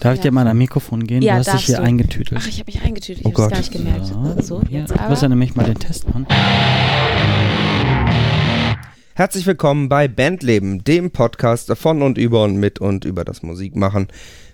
Darf 0.00 0.14
ich 0.14 0.20
dir 0.20 0.32
mal 0.32 0.46
am 0.46 0.58
Mikrofon 0.58 1.04
gehen? 1.04 1.22
Ja, 1.22 1.34
du 1.34 1.38
hast 1.40 1.46
dich 1.46 1.52
darfst 1.52 1.66
hier 1.66 1.76
du. 1.76 1.82
eingetütelt. 1.82 2.40
Ach, 2.42 2.48
ich 2.48 2.58
habe 2.60 2.66
mich 2.72 2.82
eingetütet. 2.82 3.24
Oh 3.24 3.28
Ich 3.30 3.34
habe 3.34 3.42
es 3.42 3.48
Gott. 3.48 3.50
gar 3.50 3.58
nicht 3.58 3.72
gemerkt. 3.72 4.06
Ja, 4.36 4.42
So, 4.42 4.62
jetzt 4.68 4.90
Du 4.90 4.94
musst 5.08 5.22
ja 5.22 5.26
aber. 5.26 5.28
nämlich 5.28 5.54
mal 5.56 5.64
den 5.64 5.78
Test 5.78 6.06
machen. 6.08 6.26
Herzlich 9.16 9.46
willkommen 9.46 9.88
bei 9.88 10.08
Bandleben, 10.08 10.82
dem 10.82 11.10
Podcast 11.12 11.72
von 11.76 12.02
und 12.02 12.18
über 12.18 12.42
und 12.44 12.56
mit 12.56 12.80
und 12.80 13.04
über 13.04 13.24
das 13.24 13.42
Musikmachen 13.44 14.08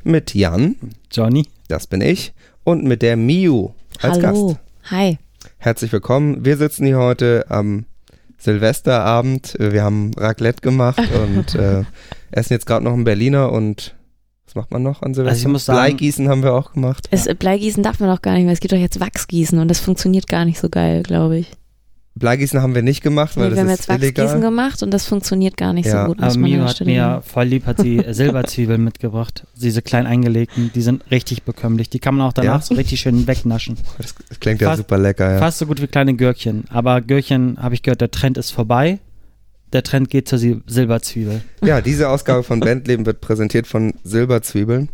mit 0.05 0.35
Jan, 0.35 0.77
Johnny. 1.11 1.47
das 1.69 1.87
bin 1.87 2.03
ich, 2.03 2.35
und 2.65 2.85
mit 2.85 3.01
der 3.01 3.17
Miu 3.17 3.71
als 4.03 4.23
Hallo. 4.23 4.49
Gast. 4.49 4.61
Hi. 4.91 5.19
Herzlich 5.59 5.93
willkommen. 5.93 6.45
Wir 6.45 6.59
sitzen 6.59 6.85
hier 6.87 6.99
heute 6.99 7.47
am 7.49 7.87
Silvesterabend. 8.37 9.57
Wir 9.59 9.83
haben 9.83 10.11
Raclette 10.17 10.61
gemacht 10.61 11.01
und 11.25 11.55
äh, 11.55 11.85
essen 12.31 12.53
jetzt 12.53 12.67
gerade 12.67 12.85
noch 12.85 12.93
einen 12.93 13.05
Berliner 13.05 13.51
und 13.53 13.95
was 14.51 14.55
macht 14.57 14.71
man 14.73 14.83
noch 14.83 15.03
an 15.03 15.15
Silvester? 15.15 15.31
Also 15.37 15.47
ich 15.49 15.53
muss 15.53 15.65
sagen- 15.65 15.79
Bleigießen 15.79 16.29
haben 16.29 16.43
wir 16.43 16.53
auch 16.55 16.73
gemacht. 16.73 17.07
Es, 17.11 17.27
Bleigießen 17.33 17.83
darf 17.83 18.01
man 18.01 18.09
doch 18.09 18.23
gar 18.23 18.35
nicht 18.35 18.45
mehr. 18.45 18.53
Es 18.53 18.61
geht 18.61 18.73
doch 18.73 18.77
jetzt 18.77 18.99
Wachsgießen 19.01 19.59
und 19.59 19.69
das 19.69 19.81
funktioniert 19.81 20.27
gar 20.27 20.45
nicht 20.45 20.59
so 20.59 20.69
geil, 20.69 21.03
glaube 21.03 21.39
ich. 21.39 21.47
Bleigießen 22.17 22.61
haben 22.61 22.75
wir 22.75 22.83
nicht 22.83 23.03
gemacht, 23.03 23.37
weil 23.37 23.51
Nee, 23.51 23.55
wir 23.55 23.61
haben 23.61 23.69
das 23.69 23.87
jetzt 23.87 23.89
ist 23.89 24.03
Wachsgießen 24.17 24.41
gemacht 24.41 24.83
und 24.83 24.91
das 24.91 25.07
funktioniert 25.07 25.57
gar 25.57 25.73
nicht 25.73 25.87
Ja, 25.87 26.03
so 26.03 26.09
gut. 26.09 26.21
muss 26.21 26.35
Aber 26.35 26.43
Mio 26.43 26.65
hat 26.65 26.81
mir 26.85 27.23
voll 27.25 27.45
lieb, 27.45 27.67
hat 27.67 27.79
sie 27.79 28.03
Silberzwiebeln 28.11 28.83
mitgebracht. 28.83 29.47
Diese 29.57 29.81
klein 29.81 30.07
eingelegten, 30.07 30.73
die 30.75 30.83
sind 30.83 31.09
richtig 31.13 31.45
bekömmlich. 31.45 31.89
Die 31.89 32.01
kann 32.01 32.17
man 32.17 32.27
auch 32.27 32.33
danach 32.33 32.55
Ja? 32.55 32.61
so 32.61 32.75
richtig 32.75 33.01
schön 33.01 33.27
wegnaschen. 33.29 33.77
Das, 33.99 34.15
das 34.29 34.41
klingt 34.41 34.61
ja 34.61 34.69
Fast- 34.71 34.79
super 34.79 34.99
lecker. 34.99 35.35
Ja. 35.35 35.39
Fast 35.39 35.59
so 35.61 35.67
gut 35.67 35.81
wie 35.81 35.87
kleine 35.87 36.15
Gürkchen. 36.15 36.65
Aber 36.69 37.01
Gürkchen, 37.01 37.57
habe 37.63 37.75
ich 37.75 37.83
gehört, 37.83 38.01
der 38.01 38.11
Trend 38.11 38.37
ist 38.39 38.51
vorbei. 38.51 38.99
Der 39.73 39.83
Trend 39.85 40.11
geht 40.11 40.29
zur 40.29 40.39
Sil 40.43 40.63
Silberzwiebel. 40.67 41.43
Ja, 41.65 41.81
diese 41.81 42.09
Ausgabe 42.09 42.43
von 42.43 42.59
Bandleben 42.61 43.07
wird 43.07 43.21
präsentiert 43.21 43.67
von 43.69 43.95
Silberzwiebeln. 44.03 44.89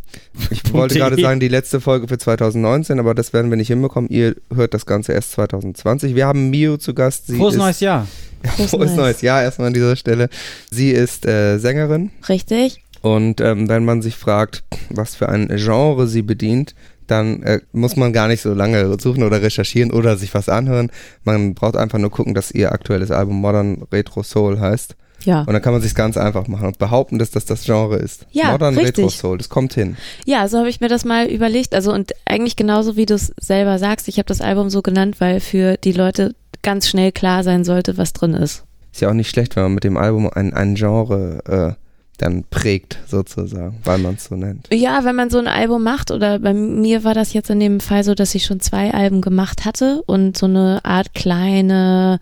Ich 0.51 0.71
wollte 0.73 0.95
.de. 0.95 1.03
gerade 1.03 1.21
sagen, 1.21 1.41
die 1.41 1.49
letzte 1.49 1.81
Folge 1.81 2.09
für 2.09 2.19
2019, 2.19 2.99
aber 2.99 3.15
das 3.15 3.33
werden 3.33 3.51
wir 3.51 3.57
nicht 3.57 3.69
hinbekommen. 3.69 4.11
Ihr 4.11 4.37
hört 4.55 4.75
das 4.75 4.85
Ganze 4.85 5.13
erst 5.13 5.33
2020. 5.33 6.15
Wir 6.15 6.27
haben 6.27 6.51
Mio 6.51 6.77
zu 6.77 6.93
Gast. 6.93 7.29
Sie 7.29 7.37
Frohes 7.37 7.55
ist, 7.55 7.59
neues 7.59 7.81
Jahr. 7.81 8.07
Frohes 8.45 8.71
Frohes 8.71 8.87
Neues. 8.91 8.97
neues 8.97 9.21
Jahr 9.23 9.43
erstmal 9.43 9.69
an 9.69 9.75
dieser 9.75 9.97
Stelle. 9.97 10.29
Sie 10.71 10.91
ist 10.91 11.27
äh, 11.27 11.59
Sängerin 11.59 12.11
Richtig? 12.29 12.83
und 13.01 13.41
ähm, 13.41 13.69
wenn 13.69 13.85
man 13.85 14.03
sich 14.03 14.17
fragt, 14.17 14.63
was 14.91 15.15
für 15.17 15.29
ein 15.29 15.49
Genre 15.57 16.07
sie 16.07 16.23
bedient, 16.23 16.75
dann 17.07 17.43
äh, 17.43 17.61
muss 17.73 17.97
man 17.97 18.13
gar 18.13 18.29
nicht 18.29 18.43
so 18.43 18.55
lange 18.55 18.99
suchen 19.01 19.23
oder 19.23 19.43
recherchieren 19.43 19.93
oder 19.93 20.17
sich 20.17 20.35
was 20.35 20.49
anhören. 20.49 20.91
Man 21.25 21.55
braucht 21.55 21.77
einfach 21.77 21.99
nur 21.99 22.11
gucken, 22.11 22.35
dass 22.35 22.51
ihr 22.51 22.73
aktuelles 22.73 23.11
Album 23.11 23.41
Modern 23.41 23.83
Retro 23.93 24.23
Soul 24.23 24.61
heißt. 24.61 24.97
Ja. 25.25 25.41
Und 25.41 25.53
dann 25.53 25.63
kann 25.63 25.73
man 25.73 25.83
sich 25.83 25.95
ganz 25.95 26.17
einfach 26.17 26.47
machen 26.47 26.67
und 26.67 26.79
behaupten, 26.79 27.19
dass 27.19 27.31
das 27.31 27.47
das 27.47 27.65
Genre 27.65 27.97
ist. 27.97 28.27
Ja, 28.31 28.53
Modern 28.53 28.75
richtig. 28.77 28.99
Retro 28.99 29.09
Soul, 29.11 29.39
das 29.39 29.49
kommt 29.49 29.75
hin. 29.75 29.97
Ja, 30.25 30.47
so 30.49 30.59
habe 30.59 30.69
ich 30.69 30.81
mir 30.81 30.89
das 30.89 31.05
mal 31.05 31.27
überlegt. 31.27 31.75
Also 31.75 31.93
und 31.93 32.13
eigentlich 32.27 32.57
genauso 32.57 32.97
wie 32.97 33.07
du 33.07 33.15
es 33.15 33.33
selber 33.41 33.79
sagst, 33.79 34.09
ich 34.09 34.19
habe 34.19 34.27
das 34.27 34.41
Album 34.41 34.71
so 34.71 34.83
genannt, 34.83 35.17
weil 35.19 35.41
für 35.41 35.77
die 35.79 35.93
Leute 35.93 36.35
ganz 36.63 36.89
schnell 36.89 37.13
klar 37.13 37.43
sein 37.45 37.65
sollte, 37.65 37.97
was 37.99 38.13
drin 38.13 38.35
ist. 38.35 38.65
Ist 38.93 39.01
ja 39.01 39.09
auch 39.09 39.15
nicht 39.15 39.31
schlecht, 39.31 39.57
wenn 39.57 39.65
man 39.65 39.75
mit 39.75 39.85
dem 39.85 39.97
Album 39.97 40.31
ein, 40.33 40.55
ein 40.55 40.75
Genre 40.75 41.77
äh, 41.79 41.86
dann 42.17 42.45
prägt, 42.49 42.99
sozusagen, 43.07 43.77
weil 43.85 43.99
man 43.99 44.15
es 44.15 44.25
so 44.25 44.37
nennt. 44.37 44.69
Ja, 44.73 45.05
wenn 45.05 45.17
man 45.17 45.31
so 45.31 45.39
ein 45.39 45.49
Album 45.49 45.83
macht, 45.83 46.11
oder 46.11 46.39
bei 46.39 46.55
mir 46.55 47.05
war 47.05 47.15
das 47.15 47.33
jetzt 47.33 47.51
in 47.51 47.61
dem 47.61 47.81
Fall 47.81 48.05
so, 48.05 48.15
dass 48.15 48.35
ich 48.35 48.45
schon 48.45 48.61
zwei 48.61 48.93
Alben 48.93 49.21
gemacht 49.21 49.65
hatte 49.65 50.03
und 50.07 50.37
so 50.37 50.47
eine 50.47 50.85
Art 50.85 51.15
kleine 51.15 52.19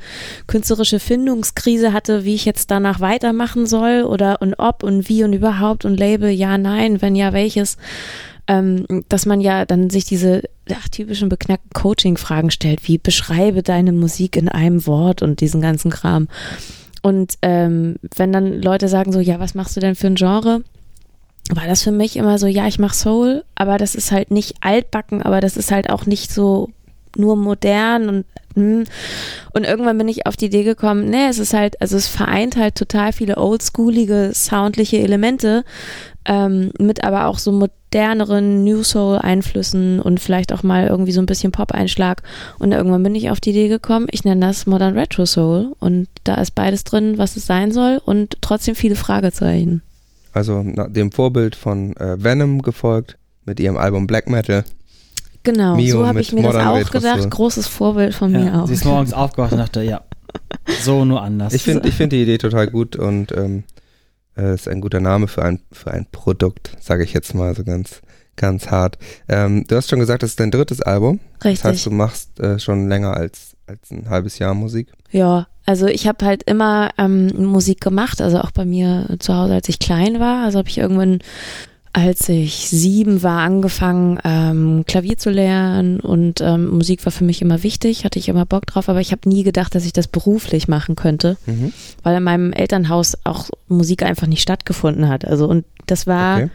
künstlerische 0.47 1.01
Findungskrise 1.01 1.93
hatte, 1.93 2.25
wie 2.25 2.35
ich 2.35 2.45
jetzt 2.45 2.71
danach 2.71 3.01
weitermachen 3.01 3.67
soll 3.67 4.03
oder 4.03 4.41
und 4.41 4.55
ob 4.55 4.83
und 4.83 5.09
wie 5.09 5.25
und 5.25 5.33
überhaupt 5.33 5.85
und 5.85 5.97
Label, 5.97 6.31
ja, 6.31 6.59
nein, 6.59 7.03
wenn 7.03 7.17
ja, 7.17 7.33
welches. 7.33 7.77
Ähm, 8.47 8.85
dass 9.09 9.25
man 9.25 9.41
ja 9.41 9.65
dann 9.65 9.89
sich 9.89 10.05
diese 10.05 10.43
ach, 10.71 10.89
typischen 10.91 11.31
beknackten 11.31 11.71
Coaching-Fragen 11.73 12.51
stellt, 12.51 12.87
wie 12.87 12.99
beschreibe 12.99 13.63
deine 13.63 13.93
Musik 13.93 14.37
in 14.37 14.51
einem 14.51 14.87
Wort 14.87 15.23
und 15.23 15.41
diesen 15.41 15.63
ganzen 15.63 15.91
Kram. 15.91 16.29
Und 17.05 17.35
ähm, 17.43 17.97
wenn 18.17 18.33
dann 18.33 18.63
Leute 18.63 18.89
sagen 18.89 19.13
so, 19.13 19.21
ja, 19.21 19.39
was 19.39 19.55
machst 19.55 19.77
du 19.77 19.81
denn 19.81 19.95
für 19.95 20.07
ein 20.07 20.15
Genre? 20.15 20.63
war 21.51 21.67
das 21.67 21.83
für 21.83 21.93
mich 21.93 22.17
immer 22.17 22.39
so, 22.39 22.47
ja, 22.47 22.67
ich 22.67 22.79
mache 22.79 22.95
Soul, 22.95 23.45
aber 23.55 23.77
das 23.77 23.95
ist 23.95 24.13
halt 24.13 24.31
nicht 24.31 24.57
altbacken, 24.61 25.23
aber 25.23 25.41
das 25.41 25.57
ist 25.57 25.71
halt 25.71 25.91
auch 25.91 26.07
nicht 26.07 26.33
so 26.33 26.71
nur 27.17 27.37
modern 27.37 28.09
und 28.09 28.25
hm. 28.55 28.85
und 29.53 29.65
irgendwann 29.65 29.99
bin 29.99 30.09
ich 30.09 30.27
auf 30.27 30.37
die 30.37 30.47
Idee 30.47 30.63
gekommen, 30.63 31.11
nee, 31.11 31.27
es 31.29 31.39
ist 31.39 31.55
halt, 31.55 31.81
also 31.81 31.97
es 31.97 32.07
vereint 32.07 32.57
halt 32.57 32.77
total 32.77 33.13
viele 33.13 33.37
oldschoolige 33.37 34.31
soundliche 34.33 34.99
Elemente 34.99 35.65
ähm, 36.27 36.73
mit 36.79 37.05
aber 37.05 37.27
auch 37.27 37.39
so 37.39 37.53
moderneren 37.53 38.65
New 38.65 38.83
Soul 38.83 39.19
Einflüssen 39.19 40.01
und 40.01 40.21
vielleicht 40.21 40.53
auch 40.53 40.63
mal 40.63 40.87
irgendwie 40.87 41.13
so 41.13 41.21
ein 41.21 41.27
bisschen 41.27 41.53
Pop 41.53 41.73
Einschlag 41.73 42.23
und 42.59 42.73
irgendwann 42.73 43.03
bin 43.03 43.15
ich 43.15 43.31
auf 43.31 43.41
die 43.41 43.51
Idee 43.51 43.69
gekommen, 43.69 44.07
ich 44.11 44.25
nenne 44.25 44.47
das 44.47 44.67
Modern 44.67 44.99
Retro 44.99 45.27
Soul 45.27 45.75
und 45.81 46.09
da 46.25 46.37
ist 46.37 46.55
beides 46.55 46.85
drin, 46.85 47.19
was 47.19 47.37
es 47.37 47.47
sein 47.47 47.73
soll 47.73 48.01
und 48.05 48.39
trotzdem 48.41 48.75
viele 48.75 48.97
Fragezeichen. 48.97 49.83
Also 50.33 50.63
nach 50.63 50.93
dem 50.93 51.13
Vorbild 51.13 51.55
von 51.55 51.97
äh, 51.97 52.23
Venom 52.23 52.63
gefolgt, 52.63 53.17
mit 53.45 53.61
ihrem 53.61 53.77
Album 53.77 54.07
Black 54.07 54.29
Metal. 54.29 54.65
Genau, 55.43 55.77
Mio 55.77 55.99
so 55.99 56.07
habe 56.07 56.21
ich 56.21 56.33
mir 56.33 56.43
das 56.43 56.53
Modern 56.55 56.69
auch 56.69 56.77
Retro 56.77 56.93
gedacht. 56.99 57.21
Soul. 57.21 57.31
Großes 57.31 57.67
Vorbild 57.67 58.15
von 58.15 58.33
mir 58.33 58.47
Ja, 58.47 58.63
auch. 58.63 58.67
sie 58.67 58.75
ist 58.75 58.85
morgens 58.85 59.13
aufgewacht 59.13 59.53
und 59.53 59.59
dachte, 59.59 59.83
ja, 59.83 60.01
so 60.81 61.05
nur 61.05 61.23
anders. 61.23 61.53
Ich 61.53 61.63
finde 61.63 61.87
ich 61.87 61.95
find 61.95 62.13
die 62.13 62.23
Idee 62.23 62.39
total 62.39 62.69
gut 62.69 62.97
und 62.97 63.31
ähm, 63.33 63.65
äh, 64.37 64.55
ist 64.55 64.69
ein 64.69 64.81
guter 64.81 65.01
Name 65.01 65.29
für 65.29 65.45
ein, 65.45 65.61
für 65.73 65.91
ein 65.91 66.07
Produkt, 66.11 66.77
sage 66.81 67.05
ich 67.05 67.13
jetzt 67.13 67.35
mal 67.35 67.55
so 67.55 67.65
ganz, 67.65 68.03
ganz 68.37 68.71
hart. 68.71 68.99
Ähm, 69.29 69.65
du 69.67 69.77
hast 69.77 69.91
schon 69.91 70.01
gesagt, 70.01 70.23
das 70.23 70.31
ist 70.31 70.41
dein 70.41 70.51
drittes 70.51 70.81
Album. 70.81 71.21
Richtig. 71.45 71.63
Das 71.63 71.65
heißt, 71.65 71.87
du 71.87 71.91
machst 71.91 72.41
äh, 72.41 72.59
schon 72.59 72.89
länger 72.89 73.17
als, 73.17 73.57
als 73.67 73.91
ein 73.91 74.09
halbes 74.11 74.39
Jahr 74.39 74.55
Musik. 74.55 74.93
ja, 75.11 75.47
also 75.67 75.87
ich 75.87 76.07
habe 76.07 76.27
halt 76.27 76.43
immer 76.43 76.91
ähm, 76.99 77.31
Musik 77.47 77.81
gemacht, 77.81 78.21
also 78.21 78.39
auch 78.41 78.51
bei 78.51 78.67
mir 78.67 79.17
zu 79.19 79.35
Hause, 79.35 79.55
als 79.55 79.69
ich 79.69 79.79
klein 79.79 80.21
war. 80.21 80.45
Also 80.45 80.59
habe 80.59 80.69
ich 80.69 80.77
irgendwann, 80.77 81.21
als 81.97 82.29
ich 82.29 82.55
sieben 82.69 83.23
war, 83.23 83.41
angefangen, 83.43 84.19
ähm, 84.25 84.85
Klavier 84.85 85.17
zu 85.17 85.31
lernen 85.31 86.01
und 86.01 86.41
ähm, 86.41 86.69
Musik 86.69 87.05
war 87.07 87.13
für 87.13 87.23
mich 87.23 87.41
immer 87.41 87.63
wichtig, 87.63 88.05
hatte 88.05 88.19
ich 88.19 88.29
immer 88.29 88.45
Bock 88.45 88.67
drauf, 88.67 88.89
aber 88.89 89.01
ich 89.01 89.13
habe 89.13 89.29
nie 89.29 89.45
gedacht, 89.45 89.75
dass 89.77 89.87
ich 89.87 89.93
das 89.93 90.09
beruflich 90.09 90.67
machen 90.67 90.97
könnte, 90.97 91.37
Mhm. 91.47 91.73
weil 92.03 92.17
in 92.17 92.23
meinem 92.25 92.53
Elternhaus 92.53 93.17
auch 93.23 93.49
Musik 93.69 94.03
einfach 94.03 94.27
nicht 94.27 94.43
stattgefunden 94.43 95.09
hat. 95.09 95.25
Also 95.25 95.47
und 95.47 95.65
das 95.87 96.07
war, 96.09 96.37
Okay. 96.39 96.51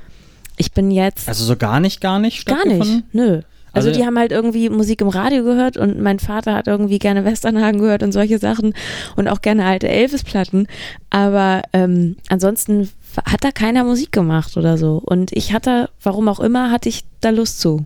ich 0.58 0.74
bin 0.74 0.92
jetzt 0.92 1.30
also 1.30 1.46
so 1.46 1.56
gar 1.56 1.80
nicht, 1.80 2.02
gar 2.02 2.20
nicht 2.20 2.46
Gar 2.46 2.58
stattgefunden? 2.58 2.96
nicht, 2.96 3.14
nö. 3.14 3.42
Also, 3.74 3.90
Also- 3.90 4.00
die 4.00 4.06
haben 4.06 4.18
halt 4.18 4.32
irgendwie 4.32 4.70
Musik 4.70 5.02
im 5.02 5.10
Radio 5.10 5.44
gehört 5.44 5.78
und 5.78 6.00
mein 6.02 6.20
Vater 6.20 6.56
hat 6.56 6.68
irgendwie 6.68 7.00
gerne 7.00 7.26
Westernhagen 7.26 7.80
gehört 7.80 8.04
und 8.04 8.12
solche 8.12 8.40
Sachen 8.40 8.74
und 9.16 9.28
auch 9.28 9.42
gerne 9.42 9.66
alte 9.66 9.88
Elvis-Platten. 9.88 10.68
Aber 11.10 11.62
ähm, 11.74 12.18
ansonsten 12.30 12.90
hat 13.26 13.44
da 13.44 13.52
keiner 13.52 13.84
Musik 13.84 14.12
gemacht 14.12 14.58
oder 14.58 14.78
so. 14.78 15.02
Und 15.04 15.32
ich 15.34 15.54
hatte, 15.54 15.90
warum 16.02 16.28
auch 16.28 16.40
immer, 16.40 16.72
hatte 16.72 16.90
ich 16.90 17.04
da 17.22 17.30
Lust 17.30 17.60
zu. 17.60 17.86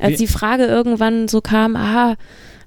Als 0.00 0.14
Wie- 0.14 0.16
die 0.24 0.26
Frage 0.26 0.64
irgendwann 0.66 1.28
so 1.28 1.40
kam, 1.40 1.76
aha, 1.76 2.16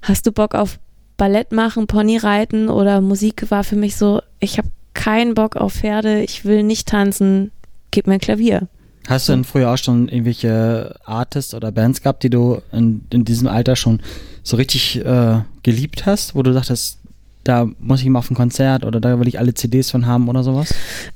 hast 0.02 0.26
du 0.26 0.32
Bock 0.32 0.54
auf 0.54 0.78
Ballett 1.16 1.52
machen, 1.52 1.86
Pony 1.86 2.16
reiten 2.16 2.68
oder 2.68 3.00
Musik, 3.00 3.50
war 3.50 3.62
für 3.62 3.76
mich 3.76 3.96
so, 3.96 4.22
ich 4.40 4.56
habe 4.58 4.68
keinen 4.94 5.34
Bock 5.34 5.54
auf 5.56 5.74
Pferde, 5.74 6.22
ich 6.22 6.44
will 6.44 6.62
nicht 6.62 6.88
tanzen, 6.88 7.52
gib 7.90 8.06
mir 8.06 8.14
ein 8.14 8.20
Klavier. 8.20 8.68
Hast 9.10 9.28
du 9.28 9.32
denn 9.32 9.44
früher 9.44 9.70
auch 9.70 9.76
schon 9.76 10.08
irgendwelche 10.08 10.94
Artists 11.04 11.52
oder 11.52 11.72
Bands 11.72 12.00
gehabt, 12.00 12.22
die 12.22 12.30
du 12.30 12.62
in, 12.72 13.04
in 13.10 13.24
diesem 13.24 13.48
Alter 13.48 13.74
schon 13.76 14.00
so 14.42 14.56
richtig 14.56 15.04
äh, 15.04 15.40
geliebt 15.62 16.06
hast, 16.06 16.34
wo 16.34 16.42
du 16.42 16.52
dachtest, 16.52 16.98
da 17.42 17.66
muss 17.80 18.02
ich 18.02 18.08
mal 18.08 18.20
auf 18.20 18.30
ein 18.30 18.36
Konzert 18.36 18.84
oder 18.84 19.00
da 19.00 19.18
will 19.18 19.26
ich 19.26 19.38
alle 19.38 19.52
CDs 19.54 19.90
von 19.90 20.06
haben 20.06 20.28
oder 20.28 20.44
sowas? 20.44 20.72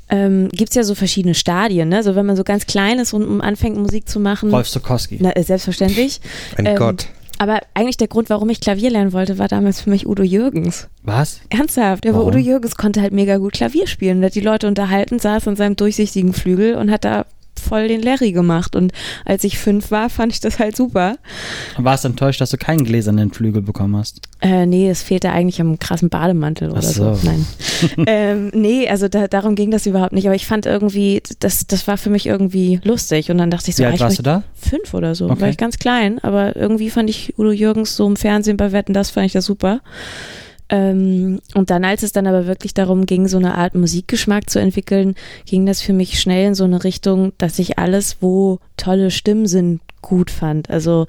ähm, 0.09 0.49
gibt 0.50 0.71
es 0.71 0.75
ja 0.75 0.82
so 0.82 0.94
verschiedene 0.94 1.34
Stadien, 1.34 1.88
ne? 1.88 2.03
So 2.03 2.16
wenn 2.16 2.27
man 2.27 2.37
so 2.37 2.44
ganz 2.44 2.66
klein 2.66 2.99
ist 2.99 3.12
und 3.12 3.41
anfängt 3.41 3.77
Musik 3.77 4.09
zu 4.09 4.19
machen. 4.21 4.50
Rolf 4.50 4.66
Stokowski. 4.66 5.19
Na, 5.21 5.31
äh, 5.37 5.43
selbstverständlich. 5.43 6.20
Ein 6.56 6.67
Ähm, 6.67 6.76
Gott. 6.76 7.06
Aber 7.38 7.61
eigentlich 7.75 7.97
der 7.97 8.08
Grund, 8.08 8.31
warum 8.31 8.49
ich 8.50 8.61
Klavier 8.61 8.90
lernen 8.90 9.12
wollte, 9.12 9.38
war 9.38 9.49
damals 9.49 9.81
für 9.81 9.90
mich 9.90 10.06
Udo 10.06 10.23
Jürgens. 10.23 10.88
Was? 11.02 11.40
Ernsthaft, 11.50 12.06
aber 12.06 12.19
Warum? 12.19 12.29
Udo 12.29 12.38
Jürgens 12.38 12.76
konnte 12.76 13.02
halt 13.02 13.12
mega 13.12 13.37
gut 13.38 13.52
Klavier 13.52 13.87
spielen. 13.87 14.19
Und 14.19 14.25
hat 14.25 14.35
die 14.35 14.40
Leute 14.40 14.67
unterhalten, 14.67 15.19
saß 15.19 15.49
an 15.49 15.56
seinem 15.56 15.76
durchsichtigen 15.76 16.32
Flügel 16.32 16.76
und 16.76 16.90
hat 16.90 17.05
da 17.05 17.26
voll 17.64 17.88
den 17.88 18.02
Larry 18.02 18.32
gemacht. 18.32 18.76
Und 18.76 18.93
als 19.25 19.44
ich 19.44 19.58
fünf 19.58 19.90
war, 19.90 20.11
fand 20.11 20.32
ich 20.32 20.40
das 20.40 20.58
halt 20.58 20.76
super. 20.76 21.16
Warst 21.76 22.05
enttäuscht, 22.05 22.40
dass 22.40 22.50
du 22.50 22.56
keinen 22.56 22.84
gläsernen 22.84 23.32
Flügel 23.32 23.62
bekommen 23.62 23.96
hast? 23.96 24.20
Äh, 24.40 24.66
nee, 24.66 24.88
es 24.88 25.02
fehlte 25.02 25.31
eigentlich 25.31 25.61
am 25.61 25.78
krassen 25.78 26.11
Bademantel 26.11 26.70
oder 26.70 26.82
so. 26.82 27.14
so. 27.14 27.26
Nein. 27.26 27.46
ähm, 28.06 28.50
nee, 28.55 28.88
also 28.88 29.08
da, 29.08 29.26
darum 29.26 29.55
ging 29.55 29.70
das 29.70 29.87
überhaupt 29.87 30.12
nicht. 30.12 30.26
Aber 30.26 30.37
ich 30.37 30.46
fand 30.46 30.66
irgendwie, 30.66 31.22
das, 31.40 31.66
das 31.66 31.87
war 31.88 31.96
für 31.96 32.11
mich 32.11 32.26
irgendwie 32.26 32.81
lustig. 32.84 33.31
Und 33.31 33.38
dann 33.38 33.50
dachte 33.50 33.70
ich 33.70 33.76
so, 33.76 33.82
Wie 33.82 33.87
ah, 33.87 33.90
alt 33.90 33.96
ich 33.96 34.02
warst 34.02 34.19
du 34.19 34.22
da? 34.22 34.43
fünf 34.55 34.94
oder 34.94 35.14
so. 35.14 35.28
Okay. 35.31 35.40
War 35.40 35.49
ich 35.49 35.56
ganz 35.56 35.78
klein, 35.78 36.19
aber 36.22 36.56
irgendwie 36.56 36.90
fand 36.90 37.11
ich 37.11 37.38
Udo 37.38 37.52
Jürgens 37.52 37.96
so 37.96 38.06
im 38.06 38.16
Fernsehen 38.16 38.56
bei 38.56 38.72
Wetten, 38.72 38.93
das 38.93 39.11
fand 39.11 39.26
ich 39.26 39.32
das 39.32 39.44
super. 39.44 39.81
Ähm, 40.75 41.41
und 41.55 41.71
dann, 41.71 41.85
als 41.85 42.03
es 42.03 42.11
dann 42.11 42.26
aber 42.26 42.49
wirklich 42.49 42.75
darum 42.75 43.06
ging, 43.06 43.29
so 43.29 43.37
eine 43.37 43.56
Art 43.56 43.76
Musikgeschmack 43.76 44.50
zu 44.50 44.59
entwickeln, 44.59 45.15
ging 45.47 45.67
das 45.67 45.81
für 45.81 45.93
mich 45.93 46.21
schnell 46.21 46.49
in 46.49 46.55
so 46.56 46.65
eine 46.65 46.82
Richtung, 46.82 47.32
dass 47.38 47.61
ich 47.61 47.79
alles, 47.79 48.17
wo 48.21 48.59
tolle 48.76 49.12
Stimmen 49.12 49.47
sind, 49.47 49.81
gut 50.03 50.32
fand. 50.32 50.71
Also 50.71 51.06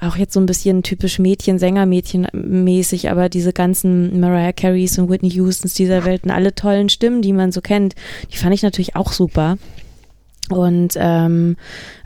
auch 0.00 0.16
jetzt 0.16 0.34
so 0.34 0.40
ein 0.40 0.46
bisschen 0.46 0.84
typisch 0.84 1.18
Mädchen, 1.18 1.58
Sängermädchen 1.58 2.28
mäßig, 2.32 3.10
aber 3.10 3.28
diese 3.28 3.52
ganzen 3.52 4.20
Mariah 4.20 4.52
Careys 4.52 5.00
und 5.00 5.10
Whitney 5.10 5.30
Houstons 5.30 5.74
dieser 5.74 6.04
Welt 6.04 6.22
und 6.22 6.30
alle 6.30 6.54
tollen 6.54 6.88
Stimmen, 6.88 7.22
die 7.22 7.32
man 7.32 7.50
so 7.50 7.60
kennt, 7.60 7.96
die 8.32 8.36
fand 8.36 8.54
ich 8.54 8.62
natürlich 8.62 8.94
auch 8.94 9.10
super. 9.10 9.58
Und 10.48 10.94
ähm, 10.96 11.56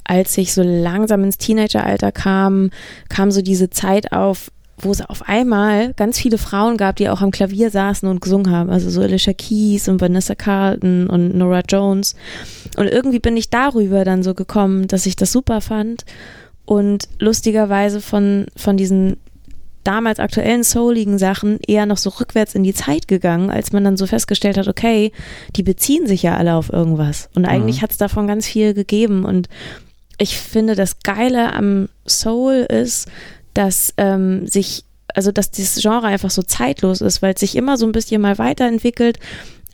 als 0.05 0.39
ich 0.39 0.55
so 0.55 0.63
langsam 0.63 1.25
ins 1.25 1.37
Teenageralter 1.37 2.11
kam, 2.11 2.71
kam 3.11 3.31
so 3.31 3.43
diese 3.43 3.69
Zeit 3.69 4.13
auf, 4.13 4.51
wo 4.83 4.91
es 4.91 5.01
auf 5.01 5.29
einmal 5.29 5.93
ganz 5.95 6.19
viele 6.19 6.39
Frauen 6.39 6.77
gab, 6.77 6.97
die 6.97 7.09
auch 7.09 7.21
am 7.21 7.31
Klavier 7.31 7.71
saßen 7.71 8.09
und 8.09 8.21
gesungen 8.21 8.51
haben. 8.51 8.71
Also 8.71 8.91
so 8.91 9.01
Alicia 9.01 9.33
Keys 9.33 9.89
und 9.89 10.01
Vanessa 10.01 10.35
Carlton 10.35 11.09
und 11.09 11.37
Nora 11.37 11.63
Jones. 11.69 12.15
Und 12.77 12.89
irgendwie 12.89 13.19
bin 13.19 13.37
ich 13.37 13.51
darüber 13.51 14.05
dann 14.05 14.23
so 14.23 14.35
gekommen, 14.35 14.89
dass 14.89 15.07
ich 15.07 15.17
das 15.17 15.33
super 15.33 15.61
fand 15.61 16.05
und 16.65 17.09
lustigerweise 17.19 18.01
von, 18.01 18.47
von 18.57 18.77
diesen 18.77 19.17
damals 19.85 20.21
aktuellen 20.21 20.63
souligen 20.63 21.19
Sachen 21.19 21.59
eher 21.67 21.87
noch 21.87 21.97
so 21.97 22.11
rückwärts 22.11 22.55
in 22.55 22.63
die 22.63 22.75
Zeit 22.75 23.09
gegangen, 23.09 23.51
als 23.51 23.73
man 23.73 23.83
dann 23.83 23.97
so 23.97 24.07
festgestellt 24.07 24.59
hat, 24.59 24.69
okay, 24.69 25.11
die 25.57 25.63
beziehen 25.63 26.07
sich 26.07 26.23
ja 26.23 26.37
alle 26.37 26.55
auf 26.55 26.73
irgendwas. 26.73 27.29
Und 27.35 27.47
eigentlich 27.47 27.79
mhm. 27.79 27.83
hat 27.83 27.91
es 27.93 27.97
davon 27.97 28.27
ganz 28.27 28.47
viel 28.47 28.75
gegeben. 28.75 29.25
Und 29.25 29.49
ich 30.19 30.39
finde, 30.39 30.75
das 30.75 31.01
Geile 31.01 31.55
am 31.55 31.89
Soul 32.07 32.67
ist, 32.69 33.09
dass 33.55 33.95
ähm, 33.97 34.47
sich, 34.47 34.85
also 35.15 35.33
dass 35.33 35.51
dieses 35.51 35.83
Genre 35.83 36.07
einfach 36.07 36.31
so 36.31 36.43
zeitlos 36.43 37.01
ist, 37.01 37.23
weil 37.23 37.35
es 37.35 37.41
sich 37.41 37.57
immer 37.57 37.77
so 37.77 37.87
ein 37.87 37.93
bisschen 37.93 38.21
mal 38.21 38.39
weiterentwickelt, 38.39 39.19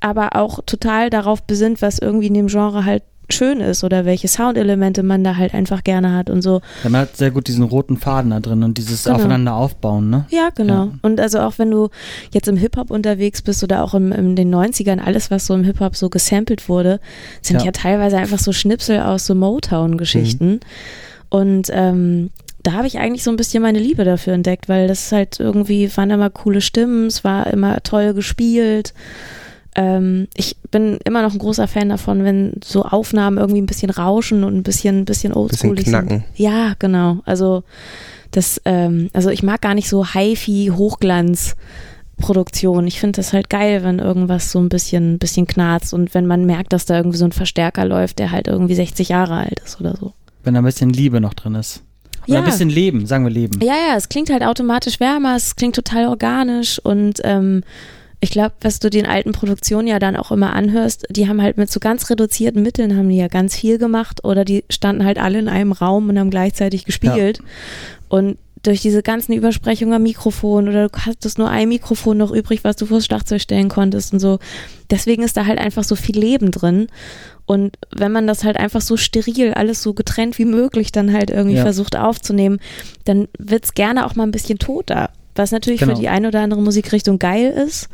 aber 0.01 0.37
auch 0.37 0.61
total 0.67 1.11
darauf 1.11 1.43
besinnt, 1.43 1.83
was 1.83 1.99
irgendwie 1.99 2.29
in 2.29 2.35
dem 2.35 2.49
Genre 2.49 2.85
halt 2.85 3.03
schön 3.33 3.61
ist 3.61 3.83
oder 3.83 4.05
welche 4.05 4.29
Soundelemente 4.29 5.03
man 5.03 5.25
da 5.25 5.37
halt 5.37 5.55
einfach 5.55 5.85
gerne 5.85 6.13
hat 6.15 6.31
und 6.31 6.43
so. 6.43 6.61
Ja, 6.85 6.91
man 6.91 7.01
hat 7.03 7.17
sehr 7.17 7.31
gut 7.31 7.49
diesen 7.49 7.65
roten 7.65 7.97
Faden 7.97 8.31
da 8.31 8.41
drin 8.41 8.63
und 8.63 8.79
dieses 8.79 9.05
genau. 9.05 9.17
Aufeinander 9.17 9.55
aufbauen, 9.55 10.11
ne? 10.11 10.27
Ja, 10.31 10.51
genau. 10.55 10.85
Ja. 10.87 10.93
Und 11.03 11.21
also 11.21 11.41
auch 11.41 11.59
wenn 11.59 11.71
du 11.71 11.89
jetzt 12.33 12.49
im 12.49 12.57
Hip-Hop 12.57 12.91
unterwegs 12.91 13.43
bist 13.43 13.65
oder 13.65 13.83
auch 13.83 13.95
im, 13.95 14.13
in 14.13 14.37
den 14.37 14.55
90ern, 14.55 15.01
alles, 15.01 15.31
was 15.31 15.47
so 15.47 15.55
im 15.55 15.65
Hip-Hop 15.65 15.97
so 15.97 16.09
gesampelt 16.09 16.69
wurde, 16.69 17.01
sind 17.43 17.61
ja. 17.61 17.67
ja 17.67 17.73
teilweise 17.73 18.17
einfach 18.17 18.39
so 18.39 18.53
Schnipsel 18.53 19.01
aus 19.01 19.27
so 19.27 19.35
Motown-Geschichten. 19.35 20.51
Mhm. 20.51 20.61
Und 21.29 21.69
ähm, 21.73 22.31
da 22.67 22.73
habe 22.73 22.87
ich 22.87 22.99
eigentlich 22.99 23.23
so 23.23 23.31
ein 23.31 23.37
bisschen 23.37 23.63
meine 23.63 23.79
Liebe 23.79 24.05
dafür 24.05 24.33
entdeckt, 24.33 24.69
weil 24.69 24.89
das 24.89 25.13
halt 25.13 25.39
irgendwie 25.41 25.95
waren 25.97 26.11
immer 26.11 26.31
coole 26.31 26.61
Stimmen, 26.61 27.07
es 27.07 27.25
war 27.25 27.47
immer 27.49 27.83
toll 27.83 28.15
gespielt 28.15 28.93
ähm, 29.77 30.27
ich 30.35 30.57
bin 30.71 30.99
immer 31.05 31.23
noch 31.23 31.33
ein 31.33 31.39
großer 31.39 31.69
Fan 31.69 31.91
davon, 31.91 32.25
wenn 32.25 32.55
so 32.65 32.85
Aufnahmen 32.85 33.37
irgendwie 33.37 33.61
ein 33.61 33.67
bisschen 33.67 33.91
rauschen 33.91 34.43
und 34.43 34.57
ein 34.57 34.63
bisschen, 34.63 35.01
ein 35.01 35.05
bisschen 35.05 35.35
oldschoolig 35.35 35.85
sind. 35.85 36.25
Ja, 36.35 36.75
genau. 36.79 37.19
Also 37.27 37.63
das, 38.31 38.61
ähm, 38.65 39.11
also 39.13 39.29
ich 39.29 39.43
mag 39.43 39.61
gar 39.61 39.75
nicht 39.75 39.89
so 39.89 40.15
Hi-Fi 40.15 40.73
Hochglanz. 40.75 41.55
Produktion. 42.19 42.87
Ich 42.87 42.99
finde 42.99 43.17
das 43.19 43.35
halt 43.35 43.51
geil, 43.51 43.85
wenn 43.85 43.99
irgendwas 43.99 44.51
so 44.51 44.59
ein 44.59 44.71
bisschen, 44.71 45.19
bisschen 45.19 45.47
knarzt 45.47 45.93
und 45.93 46.15
wenn 46.15 46.27
man 46.27 46.47
merkt, 46.47 46.73
dass 46.73 46.87
da 46.87 46.97
irgendwie 46.97 47.19
so 47.19 47.27
ein 47.27 47.33
Verstärker 47.33 47.85
läuft, 47.85 48.19
der 48.19 48.31
halt 48.31 48.49
irgendwie 48.49 48.75
60 48.75 49.11
Jahre 49.11 49.35
alt 49.35 49.61
ist 49.61 49.79
oder 49.83 49.95
so. 49.99 50.15
Wenn 50.43 50.55
da 50.55 50.63
ein 50.63 50.65
bisschen 50.65 50.89
Liebe 50.89 51.21
noch 51.21 51.35
drin 51.35 51.57
ist. 51.57 51.83
Oder 52.27 52.35
ja. 52.35 52.41
ein 52.41 52.45
bisschen 52.45 52.71
Leben, 52.71 53.07
sagen 53.07 53.25
wir 53.25 53.31
Leben. 53.31 53.61
Ja, 53.61 53.75
ja, 53.75 53.97
es 53.97 54.09
klingt 54.09 54.31
halt 54.31 54.43
automatisch 54.43 55.01
wärmer, 55.01 55.37
es 55.37 55.57
klingt 55.57 55.75
total 55.77 56.07
organisch 56.09 56.79
und 56.79 57.21
ähm, 57.25 57.63
ich 58.21 58.31
glaube, 58.31 58.55
was 58.63 58.81
du 58.81 58.91
den 58.91 59.07
alten 59.07 59.33
Produktionen 59.33 59.87
ja 59.87 59.99
dann 59.99 60.17
auch 60.17 60.33
immer 60.33 60.53
anhörst, 60.53 61.07
die 61.11 61.29
haben 61.29 61.43
halt 61.43 61.59
mit 61.59 61.71
so 61.71 61.81
ganz 61.81 62.09
reduzierten 62.11 62.63
Mitteln 62.63 62.97
haben 62.97 63.09
die 63.09 63.17
ja 63.17 63.29
ganz 63.29 63.57
viel 63.57 63.79
gemacht 63.79 64.25
oder 64.25 64.45
die 64.45 64.65
standen 64.71 65.05
halt 65.05 65.19
alle 65.19 65.39
in 65.39 65.49
einem 65.49 65.73
Raum 65.73 66.09
und 66.09 66.19
haben 66.19 66.31
gleichzeitig 66.31 66.85
gespielt. 66.85 67.39
Ja. 67.39 67.45
Und 68.09 68.39
durch 68.67 68.81
diese 68.81 69.03
ganzen 69.03 69.33
Übersprechungen 69.33 69.95
am 69.95 70.03
Mikrofon 70.03 70.69
oder 70.69 70.89
du 70.89 70.99
hattest 70.99 71.39
nur 71.39 71.49
ein 71.49 71.69
Mikrofon 71.69 72.19
noch 72.19 72.33
übrig, 72.33 72.65
was 72.65 72.77
du 72.77 72.87
vors 72.87 73.05
Schlagzeug 73.05 73.41
stellen 73.41 73.69
konntest 73.69 74.13
und 74.13 74.21
so. 74.21 74.39
Deswegen 74.91 75.23
ist 75.23 75.37
da 75.37 75.47
halt 75.47 75.59
einfach 75.59 75.85
so 75.85 75.97
viel 75.97 76.19
Leben 76.19 76.51
drin. 76.51 76.89
Und 77.45 77.77
wenn 77.95 78.13
man 78.13 78.27
das 78.27 78.45
halt 78.45 78.57
einfach 78.57 78.81
so 78.81 78.97
steril, 78.97 79.55
alles 79.55 79.83
so 79.83 79.95
getrennt 79.95 80.39
wie 80.39 80.45
möglich 80.45 80.93
dann 80.93 81.13
halt 81.13 81.31
irgendwie 81.31 81.57
ja. 81.57 81.63
versucht 81.63 81.97
aufzunehmen, 81.97 82.59
dann 83.05 83.29
wird's 83.39 83.75
gerne 83.75 84.07
auch 84.07 84.17
mal 84.17 84.25
ein 84.25 84.33
bisschen 84.33 84.59
toter 84.59 85.11
was 85.39 85.53
natürlich 85.53 85.81
genau. 85.81 85.95
für 85.95 86.01
die 86.01 86.09
eine 86.09 86.29
oder 86.29 86.41
andere 86.41 86.63
Musikrichtung 86.63 87.19
geil 87.19 87.51
ist 87.51 87.89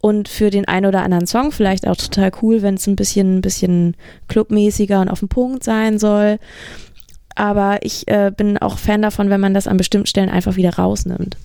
und 0.00 0.28
für 0.28 0.50
den 0.50 0.66
einen 0.66 0.86
oder 0.86 1.02
anderen 1.02 1.26
Song 1.26 1.52
vielleicht 1.52 1.86
auch 1.86 1.96
total 1.96 2.30
cool, 2.42 2.62
wenn 2.62 2.74
es 2.74 2.86
ein 2.86 2.96
bisschen, 2.96 3.38
ein 3.38 3.40
bisschen 3.40 3.96
clubmäßiger 4.28 5.00
und 5.00 5.08
auf 5.08 5.20
den 5.20 5.28
Punkt 5.28 5.64
sein 5.64 5.98
soll. 5.98 6.38
Aber 7.38 7.78
ich 7.82 8.08
äh, 8.08 8.32
bin 8.36 8.58
auch 8.58 8.78
Fan 8.78 9.00
davon, 9.00 9.30
wenn 9.30 9.40
man 9.40 9.54
das 9.54 9.68
an 9.68 9.76
bestimmten 9.76 10.08
Stellen 10.08 10.28
einfach 10.28 10.56
wieder 10.56 10.74
rausnimmt. 10.74 11.36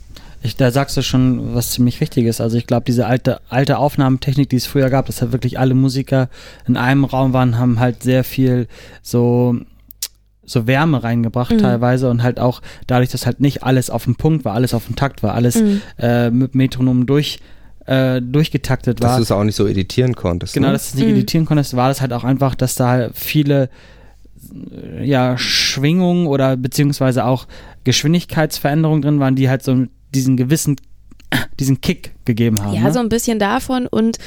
Ich, 0.41 0.57
da 0.57 0.71
sagst 0.71 0.97
du 0.97 1.03
schon 1.03 1.53
was 1.53 1.71
ziemlich 1.71 2.01
Wichtiges. 2.01 2.41
Also 2.41 2.57
ich 2.57 2.65
glaube, 2.65 2.83
diese 2.85 3.05
alte, 3.05 3.39
alte 3.47 3.77
Aufnahmetechnik, 3.77 4.49
die 4.49 4.55
es 4.55 4.65
früher 4.65 4.89
gab, 4.89 5.05
dass 5.05 5.21
halt 5.21 5.33
wirklich 5.33 5.59
alle 5.59 5.75
Musiker 5.75 6.29
in 6.67 6.77
einem 6.77 7.05
Raum 7.05 7.31
waren, 7.31 7.59
haben 7.59 7.79
halt 7.79 8.01
sehr 8.01 8.23
viel 8.23 8.67
so 9.03 9.55
so 10.45 10.67
Wärme 10.67 11.03
reingebracht 11.03 11.51
mhm. 11.51 11.59
teilweise 11.59 12.09
und 12.09 12.21
halt 12.21 12.37
auch 12.37 12.61
dadurch, 12.85 13.09
dass 13.09 13.25
halt 13.25 13.39
nicht 13.39 13.63
alles 13.63 13.89
auf 13.89 14.03
dem 14.03 14.15
Punkt 14.15 14.43
war, 14.43 14.53
alles 14.53 14.73
auf 14.73 14.87
dem 14.87 14.97
Takt 14.97 15.23
war, 15.23 15.35
alles 15.35 15.55
mhm. 15.55 15.81
äh, 15.97 16.31
mit 16.31 16.53
Metronom 16.53 17.05
durch 17.05 17.39
äh, 17.85 18.19
durchgetaktet 18.21 18.99
war. 18.99 19.09
Dass 19.09 19.17
du 19.17 19.23
es 19.23 19.31
auch 19.31 19.43
nicht 19.45 19.55
so 19.55 19.67
editieren 19.67 20.15
konntest. 20.15 20.53
Genau, 20.53 20.67
ne? 20.67 20.73
dass 20.73 20.91
du 20.91 20.97
es 20.97 21.01
nicht 21.01 21.11
mhm. 21.11 21.17
editieren 21.17 21.45
konntest, 21.45 21.77
war 21.77 21.87
das 21.87 22.01
halt 22.01 22.11
auch 22.11 22.25
einfach, 22.25 22.55
dass 22.55 22.75
da 22.75 23.09
viele 23.13 23.63
äh, 23.63 23.67
ja, 25.01 25.37
Schwingungen 25.37 26.27
oder 26.27 26.57
beziehungsweise 26.57 27.25
auch 27.25 27.47
Geschwindigkeitsveränderungen 27.83 29.01
drin 29.01 29.19
waren, 29.19 29.35
die 29.35 29.49
halt 29.49 29.63
so 29.63 29.85
diesen 30.13 30.37
gewissen, 30.37 30.77
diesen 31.59 31.81
Kick 31.81 32.13
gegeben 32.25 32.61
haben. 32.61 32.73
Ja, 32.73 32.81
ne? 32.83 32.93
so 32.93 32.99
ein 32.99 33.09
bisschen 33.09 33.39
davon 33.39 33.87
und 33.87 34.17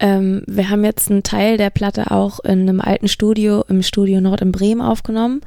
ähm, 0.00 0.42
wir 0.46 0.70
haben 0.70 0.84
jetzt 0.84 1.10
einen 1.10 1.22
Teil 1.22 1.56
der 1.56 1.70
Platte 1.70 2.10
auch 2.10 2.40
in 2.40 2.62
einem 2.62 2.80
alten 2.80 3.08
Studio, 3.08 3.64
im 3.68 3.82
Studio 3.82 4.20
Nord 4.20 4.40
in 4.40 4.50
Bremen 4.50 4.80
aufgenommen. 4.80 5.40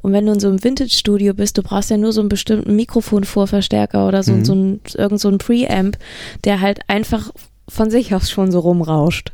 Und 0.00 0.12
wenn 0.12 0.24
du 0.24 0.32
in 0.32 0.40
so 0.40 0.48
einem 0.48 0.62
Vintage-Studio 0.62 1.34
bist, 1.34 1.58
du 1.58 1.62
brauchst 1.62 1.90
ja 1.90 1.96
nur 1.96 2.12
so 2.12 2.20
einen 2.20 2.28
bestimmten 2.28 2.76
Mikrofonvorverstärker 2.76 4.06
oder 4.06 4.22
so, 4.22 4.32
mhm. 4.32 4.44
so 4.44 4.54
ein, 4.54 4.80
irgend 4.94 5.20
so 5.20 5.28
ein 5.28 5.38
Preamp, 5.38 5.98
der 6.44 6.60
halt 6.60 6.80
einfach 6.86 7.32
von 7.68 7.90
sich 7.90 8.14
aus 8.14 8.30
schon 8.30 8.52
so 8.52 8.60
rumrauscht. 8.60 9.32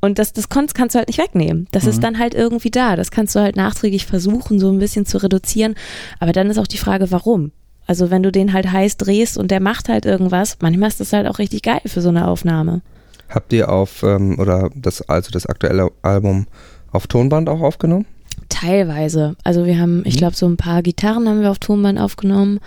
Und 0.00 0.18
das, 0.18 0.32
das 0.32 0.48
kannst, 0.48 0.74
kannst 0.74 0.94
du 0.94 0.98
halt 0.98 1.08
nicht 1.08 1.18
wegnehmen. 1.20 1.68
Das 1.72 1.84
mhm. 1.84 1.90
ist 1.90 2.02
dann 2.02 2.18
halt 2.18 2.34
irgendwie 2.34 2.70
da. 2.70 2.96
Das 2.96 3.10
kannst 3.10 3.34
du 3.34 3.40
halt 3.40 3.56
nachträglich 3.56 4.06
versuchen, 4.06 4.58
so 4.58 4.70
ein 4.70 4.78
bisschen 4.78 5.06
zu 5.06 5.18
reduzieren. 5.18 5.74
Aber 6.18 6.32
dann 6.32 6.48
ist 6.50 6.58
auch 6.58 6.66
die 6.66 6.78
Frage, 6.78 7.10
warum? 7.10 7.52
Also 7.86 8.10
wenn 8.10 8.22
du 8.22 8.30
den 8.30 8.52
halt 8.52 8.70
heiß 8.70 8.96
drehst 8.96 9.36
und 9.36 9.50
der 9.50 9.60
macht 9.60 9.88
halt 9.88 10.06
irgendwas, 10.06 10.58
manchmal 10.60 10.88
ist 10.88 11.00
das 11.00 11.12
halt 11.12 11.26
auch 11.26 11.38
richtig 11.38 11.62
geil 11.62 11.80
für 11.86 12.00
so 12.00 12.08
eine 12.08 12.28
Aufnahme. 12.28 12.82
Habt 13.28 13.52
ihr 13.52 13.68
auf, 13.68 14.02
ähm, 14.02 14.38
oder 14.38 14.70
das, 14.74 15.08
also 15.08 15.30
das 15.30 15.46
aktuelle 15.46 15.90
Album 16.02 16.46
auf 16.92 17.06
Tonband 17.06 17.48
auch 17.48 17.60
aufgenommen? 17.60 18.06
Teilweise. 18.48 19.36
Also 19.44 19.66
wir 19.66 19.78
haben, 19.78 20.02
ich 20.04 20.14
mhm. 20.14 20.18
glaube, 20.18 20.36
so 20.36 20.46
ein 20.46 20.56
paar 20.56 20.82
Gitarren 20.82 21.28
haben 21.28 21.40
wir 21.40 21.50
auf 21.50 21.58
Tonband 21.58 22.00
aufgenommen 22.00 22.60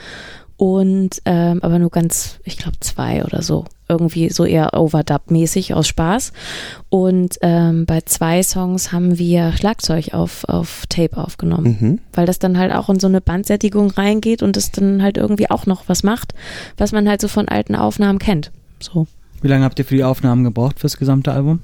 und 0.64 1.22
ähm, 1.26 1.60
aber 1.62 1.78
nur 1.78 1.90
ganz, 1.90 2.40
ich 2.46 2.56
glaube, 2.56 2.80
zwei 2.80 3.26
oder 3.26 3.42
so. 3.42 3.66
Irgendwie 3.90 4.30
so 4.30 4.46
eher 4.46 4.74
Overdub-mäßig 4.74 5.74
aus 5.74 5.90
Spaß. 5.90 6.32
Und 6.88 7.38
ähm, 7.42 7.86
bei 7.86 8.00
zwei 8.00 8.42
Songs 8.42 8.94
haben 8.94 9.18
wir 9.18 9.52
Schlagzeug 9.58 10.14
auf, 10.14 10.46
auf 10.46 10.86
Tape 10.88 11.18
aufgenommen, 11.18 11.78
mhm. 11.82 12.00
weil 12.14 12.26
das 12.26 12.40
dann 12.40 12.58
halt 12.58 12.72
auch 12.74 12.88
in 12.90 13.02
so 13.02 13.08
eine 13.08 13.20
Bandsättigung 13.20 13.92
reingeht 13.92 14.42
und 14.42 14.56
es 14.56 14.72
dann 14.72 15.04
halt 15.04 15.18
irgendwie 15.18 15.52
auch 15.52 15.66
noch 15.66 15.90
was 15.90 16.02
macht, 16.02 16.34
was 16.78 16.94
man 16.94 17.10
halt 17.10 17.20
so 17.20 17.28
von 17.28 17.50
alten 17.50 17.76
Aufnahmen 17.76 18.20
kennt. 18.20 18.54
So. 18.80 19.06
Wie 19.42 19.50
lange 19.50 19.66
habt 19.66 19.80
ihr 19.80 19.86
für 19.86 19.96
die 19.96 20.06
Aufnahmen 20.06 20.46
gebraucht, 20.46 20.80
fürs 20.80 20.96
gesamte 20.96 21.34
Album? 21.34 21.60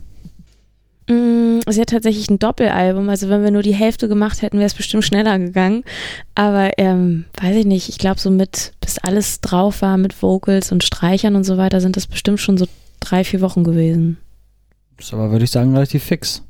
Mm, 1.10 1.60
es 1.66 1.76
ist 1.76 1.78
ja 1.78 1.86
tatsächlich 1.86 2.30
ein 2.30 2.40
Doppelalbum. 2.40 3.10
Also 3.10 3.30
wenn 3.30 3.44
wir 3.44 3.52
nur 3.52 3.64
die 3.64 3.74
Hälfte 3.74 4.08
gemacht 4.08 4.42
hätten, 4.42 4.58
wäre 4.58 4.68
es 4.68 4.76
bestimmt 4.76 5.04
schneller 5.04 5.38
gegangen. 5.40 5.84
Aber 6.36 6.72
ähm, 6.78 7.26
weiß 7.42 7.56
ich 7.56 7.66
nicht. 7.66 7.90
Ich 7.90 7.98
glaube, 7.98 8.20
so 8.20 8.30
mit, 8.30 8.74
bis 8.80 9.00
alles 9.00 9.42
drauf 9.42 9.82
war 9.82 9.98
mit 9.98 10.22
Vocals 10.22 10.72
und 10.72 10.84
Streichern 10.84 11.36
und 11.36 11.44
so 11.44 11.58
weiter, 11.58 11.82
sind 11.82 11.98
das 11.98 12.06
bestimmt 12.06 12.40
schon 12.40 12.58
so 12.58 12.68
drei, 13.00 13.24
vier 13.24 13.42
Wochen 13.42 13.64
gewesen. 13.64 14.18
Das 14.98 15.08
ist 15.08 15.14
aber, 15.14 15.32
würde 15.32 15.46
ich 15.46 15.52
sagen, 15.52 15.74
relativ 15.74 16.04
fix. 16.04 16.44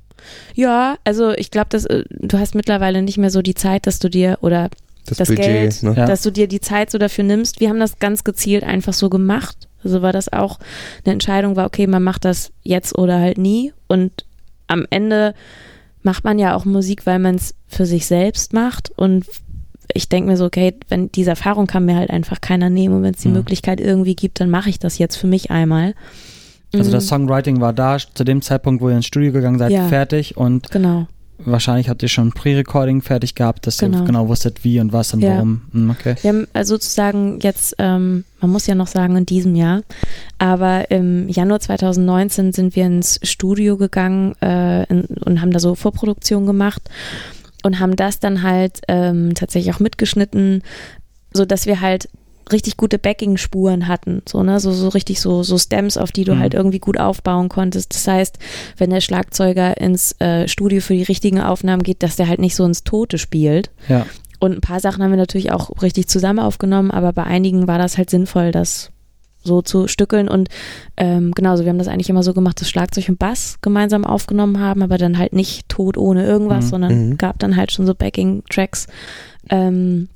Ja, 0.54 0.98
also 1.06 1.32
ich 1.32 1.52
glaube, 1.52 1.70
dass 1.70 1.86
äh, 1.86 2.04
du 2.10 2.38
hast 2.38 2.54
mittlerweile 2.54 3.02
nicht 3.02 3.18
mehr 3.18 3.30
so 3.30 3.42
die 3.42 3.56
Zeit, 3.56 3.88
dass 3.88 4.00
du 4.00 4.10
dir 4.10 4.38
oder 4.42 4.70
das, 5.06 5.18
das 5.20 5.30
Budget, 5.30 5.46
Geld, 5.46 5.84
ne? 5.84 5.94
dass 5.94 6.22
du 6.22 6.32
dir 6.32 6.48
die 6.48 6.60
Zeit 6.60 6.92
so 6.92 6.98
dafür 6.98 7.24
nimmst. 7.24 7.62
Wir 7.62 7.70
haben 7.70 7.80
das 7.80 8.00
ganz 8.00 8.26
gezielt 8.26 8.64
einfach 8.66 8.94
so 8.94 9.10
gemacht 9.10 9.70
also 9.84 10.02
war 10.02 10.12
das 10.12 10.32
auch 10.32 10.60
eine 11.06 11.14
Entscheidung, 11.14 11.56
war, 11.56 11.66
okay, 11.66 11.88
man 11.88 12.04
macht 12.04 12.26
das 12.26 12.52
jetzt 12.64 12.98
oder 12.98 13.20
halt 13.20 13.38
nie. 13.38 13.74
Und 13.88 14.26
am 14.70 14.86
Ende 14.90 15.34
macht 16.02 16.24
man 16.24 16.40
ja 16.40 16.56
auch 16.56 16.64
Musik, 16.64 17.06
weil 17.06 17.20
man 17.20 17.36
es 17.36 17.54
für 17.68 17.86
sich 17.86 18.06
selbst 18.06 18.54
macht. 18.54 18.92
Und 18.96 19.26
ich 19.94 20.08
denke 20.08 20.30
mir 20.30 20.38
so, 20.38 20.46
okay, 20.46 20.76
wenn 20.88 21.12
diese 21.12 21.32
Erfahrung 21.32 21.68
kann 21.68 21.84
mir 21.86 21.96
halt 21.98 22.10
einfach 22.10 22.40
keiner 22.40 22.70
nehmen 22.70 22.96
und 22.96 23.04
wenn 23.04 23.14
es 23.16 23.22
die 23.22 23.28
Mhm. 23.28 23.34
Möglichkeit 23.36 23.82
irgendwie 23.82 24.16
gibt, 24.16 24.40
dann 24.40 24.50
mache 24.50 24.70
ich 24.70 24.80
das 24.80 24.98
jetzt 24.98 25.18
für 25.18 25.28
mich 25.28 25.52
einmal. 25.52 25.94
Also 26.74 26.90
Mhm. 26.90 26.94
das 26.94 27.08
Songwriting 27.08 27.60
war 27.60 27.74
da 27.74 27.98
zu 27.98 28.24
dem 28.24 28.42
Zeitpunkt, 28.42 28.82
wo 28.82 28.90
ihr 28.90 28.96
ins 28.96 29.08
Studio 29.08 29.32
gegangen 29.32 29.58
seid, 29.60 29.72
Ja. 29.72 29.88
fertig 29.88 30.38
und 30.38 30.70
Genau. 30.72 31.08
Wahrscheinlich 31.40 31.90
habt 31.90 32.04
ihr 32.04 32.10
schon 32.10 32.32
Pre-Recording 32.32 33.02
fertig 33.02 33.36
gehabt, 33.36 33.66
dass 33.68 33.82
ihr 33.82 33.90
Genau. 33.90 34.04
genau 34.04 34.28
wusstet, 34.28 34.64
wie 34.64 34.80
und 34.80 34.94
was 34.94 35.14
und 35.14 35.22
Ja. 35.22 35.36
warum. 35.36 35.62
Hm, 35.72 35.90
okay. 35.90 36.16
Wir 36.22 36.30
haben 36.30 36.48
also 36.54 36.76
sozusagen 36.76 37.40
jetzt, 37.42 37.76
ähm, 37.80 38.26
man 38.42 38.52
muss 38.52 38.68
ja 38.68 38.76
noch 38.76 38.88
sagen, 38.88 39.16
in 39.16 39.26
diesem 39.26 39.56
Jahr, 39.56 39.82
aber 40.38 40.92
im 40.92 41.28
Januar 41.30 41.60
2019 41.60 42.52
sind 42.54 42.76
wir 42.76 42.86
ins 42.86 43.20
Studio 43.24 43.78
gegangen 43.78 44.36
äh, 44.42 44.84
in, 44.86 45.06
und 45.06 45.42
haben 45.42 45.52
da 45.52 45.60
so 45.60 45.76
Vorproduktion 45.76 46.46
gemacht 46.46 46.82
und 47.64 47.80
haben 47.80 47.96
das 47.96 48.20
dann 48.20 48.44
halt 48.44 48.82
ähm, 48.88 49.34
tatsächlich 49.36 49.74
auch 49.74 49.80
mitgeschnitten, 49.80 50.64
so 51.34 51.46
dass 51.46 51.66
wir 51.66 51.82
halt 51.82 52.10
richtig 52.52 52.78
gute 52.78 53.00
Backing-Spuren 53.00 53.88
hatten, 53.88 54.22
so 54.28 54.44
ne, 54.44 54.60
so 54.60 54.72
so 54.72 54.90
richtig 54.90 55.20
so 55.22 55.44
so 55.44 55.58
Stems, 55.58 55.98
auf 55.98 56.12
die 56.12 56.24
du 56.24 56.36
Mhm. 56.36 56.40
halt 56.40 56.54
irgendwie 56.54 56.80
gut 56.80 57.00
aufbauen 57.00 57.50
konntest. 57.50 57.94
Das 57.94 58.08
heißt, 58.08 58.40
wenn 58.78 58.90
der 58.90 59.02
Schlagzeuger 59.02 59.78
ins 59.80 60.14
äh, 60.20 60.48
Studio 60.48 60.82
für 60.82 60.94
die 60.94 61.04
richtigen 61.04 61.42
Aufnahmen 61.42 61.84
geht, 61.84 62.04
dass 62.04 62.16
der 62.16 62.28
halt 62.28 62.40
nicht 62.40 62.56
so 62.56 62.66
ins 62.66 62.84
Tote 62.84 63.18
spielt. 63.18 63.70
Ja. 63.88 64.06
Und 64.40 64.54
ein 64.54 64.62
paar 64.62 64.80
Sachen 64.80 65.04
haben 65.04 65.12
wir 65.12 65.18
natürlich 65.18 65.52
auch 65.52 65.82
richtig 65.82 66.08
zusammen 66.08 66.40
aufgenommen, 66.40 66.92
aber 66.92 67.12
bei 67.14 67.24
einigen 67.24 67.68
war 67.68 67.78
das 67.78 67.98
halt 67.98 68.10
sinnvoll, 68.10 68.52
das 68.52 68.92
so 69.44 69.62
zu 69.62 69.88
stückeln. 69.88 70.28
Und 70.28 70.50
ähm, 70.98 71.32
genauso, 71.34 71.64
wir 71.64 71.70
haben 71.70 71.78
das 71.78 71.88
eigentlich 71.88 72.10
immer 72.10 72.24
so 72.24 72.34
gemacht, 72.34 72.60
dass 72.62 72.70
Schlagzeug 72.70 73.08
und 73.10 73.20
Bass 73.20 73.58
gemeinsam 73.62 74.06
aufgenommen 74.06 74.60
haben, 74.60 74.82
aber 74.82 74.98
dann 74.98 75.18
halt 75.18 75.34
nicht 75.34 75.68
tot 75.70 75.98
ohne 75.98 76.26
irgendwas, 76.26 76.66
Mhm. 76.66 76.70
sondern 76.70 77.10
Mhm. 77.10 77.18
gab 77.18 77.40
dann 77.40 77.56
halt 77.56 77.72
schon 77.72 77.86
so 77.86 77.96
Backing-Tracks. 77.96 78.88
Ähm, 79.50 80.10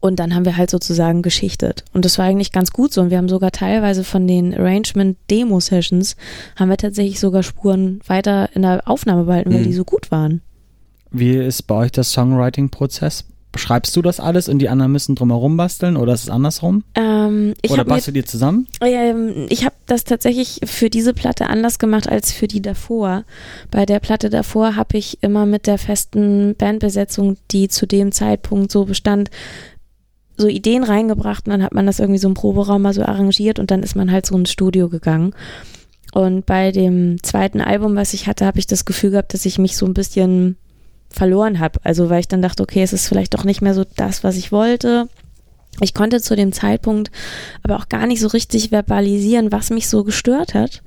und 0.00 0.20
dann 0.20 0.34
haben 0.34 0.44
wir 0.44 0.56
halt 0.56 0.70
sozusagen 0.70 1.22
geschichtet. 1.22 1.84
Und 1.92 2.04
das 2.04 2.18
war 2.18 2.26
eigentlich 2.26 2.52
ganz 2.52 2.70
gut 2.70 2.92
so. 2.92 3.00
Und 3.00 3.10
wir 3.10 3.18
haben 3.18 3.28
sogar 3.28 3.50
teilweise 3.50 4.04
von 4.04 4.26
den 4.28 4.54
Arrangement-Demo-Sessions 4.54 6.16
haben 6.56 6.68
wir 6.70 6.76
tatsächlich 6.76 7.20
sogar 7.20 7.42
Spuren 7.42 8.00
weiter 8.06 8.48
in 8.54 8.62
der 8.62 8.82
Aufnahme 8.88 9.24
behalten, 9.24 9.52
weil 9.52 9.60
Mhm. 9.60 9.64
die 9.64 9.74
so 9.74 9.84
gut 9.84 10.10
waren. 10.10 10.40
Wie 11.10 11.34
ist 11.34 11.62
bei 11.66 11.74
euch 11.74 11.92
der 11.92 12.04
Songwriting-Prozess? 12.04 13.24
Schreibst 13.56 13.96
du 13.96 14.02
das 14.02 14.20
alles 14.20 14.48
und 14.48 14.60
die 14.60 14.68
anderen 14.68 14.92
müssen 14.92 15.16
drumherum 15.16 15.56
basteln 15.56 15.96
oder 15.96 16.14
ist 16.14 16.22
es 16.22 16.30
andersrum? 16.30 16.84
Ähm, 16.94 17.54
ich 17.62 17.72
oder 17.72 17.84
bastelt 17.84 18.16
ihr 18.16 18.24
zusammen? 18.24 18.68
Ähm, 18.80 19.46
ich 19.48 19.64
habe 19.64 19.74
das 19.86 20.04
tatsächlich 20.04 20.60
für 20.66 20.88
diese 20.88 21.14
Platte 21.14 21.48
anders 21.48 21.80
gemacht 21.80 22.08
als 22.08 22.30
für 22.30 22.46
die 22.46 22.62
davor. 22.62 23.24
Bei 23.72 23.86
der 23.86 23.98
Platte 23.98 24.30
davor 24.30 24.76
habe 24.76 24.96
ich 24.98 25.20
immer 25.24 25.46
mit 25.46 25.66
der 25.66 25.78
festen 25.78 26.54
Bandbesetzung, 26.56 27.38
die 27.50 27.66
zu 27.66 27.86
dem 27.86 28.12
Zeitpunkt 28.12 28.70
so 28.70 28.84
bestand, 28.84 29.30
so 30.40 30.48
Ideen 30.48 30.84
reingebracht 30.84 31.46
und 31.46 31.52
dann 31.52 31.62
hat 31.62 31.74
man 31.74 31.86
das 31.86 32.00
irgendwie 32.00 32.18
so 32.18 32.28
im 32.28 32.34
Proberaum 32.34 32.82
mal 32.82 32.94
so 32.94 33.02
arrangiert 33.02 33.58
und 33.58 33.70
dann 33.70 33.82
ist 33.82 33.96
man 33.96 34.10
halt 34.10 34.26
so 34.26 34.36
ins 34.36 34.50
Studio 34.50 34.88
gegangen. 34.88 35.34
Und 36.12 36.46
bei 36.46 36.72
dem 36.72 37.22
zweiten 37.22 37.60
Album, 37.60 37.94
was 37.94 38.14
ich 38.14 38.26
hatte, 38.26 38.46
habe 38.46 38.58
ich 38.58 38.66
das 38.66 38.84
Gefühl 38.84 39.10
gehabt, 39.10 39.32
dass 39.32 39.46
ich 39.46 39.58
mich 39.58 39.76
so 39.76 39.86
ein 39.86 39.94
bisschen 39.94 40.56
verloren 41.08 41.60
habe. 41.60 41.80
Also 41.84 42.10
weil 42.10 42.20
ich 42.20 42.28
dann 42.28 42.42
dachte, 42.42 42.62
okay, 42.62 42.82
es 42.82 42.92
ist 42.92 43.06
vielleicht 43.06 43.34
doch 43.34 43.44
nicht 43.44 43.62
mehr 43.62 43.74
so 43.74 43.84
das, 43.96 44.24
was 44.24 44.36
ich 44.36 44.52
wollte. 44.52 45.08
Ich 45.80 45.94
konnte 45.94 46.20
zu 46.20 46.34
dem 46.34 46.52
Zeitpunkt 46.52 47.10
aber 47.62 47.76
auch 47.76 47.88
gar 47.88 48.06
nicht 48.06 48.20
so 48.20 48.28
richtig 48.28 48.70
verbalisieren, 48.70 49.52
was 49.52 49.70
mich 49.70 49.88
so 49.88 50.04
gestört 50.04 50.54
hat. 50.54 50.82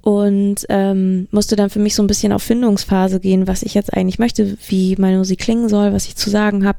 Und 0.00 0.64
ähm, 0.70 1.28
musste 1.30 1.56
dann 1.56 1.70
für 1.70 1.80
mich 1.80 1.94
so 1.94 2.02
ein 2.02 2.06
bisschen 2.06 2.32
auf 2.32 2.42
Findungsphase 2.42 3.20
gehen, 3.20 3.46
was 3.46 3.62
ich 3.62 3.74
jetzt 3.74 3.92
eigentlich 3.92 4.18
möchte, 4.18 4.56
wie 4.68 4.96
meine 4.96 5.18
Musik 5.18 5.40
klingen 5.40 5.68
soll, 5.68 5.92
was 5.92 6.06
ich 6.06 6.16
zu 6.16 6.30
sagen 6.30 6.64
habe. 6.66 6.78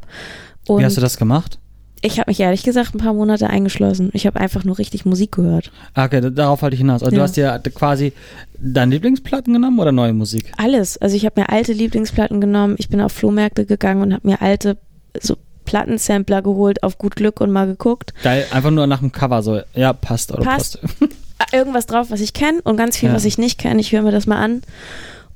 Wie 0.68 0.84
hast 0.84 0.98
du 0.98 1.02
das 1.02 1.18
gemacht? 1.18 1.60
Ich 2.02 2.20
habe 2.20 2.30
mich 2.30 2.40
ehrlich 2.40 2.64
gesagt 2.64 2.94
ein 2.96 2.98
paar 3.00 3.14
Monate 3.14 3.50
eingeschlossen. 3.50 4.10
Ich 4.14 4.26
habe 4.28 4.40
einfach 4.40 4.64
nur 4.64 4.78
richtig 4.78 5.06
Musik 5.06 5.34
gehört. 5.34 5.72
Ah, 5.94 6.06
Okay, 6.06 6.22
da- 6.22 6.30
darauf 6.30 6.62
wollte 6.62 6.74
ich 6.76 6.80
hinaus. 6.82 7.02
Also 7.04 7.12
du 7.12 7.18
Ja. 7.18 7.24
hast 7.24 7.36
dir 7.38 7.60
quasi 7.74 8.14
deine 8.60 8.94
Lieblingsplatten 8.96 9.54
genommen 9.54 9.80
oder 9.80 9.92
neue 9.92 10.14
Musik? 10.14 10.52
Alles. 10.58 10.98
Also 10.98 11.16
ich 11.16 11.26
habe 11.26 11.40
mir 11.42 11.50
alte 11.50 11.74
Lieblingsplatten 11.74 12.40
genommen. 12.42 12.76
Ich 12.78 12.90
bin 12.90 13.02
auf 13.02 13.12
Flohmärkte 13.12 13.66
gegangen 13.66 14.02
und 14.02 14.14
habe 14.14 14.28
mir 14.28 14.42
alte 14.42 14.78
so 15.20 15.36
Plattensampler 15.66 16.42
geholt, 16.42 16.82
auf 16.84 16.98
gut 16.98 17.16
Glück 17.16 17.42
und 17.42 17.52
mal 17.52 17.68
geguckt. 17.68 18.14
Geil, 18.24 18.46
einfach 18.52 18.72
nur 18.72 18.88
nach 18.88 19.00
dem 19.00 19.12
Cover 19.12 19.44
so, 19.44 19.62
ja, 19.76 19.94
passt 19.94 20.32
oder 20.32 20.44
Passt. 20.44 20.82
passt. 20.82 20.98
Ah, 21.38 21.46
irgendwas 21.56 21.86
drauf, 21.86 22.08
was 22.12 22.20
ich 22.22 22.34
kenne 22.34 22.60
und 22.64 22.76
ganz 22.76 22.98
viel, 22.98 23.10
Ja. 23.10 23.16
was 23.16 23.24
ich 23.24 23.38
nicht 23.38 23.60
kenne. 23.60 23.80
Ich 23.80 23.92
höre 23.92 24.02
mir 24.02 24.12
das 24.12 24.26
mal 24.28 24.44
an. 24.44 24.62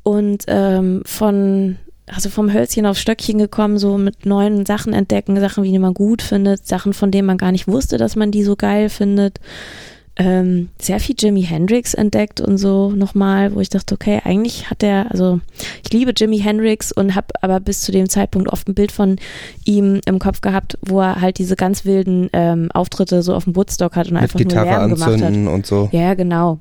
Und 0.01 0.43
ähm, 0.47 1.01
von, 1.05 1.77
also 2.07 2.29
vom 2.29 2.51
Hölzchen 2.53 2.85
auf 2.85 2.97
Stöckchen 2.97 3.37
gekommen, 3.37 3.77
so 3.77 3.97
mit 3.97 4.25
neuen 4.25 4.65
Sachen 4.65 4.93
entdecken, 4.93 5.39
Sachen, 5.39 5.63
die 5.63 5.79
man 5.79 5.93
gut 5.93 6.21
findet, 6.21 6.67
Sachen, 6.67 6.93
von 6.93 7.11
denen 7.11 7.27
man 7.27 7.37
gar 7.37 7.51
nicht 7.51 7.67
wusste, 7.67 7.97
dass 7.97 8.15
man 8.15 8.31
die 8.31 8.43
so 8.43 8.55
geil 8.55 8.89
findet. 8.89 9.39
Ähm, 10.15 10.69
sehr 10.79 10.99
viel 10.99 11.15
Jimi 11.17 11.41
Hendrix 11.41 11.95
entdeckt 11.95 12.39
und 12.39 12.59
so 12.59 12.91
nochmal, 12.91 13.55
wo 13.55 13.59
ich 13.61 13.69
dachte, 13.69 13.95
okay, 13.95 14.21
eigentlich 14.23 14.69
hat 14.69 14.83
der, 14.83 15.09
also 15.09 15.39
ich 15.83 15.91
liebe 15.91 16.13
Jimi 16.15 16.37
Hendrix 16.37 16.91
und 16.91 17.15
habe 17.15 17.27
aber 17.41 17.59
bis 17.59 17.81
zu 17.81 17.91
dem 17.91 18.07
Zeitpunkt 18.07 18.47
oft 18.53 18.67
ein 18.67 18.75
Bild 18.75 18.91
von 18.91 19.15
ihm 19.65 20.01
im 20.05 20.19
Kopf 20.19 20.41
gehabt, 20.41 20.77
wo 20.81 20.99
er 21.01 21.19
halt 21.19 21.39
diese 21.39 21.55
ganz 21.55 21.83
wilden 21.85 22.29
ähm, 22.33 22.69
Auftritte 22.73 23.23
so 23.23 23.33
auf 23.33 23.45
dem 23.45 23.55
Woodstock 23.55 23.95
hat 23.95 24.07
und 24.07 24.13
Mit 24.13 24.23
einfach 24.23 24.39
nur 24.39 24.47
Gitarre 24.49 24.67
Lärm 24.67 24.89
gemacht 24.91 25.09
hat. 25.09 25.13
anzünden 25.13 25.47
und 25.47 25.65
so. 25.65 25.89
Ja, 25.91 26.13
genau. 26.13 26.59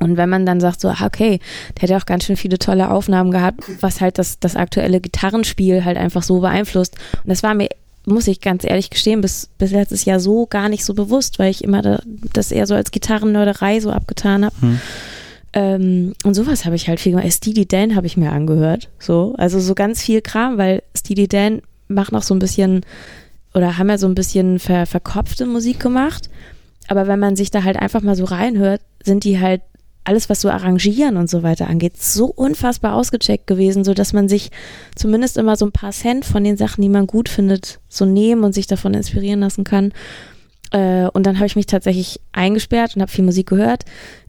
Und 0.00 0.16
wenn 0.16 0.28
man 0.28 0.44
dann 0.44 0.60
sagt 0.60 0.80
so, 0.80 0.88
ah, 0.88 1.06
okay, 1.06 1.38
der 1.76 1.82
hat 1.82 1.90
ja 1.90 1.98
auch 1.98 2.06
ganz 2.06 2.24
schön 2.24 2.36
viele 2.36 2.58
tolle 2.58 2.90
Aufnahmen 2.90 3.30
gehabt, 3.30 3.64
was 3.80 4.00
halt 4.00 4.18
das, 4.18 4.38
das 4.40 4.56
aktuelle 4.56 5.00
Gitarrenspiel 5.00 5.84
halt 5.84 5.96
einfach 5.96 6.22
so 6.22 6.40
beeinflusst. 6.40 6.96
Und 7.22 7.30
das 7.30 7.42
war 7.42 7.54
mir, 7.54 7.68
muss 8.04 8.26
ich 8.26 8.40
ganz 8.40 8.64
ehrlich 8.64 8.90
gestehen, 8.90 9.20
bis, 9.20 9.48
bis 9.58 9.70
letztes 9.70 10.04
Jahr 10.04 10.20
so 10.20 10.46
gar 10.46 10.68
nicht 10.68 10.84
so 10.84 10.94
bewusst, 10.94 11.38
weil 11.38 11.50
ich 11.50 11.64
immer 11.64 11.80
da, 11.80 12.00
das 12.32 12.50
eher 12.50 12.66
so 12.66 12.74
als 12.74 12.90
Gitarrennörderei 12.90 13.80
so 13.80 13.90
abgetan 13.90 14.44
habe. 14.44 14.54
Hm. 14.60 14.80
Ähm, 15.52 16.14
und 16.24 16.34
sowas 16.34 16.64
habe 16.64 16.74
ich 16.74 16.88
halt 16.88 16.98
viel 16.98 17.12
gemacht. 17.12 17.32
Steely 17.32 17.66
Dan 17.66 17.94
habe 17.94 18.06
ich 18.06 18.16
mir 18.16 18.32
angehört. 18.32 18.90
So, 18.98 19.34
also 19.38 19.60
so 19.60 19.74
ganz 19.74 20.02
viel 20.02 20.20
Kram, 20.20 20.58
weil 20.58 20.82
Steely 20.96 21.28
Dan 21.28 21.62
macht 21.86 22.12
noch 22.12 22.22
so 22.22 22.34
ein 22.34 22.40
bisschen 22.40 22.84
oder 23.54 23.78
haben 23.78 23.88
ja 23.88 23.98
so 23.98 24.08
ein 24.08 24.16
bisschen 24.16 24.58
ver, 24.58 24.84
verkopfte 24.86 25.46
Musik 25.46 25.78
gemacht. 25.78 26.28
Aber 26.88 27.06
wenn 27.06 27.20
man 27.20 27.36
sich 27.36 27.50
da 27.50 27.62
halt 27.62 27.76
einfach 27.76 28.02
mal 28.02 28.16
so 28.16 28.24
reinhört, 28.24 28.80
sind 29.02 29.24
die 29.24 29.40
halt 29.40 29.62
alles, 30.04 30.28
was 30.28 30.40
so 30.40 30.50
Arrangieren 30.50 31.16
und 31.16 31.28
so 31.28 31.42
weiter 31.42 31.68
angeht, 31.68 32.00
so 32.00 32.26
unfassbar 32.26 32.94
ausgecheckt 32.94 33.46
gewesen, 33.46 33.84
so 33.84 33.94
dass 33.94 34.12
man 34.12 34.28
sich 34.28 34.50
zumindest 34.94 35.36
immer 35.36 35.56
so 35.56 35.66
ein 35.66 35.72
paar 35.72 35.92
Cent 35.92 36.24
von 36.24 36.44
den 36.44 36.56
Sachen, 36.56 36.82
die 36.82 36.88
man 36.88 37.06
gut 37.06 37.28
findet, 37.28 37.80
so 37.88 38.04
nehmen 38.04 38.44
und 38.44 38.52
sich 38.52 38.66
davon 38.66 38.94
inspirieren 38.94 39.40
lassen 39.40 39.64
kann. 39.64 39.92
Äh, 40.70 41.08
und 41.08 41.24
dann 41.24 41.36
habe 41.36 41.46
ich 41.46 41.56
mich 41.56 41.66
tatsächlich 41.66 42.20
eingesperrt 42.32 42.96
und 42.96 43.02
habe 43.02 43.10
viel 43.10 43.24
Musik 43.24 43.48
gehört. 43.48 43.84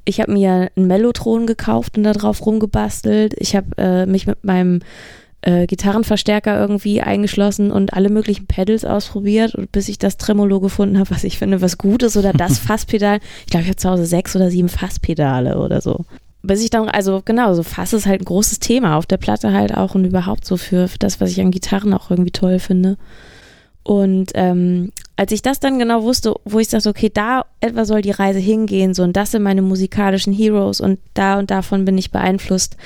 Ich 0.05 0.21
habe 0.21 0.31
mir 0.31 0.69
einen 0.75 0.87
Mellotron 0.87 1.47
gekauft 1.47 1.97
und 1.97 2.03
da 2.03 2.13
drauf 2.13 2.45
rumgebastelt. 2.45 3.33
Ich 3.37 3.55
habe 3.55 3.67
äh, 3.77 4.05
mich 4.05 4.27
mit 4.27 4.43
meinem 4.43 4.81
äh, 5.41 5.67
Gitarrenverstärker 5.67 6.59
irgendwie 6.59 7.01
eingeschlossen 7.01 7.71
und 7.71 7.93
alle 7.93 8.09
möglichen 8.09 8.47
Pedals 8.47 8.85
ausprobiert, 8.85 9.55
bis 9.71 9.89
ich 9.89 9.99
das 9.99 10.17
Tremolo 10.17 10.59
gefunden 10.59 10.97
habe, 10.97 11.11
was 11.11 11.23
ich 11.23 11.37
finde, 11.37 11.61
was 11.61 11.77
gut 11.77 12.03
ist, 12.03 12.17
oder 12.17 12.33
das 12.33 12.57
Fasspedal. 12.59 13.19
Ich 13.45 13.51
glaube, 13.51 13.63
ich 13.63 13.69
habe 13.69 13.77
zu 13.77 13.89
Hause 13.89 14.05
sechs 14.05 14.35
oder 14.35 14.49
sieben 14.49 14.69
Fasspedale 14.69 15.59
oder 15.59 15.81
so. 15.81 16.05
Bis 16.41 16.63
ich 16.63 16.69
dann, 16.69 16.89
also 16.89 17.21
genau, 17.25 17.53
so 17.53 17.63
Fass 17.63 17.93
ist 17.93 18.05
halt 18.05 18.21
ein 18.21 18.25
großes 18.25 18.59
Thema 18.59 18.97
auf 18.97 19.05
der 19.05 19.17
Platte 19.17 19.51
halt 19.51 19.75
auch 19.75 19.95
und 19.95 20.05
überhaupt 20.05 20.45
so 20.45 20.57
für, 20.57 20.87
für 20.87 20.99
das, 20.99 21.19
was 21.19 21.31
ich 21.31 21.41
an 21.41 21.51
Gitarren 21.51 21.93
auch 21.93 22.11
irgendwie 22.11 22.31
toll 22.31 22.59
finde. 22.59 22.97
Und 23.83 24.31
ähm, 24.33 24.91
als 25.15 25.31
ich 25.31 25.43
das 25.43 25.59
dann 25.59 25.77
genau 25.77 26.01
wusste, 26.01 26.33
wo 26.43 26.59
ich 26.59 26.69
sagte, 26.69 26.89
okay, 26.89 27.11
da 27.13 27.45
etwa 27.59 27.85
soll 27.85 28.01
die 28.01 28.11
Reise 28.11 28.39
hingehen, 28.39 28.95
so 28.95 29.03
und 29.03 29.15
das 29.15 29.31
sind 29.31 29.43
meine 29.43 29.61
musikalischen 29.61 30.33
Heroes 30.33 30.81
und 30.81 30.99
da 31.13 31.37
und 31.37 31.51
davon 31.51 31.85
bin 31.85 31.95
ich 31.97 32.11
beeinflusst, 32.11 32.77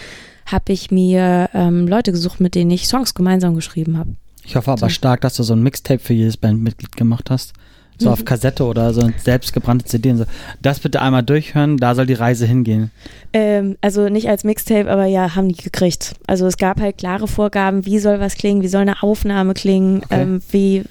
habe 0.51 0.71
ich 0.73 0.91
mir 0.91 1.49
ähm, 1.53 1.87
Leute 1.87 2.11
gesucht, 2.11 2.39
mit 2.39 2.55
denen 2.55 2.71
ich 2.71 2.87
Songs 2.87 3.13
gemeinsam 3.13 3.55
geschrieben 3.55 3.97
habe. 3.97 4.11
Ich 4.45 4.55
hoffe 4.55 4.71
aber 4.71 4.87
So. 4.87 4.89
stark, 4.89 5.21
dass 5.21 5.35
du 5.35 5.43
so 5.43 5.53
ein 5.53 5.61
Mixtape 5.63 5.99
für 5.99 6.13
jedes 6.13 6.37
Bandmitglied 6.37 6.95
gemacht 6.97 7.29
hast. 7.29 7.53
So 8.01 8.07
Mhm. 8.07 8.13
auf 8.13 8.23
Kassette 8.25 8.63
oder 8.63 8.93
so 8.93 9.11
selbstgebrannte 9.21 9.83
CD 9.85 10.11
und 10.11 10.17
so. 10.19 10.25
Das 10.61 10.79
bitte 10.79 11.01
einmal 11.01 11.21
durchhören, 11.21 11.75
da 11.77 11.93
soll 11.95 12.05
die 12.05 12.13
Reise 12.13 12.45
hingehen. 12.45 12.91
Ähm, 13.33 13.75
also 13.81 14.07
nicht 14.07 14.29
als 14.29 14.45
Mixtape, 14.45 14.89
aber 14.89 15.05
ja, 15.05 15.35
haben 15.35 15.49
die 15.49 15.61
gekriegt. 15.61 16.15
Also 16.25 16.47
es 16.47 16.57
gab 16.57 16.79
halt 16.79 16.97
klare 16.97 17.27
Vorgaben, 17.27 17.85
wie 17.85 17.99
soll 17.99 18.21
was 18.21 18.35
klingen, 18.35 18.61
wie 18.61 18.69
soll 18.69 18.81
eine 18.83 19.03
Aufnahme 19.03 19.53
klingen, 19.53 19.97
Okay. 20.05 20.21
ähm, 20.21 20.41
wie, 20.49 20.83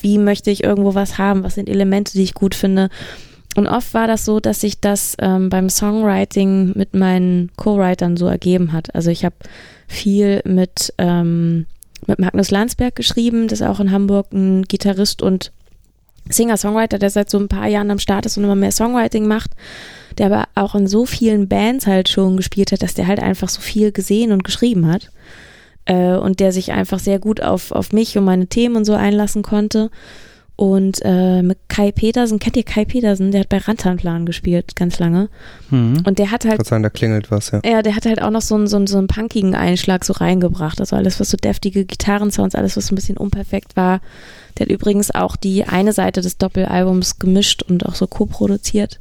wie 0.00 0.16
möchte 0.16 0.50
ich 0.50 0.64
irgendwo 0.64 0.94
was 0.94 1.18
haben, 1.18 1.44
was 1.44 1.56
sind 1.56 1.68
Elemente, 1.68 2.12
die 2.14 2.22
ich 2.22 2.32
gut 2.32 2.54
finde. 2.54 2.88
Und 3.56 3.66
oft 3.66 3.94
war 3.94 4.06
das 4.06 4.24
so, 4.24 4.38
dass 4.40 4.60
sich 4.60 4.80
das 4.80 5.16
ähm, 5.18 5.48
beim 5.48 5.68
Songwriting 5.68 6.72
mit 6.76 6.94
meinen 6.94 7.50
Co-Writern 7.56 8.16
so 8.16 8.26
ergeben 8.26 8.72
hat. 8.72 8.94
Also 8.94 9.10
ich 9.10 9.24
habe 9.24 9.34
viel 9.88 10.40
mit, 10.44 10.94
ähm, 10.98 11.66
mit 12.06 12.20
Magnus 12.20 12.50
Landsberg 12.50 12.94
geschrieben, 12.94 13.48
das 13.48 13.60
ist 13.60 13.66
auch 13.66 13.80
in 13.80 13.90
Hamburg 13.90 14.32
ein 14.32 14.62
Gitarrist 14.62 15.20
und 15.20 15.50
Singer-Songwriter, 16.28 16.98
der 17.00 17.10
seit 17.10 17.28
so 17.28 17.38
ein 17.38 17.48
paar 17.48 17.66
Jahren 17.66 17.90
am 17.90 17.98
Start 17.98 18.24
ist 18.24 18.36
und 18.36 18.44
immer 18.44 18.54
mehr 18.54 18.70
Songwriting 18.70 19.26
macht, 19.26 19.50
der 20.16 20.26
aber 20.26 20.44
auch 20.54 20.76
in 20.76 20.86
so 20.86 21.04
vielen 21.04 21.48
Bands 21.48 21.88
halt 21.88 22.08
schon 22.08 22.36
gespielt 22.36 22.70
hat, 22.70 22.82
dass 22.82 22.94
der 22.94 23.08
halt 23.08 23.20
einfach 23.20 23.48
so 23.48 23.60
viel 23.60 23.90
gesehen 23.90 24.30
und 24.30 24.44
geschrieben 24.44 24.86
hat. 24.86 25.10
äh, 25.90 26.16
und 26.16 26.40
der 26.40 26.52
sich 26.52 26.72
einfach 26.72 26.98
sehr 26.98 27.18
gut 27.18 27.42
auf, 27.42 27.72
auf 27.72 27.92
mich 27.92 28.16
und 28.16 28.24
meine 28.24 28.46
Themen 28.46 28.76
und 28.76 28.84
so 28.84 28.94
einlassen 28.94 29.42
konnte. 29.42 29.90
Und 30.60 31.00
äh, 31.06 31.40
mit 31.40 31.56
Kai 31.68 31.90
Petersen, 31.90 32.38
kennt 32.38 32.54
ihr 32.54 32.64
Kai 32.64 32.84
Petersen? 32.84 33.30
Der 33.30 33.40
hat 33.40 33.48
bei 33.48 33.56
Rantanplan 33.56 34.26
gespielt, 34.26 34.76
ganz 34.76 34.98
lange. 34.98 35.30
Mhm. 35.70 36.02
Und 36.04 36.18
der 36.18 36.30
hat 36.30 36.44
halt 36.44 36.58
Gott 36.58 36.66
sei 36.66 36.74
Dank, 36.76 36.82
da 36.82 36.90
klingelt 36.90 37.30
was, 37.30 37.50
ja. 37.50 37.62
ja, 37.64 37.80
der 37.80 37.96
hat 37.96 38.04
halt 38.04 38.20
auch 38.20 38.28
noch 38.28 38.42
so 38.42 38.56
einen, 38.56 38.66
so, 38.66 38.76
einen, 38.76 38.86
so 38.86 38.98
einen 38.98 39.06
punkigen 39.06 39.54
Einschlag 39.54 40.04
so 40.04 40.12
reingebracht. 40.12 40.78
Also 40.78 40.96
alles, 40.96 41.18
was 41.18 41.30
so 41.30 41.38
deftige 41.38 41.86
Gitarrensounds, 41.86 42.54
alles, 42.54 42.76
was 42.76 42.88
so 42.88 42.92
ein 42.92 42.96
bisschen 42.96 43.16
unperfekt 43.16 43.74
war. 43.74 44.02
Der 44.58 44.66
hat 44.66 44.70
übrigens 44.70 45.10
auch 45.10 45.36
die 45.36 45.64
eine 45.64 45.94
Seite 45.94 46.20
des 46.20 46.36
Doppelalbums 46.36 47.18
gemischt 47.18 47.62
und 47.62 47.86
auch 47.86 47.94
so 47.94 48.06
co-produziert. 48.06 49.00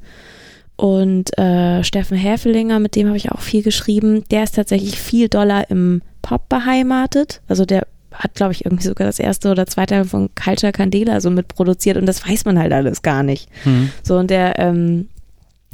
Und 0.77 1.37
äh, 1.37 1.83
Steffen 1.83 2.15
Häfelinger, 2.15 2.79
mit 2.79 2.95
dem 2.95 3.07
habe 3.07 3.17
ich 3.17 3.33
auch 3.33 3.41
viel 3.41 3.63
geschrieben, 3.63 4.23
der 4.31 4.45
ist 4.45 4.55
tatsächlich 4.55 4.97
viel 4.97 5.27
doller 5.27 5.69
im 5.69 6.03
Pop 6.21 6.47
beheimatet. 6.47 7.41
Also 7.49 7.65
der 7.65 7.85
hat, 8.19 8.35
glaube 8.35 8.51
ich, 8.51 8.65
irgendwie 8.65 8.85
sogar 8.85 9.07
das 9.07 9.17
erste 9.17 9.49
oder 9.49 9.65
zweite 9.65 10.05
von 10.05 10.29
Culture 10.35 10.73
Candela 10.73 11.21
so 11.21 11.29
mitproduziert 11.31 11.97
und 11.97 12.05
das 12.05 12.27
weiß 12.27 12.45
man 12.45 12.59
halt 12.59 12.73
alles 12.73 13.01
gar 13.01 13.23
nicht. 13.23 13.49
Mhm. 13.63 13.91
So, 14.03 14.17
und 14.17 14.29
der, 14.29 14.59
ähm, 14.59 15.07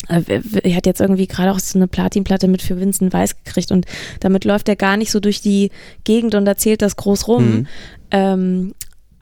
äh, 0.07 0.21
er 0.63 0.75
hat 0.75 0.85
jetzt 0.85 1.01
irgendwie 1.01 1.25
gerade 1.25 1.51
auch 1.51 1.59
so 1.59 1.79
eine 1.79 1.87
Platinplatte 1.87 2.47
mit 2.47 2.61
für 2.61 2.79
Vincent 2.79 3.13
Weiss 3.13 3.35
gekriegt 3.43 3.71
und 3.71 3.87
damit 4.19 4.45
läuft 4.45 4.69
er 4.69 4.75
gar 4.75 4.95
nicht 4.95 5.11
so 5.11 5.19
durch 5.19 5.41
die 5.41 5.71
Gegend 6.03 6.35
und 6.35 6.45
erzählt 6.45 6.83
das 6.83 6.95
groß 6.95 7.27
rum. 7.27 7.45
Mhm. 7.45 7.67
Ähm, 8.11 8.73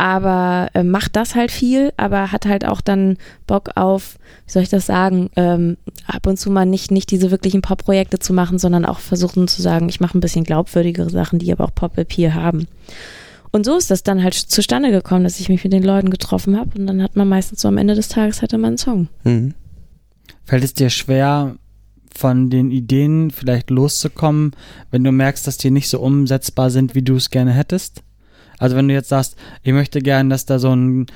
aber 0.04 0.68
äh, 0.74 0.84
macht 0.84 1.16
das 1.16 1.34
halt 1.34 1.50
viel, 1.50 1.94
aber 1.96 2.34
hat 2.34 2.46
halt 2.46 2.66
auch 2.66 2.82
dann 2.82 3.16
Bock 3.48 3.70
auf, 3.76 4.18
wie 4.46 4.52
soll 4.52 4.62
ich 4.62 4.68
das 4.68 4.86
sagen, 4.86 5.30
ähm, 5.38 5.78
ab 6.08 6.28
und 6.28 6.38
zu 6.38 6.52
mal 6.52 6.66
nicht, 6.66 6.92
nicht 6.92 7.10
diese 7.10 7.32
wirklichen 7.32 7.62
Pop-Projekte 7.62 8.20
zu 8.20 8.34
machen, 8.34 8.60
sondern 8.60 8.84
auch 8.84 9.00
versuchen 9.00 9.48
zu 9.48 9.62
sagen, 9.62 9.88
ich 9.88 10.02
mache 10.02 10.18
ein 10.18 10.20
bisschen 10.20 10.44
glaubwürdigere 10.44 11.10
Sachen, 11.10 11.40
die 11.40 11.50
aber 11.54 11.64
auch 11.64 11.74
Pop-Appeal 11.74 12.34
haben. 12.34 12.68
Und 13.54 13.66
so 13.66 13.78
ist 13.78 13.92
das 13.92 14.04
dann 14.04 14.22
halt 14.22 14.34
zustande 14.34 14.92
gekommen, 14.92 15.24
dass 15.24 15.40
ich 15.40 15.48
mich 15.48 15.64
mit 15.64 15.72
den 15.72 15.84
Leuten 15.84 16.10
getroffen 16.10 16.60
habe 16.60 16.78
und 16.78 16.86
dann 16.86 17.02
hat 17.02 17.16
man 17.16 17.30
meistens 17.30 17.62
so 17.62 17.70
am 17.70 17.78
Ende 17.78 17.96
des 17.96 18.10
Tages 18.10 18.42
hatte 18.42 18.58
man 18.58 18.72
einen 18.72 18.78
Song. 18.78 19.08
Mhm. 19.24 19.54
Fällt 20.44 20.66
es 20.66 20.74
dir 20.74 20.90
schwer, 20.90 21.56
von 22.14 22.50
den 22.50 22.72
Ideen 22.72 23.32
vielleicht 23.32 23.70
loszukommen, 23.70 24.52
wenn 24.92 25.06
du 25.06 25.14
merkst, 25.14 25.48
dass 25.48 25.58
die 25.58 25.72
nicht 25.72 25.88
so 25.88 26.02
umsetzbar 26.02 26.72
sind, 26.72 26.94
wie 26.94 27.04
du 27.04 27.16
es 27.16 27.30
gerne 27.30 27.54
hättest? 27.54 28.04
Also 28.63 28.77
wenn 28.77 28.88
du 28.88 28.93
jetzt 28.93 29.10
sagst, 29.10 29.36
ich 29.62 29.74
möchte 29.74 30.00
gerne, 30.00 30.29
dass 30.29 30.46
da 30.46 30.58
so 30.58 30.74
ein, 30.74 31.08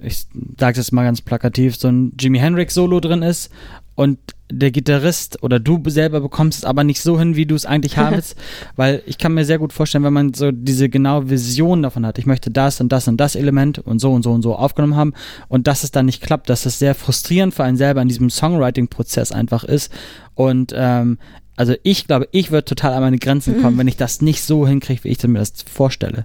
ich 0.00 0.24
sage 0.56 0.78
es 0.78 0.92
mal 0.92 1.02
ganz 1.02 1.20
plakativ, 1.20 1.74
so 1.74 1.88
ein 1.88 2.12
Jimi 2.16 2.38
Hendrix 2.38 2.74
Solo 2.74 3.00
drin 3.00 3.22
ist 3.22 3.50
und 3.96 4.20
der 4.52 4.70
Gitarrist 4.70 5.42
oder 5.42 5.58
du 5.58 5.82
selber 5.86 6.20
bekommst 6.20 6.60
es 6.60 6.64
aber 6.64 6.84
nicht 6.84 7.00
so 7.00 7.18
hin, 7.18 7.34
wie 7.34 7.44
du 7.44 7.56
es 7.56 7.66
eigentlich 7.66 7.96
haben 7.96 8.14
willst, 8.14 8.36
weil 8.76 9.02
ich 9.04 9.18
kann 9.18 9.34
mir 9.34 9.44
sehr 9.44 9.58
gut 9.58 9.72
vorstellen, 9.72 10.04
wenn 10.04 10.12
man 10.12 10.32
so 10.32 10.52
diese 10.52 10.88
genaue 10.88 11.28
Vision 11.28 11.82
davon 11.82 12.06
hat, 12.06 12.18
ich 12.18 12.26
möchte 12.26 12.52
das 12.52 12.80
und 12.80 12.92
das 12.92 13.08
und 13.08 13.16
das 13.16 13.34
Element 13.34 13.80
und 13.80 13.98
so 13.98 14.12
und 14.12 14.22
so 14.22 14.30
und 14.30 14.42
so 14.42 14.54
aufgenommen 14.54 14.94
haben 14.94 15.12
und 15.48 15.66
dass 15.66 15.82
es 15.82 15.90
dann 15.90 16.06
nicht 16.06 16.22
klappt, 16.22 16.50
dass 16.50 16.66
es 16.66 16.78
sehr 16.78 16.94
frustrierend 16.94 17.52
für 17.52 17.64
einen 17.64 17.78
selber 17.78 18.00
in 18.00 18.06
diesem 18.06 18.30
Songwriting-Prozess 18.30 19.32
einfach 19.32 19.64
ist 19.64 19.92
und 20.36 20.72
ähm, 20.76 21.18
also 21.56 21.74
ich 21.82 22.06
glaube, 22.06 22.28
ich 22.32 22.50
würde 22.50 22.64
total 22.64 22.94
an 22.94 23.02
meine 23.02 23.18
Grenzen 23.18 23.60
kommen, 23.60 23.78
wenn 23.78 23.88
ich 23.88 23.96
das 23.96 24.22
nicht 24.22 24.42
so 24.42 24.66
hinkriege, 24.66 25.04
wie 25.04 25.08
ich 25.08 25.22
mir 25.26 25.38
das 25.38 25.52
vorstelle. 25.72 26.24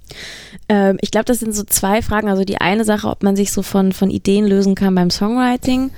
Ähm, 0.69 0.97
ich 1.01 1.11
glaube, 1.11 1.25
das 1.25 1.39
sind 1.39 1.53
so 1.53 1.63
zwei 1.63 2.01
Fragen. 2.01 2.29
Also 2.29 2.43
die 2.43 2.59
eine 2.61 2.85
Sache, 2.85 3.07
ob 3.07 3.23
man 3.23 3.35
sich 3.35 3.51
so 3.51 3.61
von, 3.61 3.91
von 3.91 4.09
Ideen 4.09 4.45
lösen 4.45 4.73
kann 4.75 4.95
beim 4.95 5.09
Songwriting. 5.09 5.91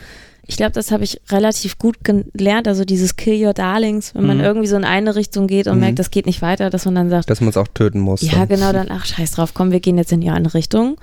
Ich 0.47 0.57
glaube, 0.57 0.71
das 0.71 0.91
habe 0.91 1.03
ich 1.03 1.21
relativ 1.29 1.77
gut 1.77 1.97
gelernt. 2.03 2.67
Also 2.67 2.83
dieses 2.83 3.15
Kill 3.17 3.45
Your 3.45 3.53
Darlings, 3.53 4.15
wenn 4.15 4.25
man 4.25 4.37
Mhm. 4.39 4.43
irgendwie 4.43 4.67
so 4.67 4.75
in 4.77 4.83
eine 4.83 5.15
Richtung 5.15 5.45
geht 5.45 5.67
und 5.67 5.75
Mhm. 5.75 5.79
merkt, 5.81 5.99
das 5.99 6.09
geht 6.09 6.25
nicht 6.25 6.41
weiter, 6.41 6.71
dass 6.71 6.85
man 6.85 6.95
dann 6.95 7.09
sagt, 7.11 7.29
Dass 7.29 7.39
man 7.39 7.49
es 7.51 7.57
auch 7.57 7.67
töten 7.67 7.99
muss. 7.99 8.23
ja 8.23 8.33
dann. 8.45 8.47
genau, 8.47 8.73
dann 8.73 8.87
ach 8.89 9.05
scheiß 9.05 9.31
drauf, 9.33 9.53
komm, 9.53 9.71
wir 9.71 9.79
gehen 9.79 9.97
jetzt 9.99 10.11
in 10.11 10.21
die 10.21 10.29
andere 10.31 10.55
Richtung. 10.55 10.97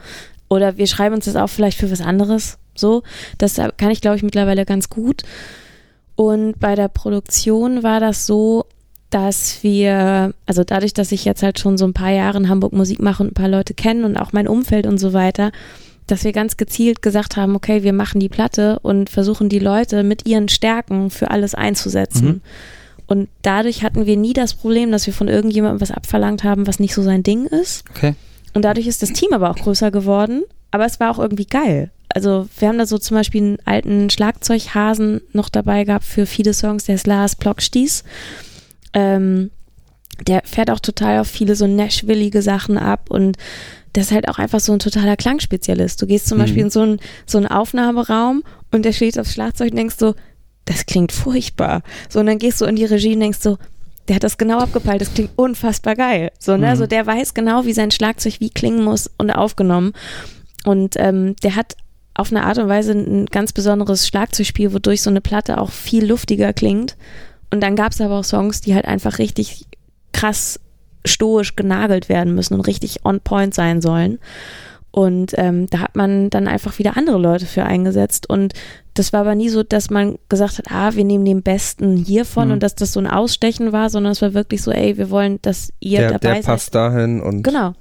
Oder 0.48 0.76
wir 0.78 0.88
schreiben 0.88 1.14
uns 1.14 1.26
das 1.26 1.36
auch 1.36 1.48
vielleicht 1.48 1.78
für 1.78 1.90
was 1.92 2.00
anderes. 2.00 2.58
So, 2.74 3.04
das 3.38 3.54
kann 3.76 3.90
ich, 3.90 4.00
glaube 4.00 4.16
ich, 4.16 4.22
mittlerweile 4.24 4.64
ganz 4.66 4.88
gut. 4.90 5.22
Und 6.16 6.58
bei 6.58 6.74
der 6.74 6.88
Produktion 6.88 7.82
war 7.82 8.00
das 8.00 8.26
so, 8.26 8.64
dass 9.10 9.62
wir, 9.62 10.34
also 10.46 10.64
dadurch, 10.64 10.94
dass 10.94 11.12
ich 11.12 11.24
jetzt 11.24 11.42
halt 11.42 11.58
schon 11.58 11.78
so 11.78 11.86
ein 11.86 11.92
paar 11.92 12.10
Jahre 12.10 12.38
in 12.38 12.48
Hamburg 12.48 12.72
Musik 12.72 13.00
mache 13.00 13.22
und 13.22 13.30
ein 13.30 13.34
paar 13.34 13.48
Leute 13.48 13.74
kennen 13.74 14.04
und 14.04 14.16
auch 14.16 14.32
mein 14.32 14.48
Umfeld 14.48 14.86
und 14.86 14.98
so 14.98 15.12
weiter, 15.12 15.52
dass 16.06 16.24
wir 16.24 16.32
ganz 16.32 16.56
gezielt 16.56 17.02
gesagt 17.02 17.36
haben, 17.36 17.54
okay, 17.54 17.82
wir 17.82 17.92
machen 17.92 18.20
die 18.20 18.28
Platte 18.28 18.78
und 18.80 19.10
versuchen 19.10 19.48
die 19.48 19.58
Leute 19.58 20.02
mit 20.02 20.26
ihren 20.26 20.48
Stärken 20.48 21.10
für 21.10 21.30
alles 21.30 21.54
einzusetzen. 21.54 22.26
Mhm. 22.26 22.40
Und 23.06 23.28
dadurch 23.42 23.82
hatten 23.82 24.06
wir 24.06 24.16
nie 24.16 24.32
das 24.32 24.54
Problem, 24.54 24.90
dass 24.90 25.06
wir 25.06 25.14
von 25.14 25.28
irgendjemandem 25.28 25.80
was 25.80 25.92
abverlangt 25.92 26.42
haben, 26.42 26.66
was 26.66 26.80
nicht 26.80 26.94
so 26.94 27.02
sein 27.02 27.22
Ding 27.22 27.46
ist. 27.46 27.84
Okay. 27.90 28.14
Und 28.54 28.64
dadurch 28.64 28.86
ist 28.86 29.02
das 29.02 29.12
Team 29.12 29.32
aber 29.32 29.50
auch 29.50 29.56
größer 29.56 29.90
geworden. 29.90 30.42
Aber 30.72 30.86
es 30.86 30.98
war 30.98 31.10
auch 31.10 31.18
irgendwie 31.18 31.46
geil. 31.46 31.90
Also 32.16 32.48
wir 32.58 32.68
haben 32.68 32.78
da 32.78 32.86
so 32.86 32.96
zum 32.96 33.14
Beispiel 33.14 33.42
einen 33.42 33.58
alten 33.66 34.08
Schlagzeughasen 34.08 35.20
noch 35.34 35.50
dabei 35.50 35.84
gehabt 35.84 36.06
für 36.06 36.24
viele 36.24 36.54
Songs, 36.54 36.84
der 36.84 36.94
ist 36.94 37.06
Lars 37.06 37.36
Plockstieß. 37.36 38.04
Ähm, 38.94 39.50
der 40.26 40.40
fährt 40.46 40.70
auch 40.70 40.80
total 40.80 41.18
auf 41.18 41.28
viele 41.28 41.56
so 41.56 41.66
Nashvillige 41.66 42.40
Sachen 42.40 42.78
ab 42.78 43.10
und 43.10 43.36
das 43.92 44.06
ist 44.06 44.12
halt 44.12 44.30
auch 44.30 44.38
einfach 44.38 44.60
so 44.60 44.72
ein 44.72 44.78
totaler 44.78 45.18
Klangspezialist. 45.18 46.00
Du 46.00 46.06
gehst 46.06 46.26
zum 46.26 46.38
Mhm. 46.38 46.42
Beispiel 46.42 46.62
in 46.62 46.70
so 46.70 46.80
einen, 46.80 47.00
so 47.26 47.36
einen 47.36 47.48
Aufnahmeraum 47.48 48.44
und 48.72 48.86
der 48.86 48.92
steht 48.92 49.18
aufs 49.18 49.34
Schlagzeug 49.34 49.72
und 49.72 49.76
denkst 49.76 49.96
so, 49.98 50.14
das 50.64 50.86
klingt 50.86 51.12
furchtbar. 51.12 51.82
So, 52.08 52.20
und 52.20 52.24
dann 52.26 52.38
gehst 52.38 52.62
du 52.62 52.64
in 52.64 52.76
die 52.76 52.86
Regie 52.86 53.12
und 53.12 53.20
denkst 53.20 53.40
so, 53.42 53.58
der 54.08 54.16
hat 54.16 54.24
das 54.24 54.38
genau 54.38 54.60
abgepeilt, 54.60 55.02
das 55.02 55.12
klingt 55.12 55.32
unfassbar 55.36 55.96
geil. 55.96 56.32
So, 56.38 56.52
ne? 56.52 56.58
Mhm. 56.58 56.64
Also 56.64 56.86
der 56.86 57.06
weiß 57.06 57.34
genau, 57.34 57.66
wie 57.66 57.74
sein 57.74 57.90
Schlagzeug 57.90 58.36
wie 58.40 58.48
klingen 58.48 58.82
muss 58.82 59.10
und 59.18 59.30
aufgenommen. 59.30 59.92
Und 60.64 60.94
ähm, 60.96 61.36
der 61.42 61.56
hat 61.56 61.76
auf 62.16 62.30
eine 62.32 62.44
Art 62.44 62.58
und 62.58 62.68
Weise 62.68 62.92
ein 62.92 63.26
ganz 63.26 63.52
besonderes 63.52 64.06
Schlagzeugspiel, 64.08 64.72
wodurch 64.72 65.02
so 65.02 65.10
eine 65.10 65.20
Platte 65.20 65.60
auch 65.60 65.70
viel 65.70 66.04
luftiger 66.06 66.52
klingt. 66.52 66.96
Und 67.52 67.62
dann 67.62 67.76
gab 67.76 67.92
es 67.92 68.00
aber 68.00 68.18
auch 68.18 68.24
Songs, 68.24 68.60
die 68.60 68.74
halt 68.74 68.86
einfach 68.86 69.18
richtig 69.18 69.66
krass 70.12 70.58
stoisch 71.06 71.54
genagelt 71.56 72.08
werden 72.08 72.34
müssen 72.34 72.54
und 72.54 72.62
richtig 72.66 73.04
on 73.04 73.20
point 73.20 73.54
sein 73.54 73.80
sollen. 73.80 74.18
Und 74.90 75.32
ähm, 75.36 75.66
da 75.68 75.80
hat 75.80 75.94
man 75.94 76.30
dann 76.30 76.48
einfach 76.48 76.78
wieder 76.78 76.96
andere 76.96 77.18
Leute 77.18 77.44
für 77.44 77.64
eingesetzt. 77.64 78.28
Und 78.30 78.54
das 78.94 79.12
war 79.12 79.20
aber 79.20 79.34
nie 79.34 79.50
so, 79.50 79.62
dass 79.62 79.90
man 79.90 80.16
gesagt 80.30 80.56
hat, 80.58 80.70
ah, 80.72 80.94
wir 80.94 81.04
nehmen 81.04 81.26
den 81.26 81.42
Besten 81.42 81.98
hiervon 81.98 82.46
Mhm. 82.48 82.54
und 82.54 82.62
dass 82.62 82.74
das 82.76 82.94
so 82.94 83.00
ein 83.00 83.06
Ausstechen 83.06 83.72
war, 83.72 83.90
sondern 83.90 84.12
es 84.12 84.22
war 84.22 84.32
wirklich 84.32 84.62
so, 84.62 84.70
ey, 84.72 84.96
wir 84.96 85.10
wollen, 85.10 85.38
dass 85.42 85.70
ihr 85.80 85.98
der, 85.98 86.12
dabei 86.18 86.36
der 86.36 86.42
passt 86.42 86.74
dahin 86.74 87.20
und 87.20 87.44
seid. 87.44 87.44
Genau. 87.44 87.72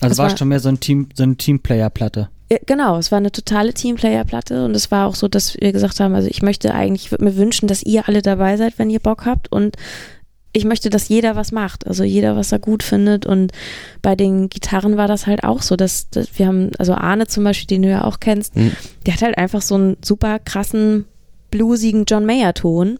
Also 0.00 0.18
war 0.18 0.30
war- 0.30 0.36
schon 0.36 0.48
mehr 0.48 0.58
so 0.60 0.68
ein 0.68 0.80
Team, 0.80 1.08
so 1.14 1.22
eine 1.22 1.36
Teamplayer-Platte. 1.36 2.28
Genau, 2.66 2.96
es 2.96 3.10
war 3.12 3.18
eine 3.18 3.30
totale 3.30 3.74
Teamplayer-Platte 3.74 4.64
und 4.64 4.74
es 4.74 4.90
war 4.90 5.06
auch 5.06 5.14
so, 5.14 5.28
dass 5.28 5.54
wir 5.60 5.70
gesagt 5.72 6.00
haben, 6.00 6.14
also 6.14 6.28
ich 6.28 6.40
möchte 6.40 6.72
eigentlich, 6.74 7.06
ich 7.06 7.10
würde 7.10 7.24
mir 7.24 7.36
wünschen, 7.36 7.68
dass 7.68 7.82
ihr 7.82 8.08
alle 8.08 8.22
dabei 8.22 8.56
seid, 8.56 8.78
wenn 8.78 8.88
ihr 8.88 9.00
Bock 9.00 9.26
habt 9.26 9.52
und 9.52 9.76
ich 10.52 10.64
möchte, 10.64 10.88
dass 10.88 11.08
jeder 11.10 11.36
was 11.36 11.52
macht, 11.52 11.86
also 11.86 12.04
jeder, 12.04 12.36
was 12.36 12.50
er 12.52 12.58
gut 12.58 12.82
findet 12.82 13.26
und 13.26 13.52
bei 14.00 14.16
den 14.16 14.48
Gitarren 14.48 14.96
war 14.96 15.06
das 15.06 15.26
halt 15.26 15.44
auch 15.44 15.60
so, 15.60 15.76
dass, 15.76 16.08
dass 16.08 16.38
wir 16.38 16.46
haben, 16.46 16.70
also 16.78 16.94
Arne 16.94 17.26
zum 17.26 17.44
Beispiel, 17.44 17.66
den 17.66 17.82
du 17.82 17.90
ja 17.90 18.04
auch 18.04 18.18
kennst, 18.18 18.56
Mhm. 18.56 18.72
der 19.04 19.14
hat 19.14 19.20
halt 19.22 19.36
einfach 19.36 19.60
so 19.60 19.74
einen 19.74 19.98
super 20.02 20.38
krassen, 20.38 21.04
bluesigen 21.50 22.06
John 22.06 22.24
Mayer-Ton 22.24 22.98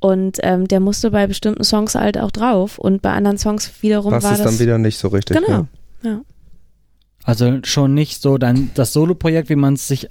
und 0.00 0.38
ähm, 0.42 0.66
der 0.68 0.80
musste 0.80 1.10
bei 1.10 1.26
bestimmten 1.26 1.64
Songs 1.64 1.94
halt 1.94 2.16
auch 2.16 2.30
drauf 2.30 2.78
und 2.78 3.02
bei 3.02 3.12
anderen 3.12 3.36
Songs 3.36 3.70
wiederum 3.82 4.12
passt 4.12 4.24
war 4.24 4.32
es 4.32 4.38
das 4.38 4.52
dann 4.52 4.58
wieder 4.58 4.78
nicht 4.78 4.96
so 4.98 5.08
richtig. 5.08 5.36
genau, 5.36 5.66
Ja. 6.02 6.10
ja. 6.10 6.20
Also 7.24 7.58
schon 7.64 7.94
nicht 7.94 8.22
so 8.22 8.38
dann 8.38 8.70
das 8.74 8.92
Solo-Projekt, 8.92 9.48
wie 9.50 9.56
man 9.56 9.74
es 9.74 9.86
sich 9.88 10.04
äh, 10.04 10.08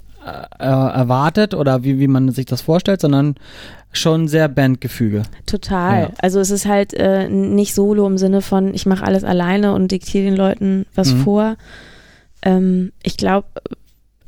äh, 0.58 0.64
erwartet 0.64 1.54
oder 1.54 1.82
wie, 1.82 1.98
wie 1.98 2.08
man 2.08 2.30
sich 2.30 2.46
das 2.46 2.60
vorstellt, 2.62 3.00
sondern 3.00 3.34
schon 3.92 4.28
sehr 4.28 4.48
Bandgefüge. 4.48 5.22
Total. 5.46 6.02
Ja. 6.02 6.10
Also 6.18 6.38
es 6.40 6.50
ist 6.50 6.66
halt 6.66 6.94
äh, 6.94 7.28
nicht 7.28 7.74
solo 7.74 8.06
im 8.06 8.18
Sinne 8.18 8.40
von, 8.40 8.72
ich 8.74 8.86
mache 8.86 9.04
alles 9.04 9.24
alleine 9.24 9.72
und 9.74 9.90
diktiere 9.90 10.24
den 10.26 10.36
Leuten 10.36 10.86
was 10.94 11.12
Mhm. 11.12 11.20
vor. 11.22 11.56
Ähm, 12.42 12.92
ich 13.02 13.16
glaube, 13.16 13.48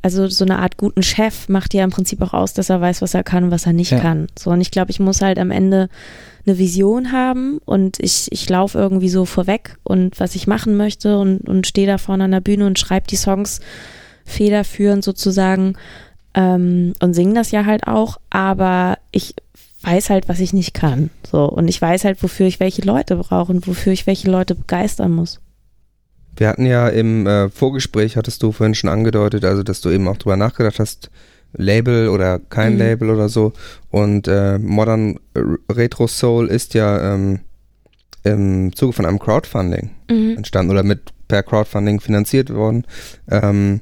also 0.03 0.27
so 0.29 0.45
eine 0.45 0.59
Art 0.59 0.77
guten 0.77 1.03
Chef 1.03 1.49
macht 1.49 1.75
ja 1.75 1.85
im 1.85 1.91
Prinzip 1.91 2.21
auch 2.23 2.35
aus, 2.35 2.53
dass 2.55 2.71
er 2.71 2.81
weiß, 2.81 3.03
was 3.03 3.15
er 3.15 3.23
kann 3.23 3.45
und 3.45 3.51
was 3.51 3.67
er 3.67 3.73
nicht 3.73 3.93
Ja. 3.93 4.01
kann. 4.01 4.27
So, 4.39 4.51
und 4.51 4.61
ich 4.61 4.71
glaube, 4.71 4.91
ich 4.91 5.01
muss 5.01 5.23
halt 5.23 5.39
am 5.39 5.51
Ende 5.51 5.89
eine 6.45 6.59
Vision 6.59 7.13
haben 7.13 7.59
und 7.65 8.01
ich, 8.01 8.27
ich 8.31 8.49
laufe 8.49 8.77
irgendwie 8.79 9.09
so 9.09 9.25
vorweg 9.25 9.77
und 9.85 10.19
was 10.19 10.35
ich 10.35 10.49
machen 10.49 10.77
möchte 10.77 11.19
und, 11.19 11.49
und 11.49 11.69
stehe 11.69 11.87
da 11.87 11.99
vorne 11.99 12.25
an 12.25 12.33
der 12.33 12.41
Bühne 12.41 12.67
und 12.67 12.81
schreibe 12.81 13.07
die 13.07 13.17
Songs 13.17 13.61
federführend 14.25 15.05
sozusagen 15.05 15.75
ähm, 16.35 16.95
und 17.01 17.15
singe 17.15 17.35
das 17.35 17.51
ja 17.53 17.65
halt 17.65 17.87
auch, 17.87 18.19
aber 18.31 18.99
ich 19.13 19.35
weiß 19.83 20.11
halt, 20.11 20.29
was 20.29 20.41
ich 20.41 20.53
nicht 20.53 20.75
kann. 20.75 21.11
So, 21.29 21.45
und 21.45 21.69
ich 21.69 21.81
weiß 21.81 22.05
halt, 22.05 22.23
wofür 22.23 22.47
ich 22.47 22.61
welche 22.61 22.83
Leute 22.83 23.17
brauche 23.17 23.53
und 23.53 23.67
wofür 23.67 23.93
ich 23.93 24.07
welche 24.07 24.31
Leute 24.31 24.55
begeistern 24.55 25.13
muss. 25.13 25.41
Wir 26.43 26.49
hatten 26.49 26.67
ja 26.67 26.89
im 26.89 27.25
äh, 27.25 27.49
Vorgespräch, 27.51 28.17
hattest 28.17 28.43
du 28.43 28.51
vorhin 28.51 28.75
schon 28.75 28.91
angedeutet, 28.91 29.45
also 29.45 29.63
dass 29.63 29.81
du 29.81 29.91
eben 29.91 30.09
auch 30.09 30.17
drüber 30.17 30.37
nachgedacht 30.37 30.81
hast, 30.81 31.09
Label 31.53 32.09
oder 32.09 32.41
kein 32.41 32.73
Mhm. 32.73 32.79
Label 32.81 33.11
oder 33.11 33.29
so. 33.29 33.53
Und 33.93 34.27
äh, 34.27 34.59
Modern 34.59 35.21
Retro 35.71 36.09
Soul 36.09 36.49
ist 36.49 36.75
ja 36.75 37.15
ähm, 37.15 37.39
im 38.25 38.75
Zuge 38.75 38.93
von 38.93 39.07
einem 39.07 39.21
Crowdfunding 39.21 39.91
Mhm. 40.11 40.37
entstanden 40.39 40.73
oder 40.73 40.83
mit 40.83 41.13
per 41.29 41.45
Crowdfunding 41.45 42.01
finanziert 42.01 42.53
worden. 42.53 42.89
Ähm, 43.31 43.79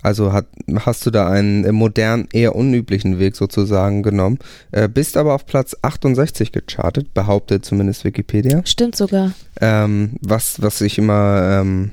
also 0.00 0.32
hat, 0.32 0.46
hast 0.86 1.04
du 1.04 1.10
da 1.10 1.28
einen 1.28 1.74
modernen, 1.74 2.26
eher 2.32 2.56
unüblichen 2.56 3.18
Weg 3.18 3.36
sozusagen 3.36 4.02
genommen, 4.02 4.38
äh, 4.72 4.88
bist 4.88 5.18
aber 5.18 5.34
auf 5.34 5.44
Platz 5.44 5.76
68 5.82 6.52
gechartet, 6.52 7.12
behauptet 7.12 7.66
zumindest 7.66 8.04
Wikipedia. 8.04 8.62
Stimmt 8.64 8.96
sogar. 8.96 9.32
Ähm, 9.60 10.12
was, 10.22 10.62
was 10.62 10.80
ich 10.80 10.96
immer 10.96 11.60
ähm, 11.60 11.90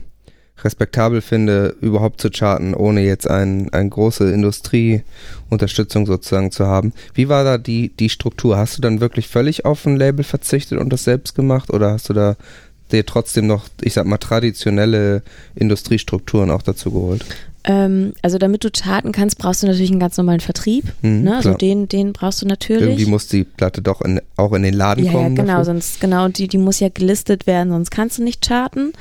respektabel 0.64 1.22
finde, 1.22 1.76
überhaupt 1.82 2.22
zu 2.22 2.30
charten, 2.30 2.74
ohne 2.74 3.02
jetzt 3.02 3.30
ein, 3.30 3.72
eine 3.74 3.90
große 3.90 4.32
Industrieunterstützung 4.32 6.06
sozusagen 6.06 6.52
zu 6.52 6.66
haben. 6.66 6.94
Wie 7.14 7.30
war 7.30 7.44
da 7.44 7.58
die, 7.58 7.90
die 7.90 8.10
Struktur? 8.10 8.58
Hast 8.58 8.78
du 8.78 8.82
dann 8.82 9.02
wirklich 9.02 9.28
völlig 9.28 9.66
auf 9.66 9.86
ein 9.86 9.98
Label 9.98 10.24
verzichtet 10.24 10.80
und 10.80 10.92
das 10.92 11.04
selbst 11.04 11.36
gemacht 11.36 11.72
oder 11.72 11.92
hast 11.92 12.10
du 12.10 12.14
da 12.14 12.36
dir 12.92 13.06
trotzdem 13.06 13.48
noch, 13.48 13.66
ich 13.82 13.94
sag 13.94 14.06
mal, 14.06 14.18
traditionelle 14.18 15.24
Industriestrukturen 15.56 16.52
auch 16.52 16.62
dazu 16.62 16.92
geholt? 16.92 17.26
Ähm, 17.68 18.14
also 18.22 18.38
damit 18.38 18.64
du 18.64 18.70
charten 18.70 19.12
kannst, 19.12 19.40
brauchst 19.40 19.64
du 19.64 19.68
natürlich 19.68 19.90
einen 19.90 20.00
ganz 20.00 20.18
normalen 20.18 20.40
Vertrieb. 20.40 20.86
Mhm, 21.02 21.24
ne? 21.24 21.36
Also 21.36 21.56
den, 21.56 21.88
den 21.88 22.14
brauchst 22.14 22.42
du 22.42 22.46
natürlich. 22.46 22.84
Irgendwie 22.84 23.08
muss 23.08 23.28
die 23.28 23.44
Platte 23.44 23.82
doch 23.82 24.02
in, 24.02 24.22
auch 24.36 24.54
in 24.54 24.62
den 24.62 24.76
Laden 24.76 25.04
ja, 25.04 25.12
ja, 25.12 25.18
kommen. 25.18 25.36
genau, 25.36 25.48
dafür. 25.58 25.66
sonst, 25.66 26.00
genau, 26.00 26.28
die, 26.28 26.48
die 26.48 26.60
muss 26.60 26.80
ja 26.80 26.90
gelistet 26.90 27.48
werden, 27.48 27.72
sonst 27.72 27.90
kannst 27.90 28.20
du 28.20 28.24
nicht 28.24 28.46
charten. 28.46 28.94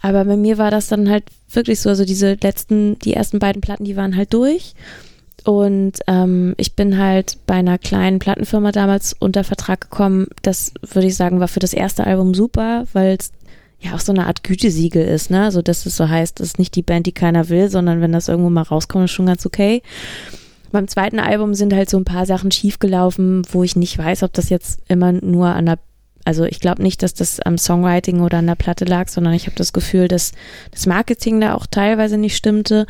Aber 0.00 0.24
bei 0.24 0.36
mir 0.36 0.58
war 0.58 0.70
das 0.70 0.88
dann 0.88 1.08
halt 1.08 1.24
wirklich 1.50 1.80
so, 1.80 1.88
also 1.88 2.04
diese 2.04 2.36
letzten, 2.40 2.98
die 3.00 3.14
ersten 3.14 3.38
beiden 3.38 3.60
Platten, 3.60 3.84
die 3.84 3.96
waren 3.96 4.16
halt 4.16 4.32
durch. 4.32 4.74
Und 5.44 6.00
ähm, 6.06 6.54
ich 6.56 6.74
bin 6.74 6.98
halt 6.98 7.38
bei 7.46 7.54
einer 7.54 7.78
kleinen 7.78 8.18
Plattenfirma 8.18 8.72
damals 8.72 9.16
unter 9.18 9.44
Vertrag 9.44 9.80
gekommen. 9.80 10.28
Das 10.42 10.72
würde 10.82 11.08
ich 11.08 11.16
sagen, 11.16 11.40
war 11.40 11.48
für 11.48 11.60
das 11.60 11.72
erste 11.72 12.06
Album 12.06 12.34
super, 12.34 12.84
weil 12.92 13.16
es 13.18 13.32
ja 13.80 13.94
auch 13.94 14.00
so 14.00 14.12
eine 14.12 14.26
Art 14.26 14.42
Gütesiegel 14.42 15.04
ist, 15.04 15.30
ne? 15.30 15.44
Also 15.44 15.62
dass 15.62 15.86
es 15.86 15.96
so 15.96 16.08
heißt, 16.08 16.40
das 16.40 16.48
ist 16.48 16.58
nicht 16.58 16.74
die 16.74 16.82
Band, 16.82 17.06
die 17.06 17.12
keiner 17.12 17.48
will, 17.48 17.70
sondern 17.70 18.00
wenn 18.00 18.12
das 18.12 18.28
irgendwo 18.28 18.50
mal 18.50 18.62
rauskommt, 18.62 19.04
ist 19.04 19.12
schon 19.12 19.26
ganz 19.26 19.46
okay. 19.46 19.82
Beim 20.72 20.88
zweiten 20.88 21.18
Album 21.18 21.54
sind 21.54 21.72
halt 21.72 21.88
so 21.88 21.96
ein 21.96 22.04
paar 22.04 22.26
Sachen 22.26 22.50
schiefgelaufen, 22.50 23.42
wo 23.50 23.62
ich 23.62 23.76
nicht 23.76 23.96
weiß, 23.96 24.24
ob 24.24 24.32
das 24.32 24.50
jetzt 24.50 24.80
immer 24.88 25.12
nur 25.12 25.46
an 25.46 25.66
der, 25.66 25.78
also 26.28 26.44
ich 26.44 26.60
glaube 26.60 26.82
nicht, 26.82 27.02
dass 27.02 27.14
das 27.14 27.40
am 27.40 27.56
Songwriting 27.56 28.20
oder 28.20 28.36
an 28.36 28.46
der 28.46 28.54
Platte 28.54 28.84
lag, 28.84 29.08
sondern 29.08 29.32
ich 29.32 29.46
habe 29.46 29.56
das 29.56 29.72
Gefühl, 29.72 30.08
dass 30.08 30.32
das 30.72 30.84
Marketing 30.84 31.40
da 31.40 31.54
auch 31.54 31.64
teilweise 31.64 32.18
nicht 32.18 32.36
stimmte. 32.36 32.86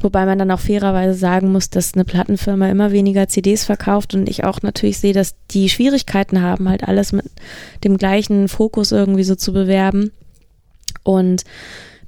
Wobei 0.00 0.26
man 0.26 0.40
dann 0.40 0.50
auch 0.50 0.58
fairerweise 0.58 1.14
sagen 1.14 1.52
muss, 1.52 1.70
dass 1.70 1.94
eine 1.94 2.04
Plattenfirma 2.04 2.68
immer 2.68 2.90
weniger 2.90 3.28
CDs 3.28 3.64
verkauft 3.64 4.12
und 4.14 4.28
ich 4.28 4.42
auch 4.42 4.60
natürlich 4.62 4.98
sehe, 4.98 5.12
dass 5.12 5.36
die 5.52 5.68
Schwierigkeiten 5.68 6.42
haben, 6.42 6.68
halt 6.68 6.82
alles 6.82 7.12
mit 7.12 7.26
dem 7.84 7.96
gleichen 7.96 8.48
Fokus 8.48 8.90
irgendwie 8.90 9.22
so 9.22 9.36
zu 9.36 9.52
bewerben. 9.52 10.10
Und 11.04 11.44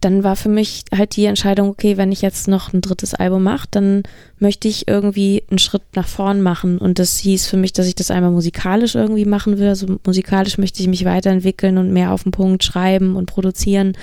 dann 0.00 0.24
war 0.24 0.36
für 0.36 0.48
mich 0.48 0.84
halt 0.94 1.16
die 1.16 1.24
Entscheidung, 1.24 1.68
okay, 1.68 1.96
wenn 1.96 2.12
ich 2.12 2.22
jetzt 2.22 2.48
noch 2.48 2.72
ein 2.72 2.80
drittes 2.80 3.14
Album 3.14 3.42
mache, 3.42 3.68
dann 3.70 4.02
möchte 4.38 4.68
ich 4.68 4.88
irgendwie 4.88 5.44
einen 5.50 5.58
Schritt 5.58 5.82
nach 5.94 6.08
vorn 6.08 6.42
machen. 6.42 6.78
Und 6.78 6.98
das 6.98 7.18
hieß 7.18 7.46
für 7.46 7.56
mich, 7.56 7.72
dass 7.72 7.86
ich 7.86 7.94
das 7.94 8.10
einmal 8.10 8.30
musikalisch 8.30 8.94
irgendwie 8.94 9.24
machen 9.24 9.58
will. 9.58 9.68
Also 9.68 9.98
musikalisch 10.04 10.58
möchte 10.58 10.82
ich 10.82 10.88
mich 10.88 11.04
weiterentwickeln 11.04 11.78
und 11.78 11.92
mehr 11.92 12.12
auf 12.12 12.22
den 12.22 12.32
Punkt 12.32 12.64
schreiben 12.64 13.16
und 13.16 13.26
produzieren 13.26 13.94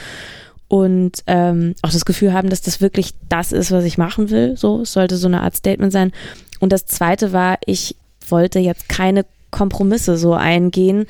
und 0.67 1.23
ähm, 1.27 1.75
auch 1.84 1.91
das 1.91 2.06
Gefühl 2.06 2.34
haben, 2.34 2.49
dass 2.49 2.62
das 2.62 2.82
wirklich 2.82 3.13
das 3.29 3.51
ist, 3.51 3.71
was 3.71 3.84
ich 3.84 3.99
machen 3.99 4.32
will. 4.32 4.58
So, 4.58 4.82
es 4.82 4.93
sollte 4.93 5.17
so 5.17 5.27
eine 5.27 5.41
Art 5.41 5.56
Statement 5.56 5.91
sein. 5.91 6.12
Und 6.60 6.73
das 6.73 6.88
zweite 6.88 7.32
war, 7.32 7.60
ich 7.65 7.95
wollte 8.27 8.58
jetzt 8.58 8.89
keine 8.89 9.25
Kompromisse 9.51 10.17
so 10.17 10.34
eingehen, 10.34 11.06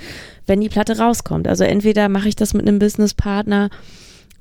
wenn 0.46 0.60
die 0.60 0.68
Platte 0.68 0.98
rauskommt. 0.98 1.48
Also 1.48 1.64
entweder 1.64 2.10
mache 2.10 2.28
ich 2.28 2.36
das 2.36 2.54
mit 2.54 2.68
einem 2.68 2.80
Businesspartner 2.80 3.70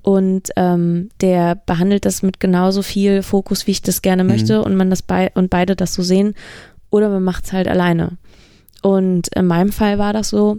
und 0.03 0.51
ähm, 0.57 1.11
der 1.21 1.55
behandelt 1.55 2.05
das 2.05 2.23
mit 2.23 2.41
genauso 2.41 2.83
viel 2.83 3.23
Fokus, 3.23 3.67
wie 3.67 3.71
ich 3.73 3.83
das 3.83 4.03
gerne 4.03 4.25
möchte 4.25 4.63
und 4.63 4.75
man 4.77 4.91
das 4.91 5.03
bei 5.03 5.31
und 5.35 5.49
beide 5.51 5.77
das 5.77 5.95
so 5.95 6.03
sehen, 6.03 6.35
oder 6.91 7.09
man 7.09 7.23
macht 7.23 7.45
es 7.45 7.53
halt 7.53 7.69
alleine. 7.69 8.19
Und 8.83 9.29
in 9.29 9.47
meinem 9.47 9.71
Fall 9.73 9.99
war 9.99 10.13
das 10.13 10.29
so, 10.29 10.59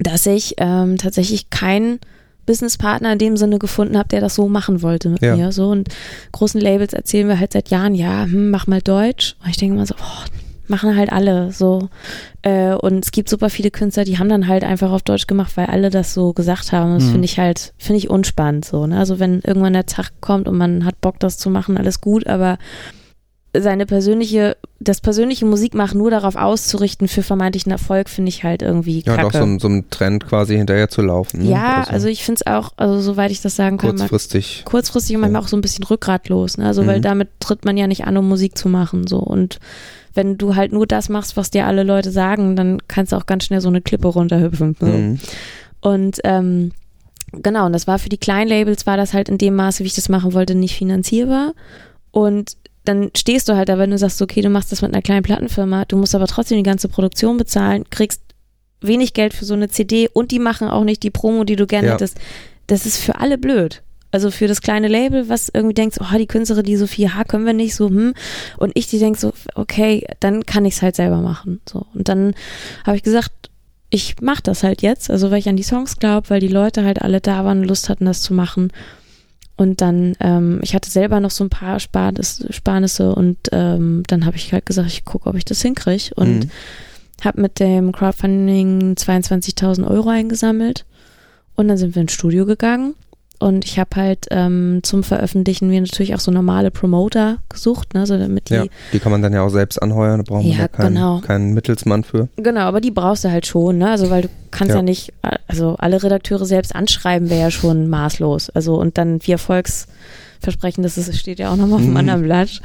dass 0.00 0.26
ich 0.26 0.54
ähm, 0.58 0.96
tatsächlich 0.98 1.50
keinen 1.50 2.00
Businesspartner 2.46 3.12
in 3.12 3.18
dem 3.18 3.36
Sinne 3.36 3.58
gefunden 3.58 3.96
habe, 3.98 4.08
der 4.08 4.20
das 4.20 4.34
so 4.34 4.48
machen 4.48 4.82
wollte 4.82 5.08
mit 5.10 5.22
Ja. 5.22 5.36
mir. 5.36 5.52
So 5.52 5.68
und 5.68 5.88
großen 6.32 6.60
Labels 6.60 6.94
erzählen 6.94 7.28
wir 7.28 7.38
halt 7.38 7.52
seit 7.52 7.68
Jahren, 7.68 7.94
ja, 7.94 8.24
hm, 8.24 8.50
mach 8.50 8.66
mal 8.66 8.80
Deutsch. 8.80 9.36
Und 9.44 9.50
ich 9.50 9.56
denke 9.58 9.76
immer 9.76 9.86
so, 9.86 9.94
boah, 9.94 10.24
machen 10.70 10.96
halt 10.96 11.12
alle 11.12 11.52
so. 11.52 11.88
Äh, 12.42 12.74
und 12.74 13.04
es 13.04 13.10
gibt 13.10 13.28
super 13.28 13.50
viele 13.50 13.70
Künstler, 13.70 14.04
die 14.04 14.18
haben 14.18 14.28
dann 14.28 14.48
halt 14.48 14.64
einfach 14.64 14.90
auf 14.90 15.02
Deutsch 15.02 15.26
gemacht, 15.26 15.56
weil 15.56 15.66
alle 15.66 15.90
das 15.90 16.14
so 16.14 16.32
gesagt 16.32 16.72
haben. 16.72 16.94
Das 16.94 17.04
Mhm. 17.04 17.10
finde 17.12 17.24
ich 17.26 17.38
halt, 17.38 17.72
finde 17.78 17.98
ich 17.98 18.10
unspannend 18.10 18.64
so. 18.64 18.86
Ne? 18.86 18.98
Also 18.98 19.18
wenn 19.18 19.40
irgendwann 19.44 19.72
der 19.72 19.86
Tag 19.86 20.10
kommt 20.20 20.48
und 20.48 20.56
man 20.56 20.84
hat 20.84 21.00
Bock, 21.00 21.18
das 21.20 21.38
zu 21.38 21.50
machen, 21.50 21.76
alles 21.78 22.00
gut, 22.00 22.26
aber 22.26 22.58
seine 23.62 23.86
persönliche, 23.86 24.56
das 24.80 25.00
persönliche 25.00 25.44
Musikmachen 25.46 25.98
nur 25.98 26.10
darauf 26.10 26.36
auszurichten 26.36 27.08
für 27.08 27.22
vermeintlichen 27.22 27.72
Erfolg, 27.72 28.08
finde 28.08 28.28
ich 28.30 28.44
halt 28.44 28.62
irgendwie 28.62 29.00
Ja, 29.06 29.16
kacke. 29.16 29.38
doch 29.38 29.46
so, 29.46 29.58
so 29.58 29.68
einem 29.68 29.90
Trend 29.90 30.26
quasi 30.26 30.56
hinterher 30.56 30.88
zu 30.88 31.02
laufen. 31.02 31.42
Ne? 31.42 31.50
Ja, 31.50 31.84
also 31.88 32.08
ich 32.08 32.24
finde 32.24 32.40
es 32.44 32.52
auch, 32.52 32.72
also 32.76 33.00
soweit 33.00 33.30
ich 33.30 33.40
das 33.42 33.56
sagen 33.56 33.78
kann, 33.78 33.96
kurzfristig. 33.96 34.62
kurzfristig 34.64 35.16
und 35.16 35.22
manchmal 35.22 35.42
auch 35.42 35.48
so 35.48 35.56
ein 35.56 35.60
bisschen 35.62 35.84
rückgratlos. 35.84 36.58
Ne? 36.58 36.66
Also 36.66 36.86
weil 36.86 36.98
Mhm. 36.98 37.02
damit 37.02 37.28
tritt 37.40 37.64
man 37.64 37.76
ja 37.76 37.86
nicht 37.86 38.04
an, 38.04 38.16
um 38.16 38.28
Musik 38.28 38.56
zu 38.58 38.68
machen. 38.68 39.06
So 39.06 39.18
und 39.18 39.58
wenn 40.14 40.36
du 40.38 40.56
halt 40.56 40.72
nur 40.72 40.86
das 40.86 41.08
machst, 41.08 41.36
was 41.36 41.50
dir 41.50 41.66
alle 41.66 41.82
Leute 41.84 42.10
sagen, 42.10 42.56
dann 42.56 42.78
kannst 42.88 43.12
du 43.12 43.16
auch 43.16 43.26
ganz 43.26 43.44
schnell 43.44 43.60
so 43.60 43.68
eine 43.68 43.80
Klippe 43.80 44.08
runterhüpfen. 44.08 44.76
Mhm. 44.80 45.18
Und 45.80 46.18
ähm, 46.24 46.72
genau, 47.32 47.66
und 47.66 47.72
das 47.72 47.86
war 47.86 47.98
für 47.98 48.08
die 48.08 48.16
kleinen 48.18 48.48
Labels, 48.48 48.86
war 48.86 48.96
das 48.96 49.12
halt 49.14 49.28
in 49.28 49.38
dem 49.38 49.54
Maße, 49.54 49.84
wie 49.84 49.88
ich 49.88 49.94
das 49.94 50.08
machen 50.08 50.32
wollte, 50.32 50.54
nicht 50.56 50.76
finanzierbar. 50.76 51.52
Und 52.10 52.56
dann 52.88 53.10
stehst 53.16 53.48
du 53.48 53.56
halt 53.56 53.68
da, 53.68 53.78
wenn 53.78 53.90
du 53.90 53.98
sagst, 53.98 54.20
okay, 54.22 54.40
du 54.40 54.48
machst 54.48 54.72
das 54.72 54.82
mit 54.82 54.92
einer 54.92 55.02
kleinen 55.02 55.22
Plattenfirma, 55.22 55.84
du 55.84 55.96
musst 55.96 56.14
aber 56.14 56.26
trotzdem 56.26 56.56
die 56.56 56.62
ganze 56.64 56.88
Produktion 56.88 57.36
bezahlen, 57.36 57.84
kriegst 57.90 58.22
wenig 58.80 59.12
Geld 59.12 59.34
für 59.34 59.44
so 59.44 59.54
eine 59.54 59.68
CD 59.68 60.08
und 60.12 60.30
die 60.30 60.38
machen 60.38 60.68
auch 60.68 60.84
nicht 60.84 61.02
die 61.02 61.10
Promo, 61.10 61.44
die 61.44 61.56
du 61.56 61.66
gerne 61.66 61.88
Ja. 61.88 61.92
hättest. 61.94 62.18
Das 62.66 62.86
ist 62.86 62.98
für 62.98 63.20
alle 63.20 63.38
blöd. 63.38 63.82
Also 64.10 64.30
für 64.30 64.46
das 64.46 64.62
kleine 64.62 64.88
Label, 64.88 65.28
was 65.28 65.50
irgendwie 65.52 65.74
denkt, 65.74 65.98
oh, 66.00 66.16
die 66.16 66.26
Künstlerin, 66.26 66.64
die 66.64 66.76
so 66.76 66.86
viel, 66.86 67.14
ha, 67.14 67.24
können 67.24 67.44
wir 67.44 67.52
nicht 67.52 67.74
so, 67.74 67.88
hm. 67.88 68.14
Und 68.56 68.72
ich, 68.74 68.86
die 68.86 68.98
denkt 68.98 69.20
so, 69.20 69.32
okay, 69.54 70.06
dann 70.20 70.46
kann 70.46 70.64
ich 70.64 70.74
es 70.76 70.82
halt 70.82 70.96
selber 70.96 71.18
machen. 71.20 71.60
So. 71.68 71.86
Und 71.92 72.08
dann 72.08 72.34
habe 72.86 72.96
ich 72.96 73.02
gesagt, 73.02 73.30
ich 73.90 74.16
mache 74.20 74.42
das 74.42 74.62
halt 74.62 74.82
jetzt, 74.82 75.10
also 75.10 75.30
weil 75.30 75.38
ich 75.38 75.48
an 75.48 75.56
die 75.56 75.62
Songs 75.62 75.96
glaube, 75.96 76.30
weil 76.30 76.40
die 76.40 76.48
Leute 76.48 76.84
halt 76.84 77.02
alle 77.02 77.20
da 77.20 77.44
waren 77.44 77.60
und 77.60 77.68
Lust 77.68 77.88
hatten, 77.88 78.04
das 78.06 78.22
zu 78.22 78.32
machen. 78.34 78.70
Und 79.58 79.80
dann, 79.80 80.14
ähm, 80.20 80.60
ich 80.62 80.74
hatte 80.74 80.88
selber 80.88 81.18
noch 81.20 81.32
so 81.32 81.44
ein 81.44 81.50
paar 81.50 81.80
Sparnis, 81.80 82.46
Sparnisse 82.50 83.12
und 83.14 83.36
ähm, 83.52 84.04
dann 84.06 84.24
habe 84.24 84.36
ich 84.36 84.52
halt 84.52 84.64
gesagt, 84.66 84.88
ich 84.88 85.04
gucke, 85.04 85.28
ob 85.28 85.34
ich 85.36 85.44
das 85.44 85.60
hinkriege. 85.60 86.14
Und 86.14 86.38
Mhm. 86.46 86.50
habe 87.24 87.42
mit 87.42 87.58
dem 87.58 87.90
Crowdfunding 87.90 88.94
22.000 88.94 89.84
Euro 89.86 90.08
eingesammelt. 90.08 90.86
Und 91.56 91.66
dann 91.66 91.76
sind 91.76 91.96
wir 91.96 92.02
ins 92.02 92.12
Studio 92.12 92.46
gegangen. 92.46 92.94
Und 93.40 93.64
ich 93.64 93.78
habe 93.78 93.90
halt 93.94 94.26
ähm, 94.32 94.80
zum 94.82 95.04
Veröffentlichen 95.04 95.68
mir 95.68 95.80
natürlich 95.80 96.14
auch 96.14 96.20
so 96.20 96.32
normale 96.32 96.72
Promoter 96.72 97.38
gesucht, 97.48 97.94
ne, 97.94 98.04
so 98.04 98.18
damit 98.18 98.50
die 98.50 98.54
Ja, 98.54 98.64
die 98.92 98.98
kann 98.98 99.12
man 99.12 99.22
dann 99.22 99.32
ja 99.32 99.42
auch 99.42 99.48
selbst 99.50 99.80
anheuern, 99.80 100.18
da 100.18 100.24
brauchen 100.24 100.44
wir 100.44 100.52
Ja, 100.52 100.58
ja 100.62 100.68
keinen, 100.68 100.94
genau. 100.94 101.20
keinen 101.20 101.54
Mittelsmann 101.54 102.02
für. 102.02 102.28
Genau, 102.36 102.62
aber 102.62 102.80
die 102.80 102.90
brauchst 102.90 103.22
du 103.24 103.30
halt 103.30 103.46
schon, 103.46 103.78
ne? 103.78 103.90
Also 103.90 104.10
weil 104.10 104.22
du 104.22 104.28
kannst 104.50 104.70
ja, 104.70 104.76
Ja. 104.78 104.82
nicht, 104.82 105.12
also 105.46 105.76
alle 105.78 106.02
Redakteure 106.02 106.46
selbst 106.46 106.74
anschreiben 106.74 107.30
wäre 107.30 107.40
ja 107.42 107.50
schon 107.52 107.88
maßlos. 107.88 108.50
Also 108.50 108.74
und 108.76 108.98
dann 108.98 109.20
wie 109.24 109.32
Erfolgsversprechen, 109.32 110.82
das 110.82 110.98
ist, 110.98 111.16
steht 111.16 111.38
ja 111.38 111.50
auch 111.52 111.56
nochmal 111.56 111.76
auf 111.78 111.82
dem 111.84 111.90
Mhm. 111.92 111.96
anderen 111.96 112.22
Blatt. 112.22 112.60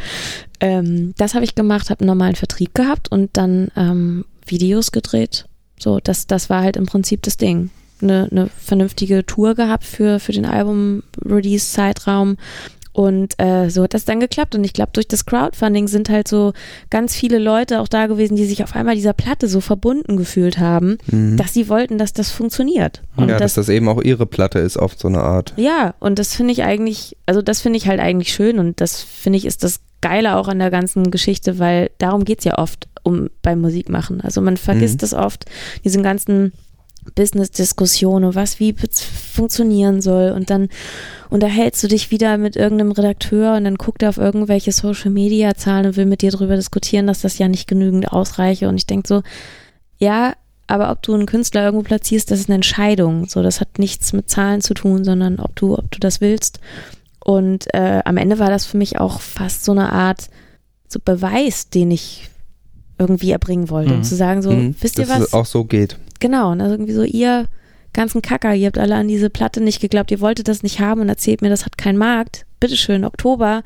Ähm, 0.60 1.14
das 1.18 1.36
habe 1.36 1.46
ich 1.46 1.56
gemacht, 1.56 1.90
habe 1.90 2.02
einen 2.02 2.08
normalen 2.08 2.36
Vertrieb 2.36 2.74
gehabt 2.74 3.12
und 3.12 3.32
dann 3.38 3.70
ähm, 3.78 4.26
Videos 4.46 4.92
gedreht. 4.92 5.46
So, 5.80 6.00
das, 6.04 6.28
das 6.28 6.50
war 6.50 6.62
halt 6.64 6.78
im 6.78 6.86
Prinzip 6.86 7.22
das 7.24 7.38
Ding. 7.38 7.70
Eine, 8.04 8.28
eine 8.32 8.50
vernünftige 8.58 9.26
Tour 9.26 9.56
gehabt 9.56 9.84
für, 9.86 10.20
für 10.20 10.32
den 10.34 10.46
Album-Release-Zeitraum. 10.46 12.38
Und 12.96 13.34
äh, 13.42 13.70
so 13.72 13.82
hat 13.84 13.96
das 13.96 14.06
dann 14.06 14.20
geklappt. 14.20 14.54
Und 14.54 14.64
ich 14.64 14.74
glaube, 14.74 14.92
durch 14.94 15.08
das 15.08 15.26
Crowdfunding 15.26 15.88
sind 15.88 16.10
halt 16.10 16.28
so 16.28 16.54
ganz 16.92 17.16
viele 17.16 17.40
Leute 17.40 17.82
auch 17.82 17.88
da 17.88 18.06
gewesen, 18.06 18.36
die 18.36 18.46
sich 18.46 18.64
auf 18.64 18.76
einmal 18.76 18.94
dieser 18.94 19.14
Platte 19.14 19.48
so 19.48 19.62
verbunden 19.62 20.16
gefühlt 20.16 20.60
haben, 20.60 21.00
Mhm. 21.08 21.38
dass 21.38 21.54
sie 21.56 21.70
wollten, 21.70 21.98
dass 21.98 22.14
das 22.14 22.30
funktioniert. 22.30 23.02
Und 23.16 23.30
ja, 23.30 23.40
dass 23.40 23.56
das, 23.56 23.66
das 23.66 23.70
eben 23.76 23.90
auch 23.90 24.00
ihre 24.00 24.28
Platte 24.28 24.60
ist 24.60 24.78
auf 24.78 24.94
so 24.96 25.08
eine 25.08 25.22
Art. 25.22 25.54
ja, 25.58 25.96
und 26.00 26.20
das 26.20 26.36
finde 26.36 26.54
ich 26.54 26.62
eigentlich, 26.62 27.18
also 27.26 27.42
das 27.42 27.62
finde 27.62 27.78
ich 27.78 27.88
halt 27.88 28.00
eigentlich 28.00 28.32
schön 28.32 28.60
und 28.60 28.80
das 28.80 29.02
finde 29.02 29.38
ich 29.38 29.46
ist 29.46 29.64
das 29.64 29.80
Geile 30.02 30.36
auch 30.36 30.48
an 30.48 30.60
der 30.60 30.70
ganzen 30.70 31.10
Geschichte, 31.10 31.58
weil 31.58 31.90
darum 31.98 32.26
geht's 32.26 32.44
ja 32.46 32.60
oft 32.60 32.88
um 33.02 33.30
beim 33.42 33.60
Musikmachen. 33.62 34.22
Also 34.22 34.40
man 34.42 34.56
vergisst 34.58 34.96
Mhm. 34.96 35.00
das 35.00 35.14
oft, 35.16 35.46
diesen 35.84 36.04
ganzen 36.04 36.54
Business-Diskussionen, 37.16 38.36
was 38.36 38.60
wie 38.60 38.76
funktionieren 39.34 40.02
soll 40.02 40.32
und 40.32 40.50
dann 40.50 40.70
unterhältst 41.30 41.84
du 41.84 41.88
dich 41.88 42.12
wieder 42.12 42.38
mit 42.38 42.56
irgendeinem 42.56 42.92
Redakteur 42.92 43.56
und 43.56 43.64
dann 43.64 43.76
guckt 43.76 44.04
er 44.04 44.10
auf 44.10 44.18
irgendwelche 44.18 44.72
Social-Media-Zahlen 44.72 45.88
und 45.88 45.98
will 45.98 46.06
mit 46.06 46.22
dir 46.22 46.32
darüber 46.32 46.56
diskutieren, 46.56 47.08
dass 47.08 47.22
das 47.22 47.38
ja 47.38 47.48
nicht 47.48 47.68
genügend 47.68 48.12
ausreiche 48.12 48.70
und 48.70 48.76
ich 48.78 48.88
denke 48.88 49.08
so, 49.08 49.24
ja, 49.98 50.34
aber 50.68 50.92
ob 50.92 51.02
du 51.02 51.14
einen 51.14 51.26
Künstler 51.26 51.66
irgendwo 51.66 51.84
platzierst, 51.84 52.32
das 52.32 52.40
ist 52.40 52.50
eine 52.50 52.56
Entscheidung. 52.56 53.28
So, 53.28 53.44
das 53.44 53.60
hat 53.60 53.80
nichts 53.80 54.14
mit 54.14 54.30
Zahlen 54.30 54.62
zu 54.62 54.74
tun, 54.74 55.04
sondern 55.04 55.40
ob 55.40 55.56
du, 55.56 55.78
ob 55.78 55.92
du 55.92 56.00
das 56.00 56.22
willst. 56.22 56.60
Und 57.24 57.74
äh, 57.74 58.02
am 58.06 58.18
Ende 58.18 58.40
war 58.40 58.50
das 58.50 58.66
für 58.66 58.78
mich 58.78 58.98
auch 59.00 59.20
fast 59.20 59.66
so 59.66 59.72
eine 59.72 59.92
Art 59.92 60.30
so 60.88 61.00
Beweis, 61.04 61.70
den 61.70 61.92
ich 61.92 62.30
irgendwie 62.98 63.32
erbringen 63.32 63.70
wollte. 63.70 63.92
Mhm. 63.92 63.98
Und 63.98 64.04
zu 64.04 64.16
sagen, 64.16 64.42
so, 64.42 64.52
Mhm, 64.52 64.76
wisst 64.80 64.98
ihr 65.00 65.06
dass 65.06 65.20
was? 65.20 65.28
es 65.28 65.34
auch 65.34 65.46
so 65.46 65.66
geht. 65.66 65.98
Genau, 66.24 66.54
und 66.54 66.62
also 66.62 66.76
irgendwie 66.76 66.94
so, 66.94 67.04
ihr 67.04 67.48
ganzen 67.92 68.22
Kacker, 68.22 68.54
ihr 68.54 68.68
habt 68.68 68.78
alle 68.78 68.96
an 68.96 69.10
diese 69.10 69.30
Platte 69.30 69.60
nicht 69.60 69.82
geglaubt, 69.82 70.10
ihr 70.10 70.22
wolltet 70.22 70.48
das 70.48 70.64
nicht 70.64 70.80
haben 70.80 71.02
und 71.02 71.10
erzählt 71.10 71.42
mir, 71.42 71.50
das 71.50 71.66
hat 71.66 71.78
keinen 71.78 71.98
Markt. 71.98 72.46
Bitteschön, 72.62 73.04
Oktober, 73.04 73.62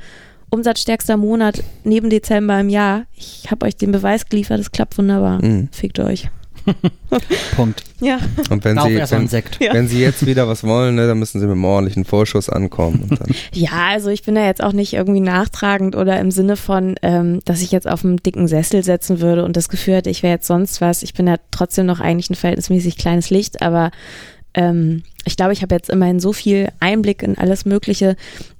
umsatzstärkster 0.49 1.17
Monat 1.17 1.63
neben 1.83 2.09
Dezember 2.09 2.59
im 2.59 2.69
Jahr. 2.69 3.05
Ich 3.13 3.51
habe 3.51 3.67
euch 3.67 3.75
den 3.75 3.91
Beweis 3.91 4.25
geliefert, 4.25 4.59
es 4.59 4.71
klappt 4.71 4.97
wunderbar. 4.97 5.39
Mhm. 5.39 5.69
Fickt 5.71 5.99
euch. 5.99 6.31
Punkt. 7.55 7.83
Ja. 7.99 8.19
Und 8.49 8.63
wenn 8.63 8.75
Darauf 8.75 8.91
sie, 8.91 8.97
wenn. 8.97 9.43
Ja. 9.59 9.73
wenn 9.73 9.87
sie 9.87 9.99
jetzt 9.99 10.25
wieder 10.25 10.47
was 10.47 10.63
wollen, 10.63 10.95
ne, 10.95 11.07
dann 11.07 11.17
müssen 11.17 11.39
sie 11.39 11.45
mit 11.45 11.53
einem 11.53 11.65
ordentlichen 11.65 12.05
Vorschuss 12.05 12.49
ankommen. 12.49 13.07
Und 13.09 13.19
dann, 13.19 13.29
Ja, 13.53 13.87
also 13.89 14.09
ich 14.09 14.23
bin 14.23 14.35
da 14.35 14.45
jetzt 14.45 14.63
auch 14.63 14.73
nicht 14.73 14.93
irgendwie 14.93 15.19
nachtragend 15.19 15.95
oder 15.95 16.19
im 16.19 16.31
Sinne 16.31 16.55
von, 16.55 16.95
ähm, 17.01 17.39
dass 17.45 17.61
ich 17.61 17.71
jetzt 17.71 17.87
auf 17.87 18.03
einen 18.03 18.17
dicken 18.17 18.47
Sessel 18.47 18.83
setzen 18.83 19.21
würde 19.21 19.43
und 19.43 19.57
das 19.57 19.69
Gefühl 19.69 19.95
hätte, 19.95 20.09
ich 20.09 20.23
wäre 20.23 20.33
jetzt 20.33 20.47
sonst 20.47 20.81
was. 20.81 21.03
Ich 21.03 21.13
bin 21.13 21.27
ja 21.27 21.37
trotzdem 21.51 21.85
noch 21.85 21.99
eigentlich 21.99 22.29
ein 22.29 22.35
verhältnismäßig 22.35 22.97
kleines 22.97 23.29
Licht, 23.29 23.61
aber 23.61 23.91
ähm, 24.57 25.03
ich 25.23 25.37
glaube, 25.37 25.53
ich 25.53 25.61
habe 25.61 25.73
jetzt 25.75 25.89
immerhin 25.89 26.19
so 26.19 26.33
viel 26.33 26.69
Einblick 26.79 27.21
in 27.23 27.37
alles 27.37 27.65
Mögliche, 27.65 28.15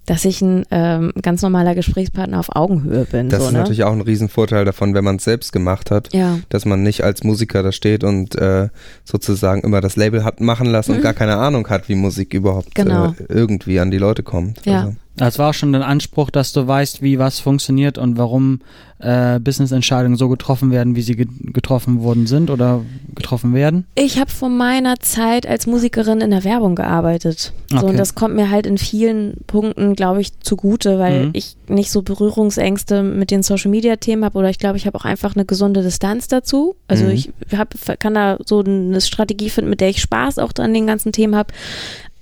dass 0.06 0.24
ich 0.26 0.42
ein 0.42 0.64
ähm, 0.72 1.12
ganz 1.22 1.42
normaler 1.42 1.76
Gesprächspartner 1.76 2.40
auf 2.40 2.56
Augenhöhe 2.56 3.06
bin. 3.06 3.28
das 3.30 3.42
so, 3.42 3.48
ist 3.48 3.52
ne? 3.54 3.60
natürlich 3.60 3.84
auch 3.84 3.92
ein 3.92 4.02
Riesenvorteil 4.02 4.64
davon, 4.64 4.94
wenn 4.94 5.04
man 5.04 5.18
es 5.18 5.24
selbst 5.26 5.52
gemacht 5.52 5.92
hat. 5.92 6.14
Ja, 6.14 6.40
dass 6.50 6.64
man 6.66 6.84
nicht 6.84 7.04
als 7.04 7.24
Musiker 7.24 7.64
da 7.64 7.72
steht 7.74 8.04
und 8.06 8.36
äh, 8.36 8.70
sozusagen 9.04 9.62
immer 9.62 9.82
das 9.82 9.96
Label 9.98 10.24
hat 10.24 10.40
machen 10.40 10.68
lassen 10.68 10.92
und 10.92 10.98
Mhm. 11.00 11.04
gar 11.04 11.14
keine 11.14 11.38
Ahnung 11.38 11.68
hat, 11.70 11.90
wie 11.90 11.96
Musik 11.96 12.34
überhaupt 12.34 12.76
Genau. 12.76 13.08
äh, 13.08 13.14
irgendwie 13.30 13.80
an 13.80 13.92
die 13.92 13.98
Leute 13.98 14.24
kommt. 14.24 14.66
Ja. 14.66 14.80
Also, 14.82 14.96
Das 15.18 15.38
war 15.40 15.50
auch 15.50 15.54
schon 15.54 15.74
ein 15.76 15.82
Anspruch, 15.82 16.30
dass 16.30 16.54
du 16.54 16.68
weißt, 16.68 17.02
wie 17.02 17.18
was 17.20 17.40
funktioniert 17.40 17.98
und 17.98 18.18
warum 18.18 18.60
äh, 19.00 19.40
Business-Entscheidungen 19.40 20.16
so 20.16 20.30
getroffen 20.30 20.72
werden, 20.72 20.96
wie 20.96 21.02
sie 21.02 21.16
ge 21.16 21.28
getroffen 21.42 22.02
worden 22.02 22.26
sind 22.28 22.50
oder 22.50 22.82
getroffen 23.16 23.54
werden. 23.54 23.86
ich 23.96 24.20
habe 24.20 24.32
von 24.32 24.56
meiner 24.56 25.00
Zeit 25.00 25.48
als 25.48 25.68
Musikerin 25.68 26.22
in 26.22 26.30
der 26.32 26.44
Werbung 26.44 26.76
gearbeitet. 26.76 27.54
So, 27.70 27.78
Okay. 27.78 27.86
und 27.88 27.98
das 27.98 28.16
kommt 28.16 28.36
mir 28.36 28.50
halt 28.52 28.66
in 28.68 28.78
vielen 28.78 29.38
Punkten, 29.48 29.96
glaube 29.96 30.22
ich, 30.22 30.40
zugute, 30.40 30.98
weil 31.00 31.26
Mhm. 31.28 31.30
ich 31.34 31.58
nicht 31.68 31.92
so 31.92 32.02
Berührungsängste 32.04 33.04
mit 33.04 33.32
den 33.32 33.44
Social-Media-Themen 33.44 34.24
habe 34.24 34.38
oder 34.38 34.50
ich 34.50 34.60
glaube, 34.60 34.78
ich 34.78 34.86
habe 34.88 34.98
auch 34.98 35.06
einfach 35.06 35.36
eine 35.36 35.46
gesunde 35.46 35.82
Distanz 35.84 36.28
dazu. 36.28 36.76
Also 36.88 37.06
Mhm. 37.06 37.12
ich 37.12 37.30
hab, 37.56 37.74
kann 38.00 38.14
da 38.14 38.38
so 38.46 38.60
eine 38.64 39.02
Strategie 39.02 39.50
finden, 39.50 39.70
mit 39.70 39.82
der 39.82 39.90
ich 39.90 40.02
Spaß 40.02 40.38
auch 40.40 40.54
an 40.60 40.74
den 40.74 40.88
ganzen 40.88 41.12
Themen 41.12 41.36
habe. 41.36 41.54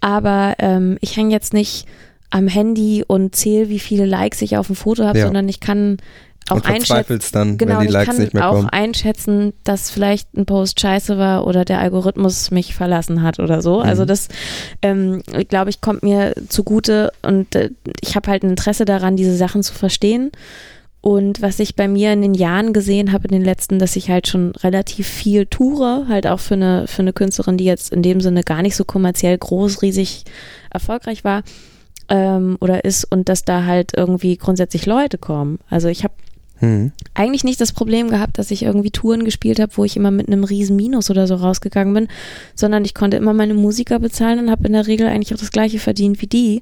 Aber 0.01 0.55
ähm, 0.59 0.97
ich 1.01 1.17
hänge 1.17 1.31
jetzt 1.31 1.53
nicht 1.53 1.85
am 2.35 2.47
Handy 2.49 3.01
und 3.07 3.33
zähle, 3.33 3.69
wie 3.69 3.79
viele 3.79 4.05
Likes 4.05 4.41
ich 4.41 4.57
auf 4.57 4.67
dem 4.67 4.75
Foto 4.75 5.05
habe, 5.05 5.19
Ja. 5.19 5.25
sondern 5.25 5.47
ich 5.47 5.61
kann 5.61 5.97
auch 6.49 6.57
und 6.57 6.65
einschätzen. 6.67 7.19
dann, 7.31 7.57
Genau, 7.57 7.75
wenn 7.75 7.79
die 7.79 7.85
ich 7.87 7.91
Likes 7.91 8.07
kann 8.07 8.21
nicht 8.21 8.33
mehr 8.33 8.49
auch 8.49 8.55
kommen. 8.55 8.69
einschätzen, 8.69 9.53
dass 9.63 9.89
vielleicht 9.89 10.35
ein 10.35 10.45
Post 10.45 10.79
scheiße 10.81 11.17
war 11.17 11.47
oder 11.47 11.63
der 11.65 11.79
Algorithmus 11.79 12.51
mich 12.51 12.75
verlassen 12.75 13.23
hat 13.23 13.39
oder 13.39 13.61
so. 13.61 13.79
Also 13.79 14.03
Mhm. 14.03 14.07
das, 14.07 14.27
ähm, 14.81 15.23
glaube 15.47 15.69
ich, 15.69 15.79
kommt 15.81 16.03
mir 16.03 16.35
zugute 16.49 17.11
und 17.23 17.55
äh, 17.55 17.69
ich 18.01 18.15
habe 18.17 18.29
halt 18.29 18.43
ein 18.43 18.49
Interesse 18.49 18.83
daran, 18.85 19.15
diese 19.15 19.35
Sachen 19.37 19.63
zu 19.63 19.73
verstehen. 19.73 20.31
Und 21.01 21.41
was 21.41 21.59
ich 21.59 21.75
bei 21.75 21.87
mir 21.87 22.11
in 22.13 22.21
den 22.21 22.33
Jahren 22.33 22.73
gesehen 22.73 23.11
habe, 23.13 23.27
in 23.27 23.31
den 23.33 23.43
letzten, 23.45 23.79
dass 23.79 23.95
ich 23.95 24.09
halt 24.09 24.27
schon 24.27 24.51
relativ 24.57 25.07
viel 25.07 25.45
toure, 25.45 26.05
halt 26.09 26.27
auch 26.27 26.39
für 26.39 26.55
eine, 26.55 26.87
für 26.87 27.01
eine 27.03 27.13
Künstlerin, 27.13 27.57
die 27.57 27.63
jetzt 27.65 27.93
in 27.93 28.01
dem 28.01 28.19
Sinne 28.21 28.43
gar 28.43 28.61
nicht 28.63 28.75
so 28.75 28.83
kommerziell 28.85 29.37
groß, 29.37 29.81
riesig 29.83 30.23
erfolgreich 30.71 31.23
war 31.23 31.43
ähm, 32.09 32.57
oder 32.59 32.85
ist 32.85 33.05
und 33.05 33.29
dass 33.29 33.43
da 33.43 33.65
halt 33.65 33.91
irgendwie 33.95 34.37
grundsätzlich 34.37 34.85
Leute 34.85 35.17
kommen. 35.17 35.59
Also 35.69 35.87
ich 35.87 36.03
habe 36.03 36.13
Hm. 36.59 36.93
eigentlich 37.13 37.43
nicht 37.43 37.59
das 37.59 37.73
Problem 37.73 38.09
gehabt, 38.09 38.37
dass 38.37 38.49
ich 38.49 38.63
irgendwie 38.63 38.91
Touren 38.91 39.25
gespielt 39.25 39.59
habe, 39.59 39.75
wo 39.75 39.83
ich 39.83 39.97
immer 39.97 40.11
mit 40.11 40.27
einem 40.27 40.45
riesen 40.45 40.77
Minus 40.77 41.09
oder 41.09 41.27
so 41.27 41.35
rausgegangen 41.35 41.93
bin, 41.93 42.07
sondern 42.55 42.85
ich 42.85 42.93
konnte 42.93 43.17
immer 43.17 43.33
meine 43.33 43.53
Musiker 43.53 43.99
bezahlen 43.99 44.39
und 44.39 44.49
habe 44.49 44.65
in 44.67 44.73
der 44.73 44.87
Regel 44.87 45.07
eigentlich 45.07 45.33
auch 45.33 45.39
das 45.39 45.51
gleiche 45.51 45.79
verdient 45.79 46.21
wie 46.21 46.27
die. 46.27 46.61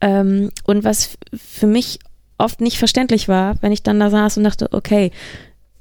Ähm, 0.00 0.50
und 0.64 0.84
was 0.84 1.18
für 1.34 1.66
mich 1.66 1.98
oft 2.38 2.62
nicht 2.62 2.78
verständlich 2.78 3.28
war, 3.28 3.56
wenn 3.60 3.72
ich 3.72 3.82
dann 3.82 4.00
da 4.00 4.08
saß 4.08 4.38
und 4.38 4.44
dachte, 4.44 4.68
okay, 4.72 5.10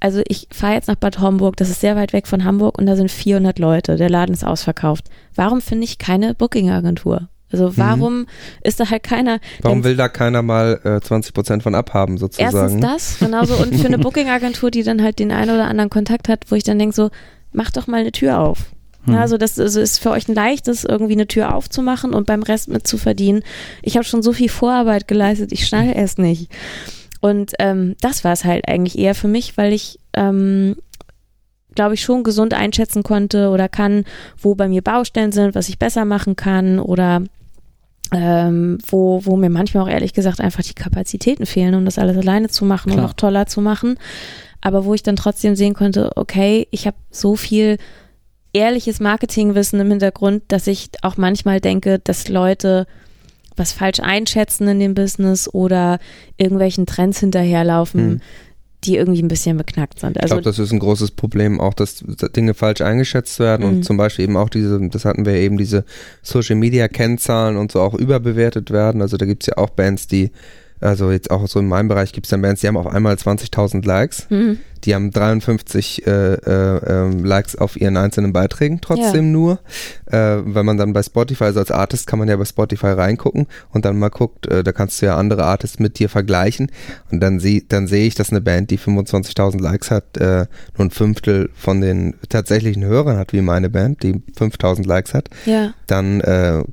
also 0.02 0.21
ich 0.28 0.47
fahre 0.52 0.73
jetzt 0.73 0.88
nach 0.88 0.95
Bad 0.95 1.19
Homburg, 1.19 1.56
das 1.58 1.69
ist 1.69 1.82
sehr 1.82 1.95
weit 1.95 2.13
weg 2.13 2.28
von 2.28 2.43
Hamburg 2.43 2.78
und 2.78 2.86
da 2.86 2.95
sind 2.95 3.12
400 3.12 3.58
Leute, 3.60 3.95
der 3.95 4.10
Laden 4.10 4.34
ist 4.34 4.45
ausverkauft. 4.45 5.06
Warum 5.36 5.62
finde 5.62 5.86
ich 5.86 5.97
keine 5.97 6.36
Booking-Agentur? 6.36 7.30
Also 7.51 7.77
warum 7.77 8.27
ist 8.63 8.79
da 8.79 8.89
halt 8.89 9.03
keiner, 9.03 9.39
Warum 9.62 9.83
will 9.83 9.95
da 9.95 10.07
keiner 10.07 10.41
mal 10.41 10.79
äh, 10.83 11.01
20 11.01 11.33
Prozent 11.33 11.63
von 11.63 11.73
abhaben, 11.73 12.17
sozusagen? 12.17 12.55
Erstens 12.55 12.81
das, 12.81 13.19
genauso. 13.19 13.55
Und 13.55 13.75
für 13.75 13.88
eine 13.88 13.97
Booking-Agentur, 13.99 14.69
die 14.69 14.83
dann 14.83 15.01
halt 15.01 15.19
den 15.19 15.31
einen 15.31 15.51
oder 15.51 15.65
anderen 15.65 15.89
Kontakt 15.89 16.29
hat, 16.29 16.45
wo 16.49 16.55
ich 16.55 16.63
dann 16.63 16.77
denke 16.77 16.95
so, 16.95 17.09
mach 17.51 17.71
doch 17.71 17.88
mal 17.88 18.01
eine 18.01 18.12
Tür 18.12 18.39
auf. 18.39 18.65
Hm. 19.05 19.15
Ja, 19.15 19.21
also 19.21 19.38
das 19.38 19.59
also 19.59 19.79
ist 19.79 19.99
für 19.99 20.12
euch 20.12 20.27
ein 20.27 20.35
leichtes, 20.35 20.83
irgendwie 20.83 21.13
eine 21.13 21.27
Tür 21.27 21.55
aufzumachen 21.55 22.13
und 22.13 22.27
beim 22.27 22.43
Rest 22.43 22.67
mit 22.67 22.85
zu 22.85 22.97
verdienen. 22.97 23.43
Ich 23.81 23.95
habe 23.95 24.05
schon 24.05 24.21
so 24.21 24.33
viel 24.33 24.49
Vorarbeit 24.49 25.07
geleistet, 25.07 25.51
ich 25.51 25.67
schnall 25.67 25.93
es 25.95 26.17
nicht. 26.17 26.51
Und 27.21 27.53
ähm, 27.59 27.95
das 28.01 28.23
war 28.23 28.33
es 28.33 28.45
halt 28.45 28.67
eigentlich 28.67 28.97
eher 28.97 29.15
für 29.15 29.27
mich, 29.27 29.57
weil 29.57 29.73
ich, 29.73 29.99
ähm, 30.13 30.75
glaube 31.75 31.95
ich, 31.95 32.01
schon 32.01 32.23
gesund 32.23 32.53
einschätzen 32.53 33.03
konnte 33.03 33.49
oder 33.49 33.67
kann, 33.67 34.05
wo 34.38 34.55
bei 34.55 34.67
mir 34.67 34.81
Baustellen 34.81 35.31
sind, 35.31 35.55
was 35.55 35.69
ich 35.69 35.79
besser 35.79 36.05
machen 36.05 36.35
kann 36.35 36.79
oder 36.79 37.23
ähm, 38.12 38.78
wo, 38.88 39.26
wo 39.26 39.36
mir 39.36 39.50
manchmal 39.50 39.84
auch 39.84 39.89
ehrlich 39.89 40.13
gesagt 40.13 40.39
einfach 40.41 40.63
die 40.63 40.74
Kapazitäten 40.74 41.45
fehlen, 41.45 41.76
um 41.76 41.86
das 41.86 42.00
alles 42.00 42.17
alleine 42.17 42.50
zu 42.50 42.65
machen 42.65 42.89
und 42.89 42.95
Klar. 42.98 43.08
noch 43.08 43.13
toller 43.13 43.45
zu 43.45 43.62
machen. 43.62 43.98
Aber 44.62 44.86
wo 44.86 44.93
ich 44.93 45.04
dann 45.04 45.15
trotzdem 45.15 45.56
sehen 45.56 45.74
konnte, 45.74 46.12
okay, 46.15 46.67
ich 46.72 46.86
habe 46.86 46.98
so 47.12 47.36
viel 47.36 47.78
ehrliches 48.52 49.00
Marketingwissen 49.00 49.80
im 49.80 49.89
Hintergrund, 49.89 50.43
dass 50.48 50.67
ich 50.67 50.89
auch 51.02 51.17
manchmal 51.17 51.62
denke, 51.62 52.00
dass 52.00 52.28
Leute 52.28 52.88
was 53.56 53.74
falsch 53.74 54.00
einschätzen 54.00 54.67
in 54.67 54.80
dem 54.80 54.93
Business 54.95 55.54
oder 55.54 56.00
irgendwelchen 56.38 56.86
Trends 56.86 57.19
hinterherlaufen, 57.19 58.00
Hm. 58.02 58.22
Die 58.86 58.96
irgendwie 58.96 59.22
ein 59.22 59.28
bisschen 59.28 59.58
beknackt 59.58 60.00
sind. 60.00 60.15
Ich 60.15 60.24
Also 60.24 60.36
glaube, 60.36 60.44
das 60.46 60.60
ist 60.60 60.72
ein 60.72 60.80
großes 60.80 61.12
Problem, 61.12 61.60
auch 61.60 61.74
dass 61.74 62.04
Dinge 62.36 62.54
falsch 62.54 62.82
eingeschätzt 62.82 63.39
werden 63.39 63.68
Mhm. 63.68 63.76
und 63.78 63.84
zum 63.84 63.98
Beispiel 63.98 64.24
eben 64.26 64.38
auch 64.38 64.50
diese, 64.50 64.80
das 64.89 65.04
hatten 65.06 65.26
wir 65.26 65.34
eben, 65.34 65.58
diese 65.58 65.84
Social 66.22 66.56
Media 66.56 66.88
Kennzahlen 66.88 67.58
und 67.58 67.72
so 67.72 67.82
auch 67.82 67.94
überbewertet 67.94 68.72
werden. 68.72 69.02
Also 69.02 69.18
da 69.18 69.26
gibt's 69.26 69.48
ja 69.48 69.58
auch 69.58 69.70
Bands, 69.72 70.08
die, 70.08 70.32
also 70.82 71.12
jetzt 71.12 71.32
auch 71.32 71.48
so 71.48 71.60
in 71.60 71.68
meinem 71.68 71.88
Bereich 71.88 72.12
gibt's 72.12 72.30
dann 72.30 72.42
Bands, 72.42 72.62
die 72.62 72.68
haben 72.68 72.78
auf 72.78 72.88
einmal 72.88 73.15
20.000 73.15 73.86
Likes, 73.86 74.28
hm, 74.30 74.60
die 74.86 74.96
haben 74.96 75.12
53 75.12 76.08
äh, 76.08 76.34
äh, 76.34 76.78
ähm, 76.88 77.24
Likes 77.24 77.56
auf 77.56 77.80
ihren 77.80 77.98
einzelnen 77.98 78.32
Beiträgen 78.34 78.80
trotzdem 78.82 79.32
nur. 79.32 79.60
Äh, 80.06 80.38
wenn 80.46 80.65
man 80.65 80.78
dann 80.78 80.94
bei 80.94 81.04
Spotify, 81.04 81.46
also 81.46 81.60
als 81.60 81.72
Artist 81.72 82.08
kann 82.08 82.20
man 82.20 82.30
ja 82.30 82.38
bei 82.38 82.46
Spotify 82.46 82.88
reingucken 82.88 83.48
und 83.72 83.86
dann 83.86 84.00
mal 84.00 84.10
guckt, 84.10 84.48
äh, 84.48 84.63
da 84.63 84.72
kannst 84.72 85.02
du 85.02 85.08
ja 85.08 85.18
andere 85.18 85.44
Artists 85.44 85.80
mit 85.80 86.00
dir 86.00 86.10
vergleichen. 86.10 86.72
Und 87.12 87.20
dann, 87.20 87.39
sie, 87.39 87.68
dann 87.68 87.88
sehe 87.88 88.08
ich, 88.08 88.15
dass 88.15 88.32
eine 88.32 88.42
Band, 88.42 88.72
die 88.72 88.80
25.000 88.80 89.62
Likes 89.62 89.92
hat, 89.92 90.18
äh, 90.18 90.46
nur 90.78 90.88
ein 90.88 90.92
Fünftel 90.92 91.50
von 91.54 91.82
den 91.82 92.15
tatsächlichen 92.30 92.84
Hörern 92.86 93.18
hat, 93.18 93.34
wie 93.34 93.42
meine 93.42 93.70
Band, 93.70 94.04
die 94.04 94.13
5.000 94.13 94.88
Likes 94.88 95.13
hat, 95.13 95.30
ja, 95.46 95.74
dann 95.88 96.22
äh, 96.22 96.63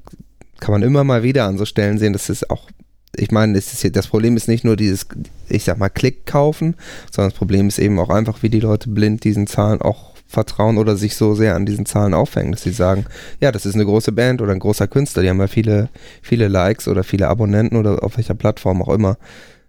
kann 0.60 0.72
man 0.72 0.82
immer 0.82 1.04
mal 1.04 1.22
wieder 1.22 1.44
an 1.44 1.58
so 1.58 1.64
Stellen 1.64 1.98
sehen, 1.98 2.12
dass 2.12 2.28
es 2.28 2.48
auch, 2.48 2.68
ich 3.16 3.30
meine, 3.30 3.56
es 3.56 3.72
ist 3.72 3.82
hier, 3.82 3.92
das 3.92 4.08
Problem 4.08 4.36
ist 4.36 4.48
nicht 4.48 4.64
nur 4.64 4.76
dieses, 4.76 5.06
ich 5.48 5.64
sag 5.64 5.78
mal, 5.78 5.88
Klick 5.88 6.26
kaufen, 6.26 6.74
sondern 7.10 7.30
das 7.30 7.38
Problem 7.38 7.68
ist 7.68 7.78
eben 7.78 7.98
auch 7.98 8.10
einfach, 8.10 8.42
wie 8.42 8.50
die 8.50 8.60
Leute 8.60 8.88
blind 8.88 9.24
diesen 9.24 9.46
Zahlen 9.46 9.80
auch 9.80 10.16
vertrauen 10.28 10.76
oder 10.76 10.96
sich 10.96 11.14
so 11.14 11.34
sehr 11.34 11.54
an 11.54 11.66
diesen 11.66 11.86
Zahlen 11.86 12.12
aufhängen, 12.14 12.52
dass 12.52 12.62
sie 12.62 12.72
sagen, 12.72 13.06
ja, 13.40 13.52
das 13.52 13.64
ist 13.64 13.74
eine 13.74 13.84
große 13.84 14.12
Band 14.12 14.42
oder 14.42 14.52
ein 14.52 14.58
großer 14.58 14.88
Künstler, 14.88 15.22
die 15.22 15.30
haben 15.30 15.40
ja 15.40 15.46
viele, 15.46 15.88
viele 16.20 16.48
Likes 16.48 16.88
oder 16.88 17.04
viele 17.04 17.28
Abonnenten 17.28 17.76
oder 17.76 18.02
auf 18.02 18.16
welcher 18.16 18.34
Plattform 18.34 18.82
auch 18.82 18.92
immer. 18.92 19.18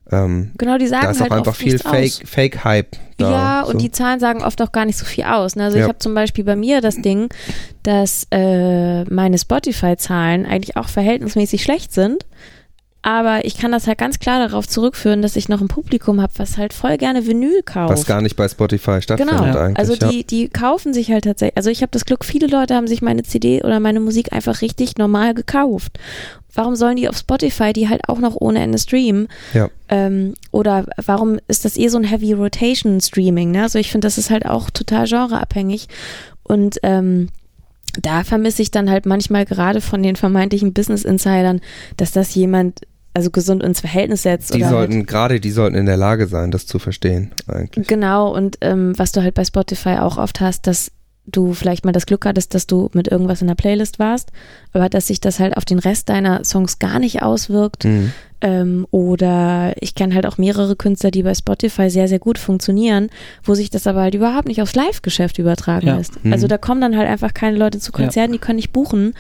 Ähm, 0.10 0.51
genau, 0.57 0.77
die 0.77 0.88
sagen 0.88 1.03
da 1.03 1.12
ist 1.12 1.21
halt 1.21 1.31
auch 1.31 1.38
einfach 1.38 1.55
viel 1.55 1.75
aus. 1.75 1.81
Fake, 1.81 2.27
Fake-Hype 2.27 2.95
da. 3.17 3.31
Ja, 3.31 3.62
und 3.63 3.73
so. 3.73 3.77
die 3.79 3.91
Zahlen 3.91 4.19
sagen 4.19 4.41
oft 4.41 4.62
auch 4.62 4.71
gar 4.71 4.86
nicht 4.86 4.97
so 4.97 5.05
viel 5.05 5.25
aus. 5.25 5.55
Ne? 5.55 5.65
Also 5.65 5.77
Ja. 5.77 5.83
ich 5.83 5.89
habe 5.89 5.99
zum 5.99 6.13
Beispiel 6.13 6.45
bei 6.45 6.55
mir 6.55 6.79
das 6.81 6.95
Ding, 7.01 7.27
dass 7.83 8.25
äh, 8.31 9.03
meine 9.05 9.38
Spotify-Zahlen 9.38 10.45
eigentlich 10.45 10.77
auch 10.77 10.88
verhältnismäßig 10.88 11.62
schlecht 11.62 11.93
sind. 11.93 12.25
Aber 13.03 13.45
ich 13.45 13.57
kann 13.57 13.71
das 13.71 13.88
halt 13.88 13.99
ganz 13.99 14.19
klar 14.19 14.45
darauf 14.45 14.67
zurückführen, 14.67 15.21
dass 15.21 15.36
ich 15.36 15.47
noch 15.47 15.62
ein 15.62 15.67
Publikum 15.67 16.21
habe, 16.21 16.33
was 16.38 16.57
halt 16.57 16.73
voll 16.73 16.97
gerne 16.97 17.25
Vinyl 17.25 17.62
kauft. 17.63 17.93
was 17.93 18.05
gar 18.05 18.21
nicht 18.21 18.36
bei 18.36 18.47
Spotify 18.49 19.01
stattfindet 19.01 19.38
Genau, 19.38 19.57
eigentlich. 19.57 19.77
also 19.79 19.93
ja. 19.93 20.10
die, 20.10 20.25
die 20.25 20.49
kaufen 20.49 20.93
sich 20.93 21.12
halt 21.12 21.23
tatsächlich, 21.23 21.55
also 21.55 21.69
ich 21.69 21.81
habe 21.81 21.91
das 21.91 22.05
Glück, 22.05 22.25
viele 22.25 22.47
Leute 22.47 22.75
haben 22.75 22.88
sich 22.88 23.01
meine 23.01 23.23
CD 23.23 23.62
oder 23.63 23.79
meine 23.79 23.99
Musik 23.99 24.33
einfach 24.33 24.62
richtig 24.62 24.97
normal 24.97 25.33
gekauft. 25.33 25.99
Warum 26.53 26.75
sollen 26.75 26.95
die 26.97 27.07
auf 27.07 27.15
Spotify 27.17 27.71
die 27.71 27.88
halt 27.88 28.01
auch 28.10 28.17
noch 28.17 28.36
ohne 28.36 28.60
Ende 28.62 28.79
streamen? 28.79 29.27
Ja. 29.53 29.69
Ähm, 29.89 30.33
oder 30.51 30.86
warum 31.05 31.39
ist 31.47 31.65
das 31.65 31.77
eh 31.77 31.88
so 31.89 31.97
ein 31.99 32.03
Heavy 32.03 32.33
Rotation 32.33 32.99
Streaming? 32.99 33.51
Ne? 33.51 33.62
Also 33.62 33.77
ich 33.79 33.91
finde, 33.91 34.07
das 34.07 34.17
ist 34.17 34.31
halt 34.31 34.45
auch 34.47 34.69
total 34.71 35.05
genreabhängig. 35.07 35.88
Und 36.43 36.79
ähm, 36.81 37.29
da 38.01 38.23
vermisse 38.23 38.62
ich 38.62 38.71
dann 38.71 38.89
halt 38.89 39.05
manchmal 39.05 39.45
gerade 39.45 39.81
von 39.81 40.03
den 40.03 40.15
vermeintlichen 40.15 40.73
Business 40.73 41.03
Insidern, 41.03 41.62
dass 41.97 42.12
das 42.12 42.33
jemand 42.36 42.81
also 43.13 43.31
gesund 43.31 43.63
ins 43.63 43.79
Verhältnis 43.79 44.21
setzt. 44.23 44.53
Die 44.53 44.60
oder 44.60 44.69
sollten, 44.69 44.93
halt, 44.93 45.07
gerade 45.07 45.39
die 45.39 45.49
sollten 45.49 45.75
in 45.75 45.88
der 45.88 45.97
Lage 45.97 46.27
sein, 46.27 46.51
das 46.51 46.67
zu 46.67 46.77
verstehen, 46.77 47.31
eigentlich. 47.47 47.88
Genau, 47.88 48.31
und 48.33 48.60
ähm, 48.62 48.93
was 48.97 49.12
du 49.12 49.23
halt 49.23 49.33
bei 49.33 49.43
Spotify 49.43 49.97
auch 49.97 50.17
oft 50.17 50.39
hast, 50.39 50.67
dass 50.67 50.91
du 51.27 51.53
vielleicht 51.53 51.85
mal 51.85 51.91
das 51.91 52.05
Glück 52.05 52.25
hattest, 52.25 52.55
dass 52.55 52.67
du 52.67 52.89
mit 52.93 53.07
irgendwas 53.09 53.41
in 53.41 53.47
der 53.47 53.55
Playlist 53.55 53.99
warst, 53.99 54.31
aber 54.73 54.89
dass 54.89 55.07
sich 55.07 55.19
das 55.21 55.39
halt 55.39 55.57
auf 55.57 55.65
den 55.65 55.77
Rest 55.79 56.09
deiner 56.09 56.43
Songs 56.43 56.79
gar 56.79 56.99
nicht 56.99 57.21
auswirkt. 57.21 57.83
Mhm. 57.85 58.13
Ähm, 58.39 58.87
oder 58.91 59.73
ich 59.81 59.95
kenne 59.95 60.13
halt 60.15 60.25
auch 60.25 60.37
mehrere 60.37 60.75
Künstler, 60.75 61.09
die 61.11 61.23
bei 61.23 61.33
Spotify 61.33 61.89
sehr, 61.89 62.07
sehr 62.07 62.19
gut 62.19 62.37
funktionieren, 62.37 63.09
wo 63.43 63.55
sich 63.55 63.69
das 63.69 63.87
aber 63.87 64.01
halt 64.01 64.13
überhaupt 64.15 64.47
nicht 64.47 64.61
aufs 64.61 64.75
Live-Geschäft 64.75 65.39
übertragen 65.39 65.87
Ja. 65.87 65.97
lässt. 65.97 66.23
Mhm. 66.23 66.31
Also 66.33 66.47
da 66.47 66.57
kommen 66.57 66.79
dann 66.81 66.95
halt 66.97 67.09
einfach 67.09 67.33
keine 67.33 67.57
Leute 67.57 67.79
zu 67.79 67.91
Konzerten, 67.91 68.33
die 68.33 68.39
können 68.39 68.57
nicht 68.57 68.71
buchen. 68.71 69.13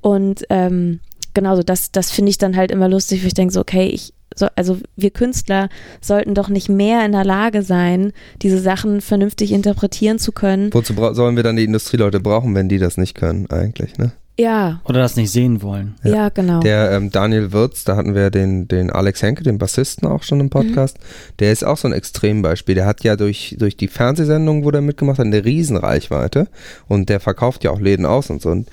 Und 0.00 0.44
ähm, 0.50 1.00
genauso, 1.34 1.62
das, 1.62 1.92
das 1.92 2.10
finde 2.10 2.30
ich 2.30 2.38
dann 2.38 2.56
halt 2.56 2.70
immer 2.70 2.88
lustig, 2.88 3.22
wo 3.22 3.26
ich 3.26 3.34
denke 3.34 3.52
so, 3.52 3.60
okay, 3.60 3.86
ich, 3.88 4.14
so, 4.36 4.46
also 4.54 4.78
wir 4.96 5.10
Künstler 5.10 5.68
sollten 6.00 6.34
doch 6.34 6.48
nicht 6.48 6.68
mehr 6.68 7.04
in 7.04 7.12
der 7.12 7.24
Lage 7.24 7.62
sein, 7.62 8.12
diese 8.42 8.60
Sachen 8.60 9.00
vernünftig 9.00 9.50
interpretieren 9.50 10.18
zu 10.18 10.30
können. 10.30 10.72
Wozu 10.72 10.94
sollen 11.14 11.36
wir 11.36 11.42
dann 11.42 11.56
die 11.56 11.64
Industrieleute 11.64 12.20
brauchen, 12.20 12.54
wenn 12.54 12.68
die 12.68 12.78
das 12.78 12.98
nicht 12.98 13.14
können, 13.14 13.50
eigentlich, 13.50 13.98
ne? 13.98 14.12
Ja, 14.38 14.82
Oder 14.84 15.00
das 15.00 15.16
nicht 15.16 15.30
sehen 15.30 15.62
wollen. 15.62 15.94
Ja. 16.04 16.14
ja, 16.14 16.28
genau. 16.28 16.60
Der 16.60 16.90
ähm, 16.92 17.10
Daniel 17.10 17.52
Wirz, 17.52 17.84
da 17.84 17.96
hatten 17.96 18.14
wir 18.14 18.28
den, 18.30 18.68
den 18.68 18.90
Alex 18.90 19.22
Henke, 19.22 19.42
den 19.42 19.56
Bassisten 19.56 20.06
auch 20.06 20.22
schon 20.22 20.40
im 20.40 20.50
Podcast, 20.50 20.98
der 21.38 21.52
ist 21.52 21.64
auch 21.64 21.78
so 21.78 21.88
ein 21.88 21.94
Extrembeispiel. 21.94 22.74
Der 22.74 22.84
hat 22.84 23.02
ja 23.02 23.16
durch, 23.16 23.56
durch 23.58 23.78
die 23.78 23.88
Fernsehsendung, 23.88 24.64
wo 24.64 24.70
der 24.70 24.82
mitgemacht 24.82 25.18
hat, 25.18 25.24
eine 25.24 25.42
Riesenreichweite 25.42 26.48
und 26.86 27.08
der 27.08 27.20
verkauft 27.20 27.64
ja 27.64 27.70
auch 27.70 27.80
Läden 27.80 28.04
aus 28.04 28.28
und 28.28 28.42
so. 28.42 28.50
Und 28.50 28.68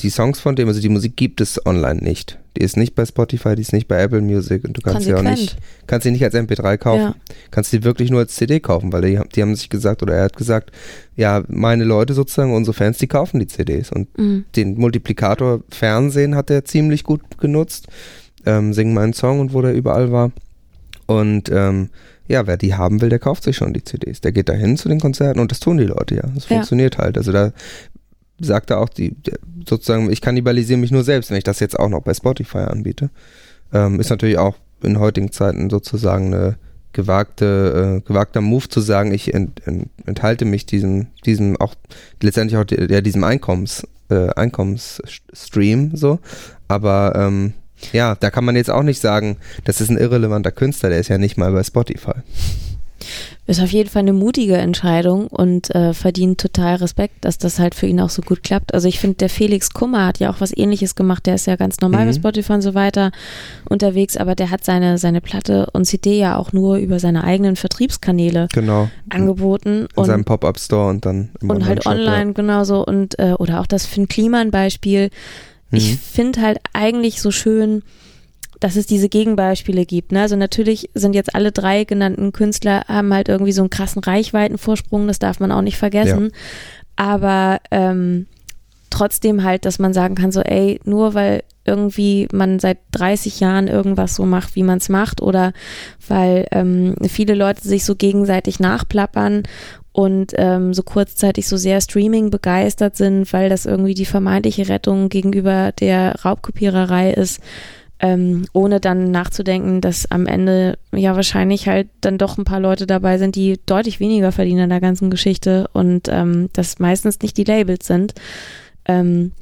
die 0.00 0.08
Songs 0.08 0.40
von 0.40 0.56
dem, 0.56 0.68
also 0.68 0.80
die 0.80 0.88
Musik 0.88 1.16
gibt 1.16 1.42
es 1.42 1.64
online 1.66 2.00
nicht. 2.00 2.38
Die 2.56 2.62
ist 2.62 2.76
nicht 2.76 2.94
bei 2.94 3.04
Spotify, 3.04 3.56
die 3.56 3.62
ist 3.62 3.72
nicht 3.72 3.88
bei 3.88 4.00
Apple 4.00 4.20
Music 4.20 4.64
und 4.64 4.76
du 4.76 4.80
kannst 4.80 5.02
sie 5.06 5.14
auch 5.14 5.22
nicht, 5.22 5.56
kannst 5.88 6.04
sie 6.04 6.12
nicht 6.12 6.22
als 6.22 6.34
MP3 6.34 6.76
kaufen. 6.78 7.00
Ja. 7.00 7.14
Kannst 7.50 7.70
sie 7.72 7.82
wirklich 7.82 8.10
nur 8.10 8.20
als 8.20 8.34
CD 8.36 8.60
kaufen, 8.60 8.92
weil 8.92 9.02
die, 9.02 9.18
haben- 9.18 9.28
die 9.34 9.42
haben 9.42 9.56
sich 9.56 9.68
gesagt, 9.70 10.02
oder 10.04 10.14
er 10.14 10.24
hat 10.24 10.36
gesagt, 10.36 10.70
ja, 11.16 11.42
meine 11.48 11.82
Leute 11.84 12.14
sozusagen, 12.14 12.54
unsere 12.54 12.74
Fans, 12.74 12.98
die 12.98 13.08
kaufen 13.08 13.40
die 13.40 13.48
CDs 13.48 13.90
und 13.90 14.16
Mhm. 14.18 14.44
den 14.54 14.78
Multiplikator 14.78 15.60
Fernsehen 15.68 16.36
hat 16.36 16.48
er 16.50 16.64
ziemlich 16.64 17.02
gut 17.02 17.22
genutzt. 17.38 17.88
Ähm, 18.46 18.72
Sing 18.72 18.94
meinen 18.94 19.14
Song 19.14 19.40
und 19.40 19.52
wo 19.52 19.60
der 19.62 19.74
überall 19.74 20.12
war. 20.12 20.30
Und 21.06 21.50
ähm, 21.52 21.90
ja, 22.28 22.46
wer 22.46 22.56
die 22.56 22.74
haben 22.74 23.00
will, 23.00 23.08
der 23.08 23.18
kauft 23.18 23.42
sich 23.42 23.56
schon 23.56 23.72
die 23.74 23.84
CDs. 23.84 24.20
Der 24.20 24.32
geht 24.32 24.48
dahin 24.48 24.76
zu 24.76 24.88
den 24.88 25.00
Konzerten 25.00 25.40
und 25.40 25.50
das 25.50 25.60
tun 25.60 25.76
die 25.76 25.84
Leute 25.84 26.14
ja. 26.16 26.22
Das 26.34 26.48
Ja. 26.48 26.56
funktioniert 26.56 26.98
halt. 26.98 27.18
Also 27.18 27.32
da 27.32 27.52
sagt 28.40 28.70
er 28.70 28.80
auch, 28.80 28.88
die, 28.88 29.16
sozusagen, 29.68 30.10
ich 30.10 30.20
kannibalisiere 30.20 30.78
mich 30.78 30.90
nur 30.90 31.04
selbst, 31.04 31.30
wenn 31.30 31.38
ich 31.38 31.44
das 31.44 31.60
jetzt 31.60 31.78
auch 31.78 31.88
noch 31.88 32.02
bei 32.02 32.14
Spotify 32.14 32.58
anbiete. 32.58 33.10
Ähm, 33.72 34.00
ist 34.00 34.10
natürlich 34.10 34.38
auch 34.38 34.56
in 34.82 34.98
heutigen 34.98 35.32
Zeiten 35.32 35.70
sozusagen 35.70 36.26
eine 36.34 36.56
gewagte, 36.92 38.00
äh, 38.02 38.08
gewagter 38.08 38.40
Move 38.40 38.68
zu 38.68 38.80
sagen, 38.80 39.12
ich 39.12 39.34
ent, 39.34 39.66
ent, 39.66 39.88
enthalte 40.06 40.44
mich 40.44 40.66
diesem, 40.66 41.08
diesem 41.26 41.56
auch 41.58 41.74
letztendlich 42.22 42.58
auch 42.58 42.64
ja, 42.70 43.00
diesem 43.00 43.24
Einkommens, 43.24 43.86
äh, 44.10 44.30
Einkommensstream 44.30 45.96
so. 45.96 46.20
Aber 46.68 47.14
ähm, 47.16 47.54
ja, 47.92 48.14
da 48.14 48.30
kann 48.30 48.44
man 48.44 48.56
jetzt 48.56 48.70
auch 48.70 48.82
nicht 48.82 49.00
sagen, 49.00 49.36
das 49.64 49.80
ist 49.80 49.90
ein 49.90 49.98
irrelevanter 49.98 50.52
Künstler, 50.52 50.90
der 50.90 51.00
ist 51.00 51.08
ja 51.08 51.18
nicht 51.18 51.36
mal 51.36 51.52
bei 51.52 51.62
Spotify. 51.62 52.14
Ist 53.46 53.60
auf 53.60 53.70
jeden 53.72 53.90
Fall 53.90 54.00
eine 54.00 54.12
mutige 54.14 54.56
Entscheidung 54.56 55.26
und 55.26 55.74
äh, 55.74 55.92
verdient 55.92 56.40
total 56.40 56.76
Respekt, 56.76 57.24
dass 57.24 57.36
das 57.38 57.58
halt 57.58 57.74
für 57.74 57.86
ihn 57.86 58.00
auch 58.00 58.08
so 58.10 58.22
gut 58.22 58.42
klappt. 58.42 58.72
Also 58.72 58.88
ich 58.88 58.98
finde, 58.98 59.16
der 59.16 59.28
Felix 59.28 59.70
Kummer 59.70 60.06
hat 60.06 60.18
ja 60.18 60.30
auch 60.30 60.40
was 60.40 60.56
ähnliches 60.56 60.94
gemacht. 60.94 61.26
Der 61.26 61.34
ist 61.34 61.46
ja 61.46 61.56
ganz 61.56 61.80
normal 61.80 62.04
Mhm. 62.04 62.08
bei 62.08 62.12
Spotify 62.14 62.52
und 62.54 62.62
so 62.62 62.74
weiter 62.74 63.10
unterwegs, 63.68 64.16
aber 64.16 64.34
der 64.34 64.50
hat 64.50 64.64
seine, 64.64 64.96
seine 64.98 65.20
Platte 65.20 65.68
und 65.72 65.84
CD 65.84 66.18
ja 66.18 66.36
auch 66.38 66.52
nur 66.52 66.76
über 66.76 66.98
seine 66.98 67.24
eigenen 67.24 67.56
Vertriebskanäle 67.56 68.48
Genau. 68.52 68.88
angeboten. 69.10 69.86
In 69.96 70.04
seinem 70.04 70.20
Und, 70.20 70.24
Pop-Up-Store 70.24 70.88
und 70.90 71.04
dann 71.04 71.30
im 71.40 71.50
und 71.50 71.66
halt 71.66 71.84
online 71.86 72.32
genauso. 72.32 72.84
Und 72.84 73.18
äh, 73.18 73.32
oder 73.38 73.60
auch 73.60 73.66
das 73.66 73.86
Finn 73.86 74.08
Kliman-Beispiel. 74.08 75.10
Ich 75.70 75.92
Mhm. 75.92 75.98
finde 75.98 76.40
halt 76.42 76.58
eigentlich 76.72 77.20
so 77.20 77.30
schön, 77.30 77.82
dass 78.64 78.76
es 78.76 78.86
diese 78.86 79.10
Gegenbeispiele 79.10 79.84
gibt. 79.84 80.10
Ne? 80.10 80.22
Also 80.22 80.36
natürlich 80.36 80.88
sind 80.94 81.14
jetzt 81.14 81.34
alle 81.34 81.52
drei 81.52 81.84
genannten 81.84 82.32
Künstler 82.32 82.84
haben 82.88 83.12
halt 83.12 83.28
irgendwie 83.28 83.52
so 83.52 83.60
einen 83.60 83.68
krassen 83.68 84.02
Reichweitenvorsprung, 84.02 85.06
das 85.06 85.18
darf 85.18 85.38
man 85.38 85.52
auch 85.52 85.60
nicht 85.60 85.76
vergessen. 85.76 86.32
Aber 86.96 87.58
ähm, 87.70 88.24
trotzdem 88.88 89.44
halt, 89.44 89.66
dass 89.66 89.78
man 89.78 89.92
sagen 89.92 90.14
kann, 90.14 90.32
so 90.32 90.40
ey, 90.40 90.80
nur 90.86 91.12
weil 91.12 91.42
irgendwie 91.66 92.26
man 92.32 92.58
seit 92.58 92.78
30 92.92 93.38
Jahren 93.38 93.68
irgendwas 93.68 94.14
so 94.14 94.24
macht, 94.24 94.56
wie 94.56 94.62
man 94.62 94.78
es 94.78 94.88
macht 94.88 95.20
oder 95.20 95.52
weil 96.08 96.46
ähm, 96.50 96.94
viele 97.06 97.34
Leute 97.34 97.68
sich 97.68 97.84
so 97.84 97.94
gegenseitig 97.96 98.60
nachplappern 98.60 99.42
und 99.92 100.32
ähm, 100.36 100.72
so 100.72 100.82
kurzzeitig 100.82 101.48
so 101.48 101.58
sehr 101.58 101.82
Streaming 101.82 102.30
begeistert 102.30 102.96
sind, 102.96 103.30
weil 103.34 103.50
das 103.50 103.66
irgendwie 103.66 103.94
die 103.94 104.06
vermeintliche 104.06 104.70
Rettung 104.70 105.10
gegenüber 105.10 105.72
der 105.72 106.14
Raubkopiererei 106.24 107.12
ist, 107.12 107.42
ähm, 108.04 108.44
ohne 108.52 108.80
dann 108.80 109.10
nachzudenken, 109.10 109.80
dass 109.80 110.10
am 110.10 110.26
Ende 110.26 110.76
ja 110.94 111.16
wahrscheinlich 111.16 111.68
halt 111.68 111.88
dann 112.02 112.18
doch 112.18 112.36
ein 112.36 112.44
paar 112.44 112.60
Leute 112.60 112.86
dabei 112.86 113.16
sind, 113.16 113.34
die 113.34 113.58
deutlich 113.64 113.98
weniger 113.98 114.30
verdienen 114.30 114.64
an 114.64 114.68
der 114.68 114.82
ganzen 114.82 115.08
Geschichte 115.08 115.70
und 115.72 116.08
ähm, 116.10 116.50
das 116.52 116.78
meistens 116.78 117.20
nicht 117.20 117.38
die 117.38 117.44
Labels 117.44 117.86
sind. 117.86 118.12
Ähm, 118.84 119.32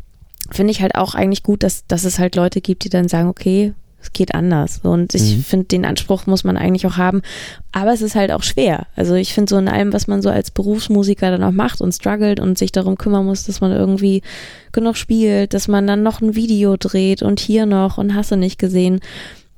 Finde 0.49 0.71
ich 0.71 0.81
halt 0.81 0.95
auch 0.95 1.17
eigentlich 1.17 1.43
gut, 1.43 1.65
dass, 1.65 1.89
dass 1.89 2.05
es 2.05 2.21
halt 2.21 2.37
Leute 2.37 2.61
gibt, 2.61 2.85
die 2.85 2.89
dann 2.89 3.09
sagen, 3.09 3.29
okay, 3.29 3.73
es 4.03 4.13
geht 4.13 4.35
anders. 4.35 4.81
Und 4.83 5.15
ich 5.15 5.37
Mhm. 5.37 5.43
finde, 5.45 5.67
den 5.67 5.85
Anspruch 5.85 6.27
muss 6.27 6.45
man 6.45 6.57
eigentlich 6.57 6.87
auch 6.87 6.97
haben. 6.97 7.23
Aber 7.73 7.93
es 7.93 8.03
ist 8.03 8.15
halt 8.15 8.33
auch 8.33 8.43
schwer. 8.43 8.87
Also 8.97 9.15
ich 9.15 9.33
finde 9.33 9.51
so 9.51 9.57
in 9.59 9.69
allem, 9.69 9.93
was 9.93 10.07
man 10.09 10.21
so 10.23 10.29
als 10.31 10.51
Berufsmusiker 10.51 11.31
dann 11.31 11.43
auch 11.45 11.53
macht 11.53 11.81
und 11.81 11.93
struggelt 11.93 12.41
und 12.41 12.59
sich 12.59 12.73
darum 12.73 12.99
kümmern 12.99 13.25
muss, 13.25 13.45
dass 13.45 13.61
man 13.61 13.73
irgendwie 13.73 14.23
genug 14.73 14.97
spielt, 14.97 15.55
dass 15.55 15.69
man 15.69 15.87
dann 15.87 16.03
noch 16.03 16.21
ein 16.21 16.35
Video 16.35 16.77
dreht 16.77 17.23
und 17.23 17.41
hier 17.41 17.65
noch 17.67 17.97
und 17.99 18.15
hast 18.15 18.31
du 18.33 18.37
nicht 18.37 18.59
gesehen. 18.59 19.01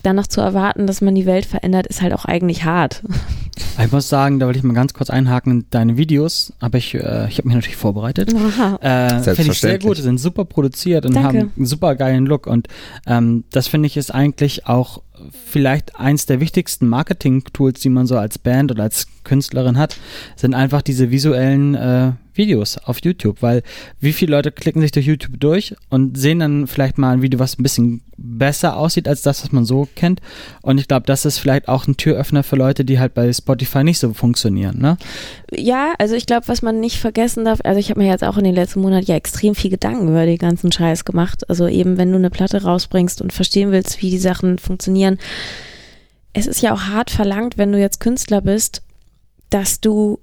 Dann 0.03 0.17
noch 0.17 0.27
zu 0.27 0.43
erwarten, 0.43 0.87
dass 0.87 1.01
man 1.01 1.15
die 1.15 1.25
Welt 1.27 1.47
verändert, 1.47 1.87
ist 1.87 2.03
halt 2.03 2.13
auch 2.13 2.27
eigentlich 2.27 2.65
hart. 2.65 3.03
Ich 3.83 3.93
muss 3.93 4.09
sagen, 4.09 4.39
da 4.39 4.49
will 4.49 4.57
ich 4.57 4.63
mal 4.63 4.75
ganz 4.75 4.95
kurz 4.95 5.11
einhaken. 5.11 5.67
Deine 5.71 5.97
Videos 5.97 6.53
habe 6.61 6.79
ich, 6.79 6.95
äh, 6.95 7.29
ich 7.29 7.39
habe 7.39 7.49
mich 7.49 7.55
natürlich 7.55 7.77
vorbereitet. 7.77 8.35
Aha. 8.35 8.79
Äh, 8.81 9.35
finde 9.35 9.53
ich 9.53 9.61
sehr 9.61 9.79
gut, 9.79 9.97
sind 9.97 10.19
super 10.19 10.45
produziert 10.45 11.07
und 11.07 11.15
Danke. 11.15 11.29
haben 11.29 11.53
einen 11.57 11.67
super 11.67 11.95
geilen 11.95 12.27
Look 12.27 12.47
und 12.47 12.69
ähm, 13.07 13.45
das 13.51 13.69
finde 13.69 13.87
ich 13.87 13.97
ist 13.97 14.13
eigentlich 14.13 14.67
auch 14.67 15.03
vielleicht 15.33 15.97
eins 15.99 16.27
der 16.27 16.41
wichtigsten 16.41 16.89
Marketing-Tools, 16.89 17.81
die 17.81 17.89
man 17.89 18.07
so 18.07 18.19
als 18.19 18.39
Band 18.39 18.73
oder 18.73 18.83
als 18.83 19.07
Künstlerin 19.23 19.79
hat, 19.79 19.97
sind 20.37 20.55
einfach 20.55 20.83
diese 20.83 21.11
visuellen 21.11 21.75
äh, 21.75 22.13
Videos 22.35 22.79
auf 22.79 22.99
YouTube, 23.03 23.41
weil 23.41 23.63
wie 24.01 24.13
viele 24.13 24.33
Leute 24.33 24.51
klicken 24.51 24.83
sich 24.83 24.91
durch 24.91 25.07
YouTube 25.07 25.39
durch 25.39 25.75
und 25.89 26.19
sehen 26.19 26.41
dann 26.41 26.67
vielleicht 26.67 26.99
mal 26.99 27.13
ein 27.13 27.23
Video, 27.23 27.39
was 27.39 27.59
ein 27.59 27.63
bisschen 27.63 28.03
besser 28.17 28.77
aussieht 28.77 29.09
als 29.09 29.23
das, 29.23 29.45
was 29.45 29.53
man 29.53 29.65
so 29.65 29.89
kennt 29.95 30.21
und 30.63 30.79
ich 30.79 30.89
glaube, 30.89 31.07
das 31.07 31.25
ist 31.25 31.39
vielleicht 31.39 31.69
auch 31.69 31.87
ein 31.87 31.97
Türöffner 31.97 32.43
für 32.43 32.57
Leute, 32.57 32.85
die 32.85 32.99
halt 32.99 33.15
bei 33.15 33.33
Spotify 33.45 33.85
nicht 33.85 33.99
so 33.99 34.15
funktionieren, 34.15 34.79
ne? 34.79 34.97
Ja, 35.53 35.93
also 35.99 36.15
ich 36.15 36.25
glaube, 36.25 36.49
was 36.49 36.63
man 36.63 36.81
nicht 36.81 36.99
vergessen 36.99 37.45
darf, 37.45 37.61
also 37.63 37.79
ich 37.79 37.91
habe 37.91 38.01
mir 38.01 38.09
jetzt 38.09 38.25
auch 38.25 38.39
in 38.39 38.45
den 38.45 38.55
letzten 38.55 38.81
Monaten 38.81 39.05
ja 39.05 39.17
extrem 39.17 39.55
viel 39.55 39.71
Gedanken 39.71 40.09
über 40.09 40.25
den 40.25 40.39
ganzen 40.39 40.73
Scheiß 40.73 41.05
gemacht. 41.05 41.49
Also 41.51 41.69
eben, 41.69 41.99
wenn 41.99 42.11
du 42.11 42.17
eine 42.17 42.31
Platte 42.31 42.63
rausbringst 42.63 43.21
und 43.21 43.35
verstehen 43.35 43.71
willst, 43.71 44.01
wie 44.01 44.11
die 44.11 44.19
Sachen 44.19 44.59
funktionieren. 44.59 45.19
Es 46.33 46.47
ist 46.47 46.63
ja 46.63 46.73
auch 46.73 46.85
hart 46.85 47.11
verlangt, 47.11 47.59
wenn 47.59 47.71
du 47.71 47.79
jetzt 47.79 48.01
Künstler 48.01 48.41
bist, 48.41 48.83
dass 49.51 49.81
du 49.81 50.19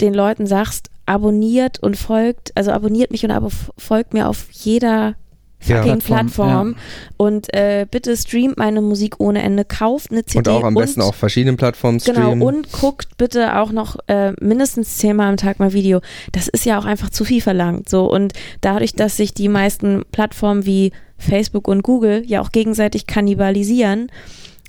den 0.00 0.14
Leuten 0.14 0.46
sagst, 0.46 0.88
abonniert 1.04 1.78
und 1.78 1.98
folgt, 1.98 2.56
also 2.56 2.72
abonniert 2.72 3.10
mich 3.10 3.24
und 3.24 3.52
folgt 3.76 4.14
mir 4.14 4.28
auf 4.28 4.46
jeder. 4.50 5.14
Fucking 5.62 5.98
Plattform, 5.98 6.74
Plattform 6.74 6.76
und 7.16 7.54
äh, 7.54 7.86
bitte 7.90 8.16
streamt 8.16 8.58
meine 8.58 8.80
Musik 8.80 9.16
ohne 9.18 9.42
Ende, 9.42 9.64
kauft 9.64 10.10
eine 10.10 10.24
CD 10.24 10.38
Und 10.38 10.48
auch 10.48 10.64
am 10.64 10.74
besten 10.74 11.00
auf 11.00 11.14
verschiedenen 11.14 11.56
Plattformen 11.56 12.00
streamen. 12.00 12.38
Genau, 12.40 12.46
und 12.46 12.72
guckt 12.72 13.16
bitte 13.16 13.58
auch 13.58 13.72
noch 13.72 13.96
äh, 14.08 14.32
mindestens 14.40 14.98
zehnmal 14.98 15.28
am 15.28 15.36
Tag 15.36 15.58
mal 15.58 15.72
Video. 15.72 16.00
Das 16.32 16.48
ist 16.48 16.64
ja 16.64 16.78
auch 16.78 16.84
einfach 16.84 17.10
zu 17.10 17.24
viel 17.24 17.40
verlangt. 17.40 17.88
So 17.88 18.10
und 18.10 18.32
dadurch, 18.60 18.94
dass 18.94 19.16
sich 19.16 19.34
die 19.34 19.48
meisten 19.48 20.04
Plattformen 20.12 20.66
wie 20.66 20.92
Facebook 21.18 21.68
und 21.68 21.82
Google 21.82 22.24
ja 22.26 22.40
auch 22.40 22.50
gegenseitig 22.50 23.06
kannibalisieren, 23.06 24.10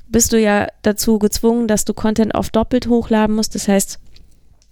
bist 0.07 0.31
du 0.31 0.39
ja 0.39 0.67
dazu 0.83 1.19
gezwungen, 1.19 1.67
dass 1.67 1.85
du 1.85 1.93
Content 1.93 2.35
auf 2.35 2.49
doppelt 2.51 2.87
hochladen 2.87 3.35
musst. 3.35 3.55
Das 3.55 3.67
heißt, 3.67 3.99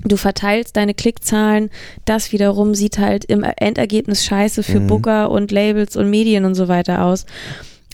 du 0.03 0.17
verteilst 0.17 0.75
deine 0.77 0.93
Klickzahlen. 0.93 1.69
Das 2.05 2.31
wiederum 2.31 2.75
sieht 2.75 2.97
halt 2.97 3.25
im 3.25 3.43
Endergebnis 3.43 4.25
scheiße 4.25 4.63
für 4.63 4.79
Mhm. 4.79 4.87
Booker 4.87 5.31
und 5.31 5.51
Labels 5.51 5.95
und 5.95 6.09
Medien 6.09 6.45
und 6.45 6.55
so 6.55 6.67
weiter 6.67 7.03
aus. 7.03 7.25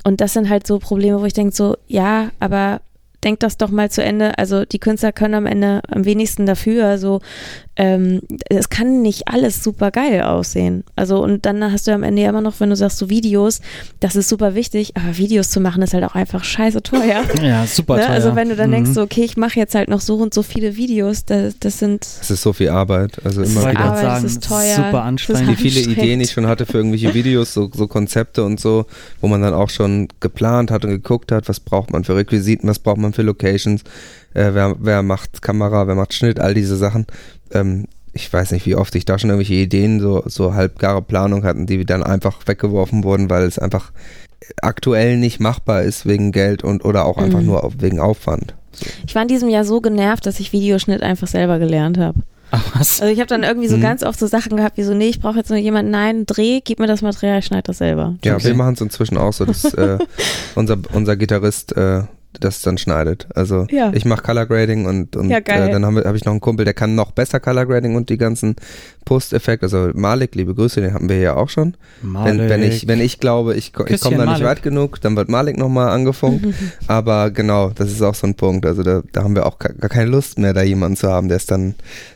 Und 0.03 0.21
das 0.21 0.33
sind 0.33 0.49
halt 0.49 0.65
so 0.65 0.79
Probleme, 0.79 1.19
wo 1.19 1.25
ich 1.25 1.33
denke 1.33 1.53
so, 1.55 1.75
ja, 1.87 2.29
aber 2.39 2.81
denk 3.23 3.39
das 3.39 3.57
doch 3.57 3.69
mal 3.69 3.89
zu 3.89 4.03
Ende. 4.03 4.37
Also 4.37 4.65
die 4.65 4.79
Künstler 4.79 5.11
können 5.11 5.33
am 5.33 5.45
Ende 5.45 5.81
am 5.89 6.05
wenigsten 6.05 6.45
dafür. 6.45 6.85
Also 6.85 7.19
ähm, 7.75 8.21
es 8.49 8.69
kann 8.69 9.01
nicht 9.01 9.27
alles 9.27 9.63
super 9.63 9.91
geil 9.91 10.21
aussehen. 10.21 10.83
Also 10.95 11.23
und 11.23 11.45
dann 11.45 11.63
hast 11.71 11.87
du 11.87 11.91
am 11.91 12.03
Ende 12.03 12.23
ja 12.23 12.29
immer 12.29 12.41
noch, 12.41 12.59
wenn 12.59 12.69
du 12.69 12.75
sagst, 12.75 12.97
so 12.97 13.09
Videos, 13.09 13.61
das 13.99 14.15
ist 14.15 14.29
super 14.29 14.55
wichtig, 14.55 14.93
aber 14.95 15.17
Videos 15.17 15.49
zu 15.51 15.59
machen 15.59 15.81
ist 15.83 15.93
halt 15.93 16.03
auch 16.03 16.15
einfach 16.15 16.43
scheiße 16.43 16.81
teuer. 16.83 17.23
Ja, 17.41 17.65
super 17.67 17.97
ne? 17.97 18.01
teuer. 18.03 18.09
Also 18.11 18.35
wenn 18.35 18.49
du 18.49 18.55
dann 18.55 18.69
Mhm. 18.69 18.73
denkst, 18.75 18.91
so, 18.91 19.01
okay, 19.01 19.23
ich 19.23 19.37
mache 19.37 19.59
jetzt 19.59 19.75
halt 19.75 19.89
noch 19.89 20.01
so 20.01 20.15
und 20.17 20.33
so 20.33 20.41
viele 20.43 20.75
Videos, 20.75 21.25
das, 21.25 21.57
das 21.59 21.79
sind 21.79 22.03
Es 22.03 22.31
ist 22.31 22.41
so 22.41 22.51
viel 22.53 22.69
Arbeit. 22.69 23.23
Also 23.23 23.43
immer 23.43 23.69
wieder. 23.69 23.79
Arbeit, 23.79 24.01
sagen, 24.01 24.25
es 24.25 24.31
ist 24.31 24.43
es 24.43 24.49
teuer, 24.49 24.61
ist 24.63 24.75
super 24.75 25.03
anstrengend. 25.03 25.49
Wie 25.49 25.69
viele. 25.69 25.87
Ideen 25.91 26.19
ich 26.21 26.31
schon 26.31 26.47
hatte 26.47 26.65
für 26.65 26.77
irgendwelche 26.77 27.13
Videos, 27.13 27.53
so, 27.53 27.69
so 27.73 27.87
Konzepte 27.87 28.43
und 28.43 28.59
so, 28.59 28.85
wo 29.21 29.27
man 29.27 29.41
dann 29.41 29.53
auch 29.53 29.69
schon 29.69 30.07
geplant 30.19 30.71
hat 30.71 30.83
und 30.83 30.91
geguckt 30.91 31.31
hat, 31.31 31.47
was 31.47 31.59
braucht 31.59 31.91
man 31.91 32.03
für 32.03 32.15
Requisiten, 32.15 32.67
was 32.67 32.79
braucht 32.79 32.97
man 32.97 33.06
für 33.13 33.21
Locations, 33.23 33.81
äh, 34.33 34.51
wer, 34.53 34.75
wer 34.79 35.03
macht 35.03 35.41
Kamera, 35.41 35.87
wer 35.87 35.95
macht 35.95 36.13
Schnitt, 36.13 36.39
all 36.39 36.53
diese 36.53 36.75
Sachen. 36.77 37.05
Ähm, 37.51 37.85
ich 38.13 38.31
weiß 38.31 38.51
nicht, 38.51 38.65
wie 38.65 38.75
oft 38.75 38.95
ich 38.95 39.05
da 39.05 39.19
schon 39.19 39.29
irgendwelche 39.29 39.53
Ideen, 39.53 39.99
so, 39.99 40.23
so 40.25 40.53
halbgare 40.55 41.01
Planung 41.01 41.43
hatten, 41.43 41.67
die 41.67 41.85
dann 41.85 42.01
einfach 42.03 42.39
weggeworfen 42.47 43.03
wurden, 43.03 43.29
weil 43.29 43.43
es 43.43 43.59
einfach 43.59 43.91
aktuell 44.61 45.17
nicht 45.17 45.39
machbar 45.39 45.83
ist 45.83 46.05
wegen 46.05 46.31
Geld 46.31 46.63
und 46.63 46.83
oder 46.85 47.05
auch 47.05 47.17
einfach 47.17 47.39
Mhm. 47.41 47.45
nur 47.47 47.63
auf, 47.63 47.73
wegen 47.79 47.99
Aufwand. 47.99 48.55
Ich 49.07 49.15
war 49.15 49.23
in 49.23 49.27
diesem 49.27 49.49
Jahr 49.49 49.65
so 49.65 49.81
genervt, 49.81 50.25
dass 50.25 50.39
ich 50.39 50.53
Videoschnitt 50.53 51.01
einfach 51.01 51.27
selber 51.27 51.59
gelernt 51.59 51.97
habe. 51.97 52.19
Ach, 52.51 52.63
was? 52.79 53.01
Also 53.01 53.11
ich 53.11 53.19
habe 53.19 53.27
dann 53.27 53.43
irgendwie 53.43 53.67
so 53.67 53.75
Mhm. 53.77 53.81
ganz 53.81 54.03
oft 54.03 54.17
so 54.17 54.25
Sachen 54.27 54.55
gehabt, 54.55 54.77
wie 54.77 54.83
so, 54.83 54.93
nee, 54.93 55.09
ich 55.09 55.19
brauche 55.19 55.37
jetzt 55.37 55.49
nur 55.49 55.59
jemanden, 55.59 55.91
nein, 55.91 56.25
dreh, 56.25 56.61
gib 56.63 56.79
mir 56.79 56.87
das 56.87 57.01
Material, 57.01 57.39
ich 57.39 57.45
schneide 57.45 57.63
das 57.63 57.79
selber. 57.79 58.15
Ja, 58.23 58.35
Okay. 58.35 58.45
wir 58.45 58.53
machen 58.55 58.75
es 58.75 58.81
inzwischen 58.81 59.17
auch 59.17 59.33
so, 59.33 59.43
dass 59.45 59.73
äh, 59.73 59.97
unser, 60.55 60.77
unser 60.93 61.17
Gitarrist 61.17 61.75
äh, 61.75 62.03
das 62.39 62.61
dann 62.61 62.77
schneidet. 62.77 63.27
Also 63.35 63.65
Ja. 63.69 63.91
ich 63.93 64.05
mache 64.05 64.21
Color 64.23 64.45
Grading 64.45 64.85
und, 64.85 65.15
und 65.15 65.29
Ja, 65.29 65.37
äh, 65.39 65.71
dann 65.71 65.85
habe 65.85 66.03
hab 66.05 66.15
ich 66.15 66.25
noch 66.25 66.31
einen 66.33 66.41
Kumpel, 66.41 66.65
der 66.65 66.73
kann 66.73 66.95
noch 66.95 67.11
besser 67.11 67.39
Color 67.39 67.65
Grading 67.65 67.95
und 67.95 68.09
die 68.09 68.17
ganzen 68.17 68.55
Post-Effekte. 69.05 69.65
Also 69.65 69.89
Malik, 69.93 70.35
liebe 70.35 70.53
Grüße, 70.53 70.81
den 70.81 70.93
hatten 70.93 71.09
wir 71.09 71.19
ja 71.19 71.35
auch 71.35 71.49
schon. 71.49 71.75
Wenn, 72.01 72.49
wenn, 72.49 72.61
ich, 72.63 72.87
wenn 72.87 72.99
ich 73.01 73.19
glaube, 73.19 73.55
ich, 73.55 73.67
ich 73.87 74.01
komme 74.01 74.17
da 74.17 74.23
nicht 74.25 74.33
Malik. 74.33 74.43
weit 74.47 74.63
genug, 74.63 74.99
dann 75.01 75.15
wird 75.15 75.29
Malik 75.29 75.57
nochmal 75.57 75.89
angefunkt. 75.89 76.45
Aber 76.87 77.31
genau, 77.31 77.69
das 77.69 77.91
ist 77.91 78.01
auch 78.01 78.15
so 78.15 78.27
ein 78.27 78.35
Punkt. 78.35 78.65
Also 78.65 78.83
da, 78.83 79.01
da 79.13 79.23
haben 79.23 79.35
wir 79.35 79.45
auch 79.45 79.59
ga- 79.59 79.71
gar 79.79 79.89
keine 79.89 80.09
Lust 80.09 80.37
mehr, 80.39 80.53
da 80.53 80.61
jemanden 80.61 80.97
zu 80.97 81.07
haben, 81.07 81.27
der 81.29 81.37
es 81.37 81.45
dann, 81.45 81.75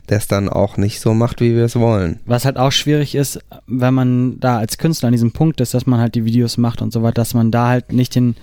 der 0.09 0.17
es 0.17 0.27
dann 0.27 0.49
auch 0.49 0.77
nicht 0.77 0.99
so 0.99 1.13
macht, 1.13 1.39
wie 1.41 1.55
wir 1.55 1.63
es 1.65 1.75
wollen. 1.77 2.19
Was 2.25 2.43
halt 2.45 2.57
auch 2.57 2.71
schwierig 2.71 3.15
ist, 3.15 3.39
wenn 3.67 3.93
man 3.93 4.39
da 4.39 4.57
als 4.57 4.77
Künstler 4.77 5.07
an 5.07 5.13
diesem 5.13 5.31
Punkt 5.31 5.61
ist, 5.61 5.73
dass 5.73 5.85
man 5.85 5.99
halt 5.99 6.15
die 6.15 6.25
Videos 6.25 6.57
macht 6.57 6.81
und 6.81 6.91
so 6.91 7.01
weiter, 7.03 7.13
dass 7.15 7.33
man 7.33 7.51
da 7.51 7.67
halt 7.69 7.93
nicht 7.93 8.15
den, 8.15 8.35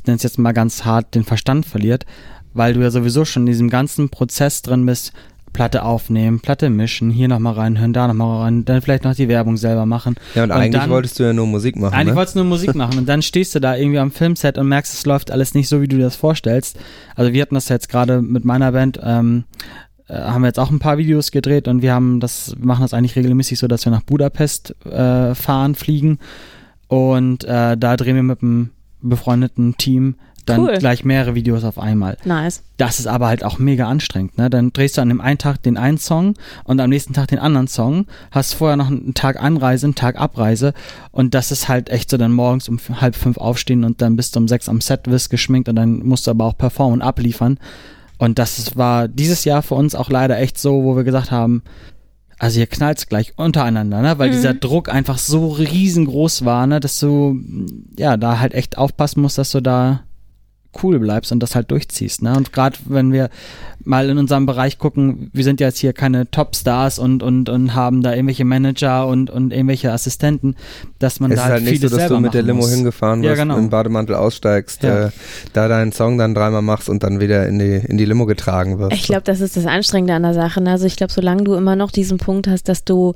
ich 0.00 0.06
nenne 0.06 0.16
es 0.16 0.22
jetzt 0.22 0.38
mal 0.38 0.52
ganz 0.52 0.84
hart, 0.86 1.14
den 1.14 1.24
Verstand 1.24 1.66
verliert, 1.66 2.06
weil 2.54 2.72
du 2.72 2.80
ja 2.80 2.90
sowieso 2.90 3.26
schon 3.26 3.42
in 3.42 3.46
diesem 3.46 3.68
ganzen 3.68 4.08
Prozess 4.08 4.62
drin 4.62 4.86
bist, 4.86 5.12
Platte 5.52 5.82
aufnehmen, 5.84 6.40
Platte 6.40 6.70
mischen, 6.70 7.10
hier 7.10 7.28
nochmal 7.28 7.54
reinhören, 7.54 7.92
da 7.92 8.06
nochmal 8.06 8.42
rein, 8.44 8.64
dann 8.64 8.80
vielleicht 8.80 9.04
noch 9.04 9.14
die 9.14 9.28
Werbung 9.28 9.56
selber 9.56 9.84
machen. 9.84 10.14
Ja, 10.34 10.44
und, 10.44 10.52
Und 10.52 10.56
eigentlich 10.56 10.80
dann- 10.80 10.90
wolltest 10.90 11.18
du 11.18 11.24
ja 11.24 11.32
nur 11.32 11.46
Musik 11.46 11.76
machen. 11.76 11.92
Eigentlich 11.92 12.12
ne? 12.12 12.16
wolltest 12.16 12.36
du 12.36 12.40
nur 12.40 12.48
Musik 12.48 12.74
machen 12.74 12.98
und 12.98 13.08
dann 13.08 13.20
stehst 13.20 13.54
du 13.54 13.60
da 13.60 13.76
irgendwie 13.76 13.98
am 13.98 14.10
Filmset 14.10 14.56
und 14.56 14.68
merkst, 14.68 14.94
es 14.94 15.04
läuft 15.04 15.30
alles 15.30 15.52
nicht 15.54 15.68
so, 15.68 15.82
wie 15.82 15.88
du 15.88 15.96
dir 15.96 16.04
das 16.04 16.16
vorstellst. 16.16 16.78
Also 17.14 17.32
wir 17.32 17.42
hatten 17.42 17.56
das 17.56 17.68
jetzt 17.68 17.88
gerade 17.88 18.22
mit 18.22 18.44
meiner 18.44 18.72
Band, 18.72 19.00
ähm, 19.02 19.44
äh, 20.08 20.14
haben 20.14 20.42
wir 20.42 20.46
jetzt 20.48 20.60
auch 20.60 20.70
ein 20.70 20.78
paar 20.78 20.96
Videos 20.98 21.30
gedreht 21.30 21.68
und 21.68 21.82
wir 21.82 21.92
haben 21.92 22.20
das, 22.20 22.54
machen 22.58 22.82
das 22.82 22.94
eigentlich 22.94 23.16
regelmäßig 23.16 23.58
so, 23.58 23.66
dass 23.66 23.84
wir 23.84 23.90
nach 23.90 24.02
Budapest 24.02 24.74
äh, 24.86 25.34
fahren, 25.34 25.74
fliegen 25.74 26.20
und 26.86 27.44
äh, 27.44 27.76
da 27.76 27.96
drehen 27.96 28.16
wir 28.16 28.22
mit 28.22 28.42
einem 28.42 28.70
befreundeten 29.02 29.76
Team 29.76 30.16
dann 30.46 30.60
Cool. 30.60 30.78
gleich 30.78 31.04
mehrere 31.04 31.34
Videos 31.34 31.64
auf 31.64 31.78
einmal. 31.78 32.16
Nice. 32.24 32.62
Das 32.76 32.98
ist 32.98 33.06
aber 33.06 33.28
halt 33.28 33.44
auch 33.44 33.58
mega 33.58 33.86
anstrengend, 33.86 34.38
ne? 34.38 34.48
Dann 34.48 34.72
drehst 34.72 34.96
du 34.96 35.02
an 35.02 35.08
dem 35.10 35.20
einen 35.20 35.38
Tag 35.38 35.62
den 35.62 35.76
einen 35.76 35.98
Song 35.98 36.34
und 36.64 36.80
am 36.80 36.90
nächsten 36.90 37.12
Tag 37.12 37.28
den 37.28 37.38
anderen 37.38 37.68
Song, 37.68 38.06
hast 38.30 38.54
vorher 38.54 38.76
noch 38.76 38.88
einen 38.88 39.14
Tag 39.14 39.40
Anreise, 39.40 39.86
einen 39.86 39.94
Tag 39.94 40.18
Abreise 40.18 40.72
und 41.12 41.34
das 41.34 41.52
ist 41.52 41.68
halt 41.68 41.90
echt 41.90 42.10
so 42.10 42.16
dann 42.16 42.32
morgens 42.32 42.68
um 42.68 42.78
halb 43.00 43.16
fünf 43.16 43.36
aufstehen 43.36 43.84
und 43.84 44.00
dann 44.00 44.16
bist 44.16 44.34
du 44.34 44.40
um 44.40 44.48
sechs 44.48 44.68
am 44.68 44.80
Set, 44.80 45.08
wirst 45.08 45.30
geschminkt 45.30 45.68
und 45.68 45.76
dann 45.76 46.06
musst 46.06 46.26
du 46.26 46.30
aber 46.30 46.46
auch 46.46 46.56
performen 46.56 47.00
und 47.00 47.02
abliefern. 47.02 47.58
Und 48.18 48.38
das 48.38 48.76
war 48.76 49.08
dieses 49.08 49.44
Jahr 49.44 49.62
für 49.62 49.74
uns 49.74 49.94
auch 49.94 50.10
leider 50.10 50.38
echt 50.38 50.58
so, 50.58 50.84
wo 50.84 50.96
wir 50.96 51.04
gesagt 51.04 51.30
haben, 51.30 51.62
also 52.40 52.56
hier 52.56 52.66
knallt's 52.66 53.06
gleich 53.06 53.34
untereinander, 53.36 54.00
ne? 54.00 54.18
Weil 54.18 54.28
Mhm. 54.28 54.32
dieser 54.32 54.54
Druck 54.54 54.88
einfach 54.88 55.18
so 55.18 55.48
riesengroß 55.50 56.44
war, 56.46 56.66
ne? 56.66 56.80
Dass 56.80 56.98
du 56.98 57.38
ja 57.98 58.16
da 58.16 58.38
halt 58.40 58.54
echt 58.54 58.78
aufpassen 58.78 59.20
musst, 59.20 59.36
dass 59.38 59.50
du 59.50 59.60
da 59.60 60.00
cool 60.82 60.98
bleibst 61.00 61.32
und 61.32 61.40
das 61.42 61.54
halt 61.56 61.70
durchziehst. 61.70 62.22
Ne? 62.22 62.36
Und 62.36 62.52
gerade 62.52 62.78
wenn 62.86 63.12
wir 63.12 63.28
mal 63.84 64.08
in 64.08 64.18
unserem 64.18 64.46
Bereich 64.46 64.78
gucken, 64.78 65.30
wir 65.32 65.42
sind 65.42 65.58
ja 65.60 65.68
jetzt 65.68 65.78
hier 65.78 65.92
keine 65.92 66.30
Topstars 66.30 66.98
und, 66.98 67.22
und, 67.22 67.48
und 67.48 67.74
haben 67.74 68.02
da 68.02 68.12
irgendwelche 68.14 68.44
Manager 68.44 69.06
und, 69.06 69.30
und 69.30 69.52
irgendwelche 69.52 69.90
Assistenten, 69.90 70.54
dass 70.98 71.18
man 71.18 71.30
es 71.32 71.38
da 71.38 71.46
ist 71.46 71.50
halt 71.50 71.62
nicht 71.64 71.70
vieles 71.78 71.90
so, 71.90 71.96
dass 71.96 72.02
selber 72.08 72.16
du 72.16 72.20
mit 72.20 72.34
der 72.34 72.42
Limo 72.42 72.60
muss. 72.60 72.70
hingefahren 72.72 73.22
Ja, 73.22 73.30
wirst, 73.30 73.42
genau. 73.42 73.56
im 73.56 73.70
Bademantel 73.70 74.14
aussteigst, 74.14 74.82
Ja. 74.82 75.06
äh, 75.06 75.10
da 75.54 75.66
deinen 75.68 75.92
Song 75.92 76.18
dann 76.18 76.34
dreimal 76.34 76.62
machst 76.62 76.88
und 76.88 77.02
dann 77.02 77.20
wieder 77.20 77.46
in 77.48 77.58
die, 77.58 77.76
in 77.86 77.96
die 77.98 78.04
Limo 78.04 78.26
getragen 78.26 78.78
wirst. 78.78 78.92
Ich 78.92 79.02
glaube, 79.04 79.22
das 79.24 79.40
ist 79.40 79.56
das 79.56 79.66
Anstrengende 79.66 80.14
an 80.14 80.22
der 80.22 80.34
Sache. 80.34 80.60
ne? 80.62 80.70
Also 80.72 80.86
ich 80.86 80.96
glaube, 80.96 81.12
solange 81.12 81.42
du 81.44 81.54
immer 81.54 81.74
noch 81.74 81.90
diesen 81.90 82.18
Punkt 82.18 82.46
hast, 82.48 82.68
dass 82.68 82.84
du 82.84 83.14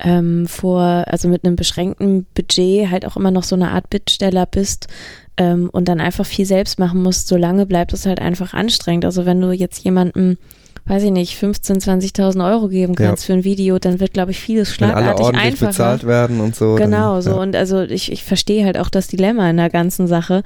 ähm, 0.00 0.46
vor, 0.48 0.82
also 1.06 1.28
mit 1.28 1.44
einem 1.44 1.54
beschränkten 1.54 2.26
Budget 2.34 2.90
halt 2.90 3.06
auch 3.06 3.16
immer 3.16 3.30
noch 3.30 3.44
so 3.44 3.54
eine 3.54 3.70
Art 3.70 3.88
Bittsteller 3.88 4.46
bist 4.46 4.88
ähm, 5.36 5.68
und 5.72 5.88
dann 5.88 6.00
einfach 6.00 6.26
viel 6.26 6.46
selbst 6.46 6.78
machen 6.78 7.02
musst, 7.02 7.28
solange 7.28 7.66
bleibt 7.66 7.92
es 7.92 8.06
halt 8.06 8.20
einfach 8.20 8.54
anstrengend. 8.54 9.04
Also 9.04 9.26
wenn 9.26 9.40
du 9.40 9.52
jetzt 9.52 9.84
jemandem 9.84 10.36
weiß 10.84 11.04
ich 11.04 11.10
nicht, 11.12 11.40
15.000, 11.40 11.84
20.000 12.16 12.50
Euro 12.50 12.68
geben 12.68 12.94
Ja. 12.98 13.06
kannst 13.06 13.26
für 13.26 13.32
ein 13.34 13.44
Video, 13.44 13.78
dann 13.78 14.00
wird, 14.00 14.12
glaube 14.14 14.32
ich, 14.32 14.40
vieles 14.40 14.80
Wenn 14.80 14.88
alle 14.90 14.96
schlagartig 14.98 15.24
ordentlich 15.26 15.46
einfacher. 15.46 15.68
bezahlt 15.68 16.06
werden 16.08 16.40
und 16.40 16.56
so. 16.56 16.74
Genau, 16.74 17.14
dann, 17.14 17.22
so. 17.22 17.30
Ja. 17.30 17.36
Und 17.36 17.54
also 17.56 17.82
ich, 17.82 18.10
ich 18.10 18.24
verstehe 18.24 18.64
halt 18.64 18.76
auch 18.76 18.88
das 18.88 19.06
Dilemma 19.06 19.48
in 19.48 19.58
der 19.58 19.70
ganzen 19.70 20.08
Sache. 20.08 20.42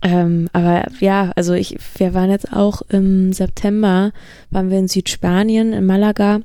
Ähm, 0.00 0.48
aber 0.52 0.86
ja, 1.00 1.32
also 1.36 1.52
ich, 1.54 1.76
wir 1.98 2.14
waren 2.14 2.30
jetzt 2.30 2.52
auch 2.52 2.82
im 2.88 3.32
September, 3.32 4.12
waren 4.50 4.70
wir 4.70 4.78
in 4.78 4.88
Südspanien, 4.88 5.72
in 5.72 5.84
Malaga. 5.84 6.40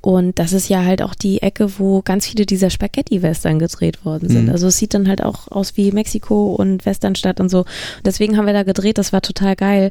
Und 0.00 0.38
das 0.38 0.52
ist 0.52 0.68
ja 0.68 0.84
halt 0.84 1.02
auch 1.02 1.14
die 1.14 1.42
Ecke, 1.42 1.78
wo 1.78 2.02
ganz 2.02 2.26
viele 2.26 2.46
dieser 2.46 2.70
Spaghetti-Western 2.70 3.58
gedreht 3.58 4.04
worden 4.04 4.28
sind. 4.28 4.44
Mhm. 4.46 4.50
Also 4.50 4.68
es 4.68 4.78
sieht 4.78 4.94
dann 4.94 5.08
halt 5.08 5.22
auch 5.22 5.48
aus 5.48 5.76
wie 5.76 5.92
Mexiko 5.92 6.54
und 6.54 6.86
Westernstadt 6.86 7.40
und 7.40 7.48
so. 7.48 7.64
Deswegen 8.04 8.36
haben 8.36 8.46
wir 8.46 8.52
da 8.52 8.62
gedreht, 8.62 8.98
das 8.98 9.12
war 9.12 9.22
total 9.22 9.56
geil. 9.56 9.90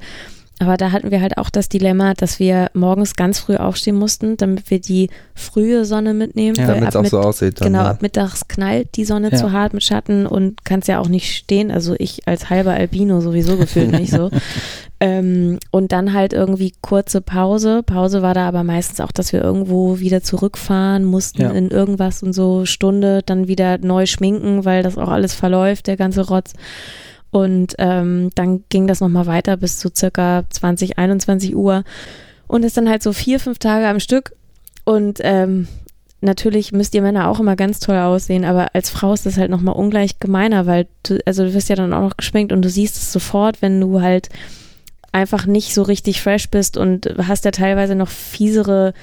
Aber 0.60 0.78
da 0.78 0.92
hatten 0.94 1.12
wir 1.12 1.20
halt 1.20 1.38
auch 1.38 1.50
das 1.50 1.68
Dilemma, 1.68 2.14
dass 2.14 2.40
wir 2.40 2.70
morgens 2.74 3.18
ganz 3.18 3.40
früh 3.40 3.58
aufstehen 3.58 3.98
mussten, 3.98 4.38
damit 4.38 4.70
wir 4.72 4.80
die 4.80 5.10
frühe 5.34 5.84
Sonne 5.84 6.14
mitnehmen. 6.14 6.56
Ja, 6.58 6.68
Damit 6.68 6.90
es 6.90 6.96
auch 6.96 7.02
mit- 7.02 7.12
so 7.12 7.20
aussieht. 7.20 7.60
Dann, 7.60 7.74
Genau, 7.74 7.84
ja. 7.84 7.90
ab 7.92 8.02
mittags 8.02 8.48
knallt 8.48 8.96
die 8.96 9.04
Sonne 9.04 9.32
Ja. 9.32 9.38
zu 9.38 9.52
hart 9.52 9.74
mit 9.74 9.84
Schatten 9.84 10.26
und 10.26 10.64
kannst 10.64 10.88
ja 10.88 11.00
auch 11.02 11.10
nicht 11.10 11.36
stehen. 11.36 11.72
Also 11.72 11.94
ich 12.00 12.26
als 12.26 12.50
halber 12.50 12.72
Albino 12.72 13.20
sowieso 13.20 13.58
gefühlt 13.58 13.92
nicht 13.92 14.12
so. 14.12 14.32
Ähm, 15.02 15.60
und 15.72 15.92
dann 15.92 16.14
halt 16.14 16.32
irgendwie 16.32 16.74
kurze 16.82 17.20
Pause. 17.20 17.84
Pause 17.84 18.22
war 18.22 18.34
da 18.34 18.48
aber 18.48 18.64
meistens 18.64 19.02
auch, 19.02 19.12
dass 19.12 19.34
wir 19.34 19.44
irgendwo 19.44 20.00
wieder 20.00 20.24
zurückfahren 20.24 21.04
mussten 21.04 21.42
Ja. 21.42 21.50
in 21.52 21.70
irgendwas 21.70 22.24
und 22.24 22.32
so 22.32 22.64
Stunde, 22.66 23.22
dann 23.26 23.50
wieder 23.50 23.78
neu 23.78 24.06
schminken, 24.06 24.64
weil 24.64 24.84
das 24.84 24.98
auch 24.98 25.10
alles 25.10 25.34
verläuft, 25.34 25.88
der 25.88 25.98
ganze 25.98 26.26
Rotz. 26.28 26.54
Und 27.32 27.76
ähm, 27.80 28.30
dann 28.36 28.64
ging 28.70 28.88
das 28.88 29.02
nochmal 29.02 29.26
weiter 29.26 29.58
bis 29.58 29.80
zu 29.80 29.90
circa 29.94 30.44
20, 30.50 30.98
21 30.98 31.56
Uhr. 31.56 31.84
Und 32.48 32.64
ist 32.64 32.78
dann 32.78 32.90
halt 32.90 33.04
so 33.04 33.12
vier, 33.12 33.40
fünf 33.40 33.60
Tage 33.60 33.88
am 33.88 34.00
Stück. 34.00 34.34
Und 34.86 35.20
ähm, 35.24 35.68
natürlich 36.22 36.72
müsst 36.72 36.94
ihr 36.96 37.02
Männer 37.02 37.30
auch 37.30 37.40
immer 37.40 37.56
ganz 37.56 37.80
toll 37.80 37.98
aussehen, 37.98 38.46
aber 38.46 38.74
als 38.74 38.90
Frau 38.90 39.14
ist 39.14 39.26
das 39.26 39.38
halt 39.38 39.50
nochmal 39.50 39.76
ungleich 39.76 40.20
gemeiner, 40.20 40.66
weil 40.66 40.88
du, 41.04 41.20
also 41.26 41.44
du 41.46 41.54
wirst 41.54 41.70
ja 41.70 41.76
dann 41.76 41.94
auch 41.94 42.02
noch 42.02 42.18
geschminkt 42.18 42.52
und 42.52 42.62
du 42.62 42.70
siehst 42.70 42.98
es 42.98 43.12
sofort, 43.12 43.62
wenn 43.62 43.80
du 43.80 44.02
halt 44.02 44.30
einfach 45.12 45.46
nicht 45.46 45.74
so 45.74 45.84
richtig 45.84 46.22
fresh 46.22 46.50
bist 46.50 46.78
und 46.78 47.10
hast 47.18 47.46
ja 47.46 47.52
teilweise 47.52 47.96
noch 47.96 48.10
fiesere 48.10 48.94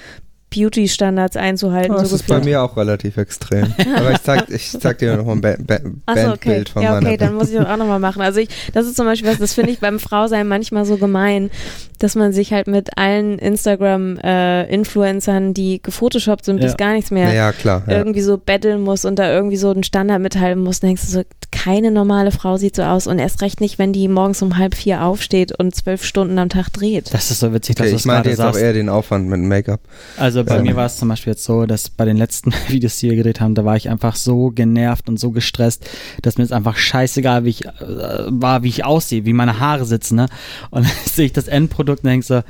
Beauty-Standards 0.54 1.36
einzuhalten. 1.36 1.92
das 1.94 2.10
so 2.10 2.16
ist 2.16 2.26
bei 2.26 2.40
mir 2.40 2.62
auch 2.62 2.76
relativ 2.76 3.16
extrem. 3.16 3.72
Aber 3.96 4.12
ich 4.12 4.22
zeig, 4.22 4.48
ich 4.50 4.70
zeig 4.78 4.98
dir 4.98 5.16
noch 5.16 5.24
mal 5.24 5.32
ein 5.32 5.40
ba 5.40 5.54
ba 5.58 5.78
Ach 6.06 6.16
so, 6.16 6.22
okay. 6.22 6.28
Bandbild 6.48 6.68
von 6.68 6.82
Ja, 6.82 6.94
okay, 6.96 7.04
meiner 7.04 7.16
dann 7.16 7.34
muss 7.34 7.50
ich 7.50 7.56
das 7.56 7.66
auch 7.66 7.76
nochmal 7.76 7.98
machen. 7.98 8.22
Also 8.22 8.40
ich, 8.40 8.48
das 8.72 8.86
ist 8.86 8.96
zum 8.96 9.06
Beispiel 9.06 9.30
was, 9.30 9.38
das 9.38 9.54
finde 9.54 9.70
ich 9.70 9.80
beim 9.80 9.98
Frausein 9.98 10.46
manchmal 10.48 10.84
so 10.84 10.96
gemein, 10.96 11.50
dass 11.98 12.14
man 12.16 12.32
sich 12.32 12.52
halt 12.52 12.66
mit 12.66 12.98
allen 12.98 13.38
Instagram-Influencern, 13.38 15.54
die 15.54 15.80
gefotoshoppt 15.82 16.44
sind, 16.44 16.60
bis 16.60 16.72
Ja. 16.72 16.76
gar 16.76 16.92
nichts 16.92 17.10
mehr 17.10 17.32
Ja, 17.32 17.52
klar. 17.52 17.82
Ja. 17.86 17.98
irgendwie 17.98 18.20
so 18.22 18.38
betteln 18.38 18.82
muss 18.82 19.04
und 19.04 19.18
da 19.18 19.32
irgendwie 19.32 19.56
so 19.56 19.70
einen 19.70 19.84
Standard 19.84 20.20
mithalten 20.20 20.62
muss, 20.62 20.80
dann 20.80 20.88
denkst 20.88 21.02
du 21.06 21.12
so, 21.12 21.22
keine 21.50 21.90
normale 21.90 22.32
Frau 22.32 22.56
sieht 22.56 22.76
so 22.76 22.82
aus 22.82 23.06
und 23.06 23.18
erst 23.18 23.42
recht 23.42 23.60
nicht, 23.60 23.78
wenn 23.78 23.92
die 23.92 24.08
morgens 24.08 24.42
um 24.42 24.58
halb 24.58 24.74
vier 24.74 25.04
aufsteht 25.04 25.52
und 25.58 25.74
zwölf 25.74 26.04
Stunden 26.04 26.38
am 26.38 26.48
Tag 26.48 26.72
dreht. 26.72 27.12
Das 27.14 27.30
ist 27.30 27.40
so 27.40 27.52
witzig, 27.54 27.76
dass 27.76 27.84
Okay, 27.86 27.90
du 27.92 27.96
ich 27.98 28.04
meinte 28.04 28.30
jetzt 28.30 28.40
auch 28.40 28.56
eher 28.56 28.72
den 28.72 28.88
Aufwand 28.88 29.28
mit 29.28 29.38
dem 29.38 29.48
Make-up. 29.48 29.80
Also 30.16 30.41
Also 30.50 30.62
bei 30.62 30.62
mir 30.62 30.76
war 30.76 30.86
es 30.86 30.96
zum 30.96 31.08
Beispiel 31.08 31.32
jetzt 31.32 31.44
so, 31.44 31.66
dass 31.66 31.90
bei 31.90 32.04
den 32.04 32.16
letzten 32.16 32.52
Videos, 32.68 32.98
die 32.98 33.10
wir 33.10 33.16
gedreht 33.16 33.40
haben, 33.40 33.54
da 33.54 33.64
war 33.64 33.76
ich 33.76 33.88
einfach 33.88 34.16
so 34.16 34.50
genervt 34.50 35.08
und 35.08 35.18
so 35.18 35.30
gestresst, 35.30 35.88
dass 36.22 36.38
mir 36.38 36.44
jetzt 36.44 36.52
einfach 36.52 36.76
scheißegal 36.76 37.44
wie 37.44 37.50
ich, 37.50 37.64
äh, 37.66 37.70
war, 37.80 38.62
wie 38.62 38.68
ich 38.68 38.84
aussehe, 38.84 39.24
wie 39.24 39.32
meine 39.32 39.58
Haare 39.60 39.84
sitzen. 39.84 40.16
Ne? 40.16 40.28
Und 40.70 40.84
dann 40.86 40.92
sehe 41.04 41.26
ich 41.26 41.32
das 41.32 41.48
Endprodukt 41.48 42.04
und 42.04 42.10
denke 42.10 42.26
so, 42.26 42.42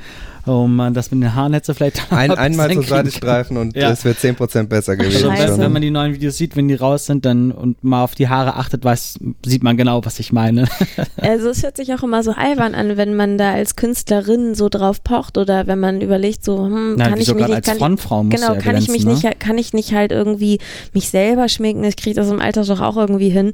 oh 0.45 0.67
Mann, 0.67 0.93
das 0.93 1.11
mit 1.11 1.21
den 1.21 1.33
Haaren 1.35 1.53
hätte 1.53 1.73
vielleicht 1.73 2.11
Ein, 2.11 2.29
mal 2.29 2.37
einmal 2.37 2.71
zur 2.71 2.83
Seite 2.83 3.11
streifen 3.11 3.57
und 3.57 3.75
Ja. 3.75 3.91
es 3.91 4.03
wird 4.03 4.17
10% 4.17 4.63
besser 4.63 4.95
gewesen. 4.95 5.29
Also 5.29 5.53
wenn, 5.53 5.61
wenn 5.61 5.71
man 5.71 5.81
die 5.81 5.91
neuen 5.91 6.13
Videos 6.13 6.37
sieht, 6.37 6.55
wenn 6.55 6.67
die 6.67 6.75
raus 6.75 7.05
sind 7.05 7.25
dann 7.25 7.51
und 7.51 7.83
mal 7.83 8.03
auf 8.03 8.15
die 8.15 8.27
Haare 8.27 8.55
achtet, 8.55 8.83
weiß, 8.83 9.19
sieht 9.45 9.63
man 9.63 9.77
genau, 9.77 10.03
was 10.05 10.19
ich 10.19 10.31
meine. 10.31 10.65
Also 11.17 11.49
es 11.49 11.63
hört 11.63 11.77
sich 11.77 11.93
auch 11.93 12.03
immer 12.03 12.21
so 12.21 12.31
albern 12.31 12.75
an, 12.75 12.97
wenn 12.97 13.15
man 13.15 13.37
da 13.37 13.53
als 13.53 13.75
Künstlerin 13.75 14.55
so 14.55 14.67
drauf 14.67 15.03
pocht 15.03 15.37
oder 15.37 15.67
wenn 15.67 15.79
man 15.79 16.01
überlegt, 16.01 16.43
so, 16.43 16.65
hm, 16.65 16.95
Na, 16.97 17.09
kann 17.09 17.19
ich 17.19 17.33
mich 17.33 17.47
nicht, 17.47 17.55
als 17.55 17.67
kann, 17.67 17.77
Frontfrau 17.77 18.23
genau, 18.23 18.55
kann 18.55 18.75
ich 18.75 18.89
mich 18.89 19.05
ne? 19.05 19.13
nicht, 19.13 19.39
kann 19.39 19.57
ich 19.57 19.73
nicht 19.73 19.93
halt 19.93 20.11
irgendwie 20.11 20.59
mich 20.93 21.09
selber 21.09 21.47
schminken, 21.47 21.83
ich 21.85 21.95
kriege 21.95 22.15
das 22.15 22.29
im 22.29 22.39
Alter 22.39 22.65
doch 22.65 22.81
auch 22.81 22.97
irgendwie 22.97 23.29
hin. 23.29 23.51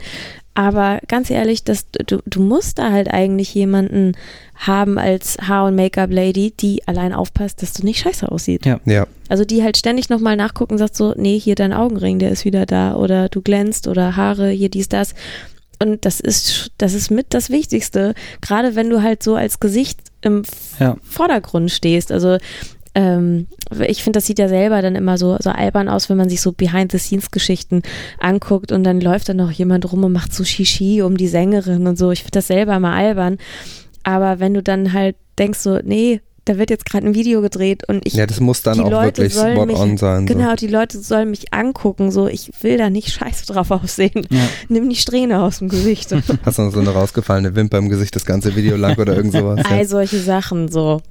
Aber 0.60 1.00
ganz 1.08 1.30
ehrlich, 1.30 1.64
das, 1.64 1.86
du, 2.06 2.22
du 2.26 2.42
musst 2.42 2.80
da 2.80 2.92
halt 2.92 3.10
eigentlich 3.10 3.54
jemanden 3.56 4.12
haben 4.56 4.98
als 5.00 5.38
Haar- 5.48 5.68
und 5.68 5.76
Make-up-Lady, 5.76 6.52
die 6.52 6.86
allein 6.86 7.14
aufpasst, 7.14 7.62
dass 7.62 7.72
du 7.72 7.86
nicht 7.86 8.00
scheiße 8.02 8.30
aussiehst. 8.30 8.66
Ja. 8.66 8.82
Ja, 8.84 9.08
Also 9.30 9.46
die 9.46 9.64
halt 9.64 9.78
ständig 9.78 10.10
nochmal 10.10 10.36
nachgucken 10.36 10.74
und 10.74 10.78
sagt 10.80 10.98
so, 10.98 11.14
nee, 11.16 11.40
hier 11.40 11.56
dein 11.56 11.72
Augenring, 11.72 12.20
der 12.20 12.32
ist 12.32 12.44
wieder 12.44 12.66
da 12.66 12.96
oder 12.96 13.30
du 13.30 13.42
glänzt 13.42 13.88
oder 13.88 14.18
Haare, 14.18 14.50
hier 14.50 14.68
dies, 14.68 14.90
das. 14.90 15.14
Und 15.82 16.04
das 16.04 16.20
ist, 16.20 16.72
das 16.78 16.94
ist 16.94 17.10
mit 17.10 17.28
das 17.30 17.50
Wichtigste, 17.50 18.14
gerade 18.42 18.76
wenn 18.76 18.90
du 18.90 19.02
halt 19.02 19.24
so 19.24 19.36
als 19.36 19.62
Gesicht 19.62 19.98
im 20.20 20.44
Ja. 20.78 20.98
Vordergrund 21.04 21.72
stehst. 21.72 22.12
Also 22.12 22.38
ähm, 22.96 23.48
ich 23.88 24.04
finde, 24.04 24.18
das 24.18 24.26
sieht 24.26 24.40
ja 24.40 24.48
selber 24.48 24.82
dann 24.82 24.96
immer 24.96 25.18
so, 25.18 25.38
so 25.40 25.50
albern 25.52 25.90
aus, 25.90 26.10
wenn 26.10 26.18
man 26.18 26.30
sich 26.30 26.42
so 26.42 26.52
Behind-the-Scenes-Geschichten 26.52 27.84
anguckt 28.20 28.72
und 28.72 28.84
dann 28.84 29.00
läuft 29.02 29.30
dann 29.30 29.38
noch 29.38 29.52
jemand 29.52 29.92
rum 29.92 30.04
und 30.04 30.12
macht 30.12 30.34
so 30.34 30.44
Shishi 30.44 31.02
um 31.02 31.18
die 31.18 31.28
Sängerin 31.28 31.88
und 31.88 31.98
so. 31.98 32.12
Ich 32.12 32.20
finde 32.22 32.32
das 32.32 32.48
selber 32.48 32.76
immer 32.76 32.94
albern. 32.94 33.38
Aber 34.04 34.40
wenn 34.40 34.54
du 34.54 34.64
dann 34.64 34.94
halt 34.94 35.16
denkst 35.38 35.60
so, 35.60 35.80
nee, 35.84 36.22
da 36.46 36.58
wird 36.58 36.72
jetzt 36.72 36.86
gerade 36.86 37.06
ein 37.06 37.14
Video 37.14 37.42
gedreht 37.42 37.84
und 37.88 38.08
ich 38.08 38.14
ja, 38.14 38.26
das 38.26 38.40
muss 38.40 38.64
dann 38.64 38.80
auch 38.80 38.90
Leute 38.90 39.22
wirklich 39.22 39.34
spot 39.34 39.66
mich- 39.68 39.76
on 39.78 39.98
sein. 39.98 40.26
Genau, 40.26 40.56
die 40.56 40.66
Leute 40.68 40.98
sollen 41.00 41.30
mich 41.30 41.54
angucken, 41.54 42.10
so 42.12 42.28
ich 42.28 42.50
will 42.62 42.78
da 42.78 42.90
nicht 42.90 43.10
scheiße 43.12 43.46
drauf 43.46 43.70
aussehen. 43.70 44.26
Ja. 44.32 44.40
Nimm 44.68 44.90
die 44.90 44.96
Strähne 44.96 45.44
aus 45.44 45.60
dem 45.60 45.70
Gesicht. 45.70 46.12
Hast 46.44 46.58
du 46.58 46.62
noch 46.64 46.74
so 46.74 46.80
eine 46.80 46.90
rausgefallene 46.90 47.56
Wimper 47.56 47.78
im 47.78 47.90
Gesicht 47.90 48.16
das 48.16 48.26
ganze 48.26 48.56
Video 48.56 48.78
lang 48.78 48.98
oder 48.98 49.16
irgend 49.16 49.34
sowas? 49.38 49.64
All 49.70 49.86
solche 49.86 50.20
Sachen, 50.20 50.70
so. 50.70 51.02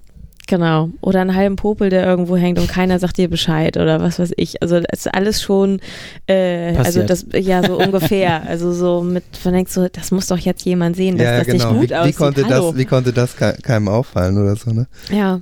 Genau. 0.49 0.89
Oder 1.03 1.21
einen 1.21 1.35
halben 1.35 1.57
Popel, 1.57 1.91
der 1.91 2.07
irgendwo 2.07 2.37
hängt 2.37 2.59
und 2.59 2.69
keiner 2.69 2.99
sagt 2.99 3.19
dir 3.19 3.29
Bescheid 3.29 3.77
oder 3.77 4.01
was 4.01 4.19
weiß 4.19 4.33
ich. 4.39 4.63
Also 4.63 4.81
das 4.81 5.01
ist 5.01 5.15
alles 5.15 5.43
schon, 5.43 5.79
äh, 6.27 6.75
also 6.75 7.03
das, 7.03 7.27
ja, 7.35 7.63
so 7.63 7.79
ungefähr. 7.79 8.43
Also 8.49 8.73
so 8.73 9.03
mit, 9.03 9.25
man 9.45 9.53
denkt 9.55 9.71
so, 9.71 9.89
das 9.89 10.11
muss 10.11 10.27
doch 10.27 10.39
jetzt 10.39 10.65
jemand 10.65 10.97
sehen, 10.97 11.19
dass 11.19 11.27
ja, 11.27 11.33
ja, 11.33 11.39
das 11.39 11.47
genau. 11.49 11.73
nicht 11.73 11.81
gut 11.81 11.91
wie, 11.91 11.95
aussieht. 11.97 12.15
wie, 12.15 12.19
konnte 12.19 12.45
Hallo. 12.47 12.71
das, 12.71 12.79
wie 12.79 12.85
konnte 12.87 13.13
das 13.13 13.37
ke- 13.37 13.59
keinem 13.63 13.89
auffallen 13.89 14.39
oder 14.43 14.57
so, 14.57 14.71
ne? 14.71 14.87
ja. 15.11 15.39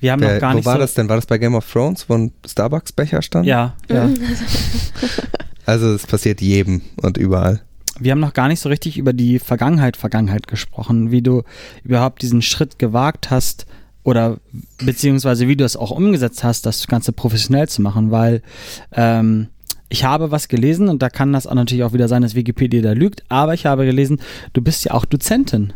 Wir 0.00 0.12
haben 0.12 0.20
Wer, 0.20 0.34
noch 0.34 0.40
gar 0.40 0.52
wo 0.52 0.56
nicht 0.56 0.66
war 0.66 0.74
so, 0.74 0.80
das 0.80 0.94
denn? 0.94 1.08
War 1.08 1.16
das 1.16 1.26
bei 1.26 1.38
Game 1.38 1.54
of 1.54 1.70
Thrones, 1.70 2.04
wo 2.08 2.14
ein 2.14 2.32
Starbucks-Becher 2.46 3.22
stand? 3.22 3.46
Ja, 3.46 3.74
ja. 3.88 4.06
Mhm. 4.06 4.16
Also 5.66 5.94
es 5.94 6.06
passiert 6.06 6.40
jedem 6.42 6.82
und 7.00 7.16
überall. 7.16 7.62
Wir 7.98 8.12
haben 8.12 8.20
noch 8.20 8.34
gar 8.34 8.48
nicht 8.48 8.60
so 8.60 8.68
richtig 8.68 8.98
über 8.98 9.12
die 9.12 9.38
Vergangenheit, 9.38 9.96
Vergangenheit 9.96 10.46
gesprochen, 10.46 11.10
wie 11.10 11.22
du 11.22 11.42
überhaupt 11.84 12.22
diesen 12.22 12.42
Schritt 12.42 12.78
gewagt 12.78 13.30
hast 13.30 13.66
oder 14.04 14.38
beziehungsweise 14.78 15.48
wie 15.48 15.56
du 15.56 15.64
es 15.64 15.76
auch 15.76 15.90
umgesetzt 15.90 16.44
hast, 16.44 16.66
das 16.66 16.86
Ganze 16.86 17.12
professionell 17.12 17.68
zu 17.68 17.82
machen, 17.82 18.10
weil 18.10 18.42
ähm, 18.92 19.48
ich 19.88 20.04
habe 20.04 20.30
was 20.30 20.48
gelesen 20.48 20.88
und 20.88 21.02
da 21.02 21.08
kann 21.08 21.32
das 21.32 21.46
auch 21.46 21.54
natürlich 21.54 21.84
auch 21.84 21.92
wieder 21.92 22.08
sein, 22.08 22.22
dass 22.22 22.34
Wikipedia 22.34 22.82
da 22.82 22.92
lügt, 22.92 23.24
aber 23.28 23.54
ich 23.54 23.66
habe 23.66 23.84
gelesen, 23.86 24.20
du 24.52 24.60
bist 24.60 24.84
ja 24.84 24.92
auch 24.92 25.04
Dozentin. 25.04 25.72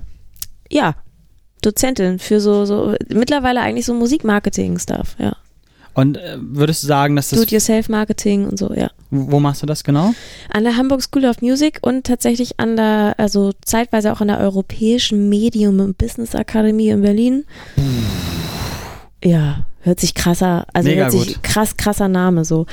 ja, 0.71 0.95
Dozentin 1.63 2.19
für 2.19 2.41
so, 2.41 2.65
so 2.65 2.95
mittlerweile 3.09 3.61
eigentlich 3.61 3.87
so 3.87 3.95
Musikmarketing-Stuff, 3.95 5.17
ja. 5.19 5.37
Und 5.99 6.17
äh, 6.17 6.37
würdest 6.39 6.85
du 6.85 6.87
sagen, 6.87 7.17
dass 7.17 7.31
das, 7.31 7.41
Do-it-yourself-Marketing 7.41 8.47
und 8.47 8.57
so, 8.57 8.73
ja. 8.73 8.89
wo 9.11 9.41
machst 9.41 9.63
du 9.63 9.67
das 9.67 9.83
genau? 9.83 10.15
An 10.49 10.63
der 10.63 10.77
Hamburg 10.77 11.03
School 11.03 11.25
of 11.25 11.43
Music 11.43 11.81
und 11.83 12.07
tatsächlich 12.07 12.61
an 12.61 12.77
der, 12.77 13.17
also 13.19 13.53
zeitweise 13.65 14.13
auch 14.13 14.21
an 14.21 14.29
der 14.29 14.39
Europäischen 14.39 15.29
Medium 15.29 15.81
und 15.81 15.99
Business 15.99 16.37
Akademie 16.37 16.91
in 16.91 17.03
Berlin. 17.03 17.45
Ja, 19.25 19.67
hört 19.81 19.99
sich 19.99 20.15
krasser, 20.15 20.67
also 20.73 20.89
Mega 20.89 21.03
hört 21.03 21.11
sich 21.11 21.35
gut. 21.35 21.43
krass, 21.43 21.77
krasser 21.77 22.07
Name 22.07 22.45
so. 22.45 22.67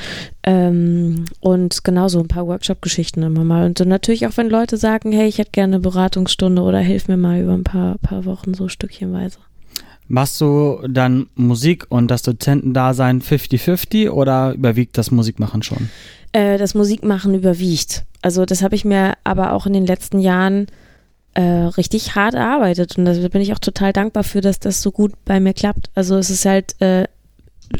Ähm, 0.43 1.25
und 1.39 1.83
genauso 1.83 2.19
ein 2.19 2.27
paar 2.27 2.45
Workshop-Geschichten 2.45 3.23
immer 3.23 3.43
mal. 3.43 3.65
Und 3.65 3.79
dann 3.79 3.87
natürlich 3.87 4.27
auch, 4.27 4.37
wenn 4.37 4.51
Leute 4.51 4.77
sagen, 4.77 5.11
hey, 5.11 5.27
ich 5.27 5.39
hätte 5.39 5.49
gerne 5.49 5.77
eine 5.77 5.81
Beratungsstunde 5.81 6.61
oder 6.61 6.77
hilf 6.77 7.07
mir 7.07 7.17
mal 7.17 7.41
über 7.41 7.53
ein 7.53 7.63
paar, 7.63 7.97
paar 8.03 8.25
Wochen 8.25 8.53
so 8.53 8.67
stückchenweise. 8.67 9.39
Machst 10.07 10.39
du 10.39 10.79
dann 10.87 11.27
Musik 11.35 11.85
und 11.89 12.09
das 12.09 12.21
Dozentendasein 12.21 13.21
50-50 13.21 14.09
oder 14.11 14.53
überwiegt 14.53 14.97
das 14.97 15.11
Musikmachen 15.11 15.63
schon? 15.63 15.89
äh, 16.35 16.57
das 16.57 16.75
Musikmachen 16.75 17.33
überwiegt. 17.33 18.03
Also 18.21 18.45
das 18.45 18.61
habe 18.61 18.75
ich 18.75 18.83
mir 18.83 19.13
aber 19.23 19.53
auch 19.53 19.65
in 19.65 19.73
den 19.73 19.85
letzten 19.85 20.19
Jahren 20.19 20.67
äh, 21.33 21.41
richtig 21.41 22.15
hart 22.15 22.33
erarbeitet 22.33 22.97
und 22.97 23.05
da 23.05 23.13
bin 23.29 23.41
ich 23.41 23.53
auch 23.53 23.59
total 23.59 23.93
dankbar 23.93 24.23
für, 24.23 24.41
dass 24.41 24.59
das 24.59 24.81
so 24.81 24.91
gut 24.91 25.13
bei 25.23 25.39
mir 25.39 25.53
klappt. 25.53 25.89
Also 25.95 26.17
es 26.17 26.29
ist 26.29 26.45
halt 26.45 26.79
äh, 26.81 27.05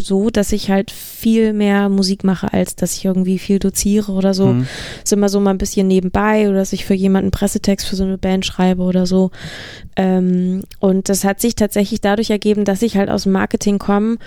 so, 0.02 0.30
dass 0.30 0.52
ich 0.52 0.70
halt 0.70 0.92
viel 0.92 1.54
mehr 1.54 1.90
Musik 1.90 2.24
mache, 2.24 2.52
als 2.54 2.76
dass 2.76 2.96
ich 2.98 3.06
irgendwie 3.06 3.40
viel 3.40 3.60
doziere 3.60 4.12
oder 4.12 4.34
so. 4.34 4.50
Hm. 4.50 4.68
Ist 5.04 5.14
immer 5.14 5.30
so 5.30 5.40
mal 5.40 5.52
ein 5.52 5.58
bisschen 5.58 5.88
nebenbei 5.88 6.50
oder 6.50 6.58
dass 6.58 6.74
ich 6.74 6.86
für 6.86 6.94
jemanden 6.94 7.32
Pressetext 7.32 7.88
für 7.88 7.96
so 7.96 8.04
eine 8.04 8.18
Band 8.18 8.46
schreibe 8.46 8.84
oder 8.84 9.06
so. 9.06 9.32
Ähm, 9.96 10.64
und 10.80 11.10
das 11.10 11.24
hat 11.24 11.42
sich 11.42 11.56
tatsächlich 11.56 12.02
dadurch 12.02 12.30
ergeben, 12.30 12.66
dass 12.66 12.82
ich 12.82 12.98
halt 12.98 13.10
aus 13.10 13.24
dem 13.24 13.32
Marketing 13.32 13.80
komme 13.80 14.18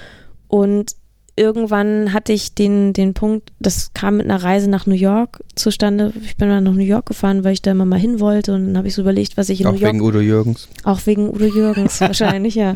und 0.48 0.94
irgendwann 1.38 2.12
hatte 2.12 2.32
ich 2.32 2.54
den, 2.54 2.92
den 2.92 3.14
Punkt, 3.14 3.52
das 3.60 3.92
kam 3.94 4.16
mit 4.16 4.26
einer 4.26 4.42
Reise 4.42 4.68
nach 4.68 4.86
New 4.86 4.94
York 4.94 5.42
zustande. 5.54 6.12
Ich 6.24 6.36
bin 6.36 6.48
dann 6.48 6.64
nach 6.64 6.72
New 6.72 6.82
York 6.82 7.06
gefahren, 7.06 7.44
weil 7.44 7.52
ich 7.52 7.62
da 7.62 7.70
immer 7.70 7.86
mal 7.86 7.98
hin 7.98 8.18
wollte 8.18 8.54
und 8.54 8.66
dann 8.66 8.76
habe 8.76 8.88
ich 8.88 8.94
so 8.94 9.02
überlegt, 9.02 9.36
was 9.36 9.48
ich 9.48 9.60
in 9.60 9.66
Auch 9.68 9.72
New 9.72 9.78
York 9.78 9.94
wegen 9.94 10.04
Udo 10.04 10.20
Jürgens. 10.20 10.68
auch 10.82 11.06
wegen 11.06 11.30
Udo 11.30 11.46
Jürgens 11.46 12.00
wahrscheinlich, 12.00 12.56
ja. 12.56 12.74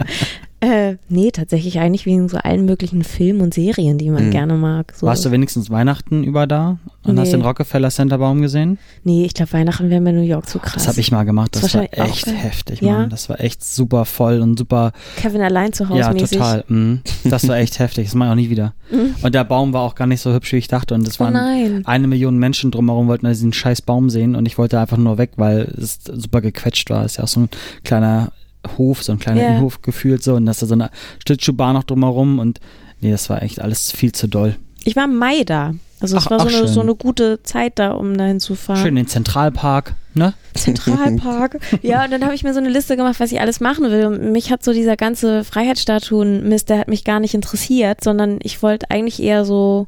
Äh, 0.64 0.96
nee, 1.08 1.32
tatsächlich 1.32 1.80
eigentlich 1.80 2.06
wegen 2.06 2.28
so 2.28 2.36
allen 2.36 2.64
möglichen 2.64 3.02
Filmen 3.02 3.40
und 3.40 3.52
Serien, 3.52 3.98
die 3.98 4.10
man 4.10 4.26
Mhm. 4.26 4.30
gerne 4.30 4.54
mag. 4.54 4.92
So. 4.96 5.06
Warst 5.08 5.24
du 5.24 5.32
wenigstens 5.32 5.70
Weihnachten 5.70 6.22
über 6.22 6.46
da 6.46 6.78
und 7.02 7.18
hast 7.18 7.26
Nee. 7.32 7.38
den 7.38 7.42
Rockefeller 7.42 7.90
Center 7.90 8.16
Baum 8.18 8.42
gesehen? 8.42 8.78
Nee, 9.02 9.24
ich 9.24 9.34
glaube, 9.34 9.52
Weihnachten 9.54 9.90
wäre 9.90 10.00
mir 10.00 10.12
New 10.12 10.20
York 10.22 10.48
zu 10.48 10.60
krass. 10.60 10.74
Das 10.74 10.86
habe 10.86 11.00
ich 11.00 11.10
mal 11.10 11.24
gemacht. 11.24 11.56
Das, 11.56 11.62
Das 11.62 11.74
war 11.74 11.82
auch 11.82 11.92
echt 12.08 12.26
geil. 12.26 12.34
heftig, 12.36 12.80
Ja? 12.80 12.92
Mann. 12.92 13.10
Das 13.10 13.28
war 13.28 13.40
echt 13.40 13.64
super 13.64 14.04
voll 14.04 14.40
und 14.40 14.56
super. 14.56 14.92
Kevin 15.16 15.40
allein 15.42 15.72
zu 15.72 15.88
Hause 15.88 15.98
Ja, 15.98 16.12
mäßig. 16.12 16.38
total. 16.38 16.64
Mhm. 16.68 17.00
Das 17.24 17.48
war 17.48 17.56
echt 17.56 17.80
heftig. 17.80 18.06
Das 18.06 18.14
mache 18.14 18.28
ich 18.28 18.30
auch 18.32 18.36
nie 18.36 18.50
wieder. 18.50 18.72
Mhm. 18.92 19.16
Und 19.20 19.34
der 19.34 19.42
Baum 19.42 19.72
war 19.72 19.82
auch 19.82 19.96
gar 19.96 20.06
nicht 20.06 20.20
so 20.20 20.32
hübsch, 20.32 20.52
wie 20.52 20.58
ich 20.58 20.68
dachte. 20.68 20.94
Und 20.94 21.04
es 21.08 21.20
Oh 21.20 21.24
waren 21.24 21.32
nein. 21.32 21.82
eine 21.86 22.06
Million 22.06 22.38
Menschen 22.38 22.70
drumherum 22.70 23.08
wollten 23.08 23.26
diesen 23.26 23.52
scheiß 23.52 23.82
Baum 23.82 24.10
sehen 24.10 24.36
und 24.36 24.46
ich 24.46 24.58
wollte 24.58 24.78
einfach 24.78 24.96
nur 24.96 25.18
weg, 25.18 25.32
weil 25.38 25.62
es 25.76 25.98
super 26.04 26.40
gequetscht 26.40 26.88
war. 26.88 27.04
Es 27.04 27.12
ist 27.12 27.16
ja 27.18 27.24
auch 27.24 27.28
so 27.28 27.40
ein 27.40 27.48
kleiner 27.82 28.30
Hof, 28.78 29.02
so 29.02 29.12
ein 29.12 29.18
kleiner 29.18 29.42
Ja. 29.42 29.48
Innenhof 29.50 29.82
gefühlt 29.82 30.22
so 30.22 30.34
und 30.34 30.46
da 30.46 30.50
ist 30.52 30.62
da 30.62 30.66
so 30.66 30.74
eine 30.74 30.90
Schlittschuhbahn 31.26 31.74
noch 31.74 31.84
drumherum 31.84 32.38
und 32.38 32.60
nee, 33.00 33.10
das 33.10 33.28
war 33.30 33.42
echt 33.42 33.60
alles 33.60 33.92
viel 33.92 34.12
zu 34.12 34.28
doll. 34.28 34.56
Ich 34.84 34.96
war 34.96 35.04
im 35.04 35.16
Mai 35.16 35.44
da. 35.44 35.74
Also 36.00 36.16
es 36.16 36.26
Ach, 36.26 36.30
war 36.30 36.40
so 36.40 36.48
eine, 36.56 36.66
so 36.66 36.80
eine 36.80 36.96
gute 36.96 37.44
Zeit 37.44 37.78
da, 37.78 37.92
um 37.92 38.16
dahin 38.16 38.40
zu 38.40 38.56
fahren. 38.56 38.78
Schön 38.82 38.96
den 38.96 39.06
Zentralpark, 39.06 39.94
ne? 40.14 40.34
Zentralpark. 40.54 41.60
ja, 41.82 42.04
und 42.04 42.10
dann 42.10 42.24
habe 42.24 42.34
ich 42.34 42.42
mir 42.42 42.52
so 42.52 42.58
eine 42.58 42.70
Liste 42.70 42.96
gemacht, 42.96 43.20
was 43.20 43.30
ich 43.30 43.40
alles 43.40 43.60
machen 43.60 43.88
will. 43.88 44.06
Und 44.06 44.32
mich 44.32 44.50
hat 44.50 44.64
so 44.64 44.72
dieser 44.72 44.96
ganze 44.96 45.44
Freiheitsstatuen-Mist, 45.44 46.68
der 46.70 46.78
hat 46.78 46.88
mich 46.88 47.04
gar 47.04 47.20
nicht 47.20 47.34
interessiert, 47.34 48.02
sondern 48.02 48.40
ich 48.42 48.64
wollte 48.64 48.90
eigentlich 48.90 49.22
eher 49.22 49.44
so 49.44 49.86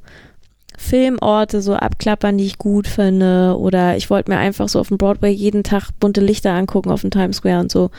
Filmorte 0.79 1.63
so 1.63 1.75
abklappern, 1.75 2.39
die 2.39 2.47
ich 2.47 2.59
gut 2.59 2.87
finde. 2.87 3.57
Oder 3.59 3.97
ich 3.97 4.09
wollte 4.09 4.31
mir 4.31 4.39
einfach 4.39 4.69
so 4.69 4.79
auf 4.79 4.89
dem 4.89 4.99
Broadway 4.99 5.33
jeden 5.33 5.65
Tag 5.65 5.91
bunte 5.99 6.21
Lichter 6.21 6.53
angucken 6.53 6.91
auf 6.91 7.01
dem 7.01 7.11
Times 7.11 7.39
Square 7.39 7.61
und 7.61 7.73
so. 7.73 7.91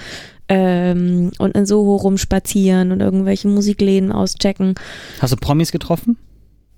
Ähm, 0.47 1.31
und 1.39 1.55
in 1.57 1.65
Soho 1.65 1.95
rumspazieren 1.95 2.91
und 2.91 2.99
irgendwelche 3.01 3.47
Musikläden 3.47 4.11
auschecken. 4.11 4.75
Hast 5.19 5.33
du 5.33 5.37
Promis 5.37 5.71
getroffen? 5.71 6.17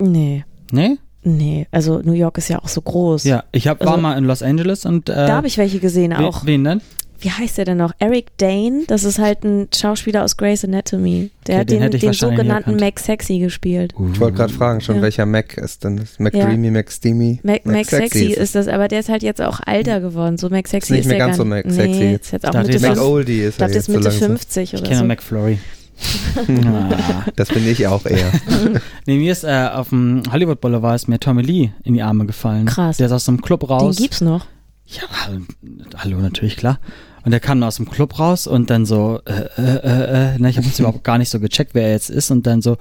Nee. 0.01 0.45
Nee? 0.72 0.97
Nee, 1.24 1.68
also 1.72 1.99
New 1.99 2.13
York 2.13 2.38
ist 2.38 2.47
ja 2.47 2.59
auch 2.59 2.70
so 2.70 2.80
groß. 2.82 3.26
Ja, 3.26 3.43
ich 3.51 3.68
hab, 3.68 3.82
war 3.82 3.89
Also- 3.89 4.01
mal 4.01 4.18
in 4.18 4.24
Los 4.24 4.41
Angeles 4.41 4.86
und 4.86 5.09
äh, 5.09 5.13
Da 5.28 5.36
habe 5.36 5.47
ich 5.47 5.57
welche 5.57 5.80
gesehen 5.80 6.13
auch. 6.13 6.45
wen 6.45 6.63
denn? 6.63 6.82
Wie 7.20 7.30
heißt 7.32 7.57
der 7.57 7.65
denn 7.65 7.78
noch? 7.78 7.93
Eric 7.99 8.38
Dane, 8.38 8.84
das 8.88 9.03
ist 9.03 9.20
halt 9.20 9.43
ein 9.43 9.68
Schauspieler 9.76 10.24
aus 10.24 10.38
Grey's 10.38 10.63
Anatomy. 10.63 11.32
Der 11.47 11.55
Okay, 11.55 11.61
hat 11.61 11.70
den 11.72 11.80
den, 11.82 11.93
ich 11.93 12.01
den 12.01 12.13
sogenannten. 12.13 12.76
Mac 12.78 12.99
Sexy 12.99 13.39
gespielt. 13.39 13.93
Ich 14.13 14.20
wollte 14.20 14.38
gerade 14.38 14.53
fragen, 14.53 14.82
schon 14.82 14.97
Ja. 14.97 15.01
welcher 15.03 15.26
Mac 15.26 15.57
ist 15.57 15.84
denn 15.84 15.97
das? 15.97 16.20
Mac 16.20 16.34
Ja. 16.36 16.45
Dreamy, 16.45 16.72
Mac 16.72 16.91
Steamy? 16.91 17.39
Mac, 17.43 17.65
Mac 17.65 17.86
Sexy 17.86 18.26
ist 18.28 18.38
ist 18.38 18.55
das, 18.55 18.68
aber 18.68 18.88
der 18.88 18.99
ist 18.99 19.09
halt 19.09 19.24
jetzt 19.24 19.41
auch 19.41 19.59
alter 19.65 19.99
geworden. 20.01 20.38
So 20.38 20.49
Mac 20.49 20.68
Sexy 20.68 20.93
nicht 20.93 21.01
ist 21.01 21.07
mehr 21.07 21.18
ganz 21.18 21.38
gar 21.38 21.45
so 21.45 21.45
Mac 21.45 21.65
nee, 21.65 21.72
Sexy 21.74 21.91
Ist 22.03 22.11
jetzt. 22.11 22.32
jetzt 22.32 22.47
auch 22.47 22.53
Mitte 22.53 22.72
ich, 22.76 22.82
Mac 22.82 22.91
50. 22.91 23.05
Oldie 23.11 23.39
ist 23.39 23.49
Ich 23.53 23.57
glaube, 23.57 23.63
er 23.63 23.70
ist 23.70 23.76
jetzt 23.76 23.86
so 23.88 23.91
Mitte 23.93 24.09
langsam. 24.09 24.28
50 24.30 24.74
Ich 24.74 24.80
oder 24.80 24.88
kenne 24.89 24.99
so. 24.99 25.05
McFlurry. 25.05 25.57
Das 27.36 27.49
bin 27.49 27.68
ich 27.68 27.88
auch 27.88 28.05
eher. 28.05 28.32
Nee, 29.07 29.18
mir 29.18 29.32
ist 29.32 29.43
äh, 29.43 29.70
auf 29.74 29.89
dem 29.89 30.22
Hollywood 30.32 30.59
Boulevard 30.61 30.95
ist 30.95 31.07
mir 31.07 31.20
Tommy 31.20 31.41
Lee 31.41 31.70
in 31.84 31.93
die 31.93 32.01
Arme 32.01 32.26
gefallen. 32.26 32.65
Krass. 32.65 32.97
Der 32.97 33.07
ist 33.07 33.13
aus 33.13 33.26
dem 33.26 33.41
Club 33.41 33.61
Den 33.61 33.70
raus. 33.70 33.95
gibt's 33.97 34.22
noch. 34.22 34.45
Ja, 34.88 35.04
hallo, 35.98 36.18
natürlich, 36.20 36.56
klar. 36.56 36.80
Und 37.26 37.32
der 37.32 37.42
kam 37.42 37.62
aus 37.62 37.76
dem 37.76 37.90
Club 37.90 38.20
raus 38.20 38.48
und 38.48 38.70
dann 38.70 38.86
so, 38.86 39.20
äh, 39.26 39.34
äh, 39.58 39.76
äh, 39.84 40.36
äh, 40.36 40.40
ne, 40.40 40.50
ich 40.50 40.56
habe 40.56 40.66
jetzt 40.66 40.80
überhaupt 40.80 41.04
gar 41.04 41.18
nicht 41.18 41.30
so 41.30 41.42
gecheckt, 41.42 41.76
wer 41.76 41.84
er 41.88 41.92
jetzt 41.92 42.10
ist 42.10 42.32
und 42.32 42.48
dann 42.48 42.62
so, 42.62 42.78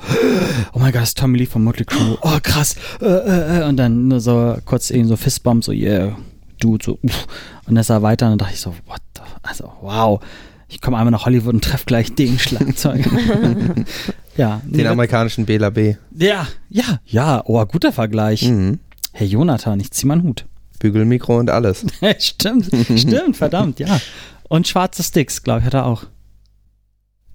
oh 0.72 0.78
mein 0.78 0.92
Gott, 0.92 1.02
das 1.02 1.10
ist 1.10 1.18
Tommy 1.18 1.38
Lee 1.38 1.46
von 1.46 1.64
Motley 1.64 1.84
Crue, 1.84 2.16
oh 2.22 2.38
krass, 2.40 2.76
äh, 3.00 3.06
äh, 3.06 3.60
äh, 3.60 3.64
und 3.64 3.76
dann 3.76 4.06
nur 4.06 4.20
so 4.20 4.56
kurz 4.64 4.90
irgendwie 4.90 5.08
so 5.08 5.16
Fistbump, 5.16 5.64
so, 5.64 5.72
yeah, 5.72 6.16
Dude, 6.60 6.84
so, 6.84 6.98
uff. 7.02 7.26
und 7.66 7.74
dann 7.74 7.78
ist 7.78 7.90
er 7.90 8.02
weiter 8.02 8.26
und 8.26 8.32
dann 8.32 8.38
dachte 8.38 8.54
ich 8.54 8.60
so, 8.60 8.72
what 8.86 9.00
the, 9.16 9.22
also, 9.42 9.72
wow, 9.80 10.20
ich 10.68 10.80
komme 10.80 10.98
einmal 10.98 11.10
nach 11.10 11.26
Hollywood 11.26 11.54
und 11.54 11.64
treffe 11.64 11.86
gleich 11.86 12.14
den 12.14 12.38
Schlagzeuger. 12.38 13.10
ja, 14.36 14.60
Den 14.64 14.86
amerikanischen 14.86 15.44
Bela 15.44 15.70
B. 15.70 15.96
ja, 16.16 16.46
ja, 16.70 17.00
ja, 17.04 17.42
oh, 17.46 17.64
guter 17.66 17.90
Vergleich. 17.92 18.48
Mhm. 18.48 18.78
Herr 19.10 19.26
Jonathan, 19.26 19.80
ich 19.80 19.90
zieh 19.90 20.06
meinen 20.06 20.22
Hut. 20.22 20.44
Bügelmikro 20.76 21.38
und 21.38 21.50
alles. 21.50 21.84
stimmt, 22.18 22.70
stimmt, 22.96 23.36
verdammt, 23.36 23.80
ja. 23.80 24.00
Und 24.48 24.68
schwarze 24.68 25.02
Sticks, 25.02 25.42
glaube 25.42 25.60
ich, 25.60 25.66
hat 25.66 25.74
er 25.74 25.86
auch. 25.86 26.04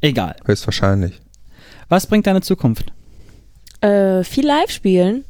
Egal. 0.01 0.35
Höchstwahrscheinlich. 0.45 1.19
Was 1.89 2.07
bringt 2.07 2.25
deine 2.25 2.41
Zukunft? 2.41 2.91
Äh, 3.81 4.23
viel 4.23 4.45
live 4.45 4.71
spielen. 4.71 5.25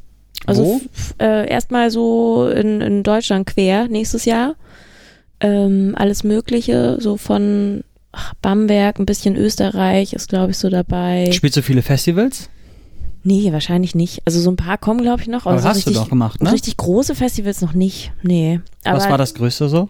Also 0.46 0.80
äh, 1.20 1.48
erstmal 1.48 1.90
so 1.90 2.48
in, 2.48 2.80
in 2.80 3.02
Deutschland 3.02 3.46
quer 3.46 3.88
nächstes 3.88 4.24
Jahr. 4.24 4.56
Ähm, 5.40 5.94
alles 5.96 6.24
Mögliche, 6.24 6.98
so 7.00 7.16
von 7.16 7.84
ach, 8.12 8.34
Bamberg, 8.42 8.98
ein 8.98 9.06
bisschen 9.06 9.36
Österreich 9.36 10.12
ist, 10.12 10.28
glaube 10.28 10.52
ich, 10.52 10.58
so 10.58 10.68
dabei. 10.68 11.30
Spielst 11.32 11.56
du 11.56 11.62
viele 11.62 11.82
Festivals? 11.82 12.48
Nee, 13.24 13.52
wahrscheinlich 13.52 13.94
nicht. 13.94 14.22
Also 14.24 14.40
so 14.40 14.50
ein 14.50 14.56
paar 14.56 14.78
kommen, 14.78 15.02
glaube 15.02 15.22
ich, 15.22 15.28
noch. 15.28 15.46
Aber 15.46 15.58
so 15.58 15.68
hast 15.68 15.76
richtig, 15.78 15.94
du 15.94 16.00
doch 16.00 16.08
gemacht, 16.08 16.42
ne? 16.42 16.52
Richtig 16.52 16.76
große 16.76 17.14
Festivals 17.14 17.60
noch 17.60 17.72
nicht. 17.72 18.12
Nee. 18.22 18.60
Aber 18.84 18.98
Was 18.98 19.08
war 19.08 19.18
das 19.18 19.34
Größte 19.34 19.68
so? 19.68 19.88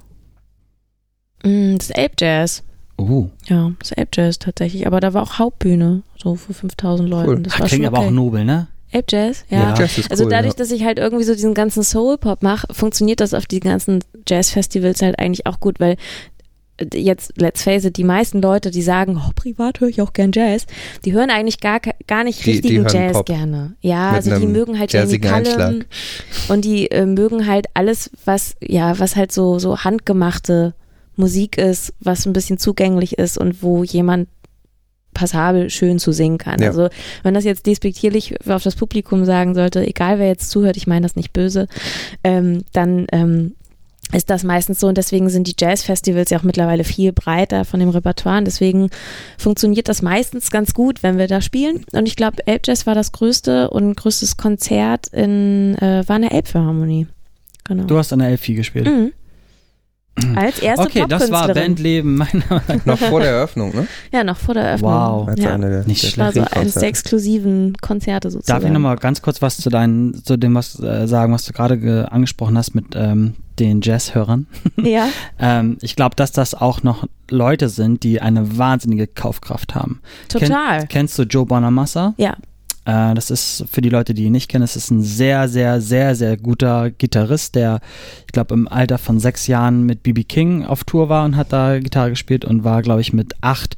mh, 1.44 1.78
das 1.78 1.90
Ape 1.92 2.12
Jazz. 2.18 2.62
Uh, 2.98 3.28
Ja, 3.46 3.72
das 3.78 3.92
Ape 3.92 4.08
Jazz 4.14 4.38
tatsächlich. 4.38 4.86
Aber 4.86 5.00
da 5.00 5.14
war 5.14 5.22
auch 5.22 5.38
Hauptbühne, 5.38 6.02
so 6.16 6.34
für 6.34 6.54
5000 6.54 7.08
Leuten. 7.08 7.28
Cool. 7.30 7.42
Das 7.42 7.58
war 7.58 7.66
klingt 7.66 7.86
aber 7.86 7.98
okay. 7.98 8.06
auch 8.08 8.12
nobel, 8.12 8.44
ne? 8.44 8.68
Ape 8.92 9.06
Jazz, 9.08 9.44
ja. 9.48 9.70
Ja. 9.70 9.74
Jazz 9.74 10.10
Also 10.10 10.24
cool, 10.24 10.30
dadurch, 10.30 10.52
ja. 10.52 10.58
dass 10.58 10.70
ich 10.70 10.84
halt 10.84 10.98
irgendwie 10.98 11.24
so 11.24 11.32
diesen 11.32 11.54
ganzen 11.54 11.82
Soul-Pop 11.82 12.42
mache, 12.42 12.66
funktioniert 12.72 13.20
das 13.20 13.32
auf 13.32 13.46
die 13.46 13.60
ganzen 13.60 14.04
Jazz-Festivals 14.28 15.00
halt 15.00 15.18
eigentlich 15.18 15.46
auch 15.46 15.60
gut, 15.60 15.80
weil 15.80 15.96
jetzt, 16.94 17.32
let's 17.36 17.62
face 17.62 17.84
it, 17.84 17.96
die 17.96 18.04
meisten 18.04 18.40
Leute, 18.42 18.70
die 18.70 18.82
sagen, 18.82 19.20
oh, 19.22 19.30
privat 19.34 19.80
höre 19.80 19.88
ich 19.88 20.00
auch 20.02 20.12
gern 20.12 20.30
Jazz, 20.32 20.66
die 21.04 21.12
hören 21.12 21.30
eigentlich 21.30 21.60
gar, 21.60 21.80
gar 22.06 22.24
nicht 22.24 22.40
Die- 22.40 22.44
die 22.44 22.50
richtigen 22.52 22.82
hören 22.84 22.94
Jazz 22.94 23.12
Pop. 23.14 23.26
gerne. 23.26 23.74
Ja, 23.80 24.10
also 24.12 24.38
die 24.38 24.46
mögen 24.46 24.78
halt 24.78 24.92
Jamie 24.92 25.18
Cullum 25.18 25.84
und 26.48 26.64
die 26.64 26.90
äh, 26.90 27.06
mögen 27.06 27.46
halt 27.46 27.66
alles, 27.74 28.10
was, 28.24 28.54
ja, 28.62 28.98
was 28.98 29.16
halt 29.16 29.32
so, 29.32 29.58
so 29.58 29.78
handgemachte 29.78 30.74
Musik 31.16 31.58
ist, 31.58 31.92
was 32.00 32.24
ein 32.26 32.32
bisschen 32.32 32.58
zugänglich 32.58 33.18
ist 33.18 33.36
und 33.38 33.62
wo 33.62 33.84
jemand 33.84 34.28
passabel 35.14 35.68
schön 35.68 35.98
zu 35.98 36.10
singen 36.12 36.38
kann. 36.38 36.60
Ja. 36.62 36.68
Also 36.68 36.88
wenn 37.22 37.34
das 37.34 37.44
jetzt 37.44 37.66
despektierlich 37.66 38.34
auf 38.48 38.62
das 38.62 38.76
Publikum 38.76 39.26
sagen 39.26 39.54
sollte, 39.54 39.86
egal 39.86 40.18
wer 40.18 40.28
jetzt 40.28 40.50
zuhört, 40.50 40.78
ich 40.78 40.86
meine 40.86 41.02
das 41.02 41.16
nicht 41.16 41.34
böse, 41.34 41.68
ähm, 42.24 42.62
dann 42.72 43.06
ähm, 43.12 43.54
ist 44.12 44.30
das 44.30 44.44
meistens 44.44 44.80
so 44.80 44.88
und 44.88 44.98
deswegen 44.98 45.28
sind 45.28 45.46
die 45.46 45.54
Jazzfestivals 45.58 46.30
ja 46.30 46.38
auch 46.38 46.42
mittlerweile 46.42 46.84
viel 46.84 47.12
breiter 47.12 47.64
von 47.64 47.80
dem 47.80 47.88
Repertoire 47.88 48.38
und 48.38 48.44
deswegen 48.44 48.90
funktioniert 49.38 49.88
das 49.88 50.02
meistens 50.02 50.50
ganz 50.50 50.74
gut, 50.74 51.02
wenn 51.02 51.18
wir 51.18 51.28
da 51.28 51.40
spielen 51.40 51.84
und 51.92 52.06
ich 52.06 52.16
glaube, 52.16 52.46
Elbjazz 52.46 52.86
war 52.86 52.94
das 52.94 53.12
größte 53.12 53.70
und 53.70 53.96
größtes 53.96 54.36
Konzert 54.36 55.08
in, 55.08 55.76
äh, 55.78 56.04
war 56.06 56.16
in 56.16 56.22
der 56.22 56.32
Elbphilharmonie. 56.32 57.06
Genau. 57.64 57.84
Du 57.84 57.96
hast 57.96 58.12
an 58.12 58.18
der 58.18 58.28
Elfie 58.28 58.54
gespielt. 58.54 58.86
Mhm. 58.86 59.12
Als 60.36 60.58
erste 60.58 60.84
Okay, 60.86 61.04
das 61.08 61.30
war. 61.30 61.48
Bandleben 61.54 62.16
meiner. 62.16 62.62
Noch 62.84 62.98
vor 62.98 63.20
der 63.20 63.30
Eröffnung, 63.30 63.74
ne? 63.74 63.86
Ja, 64.12 64.22
noch 64.24 64.36
vor 64.36 64.54
der 64.54 64.64
Eröffnung. 64.64 64.90
Wow. 64.92 65.28
Als 65.28 65.40
Ja. 65.40 65.54
eine 65.54 65.70
der, 65.70 65.84
Nicht 65.86 66.02
der 66.02 66.08
schlecht. 66.08 66.36
war 66.36 66.44
so 66.50 66.58
eines 66.60 66.74
der 66.74 66.88
exklusiven 66.88 67.74
Konzerte 67.80 68.30
sozusagen. 68.30 68.60
Darf 68.60 68.66
ich 68.68 68.72
nochmal 68.72 68.96
ganz 68.96 69.22
kurz 69.22 69.40
was 69.40 69.56
zu 69.56 69.70
deinen, 69.70 70.22
zu 70.22 70.36
dem 70.36 70.54
was 70.54 70.78
äh, 70.80 71.06
sagen, 71.08 71.32
was 71.32 71.44
du 71.46 71.52
gerade 71.54 71.78
ge- 71.78 72.04
angesprochen 72.04 72.58
hast 72.58 72.74
mit 72.74 72.86
ähm, 72.94 73.34
den 73.58 73.80
Jazzhörern? 73.82 74.46
Ja, 74.82 75.08
ähm, 75.38 75.78
ich 75.80 75.96
glaube, 75.96 76.14
dass 76.16 76.30
das 76.32 76.54
auch 76.54 76.82
noch 76.82 77.06
Leute 77.30 77.68
sind, 77.70 78.02
die 78.02 78.20
eine 78.20 78.58
wahnsinnige 78.58 79.06
Kaufkraft 79.06 79.74
haben. 79.74 80.00
total. 80.28 80.80
Kenn, 80.80 80.88
kennst 80.88 81.18
du 81.18 81.22
Joe 81.22 81.46
Bonamassa? 81.46 82.12
ja, 82.18 82.36
Äh, 82.84 83.14
das 83.14 83.30
ist 83.30 83.64
für 83.70 83.80
die 83.80 83.88
Leute, 83.88 84.14
die 84.14 84.24
ihn 84.24 84.32
nicht 84.32 84.50
kennen, 84.50 84.62
das 84.62 84.76
ist 84.76 84.90
ein 84.90 85.02
sehr, 85.02 85.48
sehr, 85.48 85.80
sehr, 85.80 86.14
sehr 86.14 86.36
guter 86.36 86.90
Gitarrist, 86.90 87.54
der, 87.54 87.80
ich 88.26 88.32
glaube, 88.32 88.54
im 88.54 88.68
Alter 88.68 88.98
von 88.98 89.20
sechs 89.20 89.46
Jahren 89.46 89.84
mit 89.84 90.02
BB 90.02 90.24
King 90.28 90.64
auf 90.64 90.84
Tour 90.84 91.08
war 91.08 91.24
und 91.24 91.36
hat 91.36 91.52
da 91.52 91.78
Gitarre 91.78 92.10
gespielt 92.10 92.44
und 92.44 92.64
war, 92.64 92.82
glaube 92.82 93.00
ich, 93.00 93.12
mit 93.12 93.34
acht 93.40 93.76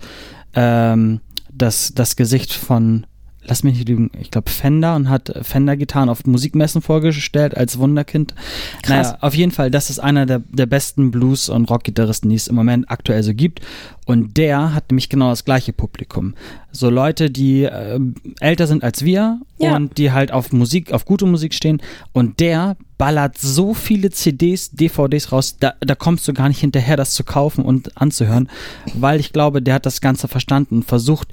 ähm, 0.55 1.21
das, 1.53 1.93
das 1.95 2.17
Gesicht 2.17 2.53
von, 2.53 3.07
lass 3.47 3.63
mich 3.63 3.75
nicht 3.75 3.89
lügen, 3.89 4.11
ich 4.21 4.31
glaube 4.31 4.51
Fender 4.51 4.97
und 4.97 5.09
hat 5.09 5.33
Fender-Gitarren 5.43 6.09
auf 6.09 6.25
Musikmessen 6.27 6.83
vorgestellt 6.83 7.57
als 7.57 7.79
Wunderkind. 7.79 8.35
Krass. 8.83 9.09
Naja, 9.13 9.19
auf 9.21 9.35
jeden 9.35 9.53
Fall, 9.53 9.71
das 9.71 9.91
ist 9.91 9.99
einer 9.99 10.27
der, 10.27 10.41
der 10.51 10.67
besten 10.67 11.11
Blues- 11.11 11.49
und 11.49 11.71
Rock-Gitarristen, 11.71 12.29
die 12.31 12.37
es 12.37 12.49
im 12.49 12.55
Moment 12.55 12.91
aktuell 12.91 13.23
so 13.23 13.35
gibt. 13.35 13.61
Und 14.07 14.37
der 14.37 14.75
hat 14.75 14.91
nämlich 14.91 15.09
genau 15.09 15.31
das 15.31 15.45
gleiche 15.45 15.73
Publikum. 15.73 16.35
So 16.73 16.91
Leute, 16.91 17.31
die 17.31 17.63
äh, 17.65 17.99
älter 18.41 18.67
sind 18.67 18.83
als 18.85 19.05
wir 19.05 19.41
Ja. 19.59 19.77
und 19.77 19.97
die 19.99 20.13
halt 20.13 20.31
auf 20.33 20.53
Musik, 20.53 20.93
auf 20.93 21.05
gute 21.05 21.25
Musik 21.27 21.55
stehen. 21.55 21.81
Und 22.13 22.41
der 22.41 22.77
ballert 22.99 23.39
so 23.39 23.75
viele 23.75 24.11
CDs, 24.11 24.71
DVDs 24.71 25.33
raus, 25.33 25.57
da, 25.59 25.75
da 25.81 25.95
kommst 25.95 26.29
du 26.29 26.33
gar 26.33 26.49
nicht 26.49 26.61
hinterher, 26.61 26.97
das 26.97 27.13
zu 27.13 27.25
kaufen 27.25 27.65
und 27.65 28.01
anzuhören, 28.01 28.49
weil 28.95 29.21
ich 29.21 29.33
glaube, 29.33 29.61
der 29.63 29.75
hat 29.75 29.87
das 29.87 30.01
Ganze 30.01 30.29
verstanden 30.29 30.77
und 30.77 30.85
versucht, 30.85 31.29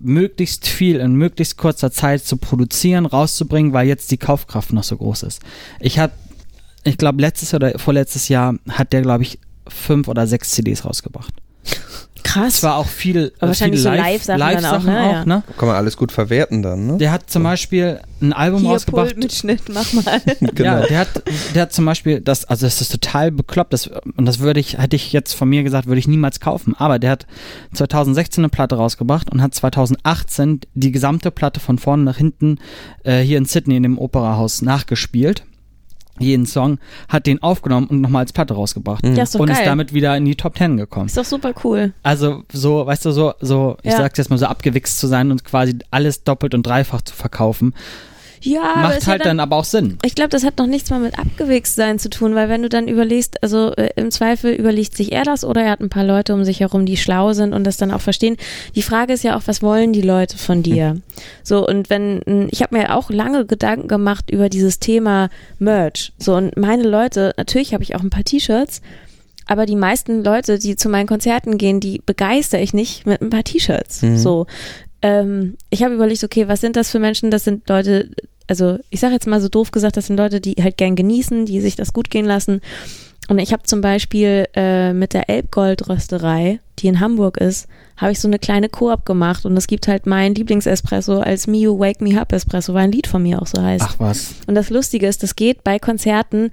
möglichst 0.00 0.66
viel 0.66 0.96
in 0.96 1.14
möglichst 1.14 1.56
kurzer 1.56 1.92
Zeit 1.92 2.24
zu 2.24 2.36
produzieren, 2.36 3.06
rauszubringen, 3.06 3.72
weil 3.72 3.86
jetzt 3.86 4.10
die 4.10 4.16
Kaufkraft 4.16 4.72
noch 4.72 4.84
so 4.84 4.96
groß 4.96 5.22
ist. 5.24 5.40
Ich 5.78 5.98
habe, 5.98 6.12
ich 6.84 6.98
glaube, 6.98 7.20
letztes 7.20 7.54
oder 7.54 7.78
vorletztes 7.78 8.28
Jahr 8.28 8.54
hat 8.68 8.92
der, 8.92 9.02
glaube 9.02 9.22
ich, 9.22 9.38
fünf 9.68 10.08
oder 10.08 10.26
sechs 10.26 10.50
CDs 10.50 10.84
rausgebracht. 10.84 11.34
Krass. 12.32 12.54
Es 12.56 12.62
war 12.62 12.76
auch 12.76 12.86
viel, 12.88 13.32
Aber 13.38 13.44
äh, 13.44 13.48
wahrscheinlich 13.48 13.80
viele 13.80 13.94
so 13.96 14.02
Live- 14.02 14.26
Live-Sachen 14.26 14.56
dann 14.62 14.64
auch, 14.64 14.82
ne? 14.84 15.00
auch, 15.00 15.12
Ja. 15.12 15.24
ne? 15.24 15.42
Kann 15.58 15.68
man 15.68 15.76
alles 15.76 15.96
gut 15.96 16.12
verwerten 16.12 16.62
dann, 16.62 16.86
ne? 16.86 16.98
Der 16.98 17.12
hat 17.12 17.30
zum 17.30 17.42
Beispiel 17.42 18.00
ein 18.22 18.32
Album 18.32 18.60
Hier 18.60 18.70
rausgebracht. 18.70 19.06
Pultmitschnitt, 19.08 19.62
mach 19.72 19.92
mal. 19.92 20.20
Genau. 20.54 20.80
Ja, 20.80 20.86
der 20.86 20.98
hat, 20.98 21.22
der 21.54 21.62
hat 21.62 21.72
zum 21.72 21.84
Beispiel, 21.86 22.20
das, 22.20 22.44
also 22.44 22.66
das 22.66 22.80
ist 22.80 22.92
total 22.92 23.30
bekloppt, 23.30 23.72
das, 23.72 23.86
und 24.16 24.26
das 24.26 24.40
würde 24.40 24.60
ich, 24.60 24.78
hätte 24.78 24.96
ich 24.96 25.12
jetzt 25.12 25.32
von 25.34 25.48
mir 25.48 25.62
gesagt, 25.62 25.86
würde 25.86 25.98
ich 25.98 26.08
niemals 26.08 26.40
kaufen, 26.40 26.74
aber 26.76 26.98
der 26.98 27.10
hat 27.12 27.26
2016 27.74 28.44
eine 28.44 28.48
Platte 28.50 28.76
rausgebracht 28.76 29.30
und 29.30 29.40
hat 29.42 29.54
2018 29.54 30.60
die 30.74 30.92
gesamte 30.92 31.30
Platte 31.30 31.60
von 31.60 31.78
vorne 31.78 32.02
nach 32.02 32.16
hinten 32.16 32.58
äh, 33.04 33.20
hier 33.20 33.38
in 33.38 33.44
Sydney 33.44 33.76
in 33.76 33.82
dem 33.82 33.98
Operahaus 33.98 34.62
nachgespielt. 34.62 35.44
Jeden 36.20 36.46
Song, 36.46 36.78
hat 37.08 37.26
den 37.26 37.42
aufgenommen 37.42 37.86
und 37.88 38.00
nochmal 38.00 38.20
als 38.22 38.32
Platte 38.32 38.54
rausgebracht. 38.54 39.04
Ja, 39.04 39.22
ist 39.22 39.34
doch 39.34 39.40
und 39.40 39.50
ist 39.50 39.56
geil. 39.58 39.66
damit 39.66 39.92
wieder 39.94 40.16
in 40.16 40.24
die 40.24 40.36
Top 40.36 40.54
Ten 40.54 40.76
gekommen. 40.76 41.06
Ist 41.06 41.16
doch 41.16 41.24
super 41.24 41.52
cool. 41.64 41.92
Also 42.02 42.44
so, 42.52 42.86
weißt 42.86 43.04
du, 43.06 43.10
so, 43.10 43.32
so, 43.40 43.76
ich 43.82 43.90
Ja. 43.90 43.96
sag's 43.98 44.18
jetzt 44.18 44.30
mal 44.30 44.38
so 44.38 44.46
abgewichst 44.46 44.98
zu 44.98 45.06
sein 45.06 45.30
und 45.30 45.44
quasi 45.44 45.78
alles 45.90 46.22
doppelt 46.24 46.54
und 46.54 46.66
dreifach 46.66 47.02
zu 47.02 47.14
verkaufen, 47.14 47.74
Ja, 48.42 48.60
macht 48.76 48.92
halt 48.92 49.06
ja 49.06 49.18
dann, 49.18 49.36
dann 49.36 49.40
aber 49.40 49.56
auch 49.56 49.64
Sinn. 49.64 49.98
ich 50.04 50.14
glaube, 50.14 50.30
das 50.30 50.44
hat 50.44 50.58
noch 50.58 50.66
nichts 50.66 50.90
mal 50.90 51.00
mit 51.00 51.18
abgewichst 51.18 51.76
sein 51.76 51.98
zu 51.98 52.08
tun, 52.08 52.34
weil 52.34 52.48
wenn 52.48 52.62
du 52.62 52.68
dann 52.68 52.88
überlegst, 52.88 53.42
also 53.42 53.72
äh, 53.76 53.90
im 53.96 54.10
Zweifel 54.10 54.52
überlegt 54.54 54.96
sich 54.96 55.12
er 55.12 55.24
das 55.24 55.44
oder 55.44 55.62
er 55.62 55.72
hat 55.72 55.80
ein 55.80 55.90
paar 55.90 56.04
Leute 56.04 56.32
um 56.34 56.44
sich 56.44 56.60
herum, 56.60 56.86
die 56.86 56.96
schlau 56.96 57.32
sind 57.32 57.52
und 57.52 57.64
das 57.64 57.76
dann 57.76 57.90
auch 57.90 58.00
verstehen. 58.00 58.36
Die 58.74 58.82
Frage 58.82 59.12
ist 59.12 59.24
ja 59.24 59.36
auch, 59.36 59.42
was 59.46 59.62
wollen 59.62 59.92
die 59.92 60.00
Leute 60.02 60.38
von 60.38 60.62
dir? 60.62 60.96
So, 61.42 61.66
und 61.66 61.90
wenn, 61.90 62.22
mh, 62.24 62.48
ich 62.50 62.62
habe 62.62 62.76
mir 62.76 62.96
auch 62.96 63.10
lange 63.10 63.44
Gedanken 63.46 63.88
gemacht 63.88 64.30
über 64.30 64.48
dieses 64.48 64.78
Thema 64.78 65.28
Merch. 65.58 66.12
So, 66.18 66.34
und 66.34 66.56
meine 66.56 66.84
Leute, 66.84 67.34
natürlich 67.36 67.74
habe 67.74 67.82
ich 67.82 67.94
auch 67.94 68.00
ein 68.00 68.10
paar 68.10 68.24
T-Shirts, 68.24 68.80
aber 69.46 69.66
die 69.66 69.76
meisten 69.76 70.22
Leute, 70.22 70.58
die 70.58 70.76
zu 70.76 70.88
meinen 70.88 71.08
Konzerten 71.08 71.58
gehen, 71.58 71.80
die 71.80 72.00
begeister 72.04 72.60
ich 72.60 72.72
nicht 72.72 73.04
mit 73.04 73.20
ein 73.20 73.30
paar 73.30 73.44
T-Shirts. 73.44 74.02
Mhm. 74.02 74.16
So. 74.16 74.46
Ähm, 75.02 75.56
ich 75.70 75.82
habe 75.82 75.94
überlegt, 75.94 76.24
okay, 76.24 76.48
was 76.48 76.60
sind 76.60 76.76
das 76.76 76.90
für 76.90 76.98
Menschen? 76.98 77.30
Das 77.30 77.44
sind 77.44 77.68
Leute, 77.68 78.10
also 78.46 78.78
ich 78.90 79.00
sage 79.00 79.14
jetzt 79.14 79.26
mal 79.26 79.40
so 79.40 79.48
doof 79.48 79.70
gesagt, 79.70 79.96
das 79.96 80.06
sind 80.06 80.16
Leute, 80.16 80.40
die 80.40 80.54
halt 80.62 80.76
gern 80.76 80.96
genießen, 80.96 81.46
die 81.46 81.60
sich 81.60 81.76
das 81.76 81.92
gut 81.92 82.10
gehen 82.10 82.26
lassen. 82.26 82.60
Und 83.28 83.38
ich 83.38 83.52
habe 83.52 83.62
zum 83.62 83.80
Beispiel 83.80 84.48
äh, 84.54 84.92
mit 84.92 85.12
der 85.12 85.30
Elbgold-Rösterei, 85.30 86.58
die 86.80 86.88
in 86.88 86.98
Hamburg 86.98 87.36
ist, 87.36 87.68
habe 87.96 88.10
ich 88.10 88.18
so 88.18 88.26
eine 88.26 88.38
kleine 88.38 88.68
Koop 88.68 89.04
gemacht 89.04 89.44
und 89.44 89.56
es 89.56 89.66
gibt 89.66 89.86
halt 89.86 90.06
mein 90.06 90.34
Lieblingsespresso 90.34 91.20
als 91.20 91.46
Mio 91.46 91.78
Wake 91.78 92.00
Me 92.00 92.20
Up 92.20 92.32
Espresso, 92.32 92.74
weil 92.74 92.84
ein 92.84 92.92
Lied 92.92 93.06
von 93.06 93.22
mir 93.22 93.40
auch 93.40 93.46
so 93.46 93.62
heißt. 93.62 93.84
Ach 93.86 93.94
was. 93.98 94.34
Und 94.46 94.56
das 94.56 94.70
Lustige 94.70 95.06
ist, 95.06 95.22
das 95.22 95.36
geht 95.36 95.62
bei 95.62 95.78
Konzerten 95.78 96.50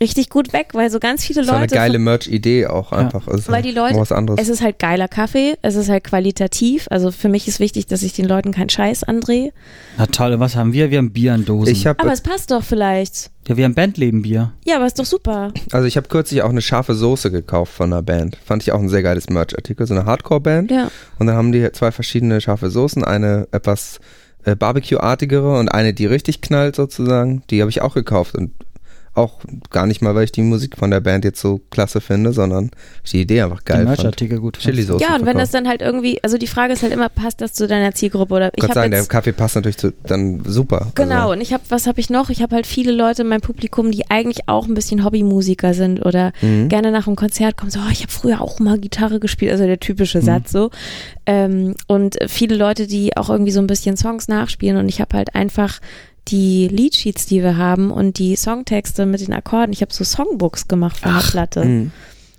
richtig 0.00 0.28
gut 0.30 0.52
weg, 0.52 0.68
weil 0.72 0.88
so 0.90 1.00
ganz 1.00 1.24
viele 1.24 1.40
Das 1.40 1.48
war 1.48 1.56
eine 1.56 1.64
Leute. 1.64 1.74
geile 1.74 1.98
Merch-Idee 1.98 2.66
auch 2.66 2.92
einfach. 2.92 3.26
Es 3.26 3.40
ist 3.40 3.48
Weil 3.50 3.62
die 3.62 3.72
Leute- 3.72 3.96
was 3.98 4.12
anderes. 4.12 4.40
es 4.40 4.48
ist 4.48 4.62
halt 4.62 4.78
geiler 4.78 5.08
Kaffee, 5.08 5.56
es 5.62 5.74
ist 5.74 5.88
halt 5.88 6.04
qualitativ. 6.04 6.86
Also 6.90 7.10
für 7.10 7.28
mich 7.28 7.48
ist 7.48 7.58
wichtig, 7.58 7.86
dass 7.86 8.02
ich 8.02 8.12
den 8.12 8.26
Leuten 8.26 8.52
keinen 8.52 8.68
Scheiß 8.68 9.02
andrehe. 9.04 9.52
Na 9.98 10.06
toll, 10.06 10.38
was 10.38 10.54
haben 10.54 10.72
wir? 10.72 10.90
Wir 10.90 10.98
haben 10.98 11.12
Bier 11.12 11.34
in 11.34 11.44
Dosen. 11.44 11.72
Ich 11.72 11.86
habe 11.86 11.98
Aber 12.00 12.12
es 12.12 12.20
passt 12.20 12.50
doch 12.52 12.62
vielleicht. 12.62 13.30
ja, 13.48 13.56
wir 13.56 13.64
haben 13.64 13.74
Bandleben-Bier. 13.74 14.52
Ja, 14.64 14.76
aber 14.76 14.86
ist 14.86 14.98
doch 14.98 15.04
super. 15.04 15.52
also 15.72 15.86
ich 15.86 15.96
habe 15.96 16.06
kürzlich 16.08 16.42
auch 16.42 16.50
eine 16.50 16.62
scharfe 16.62 16.94
Soße 16.94 17.30
gekauft 17.32 17.72
von 17.72 17.92
einer 17.92 18.02
Band. 18.02 18.36
Fand 18.44 18.62
ich 18.62 18.70
auch 18.72 18.78
ein 18.80 18.88
sehr 18.88 19.02
geiles 19.02 19.28
Merch-Artikel, 19.28 19.86
so 19.86 19.94
eine 19.94 20.04
Hardcore-Band. 20.04 20.70
Ja. 20.70 20.90
Und 21.18 21.26
dann 21.26 21.34
haben 21.36 21.50
die 21.50 21.70
zwei 21.72 21.90
verschiedene 21.90 22.40
scharfe 22.40 22.70
Soßen, 22.70 23.02
eine 23.04 23.48
etwas 23.50 23.98
äh, 24.44 24.54
Barbecue-artigere 24.54 25.58
und 25.58 25.68
eine, 25.68 25.92
die 25.94 26.06
richtig 26.06 26.40
knallt 26.42 26.76
sozusagen. 26.76 27.42
Die 27.50 27.60
habe 27.60 27.70
ich 27.70 27.82
auch 27.82 27.94
gekauft 27.94 28.36
und 28.36 28.52
auch 29.14 29.40
gar 29.70 29.86
nicht 29.86 30.02
mal, 30.02 30.14
weil 30.14 30.24
ich 30.24 30.32
die 30.32 30.42
Musik 30.42 30.76
von 30.78 30.90
der 30.90 31.00
Band 31.00 31.24
jetzt 31.24 31.40
so 31.40 31.60
klasse 31.70 32.00
finde, 32.00 32.32
sondern 32.32 32.70
ich 33.04 33.10
die 33.10 33.20
Idee 33.22 33.42
einfach 33.42 33.58
Die 33.60 33.64
geil 33.64 33.78
fand. 33.86 33.88
Merch-Artikel 33.98 34.38
gut. 34.38 34.58
Chili-Soße 34.58 35.02
Ja, 35.02 35.16
und 35.16 35.26
wenn 35.26 35.36
das 35.36 35.50
verkauft. 35.50 35.54
dann 35.54 35.68
halt 35.68 35.82
irgendwie, 35.82 36.22
also 36.22 36.38
die 36.38 36.46
Frage 36.46 36.72
ist 36.72 36.82
halt 36.82 36.92
immer, 36.92 37.08
passt 37.08 37.40
das 37.40 37.52
zu 37.52 37.66
deiner 37.66 37.92
Zielgruppe 37.92 38.34
oder 38.34 38.50
ich 38.54 38.62
Gott 38.62 38.72
sagen, 38.74 38.90
der 38.92 39.00
jetzt 39.00 39.08
Kaffee 39.10 39.32
passt 39.32 39.56
natürlich 39.56 39.78
zu, 39.78 39.92
dann 40.06 40.42
super. 40.46 40.92
Genau, 40.94 41.22
Also, 41.22 41.32
und 41.32 41.40
ich 41.40 41.52
habe, 41.52 41.62
was 41.70 41.86
habe 41.88 41.98
ich 42.00 42.08
noch? 42.08 42.30
Ich 42.30 42.40
habe 42.40 42.54
halt 42.54 42.66
viele 42.68 42.92
Leute 42.92 43.22
in 43.22 43.28
meinem 43.28 43.40
Publikum, 43.40 43.90
die 43.90 44.08
eigentlich 44.10 44.48
auch 44.48 44.66
ein 44.68 44.74
bisschen 44.74 45.04
Hobbymusiker 45.04 45.74
sind 45.74 46.04
oder 46.06 46.32
Mhm. 46.40 46.68
gerne 46.68 46.92
nach 46.92 47.06
einem 47.08 47.16
Konzert 47.16 47.56
kommen, 47.56 47.70
so, 47.72 47.80
oh, 47.80 47.90
ich 47.90 48.02
habe 48.02 48.12
früher 48.12 48.40
auch 48.40 48.60
mal 48.60 48.78
Gitarre 48.78 49.18
gespielt, 49.18 49.50
also 49.50 49.64
der 49.64 49.74
Mhm. 49.74 49.80
typische 49.80 50.22
Satz 50.22 50.52
so. 50.52 50.70
Ähm, 51.26 51.74
und 51.88 52.16
viele 52.28 52.54
Leute, 52.56 52.86
die 52.86 53.16
auch 53.16 53.28
irgendwie 53.28 53.50
so 53.52 53.60
ein 53.60 53.66
bisschen 53.66 53.96
Songs 53.96 54.28
nachspielen 54.28 54.76
und 54.76 54.88
ich 54.88 55.00
habe 55.00 55.16
halt 55.16 55.34
einfach 55.34 55.80
die 56.28 56.68
Leadsheets, 56.68 57.26
die 57.26 57.42
wir 57.42 57.56
haben 57.56 57.90
und 57.90 58.18
die 58.18 58.36
Songtexte 58.36 59.06
mit 59.06 59.20
den 59.26 59.32
Akkorden. 59.32 59.72
Ich 59.72 59.80
habe 59.80 59.92
so 59.92 60.04
Songbooks 60.04 60.68
gemacht 60.68 60.98
von 60.98 61.12
der 61.14 61.20
Platte. 61.20 61.64
Mhm. 61.64 61.92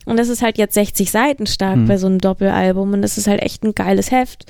Und 0.05 0.17
das 0.17 0.29
ist 0.29 0.41
halt 0.41 0.57
jetzt 0.57 0.73
60 0.73 1.11
Seiten 1.11 1.45
stark 1.47 1.77
Mhm. 1.77 1.87
bei 1.87 1.97
so 1.97 2.07
einem 2.07 2.19
Doppelalbum 2.19 2.93
und 2.93 3.01
das 3.01 3.17
ist 3.17 3.27
halt 3.27 3.41
echt 3.41 3.63
ein 3.63 3.75
geiles 3.75 4.11
Heft. 4.11 4.45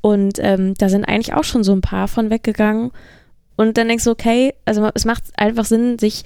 Und 0.00 0.38
ähm, 0.40 0.74
da 0.78 0.88
sind 0.88 1.04
eigentlich 1.04 1.34
auch 1.34 1.44
schon 1.44 1.64
so 1.64 1.72
ein 1.72 1.80
paar 1.80 2.08
von 2.08 2.30
weggegangen. 2.30 2.90
Und 3.56 3.76
dann 3.78 3.88
denkst 3.88 4.04
du, 4.04 4.10
okay, 4.10 4.54
also 4.64 4.88
es 4.94 5.04
macht 5.04 5.24
einfach 5.36 5.64
Sinn, 5.64 5.98
sich 5.98 6.24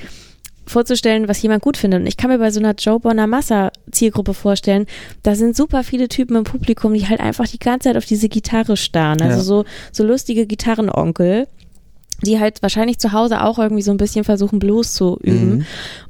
vorzustellen, 0.67 1.29
was 1.29 1.41
jemand 1.43 1.63
gut 1.63 1.77
findet. 1.77 2.01
Und 2.01 2.07
ich 2.07 2.17
kann 2.17 2.31
mir 2.31 2.39
bei 2.39 2.51
so 2.51 2.59
einer 2.61 2.75
Joe 2.75 2.99
Bonamassa 2.99 3.71
Zielgruppe 3.93 4.35
vorstellen, 4.35 4.87
da 5.23 5.35
sind 5.37 5.57
super 5.57 5.85
viele 5.85 6.09
Typen 6.09 6.37
im 6.37 6.45
Publikum, 6.45 6.93
die 6.95 7.07
halt 7.07 7.21
einfach 7.21 7.47
die 7.47 7.59
ganze 7.59 7.89
Zeit 7.89 7.97
auf 7.97 8.05
diese 8.05 8.29
Gitarre 8.29 8.77
starren. 8.77 9.21
Also 9.23 9.37
Ja. 9.39 9.43
so, 9.45 9.65
so 9.93 10.05
lustige 10.05 10.47
Gitarrenonkel, 10.47 11.47
die 12.23 12.41
halt 12.41 12.63
wahrscheinlich 12.63 12.99
zu 12.99 13.13
Hause 13.13 13.43
auch 13.43 13.59
irgendwie 13.59 13.83
so 13.83 13.91
ein 13.91 13.97
bisschen 13.97 14.25
versuchen, 14.25 14.59
Blues 14.59 14.95
zu 14.95 15.19
üben. 15.23 15.57
Mhm. 15.57 15.67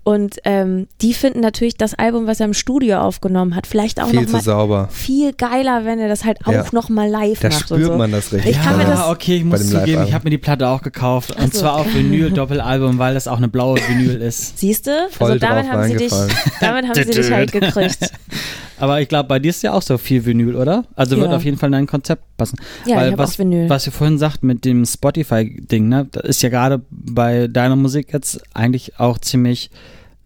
Und 0.07 0.37
ähm, 0.45 0.87
die 1.03 1.15
finden 1.15 1.41
natürlich 1.41 1.75
das 1.77 1.93
Album, 1.95 2.29
was 2.29 2.39
er 2.39 2.47
im 2.47 2.55
Studio 2.55 2.99
aufgenommen 2.99 3.57
hat, 3.57 3.67
vielleicht 3.67 4.01
auch 4.01 4.07
Viel 4.07 4.21
noch 4.21 4.27
zu 4.27 4.33
mal 4.35 4.41
sauber. 4.41 4.89
viel 4.93 5.33
geiler, 5.33 5.85
wenn 5.85 5.99
er 5.99 6.07
das 6.07 6.25
halt 6.25 6.47
auch 6.47 6.53
Ja. 6.53 6.65
noch 6.71 6.89
mal 6.89 7.09
live 7.11 7.41
Da 7.41 7.49
macht 7.49 7.63
spürt 7.65 7.81
und 7.81 7.87
so. 7.87 7.97
man 7.97 8.13
das 8.13 8.33
richtig. 8.33 8.53
Ich 8.53 8.63
kann 8.63 8.77
mir 8.77 8.85
ja, 8.85 8.91
das- 8.91 9.09
okay, 9.09 9.39
ich 9.39 9.45
muss 9.45 9.69
zugeben, 9.69 10.05
ich 10.07 10.15
habe 10.15 10.23
mir 10.23 10.31
die 10.31 10.39
Platte 10.39 10.69
auch 10.69 10.83
gekauft. 10.83 11.33
Und 11.33 11.39
Ach 11.41 11.53
so. 11.53 11.59
zwar 11.59 11.75
auf 11.75 11.93
Vinyl, 11.93 12.31
Doppelalbum, 12.31 12.99
weil 12.99 13.15
das 13.15 13.27
auch 13.27 13.39
eine 13.39 13.49
blaue 13.49 13.79
Vinyl 13.89 14.23
ist. 14.23 14.59
Siehst 14.61 14.87
du? 14.87 14.93
Also 15.19 15.35
damit 15.41 15.69
haben 15.73 15.89
sie 15.89 15.97
dich, 15.97 16.13
damit 16.61 16.85
haben 16.87 16.95
sie 16.95 17.11
dich 17.11 17.31
halt 17.33 17.51
gekriegt. 17.51 17.99
Aber 18.79 19.01
ich 19.01 19.09
glaube, 19.09 19.27
bei 19.29 19.39
dir 19.41 19.49
ist 19.49 19.63
ja 19.65 19.73
auch 19.73 19.83
so 19.83 19.99
viel 19.99 20.25
Vinyl, 20.25 20.55
oder? 20.55 20.85
Also 20.95 21.17
wird 21.17 21.31
Ja. 21.31 21.37
auf 21.37 21.45
jeden 21.45 21.57
Fall 21.57 21.69
in 21.71 21.73
dein 21.73 21.87
Konzept 21.89 22.23
passen. 22.37 22.59
Ja, 22.85 22.97
Weil 22.97 23.07
ich 23.07 23.13
habe 23.13 23.23
was, 23.25 23.35
auch 23.35 23.39
Vinyl. 23.41 23.69
was 23.71 23.87
ihr 23.87 23.93
vorhin 23.93 24.19
sagt 24.19 24.45
mit 24.45 24.65
dem 24.65 24.85
Spotify-Ding, 24.85 25.89
ne? 25.89 26.07
Das 26.13 26.23
ist 26.27 26.43
ja 26.43 26.49
gerade 26.51 26.83
bei 26.91 27.49
deiner 27.49 27.75
Musik 27.75 28.13
jetzt 28.13 28.41
eigentlich 28.55 29.01
auch 29.01 29.19
ziemlich, 29.19 29.71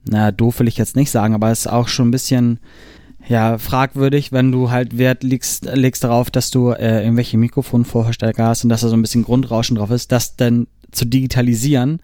na, 0.09 0.31
doof 0.31 0.61
will 0.61 0.69
ich 0.69 0.79
jetzt 0.79 0.97
nicht 0.97 1.11
sagen, 1.11 1.35
aber 1.35 1.51
es 1.51 1.61
ist 1.61 1.67
auch 1.67 1.89
schon 1.89 2.09
ein 2.09 2.13
bisschen, 2.13 2.59
ja, 3.29 3.59
fragwürdig, 3.59 4.33
wenn 4.33 4.51
du 4.51 4.71
halt 4.71 4.99
Wert 4.99 5.23
legst, 5.23 5.67
legst 5.73 6.05
darauf, 6.05 6.31
dass 6.31 6.51
du 6.51 6.71
äh, 6.71 7.03
irgendwelche 7.03 7.39
Mikrofonvorverstärker 7.39 8.47
hast 8.47 8.65
und 8.65 8.71
dass 8.71 8.81
da 8.81 8.89
so 8.89 8.97
ein 8.97 9.03
bisschen 9.03 9.25
Grundrauschen 9.25 9.77
drauf 9.77 9.91
ist, 9.91 10.11
das 10.13 10.37
dann 10.37 10.67
zu 10.91 11.05
digitalisieren, 11.05 12.01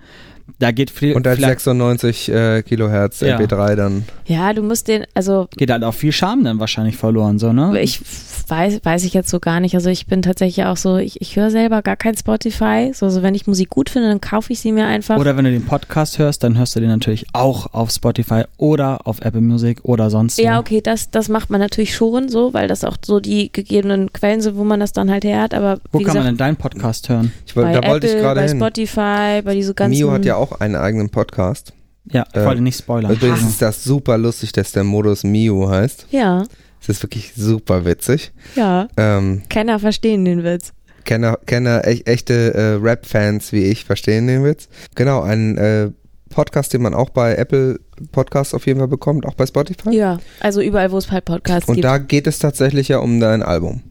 da 0.59 0.71
geht 0.71 0.91
viel, 0.91 1.15
Und 1.15 1.27
als 1.27 1.37
vielleicht 1.37 1.61
96 1.61 2.29
äh, 2.31 2.63
Kilohertz 2.63 3.21
Ja. 3.21 3.39
MP3 3.39 3.75
dann. 3.75 4.05
Ja, 4.27 4.53
du 4.53 4.63
musst 4.63 4.89
den, 4.89 5.05
also 5.15 5.49
geht 5.57 5.71
halt 5.71 5.85
auch 5.85 5.95
viel 5.95 6.13
Charme 6.13 6.45
dann 6.45 6.61
wahrscheinlich 6.61 6.97
verloren, 6.97 7.39
so, 7.39 7.53
ne? 7.53 7.79
ich 7.81 8.01
weiß, 8.49 8.81
weiß 8.85 9.05
ich 9.05 9.13
jetzt 9.13 9.29
so 9.29 9.41
gar 9.41 9.61
nicht. 9.61 9.75
Also 9.75 9.91
ich 9.91 10.07
bin 10.07 10.23
tatsächlich 10.23 10.65
auch 10.67 10.77
so, 10.77 10.97
ich, 10.99 11.21
ich 11.21 11.37
höre 11.37 11.51
selber 11.51 11.83
gar 11.83 11.97
kein 11.97 12.17
Spotify. 12.17 12.93
So, 12.95 13.07
also 13.07 13.23
wenn 13.23 13.35
ich 13.35 13.47
Musik 13.47 13.71
gut 13.71 13.91
finde, 13.91 14.09
dann 14.09 14.21
kaufe 14.21 14.53
ich 14.53 14.61
sie 14.61 14.73
mir 14.73 14.87
einfach. 14.87 15.19
Oder 15.19 15.37
wenn 15.37 15.45
du 15.45 15.51
den 15.51 15.65
Podcast 15.65 16.19
hörst, 16.19 16.45
dann 16.45 16.57
hörst 16.57 16.77
du 16.77 16.81
den 16.81 16.89
natürlich 16.89 17.27
auch 17.33 17.73
auf 17.75 17.91
Spotify 17.91 18.45
oder 18.57 19.07
auf 19.07 19.21
Apple 19.21 19.41
Music 19.41 19.81
oder 19.83 20.11
sonst 20.11 20.39
ja, 20.39 20.59
okay, 20.61 20.81
das, 20.81 21.11
das 21.11 21.29
macht 21.29 21.51
man 21.51 21.61
natürlich 21.61 21.95
schon 21.95 22.29
so, 22.29 22.55
weil 22.55 22.69
das 22.69 22.85
auch 22.85 22.97
so 23.05 23.21
die 23.21 23.53
gegebenen 23.53 24.13
Quellen 24.13 24.41
sind, 24.41 24.57
wo 24.57 24.65
man 24.65 24.81
das 24.81 24.93
dann 24.93 25.11
halt 25.11 25.25
her 25.25 25.41
hat. 25.41 25.55
Aber 25.55 25.79
Wo 25.91 25.99
wie 25.99 26.05
kann 26.05 26.13
gesagt, 26.13 26.25
man 26.25 26.27
denn 26.27 26.37
deinen 26.37 26.57
Podcast 26.57 27.09
hören? 27.09 27.33
Ich, 27.47 27.55
bei 27.55 27.63
da 27.73 27.79
Apple, 27.79 27.91
wollte 27.91 28.07
ich 28.07 28.13
gerade 28.15 28.41
bei 28.41 28.49
hin. 28.49 28.57
Spotify, 28.59 29.43
bei 29.45 29.55
diese 29.55 29.75
ganzen. 29.75 29.99
Mio 29.99 30.13
hat 30.13 30.25
ja 30.25 30.36
auch 30.37 30.61
einen 30.61 30.77
eigenen 30.77 31.11
Podcast. 31.11 31.73
Ja, 32.11 32.25
ich 32.33 32.41
Äh, 32.41 32.45
wollte 32.45 32.63
nicht 32.63 32.79
spoilern. 32.79 33.11
Übrigens 33.13 33.43
ist 33.43 33.61
das 33.63 33.83
super 33.83 34.17
lustig, 34.19 34.53
dass 34.53 34.73
der 34.73 34.85
Modus 34.85 35.25
Mio 35.25 35.69
heißt. 35.69 36.07
Ja, 36.11 36.45
Es 36.81 36.89
ist 36.89 37.03
wirklich 37.03 37.33
super 37.37 37.85
witzig. 37.85 38.33
ja. 38.55 38.87
Ähm, 38.97 39.43
Kenner 39.49 39.79
verstehen 39.81 40.25
den 40.25 40.45
Witz. 40.45 40.73
Kenner, 41.05 41.39
Kenner 41.47 41.87
e 41.87 42.01
echte 42.05 42.55
äh, 42.55 42.75
Rap-Fans 42.83 43.53
wie 43.53 43.65
ich 43.65 43.85
verstehen 43.85 44.27
den 44.27 44.45
Witz. 44.45 44.69
Genau, 44.95 45.23
ein 45.23 45.57
äh, 45.59 45.91
Podcast, 46.31 46.73
den 46.73 46.83
man 46.83 46.95
auch 46.95 47.11
bei 47.11 47.35
Apple 47.37 47.79
Podcasts 48.13 48.53
auf 48.55 48.67
jeden 48.67 48.79
Fall 48.81 48.89
bekommt, 48.89 49.25
auch 49.27 49.35
bei 49.35 49.47
Spotify. 49.47 49.91
Ja, 49.95 50.19
also 50.41 50.61
überall, 50.61 50.91
wo 50.93 50.99
es 50.99 51.11
halt 51.11 51.25
Podcasts 51.25 51.69
Und 51.69 51.77
gibt. 51.77 51.85
da 51.85 51.99
geht 51.99 52.27
es 52.27 52.39
tatsächlich 52.41 52.89
ja 52.89 52.99
um 52.99 53.21
dein 53.21 53.43
Album. 53.43 53.83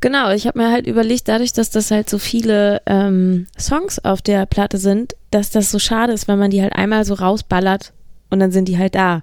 Genau, 0.00 0.30
ich 0.30 0.46
habe 0.46 0.58
mir 0.58 0.70
halt 0.70 0.86
überlegt, 0.86 1.28
dadurch, 1.28 1.52
dass 1.52 1.70
das 1.70 1.90
halt 1.90 2.08
so 2.08 2.18
viele 2.18 2.80
ähm, 2.86 3.46
Songs 3.58 3.98
auf 4.02 4.22
der 4.22 4.46
Platte 4.46 4.78
sind, 4.78 5.14
dass 5.30 5.50
das 5.50 5.70
so 5.70 5.78
schade 5.78 6.12
ist, 6.12 6.28
wenn 6.28 6.38
man 6.38 6.50
die 6.50 6.62
halt 6.62 6.74
einmal 6.74 7.04
so 7.04 7.14
rausballert 7.14 7.92
und 8.30 8.38
dann 8.40 8.52
sind 8.52 8.68
die 8.68 8.78
halt 8.78 8.94
da. 8.94 9.22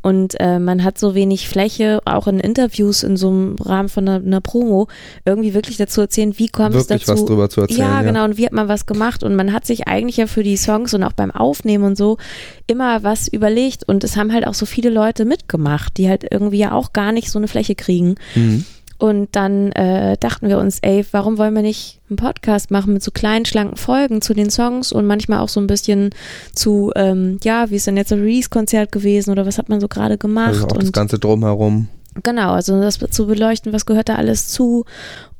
Und 0.00 0.38
äh, 0.38 0.58
man 0.58 0.84
hat 0.84 0.98
so 0.98 1.14
wenig 1.14 1.48
Fläche, 1.48 2.00
auch 2.04 2.26
in 2.26 2.38
Interviews 2.38 3.02
in 3.02 3.16
so 3.16 3.28
einem 3.28 3.56
Rahmen 3.56 3.88
von 3.88 4.08
einer, 4.08 4.24
einer 4.24 4.40
Promo, 4.40 4.86
irgendwie 5.24 5.54
wirklich 5.54 5.76
dazu 5.76 6.02
erzählen, 6.02 6.38
wie 6.38 6.48
kommt 6.48 6.74
es 6.74 6.86
dazu. 6.86 7.08
was 7.08 7.24
drüber 7.24 7.48
zu 7.48 7.62
erzählen. 7.62 7.80
ja, 7.80 8.02
genau, 8.02 8.24
und 8.24 8.36
wie 8.36 8.46
hat 8.46 8.52
man 8.52 8.68
was 8.68 8.86
gemacht? 8.86 9.22
Und 9.22 9.34
man 9.34 9.52
hat 9.52 9.66
sich 9.66 9.88
eigentlich 9.88 10.18
ja 10.18 10.26
für 10.26 10.42
die 10.42 10.56
Songs 10.56 10.94
und 10.94 11.02
auch 11.02 11.12
beim 11.12 11.30
Aufnehmen 11.30 11.84
und 11.84 11.96
so 11.96 12.18
immer 12.66 13.02
was 13.02 13.28
überlegt. 13.28 13.88
Und 13.88 14.04
es 14.04 14.16
haben 14.16 14.32
halt 14.32 14.46
auch 14.46 14.54
so 14.54 14.66
viele 14.66 14.90
Leute 14.90 15.24
mitgemacht, 15.24 15.96
die 15.96 16.08
halt 16.08 16.24
irgendwie 16.30 16.58
ja 16.58 16.72
auch 16.72 16.92
gar 16.92 17.12
nicht 17.12 17.30
so 17.30 17.38
eine 17.38 17.48
Fläche 17.48 17.74
kriegen. 17.74 18.16
Mhm. 18.34 18.64
Und 18.98 19.28
dann 19.32 19.72
äh, 19.72 20.16
dachten 20.18 20.48
wir 20.48 20.58
uns, 20.58 20.78
ey, 20.82 21.04
warum 21.10 21.38
wollen 21.38 21.54
wir 21.54 21.62
nicht 21.62 22.00
einen 22.08 22.16
Podcast 22.16 22.70
machen 22.70 22.92
mit 22.92 23.02
so 23.02 23.10
kleinen, 23.10 23.44
schlanken 23.44 23.76
Folgen 23.76 24.22
zu 24.22 24.34
den 24.34 24.50
Songs 24.50 24.92
und 24.92 25.06
manchmal 25.06 25.40
auch 25.40 25.48
so 25.48 25.60
ein 25.60 25.66
bisschen 25.66 26.10
zu, 26.54 26.92
ähm, 26.94 27.38
ja, 27.42 27.70
wie 27.70 27.76
ist 27.76 27.86
denn 27.86 27.96
jetzt 27.96 28.12
ein 28.12 28.20
Release-Konzert 28.20 28.92
gewesen 28.92 29.30
oder 29.30 29.46
was 29.46 29.58
hat 29.58 29.68
man 29.68 29.80
so 29.80 29.88
gerade 29.88 30.18
gemacht? 30.18 30.48
Also 30.48 30.66
auch 30.66 30.78
das 30.78 30.92
Ganze 30.92 31.18
drumherum. 31.18 31.88
Genau, 32.22 32.52
also 32.52 32.80
das 32.80 32.98
zu 33.10 33.26
beleuchten, 33.26 33.72
was 33.72 33.86
gehört 33.86 34.08
da 34.08 34.14
alles 34.14 34.48
zu. 34.48 34.84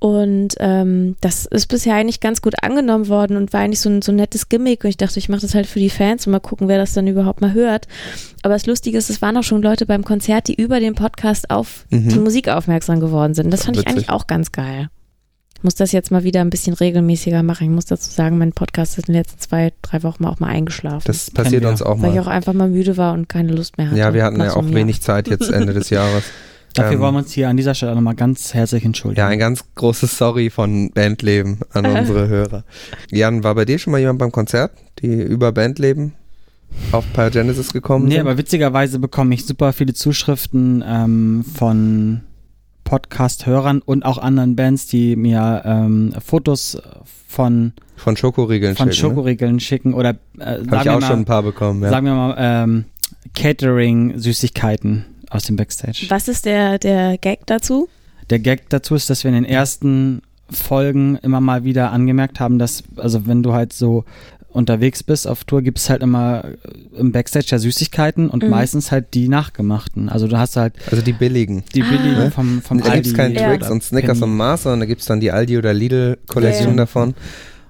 Und 0.01 0.55
ähm, 0.59 1.17
das 1.21 1.47
ist 1.47 1.69
bisher 1.69 1.95
eigentlich 1.95 2.21
ganz 2.21 2.43
gut 2.43 2.55
angenommen 2.63 3.09
worden 3.09 3.37
und 3.37 3.53
war 3.53 3.61
eigentlich 3.61 3.81
so 3.81 3.89
ein, 3.89 4.03
so 4.03 4.13
ein 4.13 4.17
nettes 4.17 4.49
Gimmick. 4.49 4.85
Und 4.85 4.91
ich 4.91 4.97
dachte, 4.97 5.19
ich 5.19 5.29
mache 5.29 5.41
das 5.43 5.55
halt 5.55 5.67
für 5.67 5.79
die 5.79 5.89
Fans 5.91 6.27
und 6.27 6.33
mal 6.33 6.41
gucken, 6.41 6.69
wer 6.69 6.77
das 6.79 6.93
dann 6.93 7.07
überhaupt 7.07 7.41
mal 7.41 7.53
hört. 7.55 7.87
Aber 8.43 8.55
das 8.55 8.67
Lustige 8.67 8.99
ist, 8.99 9.09
es 9.09 9.23
waren 9.23 9.37
auch 9.37 9.43
schon 9.45 9.63
Leute 9.63 9.87
beim 9.87 10.05
Konzert, 10.05 10.49
die 10.49 10.55
über 10.61 10.81
den 10.81 10.95
Podcast 10.95 11.49
auf 11.51 11.87
Mhm. 11.91 12.09
die 12.09 12.19
Musik 12.19 12.49
aufmerksam 12.49 13.01
geworden 13.01 13.35
sind. 13.35 13.51
Das 13.53 13.65
fand 13.65 13.77
ich 13.77 13.83
Witzig. 13.83 13.97
eigentlich 13.97 14.11
auch 14.11 14.27
ganz 14.27 14.53
geil. 14.53 14.89
Ich 15.57 15.63
muss 15.65 15.77
das 15.77 15.93
jetzt 15.93 16.11
mal 16.11 16.25
wieder 16.25 16.43
ein 16.43 16.51
bisschen 16.51 16.75
regelmäßiger 16.75 17.43
machen. 17.43 17.65
Ich 17.65 17.71
muss 17.71 17.87
dazu 17.87 18.11
sagen, 18.11 18.37
mein 18.37 18.53
Podcast 18.53 18.99
ist 18.99 19.09
in 19.09 19.15
den 19.15 19.21
letzten 19.23 19.39
zwei, 19.41 19.73
drei 19.81 20.03
Wochen 20.03 20.27
auch 20.27 20.39
mal 20.39 20.49
eingeschlafen. 20.49 21.05
Das 21.07 21.31
passiert 21.31 21.65
uns 21.65 21.81
auch 21.81 22.03
weil 22.03 22.11
ich 22.11 22.17
mal. 22.17 22.23
auch 22.23 22.27
einfach 22.27 22.53
mal 22.53 22.69
müde 22.69 22.99
war 22.99 23.15
und 23.15 23.31
keine 23.31 23.53
Lust 23.53 23.79
mehr 23.79 23.87
hatte. 23.89 23.99
Ja, 23.99 24.13
wir 24.13 24.25
hatten 24.25 24.41
ja 24.41 24.53
auch 24.55 24.63
Jahr. 24.63 24.75
wenig 24.75 25.01
Zeit 25.01 25.29
jetzt 25.29 25.49
Ende 25.51 25.73
des 25.73 25.89
Jahres. 25.91 26.25
Dafür 26.75 26.93
Ähm, 26.95 27.01
wollen 27.01 27.15
wir 27.15 27.19
uns 27.21 27.33
hier 27.33 27.49
an 27.49 27.57
dieser 27.57 27.75
Stelle 27.75 27.95
nochmal 27.95 28.15
ganz 28.17 28.53
herzlich 28.53 28.85
entschuldigen. 28.85 29.21
Ja, 29.21 29.29
ein 29.29 29.39
ganz 29.39 29.65
großes 29.77 30.19
Sorry 30.19 30.51
von 30.51 30.91
Bandleben 30.91 31.61
an 31.73 31.87
unsere 31.87 32.29
Hörer. 32.29 32.65
Jan, 33.11 33.45
war 33.45 33.55
bei 33.55 33.65
dir 33.65 33.79
schon 33.79 33.93
mal 33.93 34.01
jemand 34.01 34.19
beim 34.19 34.33
Konzert, 34.33 34.73
die 35.01 35.23
über 35.23 35.53
Bandleben 35.53 36.15
auf 36.91 37.05
Pyogenesis 37.13 37.73
gekommen 37.73 38.07
Nee, 38.07 38.15
sind? 38.15 38.23
aber 38.23 38.37
witzigerweise 38.37 38.99
bekomme 38.99 39.35
ich 39.35 39.47
super 39.47 39.73
viele 39.73 39.95
Zuschriften 39.95 40.83
ähm, 40.87 41.45
von 41.55 42.23
Podcast-Hörern 42.83 43.81
und 43.81 44.05
auch 44.05 44.19
anderen 44.19 44.57
Bands, 44.57 44.89
die 44.89 45.15
mir 45.15 45.63
ähm, 45.65 46.13
Fotos 46.25 46.77
von, 47.29 47.73
von 47.97 48.17
Schokoriegeln 48.17 48.75
von 48.75 48.93
schicken, 48.93 49.09
ne? 49.09 49.15
Schokoriegeln 49.15 49.61
schicken 49.61 49.95
oder 49.95 50.17
äh, 50.39 50.59
Habe 50.69 50.77
ich 50.83 50.91
auch 50.91 51.01
schon 51.01 51.11
ein 51.13 51.19
mal, 51.21 51.25
paar 51.25 51.43
bekommen, 51.45 51.83
ja. 51.85 51.91
sagen 51.91 52.07
wir 52.07 52.15
mal 52.15 52.35
ähm, 52.37 52.85
Catering-Süßigkeiten 53.35 55.05
aus 55.35 55.45
dem 55.45 55.57
Backstage. 55.57 56.07
Was 56.09 56.29
ist 56.29 56.45
der, 56.47 56.79
der 56.79 57.19
Gag 57.19 57.41
dazu? 57.47 57.89
Der 58.31 58.39
Gag 58.39 58.69
dazu 58.71 58.95
ist, 58.95 59.11
dass 59.11 59.25
wir 59.25 59.29
in 59.31 59.35
den 59.35 59.45
ersten 59.45 60.23
Folgen 60.51 61.17
immer 61.23 61.41
mal 61.41 61.65
wieder 61.65 61.91
angemerkt 61.93 62.41
haben, 62.41 62.59
dass, 62.59 62.85
also 62.97 63.27
wenn 63.27 63.43
du 63.43 63.53
halt 63.53 63.73
so 63.73 64.05
unterwegs 64.51 65.03
bist 65.03 65.27
auf 65.27 65.43
Tour, 65.45 65.63
gibt 65.63 65.79
es 65.79 65.91
halt 65.91 66.01
immer 66.03 66.45
äh, 66.45 66.99
im 66.99 67.11
Backstage 67.11 67.47
ja 67.49 67.59
Süßigkeiten 67.59 68.31
und 68.31 68.45
Mhm. 68.45 68.51
meistens 68.51 68.93
halt 68.93 69.13
die 69.15 69.29
nachgemachten. 69.29 70.09
Also 70.09 70.29
du 70.29 70.39
hast 70.39 70.57
halt 70.57 70.75
Also 70.91 71.03
die 71.03 71.13
billigen. 71.13 71.65
die 71.75 71.83
Ah. 71.83 71.87
billigen 71.91 72.31
vom, 72.31 72.63
vom 72.63 72.79
da 72.81 72.95
gibt 72.95 73.07
es 73.07 73.13
Aldi 73.15 73.17
keinen 73.17 73.35
Ja. 73.35 73.49
Twix 73.57 73.69
und 73.69 73.83
Snickers 73.83 74.21
Penny. 74.21 74.31
und 74.31 74.37
Mars, 74.37 74.63
sondern 74.63 74.81
da 74.81 74.87
gibt 74.87 75.01
es 75.01 75.07
dann 75.09 75.19
die 75.19 75.33
Aldi 75.33 75.59
oder 75.59 75.75
Lidl-Kollektion 75.75 76.71
ja. 76.71 76.77
davon. 76.77 77.15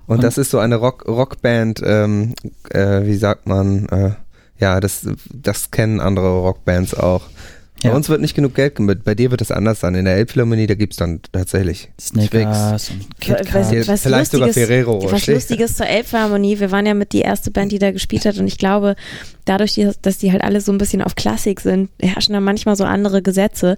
Und, 0.06 0.16
Und- 0.16 0.24
das 0.24 0.36
ist 0.36 0.50
so 0.50 0.58
eine 0.58 0.76
Rock 0.76 1.06
Rockband, 1.08 1.80
ähm, 1.82 2.34
äh, 2.70 3.06
wie 3.06 3.16
sagt 3.16 3.46
man, 3.46 3.86
äh, 3.88 4.10
ja, 4.58 4.78
das, 4.80 5.06
das 5.32 5.70
kennen 5.70 6.00
andere 6.00 6.40
Rockbands 6.40 6.92
auch. 6.94 7.22
Bei 7.82 7.90
Ja. 7.90 7.96
uns 7.96 8.08
wird 8.08 8.20
nicht 8.22 8.34
genug 8.34 8.54
Geld 8.54 8.76
gemacht. 8.76 8.98
Bei 9.04 9.14
dir 9.14 9.30
wird 9.30 9.42
es 9.42 9.50
anders 9.50 9.80
sein. 9.80 9.94
In 9.94 10.06
der 10.06 10.14
Elbphilharmonie, 10.16 10.66
da 10.66 10.74
gibt 10.74 10.94
es 10.94 10.96
dann 10.96 11.20
tatsächlich 11.32 11.90
Snickers 12.00 12.90
und 12.90 13.00
Was- 13.00 13.18
KitKat. 13.20 13.86
Was 13.88 14.02
vielleicht 14.02 14.30
sogar 14.30 14.48
Lustiges- 14.48 14.54
Ferrero 14.54 15.02
Was 15.04 15.12
Rocher. 15.12 15.32
Lustiges 15.34 15.76
zur 15.76 15.86
Elbphilharmonie. 15.86 16.60
Wir 16.60 16.70
waren 16.70 16.86
ja 16.86 16.94
mit 16.94 17.12
die 17.12 17.20
erste 17.20 17.50
Band, 17.50 17.72
die 17.72 17.78
da 17.78 17.90
gespielt 17.90 18.24
hat 18.24 18.38
und 18.38 18.46
ich 18.46 18.56
glaube, 18.58 18.94
dadurch, 19.44 19.78
dass 20.00 20.18
die 20.18 20.32
halt 20.32 20.42
alle 20.42 20.60
so 20.62 20.72
ein 20.72 20.78
bisschen 20.78 21.02
auf 21.02 21.14
Klassik 21.14 21.60
sind, 21.60 21.90
herrschen 22.00 22.32
da 22.32 22.40
manchmal 22.40 22.76
so 22.76 22.84
andere 22.84 23.20
Gesetze. 23.20 23.76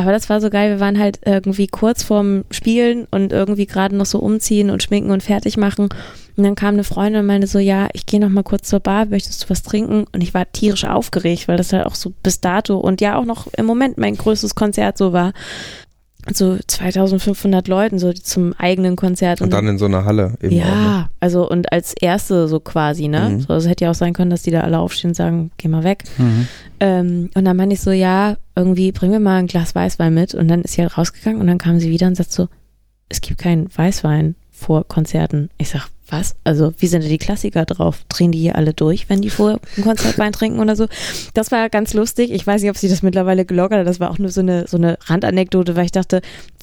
Aber 0.00 0.12
das 0.12 0.30
war 0.30 0.40
so 0.40 0.48
geil. 0.48 0.70
Wir 0.70 0.80
waren 0.80 0.98
halt 0.98 1.20
irgendwie 1.26 1.66
kurz 1.66 2.02
vorm 2.02 2.44
Spielen 2.50 3.06
und 3.10 3.32
irgendwie 3.32 3.66
gerade 3.66 3.94
noch 3.94 4.06
so 4.06 4.18
umziehen 4.18 4.70
und 4.70 4.82
schminken 4.82 5.10
und 5.10 5.22
fertig 5.22 5.58
machen. 5.58 5.90
Und 6.38 6.44
dann 6.44 6.54
kam 6.54 6.72
eine 6.72 6.84
Freundin 6.84 7.20
und 7.20 7.26
meinte 7.26 7.46
so, 7.46 7.58
ja, 7.58 7.88
ich 7.92 8.06
gehe 8.06 8.18
noch 8.18 8.30
mal 8.30 8.42
kurz 8.42 8.66
zur 8.66 8.80
Bar, 8.80 9.04
möchtest 9.04 9.44
du 9.44 9.50
was 9.50 9.62
trinken? 9.62 10.06
Und 10.10 10.22
ich 10.22 10.32
war 10.32 10.50
tierisch 10.50 10.86
aufgeregt, 10.86 11.48
weil 11.48 11.58
das 11.58 11.74
halt 11.74 11.84
auch 11.84 11.94
so 11.94 12.14
bis 12.22 12.40
dato 12.40 12.78
und 12.78 13.02
ja 13.02 13.18
auch 13.18 13.26
noch 13.26 13.46
im 13.52 13.66
Moment 13.66 13.98
mein 13.98 14.16
größtes 14.16 14.54
Konzert 14.54 14.96
so 14.96 15.12
war. 15.12 15.34
So 16.36 16.58
2500 16.66 17.68
Leuten 17.68 17.98
so 17.98 18.12
zum 18.12 18.52
eigenen 18.54 18.96
Konzert. 18.96 19.40
Und 19.40 19.52
dann 19.52 19.66
in 19.66 19.78
so 19.78 19.86
einer 19.86 20.04
Halle 20.04 20.34
eben 20.42 20.60
auch. 20.60 20.64
Ne? 20.64 20.70
Ja, 20.70 21.10
also 21.20 21.48
und 21.48 21.72
als 21.72 21.94
erste 22.00 22.48
so 22.48 22.60
quasi, 22.60 23.08
ne? 23.08 23.30
Mhm. 23.30 23.40
So, 23.40 23.54
es 23.54 23.68
hätte 23.68 23.84
ja 23.84 23.90
auch 23.90 23.94
sein 23.94 24.12
können, 24.12 24.30
dass 24.30 24.42
die 24.42 24.50
da 24.50 24.60
alle 24.60 24.78
aufstehen 24.78 25.10
und 25.10 25.14
sagen, 25.14 25.50
geh 25.56 25.68
mal 25.68 25.84
weg. 25.84 26.04
Mhm. 26.18 26.48
Ähm, 26.80 27.30
und 27.34 27.44
dann 27.44 27.56
meinte 27.56 27.74
ich 27.74 27.80
so, 27.80 27.90
ja, 27.90 28.36
irgendwie 28.56 28.92
bring 28.92 29.10
mir 29.10 29.20
mal 29.20 29.38
ein 29.38 29.46
Glas 29.46 29.74
Weißwein 29.74 30.12
mit. 30.14 30.34
Und 30.34 30.48
dann 30.48 30.62
ist 30.62 30.74
sie 30.74 30.82
halt 30.82 30.96
rausgegangen 30.96 31.40
und 31.40 31.46
dann 31.46 31.58
kam 31.58 31.78
sie 31.78 31.90
wieder 31.90 32.06
und 32.06 32.16
sagt 32.16 32.32
so, 32.32 32.48
es 33.08 33.20
gibt 33.20 33.38
keinen 33.40 33.68
Weißwein 33.76 34.36
vor 34.50 34.86
Konzerten. 34.86 35.50
Ich 35.58 35.70
sag, 35.70 35.88
was? 36.10 36.34
Also, 36.44 36.72
wie 36.78 36.86
sind 36.86 37.02
denn 37.02 37.10
die 37.10 37.18
Klassiker 37.18 37.64
drauf? 37.64 37.98
Drehen 38.08 38.32
die 38.32 38.38
hier 38.38 38.56
alle 38.56 38.72
durch, 38.74 39.08
wenn 39.08 39.20
die 39.22 39.30
vor 39.30 39.58
einem 39.76 39.84
Konzert 39.84 40.18
Wein 40.18 40.32
trinken 40.32 40.58
oder 40.60 40.76
so? 40.76 40.86
Das 41.34 41.50
war 41.50 41.68
ganz 41.70 41.94
lustig. 41.94 42.30
Ich 42.32 42.46
weiß 42.46 42.62
nicht, 42.62 42.70
ob 42.70 42.76
sie 42.76 42.88
das 42.88 43.02
mittlerweile 43.02 43.44
gelockert 43.44 43.80
hat. 43.80 43.86
Das 43.86 44.00
war 44.00 44.10
auch 44.10 44.18
nur 44.18 44.30
so 44.30 44.40
eine, 44.40 44.66
so 44.66 44.76
eine 44.76 44.98
Randanekdote, 45.06 45.76
weil 45.76 45.84
ich 45.86 45.92
dachte, 45.92 46.20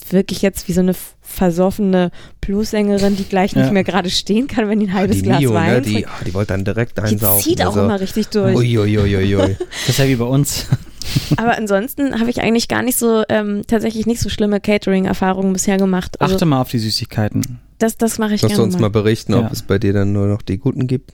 wirklich 0.10 0.41
jetzt 0.41 0.68
wie 0.68 0.74
so 0.74 0.82
eine 0.82 0.95
versoffene 1.22 2.12
Bluessängerin, 2.41 3.16
die 3.16 3.24
gleich 3.26 3.56
nicht 3.56 3.66
Ja. 3.68 3.72
mehr 3.72 3.84
gerade 3.84 4.10
stehen 4.10 4.48
kann, 4.48 4.70
wenn 4.70 4.80
die 4.80 4.88
ein 4.88 4.93
halbes 4.93 5.18
Die 5.18 5.24
Glas 5.24 5.39
Mio, 5.39 5.54
Wein 5.54 5.74
ne? 5.74 5.82
Die, 5.82 6.06
ah, 6.08 6.10
die 6.26 6.34
wollte 6.34 6.54
dann 6.54 6.66
direkt 6.66 6.98
Die 6.98 7.02
einsaufen. 7.02 7.43
zieht 7.43 7.62
auch 7.62 7.68
also. 7.68 7.84
immer 7.84 8.00
richtig 8.00 8.28
durch. 8.30 8.56
Uiuiuiui. 8.56 9.58
Das 9.70 9.89
ist 9.89 10.00
ja 10.00 10.08
wie 10.08 10.16
bei 10.16 10.26
uns. 10.26 10.66
Aber 11.38 11.58
ansonsten 11.58 12.20
habe 12.20 12.30
ich 12.30 12.41
eigentlich 12.41 12.68
gar 12.68 12.82
nicht 12.82 12.98
so, 12.98 13.24
ähm, 13.30 13.62
tatsächlich 13.68 14.06
nicht 14.06 14.20
so 14.22 14.30
schlimme 14.30 14.60
Catering-Erfahrungen 14.60 15.54
bisher 15.54 15.78
gemacht. 15.78 16.20
Also 16.20 16.36
Achte 16.36 16.45
mal 16.45 16.62
auf 16.62 16.70
die 16.70 16.80
Süßigkeiten. 16.80 17.60
Das, 17.80 17.98
das 17.98 18.18
mache 18.20 18.34
ich 18.36 18.42
du 18.42 18.48
gerne 18.48 18.64
uns 18.64 18.74
mal. 18.76 18.82
mal 18.82 18.90
berichten, 18.90 19.34
ob 19.34 19.44
Ja. 19.44 19.50
es 19.52 19.62
bei 19.62 19.78
dir 19.80 19.94
dann 19.94 20.12
nur 20.14 20.28
noch 20.28 20.42
die 20.42 20.58
guten 20.58 20.88
gibt? 20.88 21.14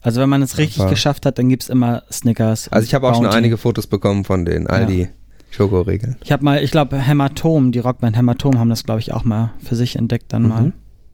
Also 0.00 0.20
wenn 0.20 0.28
man 0.28 0.42
es 0.42 0.58
richtig 0.58 0.80
Aber- 0.82 0.90
geschafft 0.90 1.24
hat, 1.26 1.38
dann 1.38 1.48
gibt 1.48 1.62
es 1.62 1.68
immer 1.70 2.02
Snickers. 2.12 2.68
Also 2.70 2.84
ich 2.84 2.94
habe 2.94 3.08
auch 3.08 3.14
schon 3.16 3.26
einige 3.26 3.56
Fotos 3.56 3.86
bekommen 3.86 4.24
von 4.24 4.44
den 4.44 4.66
Aldi 4.66 5.08
Schokoregeln. 5.50 6.16
Ich 6.24 6.32
habe 6.32 6.44
mal, 6.44 6.62
ich 6.62 6.70
glaube, 6.72 6.98
Hämatom, 6.98 7.70
die 7.72 7.78
Rockband 7.78 8.16
Hämatom 8.16 8.58
haben 8.58 8.68
das, 8.70 8.84
glaube 8.84 9.00
ich, 9.00 9.12
auch 9.12 9.24
mal 9.24 9.52
für 9.62 9.76
sich 9.76 9.96
entdeckt 9.96 10.32
dann 10.32 10.42
Mhm. 10.42 10.48
mal. 10.48 10.72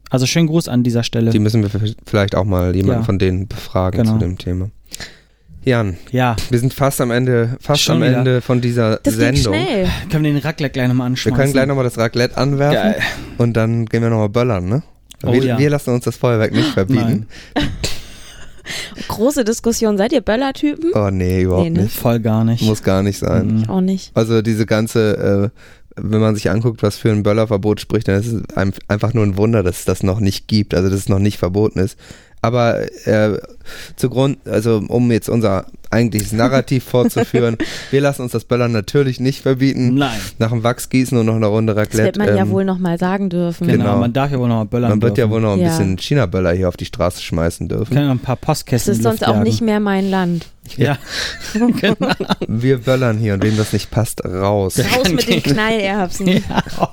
Also 0.09 0.25
schönen 0.25 0.47
Gruß 0.47 0.67
an 0.67 0.83
dieser 0.83 1.03
Stelle. 1.03 1.31
Die 1.31 1.39
müssen 1.39 1.61
wir 1.63 1.69
vielleicht 2.05 2.35
auch 2.35 2.43
mal 2.43 2.75
jemanden 2.75 3.01
Ja. 3.01 3.05
von 3.05 3.17
denen 3.17 3.47
befragen 3.47 4.01
Genau. 4.01 4.13
zu 4.13 4.17
dem 4.19 4.37
Thema. 4.37 4.69
Jan, 5.63 5.95
ja, 6.11 6.35
wir 6.49 6.57
sind 6.59 6.73
fast 6.73 6.99
am 7.01 7.11
Ende, 7.11 7.55
fast 7.61 7.83
Schon 7.83 7.97
am 7.97 8.01
wieder. 8.01 8.17
Ende 8.17 8.41
von 8.41 8.61
dieser 8.61 8.97
Das 8.97 9.13
Sendung. 9.13 9.53
schnell. 9.53 9.87
können 10.09 10.23
wir 10.25 10.33
den 10.33 10.41
Raclette 10.41 10.73
gleich 10.73 10.87
nochmal 10.87 11.05
Wir 11.05 11.11
anschmeißen. 11.11 11.37
können 11.37 11.53
gleich 11.53 11.67
nochmal 11.67 11.83
das 11.83 11.97
Raclette 11.99 12.35
anwerfen 12.35 12.93
Geil. 12.93 13.01
und 13.37 13.53
dann 13.53 13.85
gehen 13.85 14.01
wir 14.01 14.09
nochmal 14.09 14.29
böllern, 14.29 14.67
ne? 14.67 14.81
Oh 15.23 15.33
wir, 15.33 15.43
ja. 15.43 15.57
wir 15.59 15.69
lassen 15.69 15.93
uns 15.93 16.05
das 16.05 16.17
Feuerwerk 16.17 16.51
nicht 16.53 16.69
verbieten. 16.69 17.27
Große 19.07 19.43
Diskussion. 19.43 19.97
Seid 19.97 20.13
ihr 20.13 20.21
Böller-Typen? 20.21 20.91
Oh 20.93 21.09
nee, 21.11 21.41
überhaupt 21.41 21.63
Nee, 21.63 21.69
ne? 21.71 21.83
nicht. 21.83 21.95
Voll 21.97 22.19
gar 22.19 22.43
nicht. 22.45 22.61
Muss 22.63 22.83
gar 22.83 23.01
nicht 23.03 23.17
sein. 23.17 23.61
Mhm. 23.61 23.69
Auch 23.69 23.81
nicht. 23.81 24.11
Also 24.13 24.41
diese 24.41 24.65
ganze, 24.65 25.51
äh, 25.55 26.01
wenn 26.01 26.21
man 26.21 26.35
sich 26.35 26.49
anguckt, 26.49 26.83
was 26.83 26.95
für 26.97 27.09
ein 27.11 27.23
Böllerverbot 27.23 27.81
spricht, 27.81 28.07
dann 28.07 28.19
ist 28.19 28.27
es 28.31 28.41
ein- 28.55 28.73
einfach 28.87 29.13
nur 29.13 29.25
ein 29.25 29.35
Wunder, 29.37 29.63
dass 29.63 29.79
es 29.79 29.85
das 29.85 30.03
noch 30.03 30.19
nicht 30.19 30.47
gibt, 30.47 30.73
also 30.73 30.89
dass 30.89 30.99
es 30.99 31.09
noch 31.09 31.19
nicht 31.19 31.37
verboten 31.37 31.79
ist. 31.79 31.97
Aber 32.43 32.81
äh, 33.05 33.37
zugrund, 33.97 34.39
also 34.47 34.81
um 34.87 35.11
jetzt 35.11 35.29
unser 35.29 35.65
eigentliches 35.91 36.31
Narrativ 36.31 36.83
fortzuführen, 36.85 37.57
wir 37.91 38.01
lassen 38.01 38.23
uns 38.23 38.31
das 38.31 38.45
Böllern 38.45 38.71
natürlich 38.71 39.19
nicht 39.19 39.41
verbieten. 39.41 39.93
Nein. 39.95 40.17
Nach 40.39 40.49
dem 40.49 40.63
Wachsgießen 40.63 41.15
und 41.17 41.25
noch 41.27 41.35
eine 41.35 41.45
Runde 41.45 41.75
Das 41.75 41.81
Raclette. 41.83 42.05
wird 42.05 42.17
man 42.17 42.27
ja 42.35 42.43
ähm, 42.43 42.49
wohl 42.49 42.65
noch 42.65 42.79
mal 42.79 42.97
sagen 42.97 43.29
dürfen. 43.29 43.67
Genau, 43.67 43.83
Genau. 43.83 43.97
man 43.99 44.13
darf 44.13 44.31
ja 44.31 44.39
wohl 44.39 44.47
noch 44.47 44.55
mal 44.55 44.65
böllern 44.65 44.89
Man 44.89 45.01
wird 45.03 45.17
ja 45.19 45.29
wohl 45.29 45.41
noch 45.41 45.53
ein 45.53 45.59
Ja. 45.59 45.67
bisschen 45.67 45.97
China-Böller 45.99 46.53
hier 46.53 46.67
auf 46.67 46.77
die 46.77 46.85
Straße 46.85 47.21
schmeißen 47.21 47.67
dürfen. 47.69 47.93
können 47.93 48.07
noch 48.07 48.15
ein 48.15 48.19
paar 48.19 48.37
Das 48.37 48.45
Postkästen 48.45 48.93
ist 48.93 48.97
in 48.97 49.01
die 49.03 49.03
sonst 49.03 49.27
auch 49.27 49.43
nicht 49.43 49.61
mehr 49.61 49.79
mein 49.79 50.09
Land. 50.09 50.47
Ja, 50.77 50.97
genau. 51.53 51.95
Wir 52.47 52.77
böllern 52.79 53.17
hier 53.19 53.35
und 53.35 53.43
wem 53.43 53.57
das 53.57 53.73
nicht 53.73 53.91
passt, 53.91 54.23
raus. 54.25 54.79
Raus 54.79 55.11
mit 55.11 55.27
den 55.29 55.43
Knallerbsen. 55.43 56.27
ja. 56.27 56.39
Oh 56.79 56.87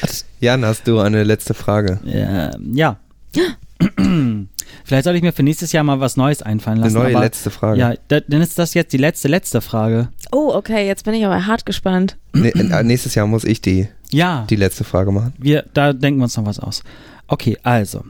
Gott. 0.00 0.24
Jan, 0.40 0.64
hast 0.64 0.86
du 0.88 0.98
eine 0.98 1.22
letzte 1.24 1.54
Frage? 1.54 2.00
Ja. 2.04 2.50
ja. 2.74 2.96
Vielleicht 4.90 5.04
sollte 5.04 5.18
ich 5.18 5.22
mir 5.22 5.32
für 5.32 5.44
nächstes 5.44 5.70
Jahr 5.70 5.84
mal 5.84 6.00
was 6.00 6.16
Neues 6.16 6.42
einfallen 6.42 6.78
Eine 6.78 6.86
lassen. 6.86 6.98
neue 6.98 7.14
aber, 7.14 7.24
letzte 7.24 7.50
Frage. 7.50 7.78
Ja, 7.78 7.94
da, 8.08 8.18
dann 8.18 8.42
ist 8.42 8.58
das 8.58 8.74
jetzt 8.74 8.92
die 8.92 8.96
letzte, 8.96 9.28
letzte 9.28 9.60
Frage. 9.60 10.08
Oh, 10.32 10.50
okay, 10.52 10.84
jetzt 10.84 11.04
bin 11.04 11.14
ich 11.14 11.24
aber 11.24 11.46
hart 11.46 11.64
gespannt. 11.64 12.18
Nee, 12.32 12.48
äh, 12.48 12.82
nächstes 12.82 13.14
Jahr 13.14 13.28
muss 13.28 13.44
ich 13.44 13.60
die, 13.60 13.86
Ja, 14.10 14.46
die 14.50 14.56
letzte 14.56 14.82
Frage 14.82 15.12
machen. 15.12 15.32
wir, 15.38 15.64
da 15.74 15.92
denken 15.92 16.18
wir 16.18 16.24
uns 16.24 16.36
noch 16.36 16.44
was 16.44 16.58
aus. 16.58 16.82
Okay, 17.28 17.56
also, 17.62 18.02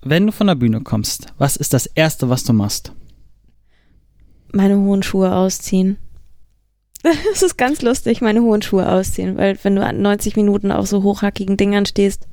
wenn 0.00 0.24
du 0.24 0.32
von 0.32 0.46
der 0.46 0.54
Bühne 0.54 0.80
kommst, 0.80 1.26
was 1.36 1.56
ist 1.56 1.74
das 1.74 1.84
Erste, 1.84 2.30
was 2.30 2.44
du 2.44 2.54
machst? 2.54 2.92
Meine 4.52 4.78
hohen 4.78 5.02
Schuhe 5.02 5.34
ausziehen. 5.34 5.98
Es 7.34 7.42
ist 7.42 7.58
ganz 7.58 7.82
lustig, 7.82 8.22
meine 8.22 8.40
hohen 8.40 8.62
Schuhe 8.62 8.90
ausziehen, 8.90 9.36
weil 9.36 9.58
wenn 9.64 9.76
du 9.76 9.84
an 9.84 10.00
90 10.00 10.36
Minuten 10.36 10.72
auf 10.72 10.86
so 10.86 11.02
hochhackigen 11.02 11.58
Dingern 11.58 11.84
stehst, 11.84 12.26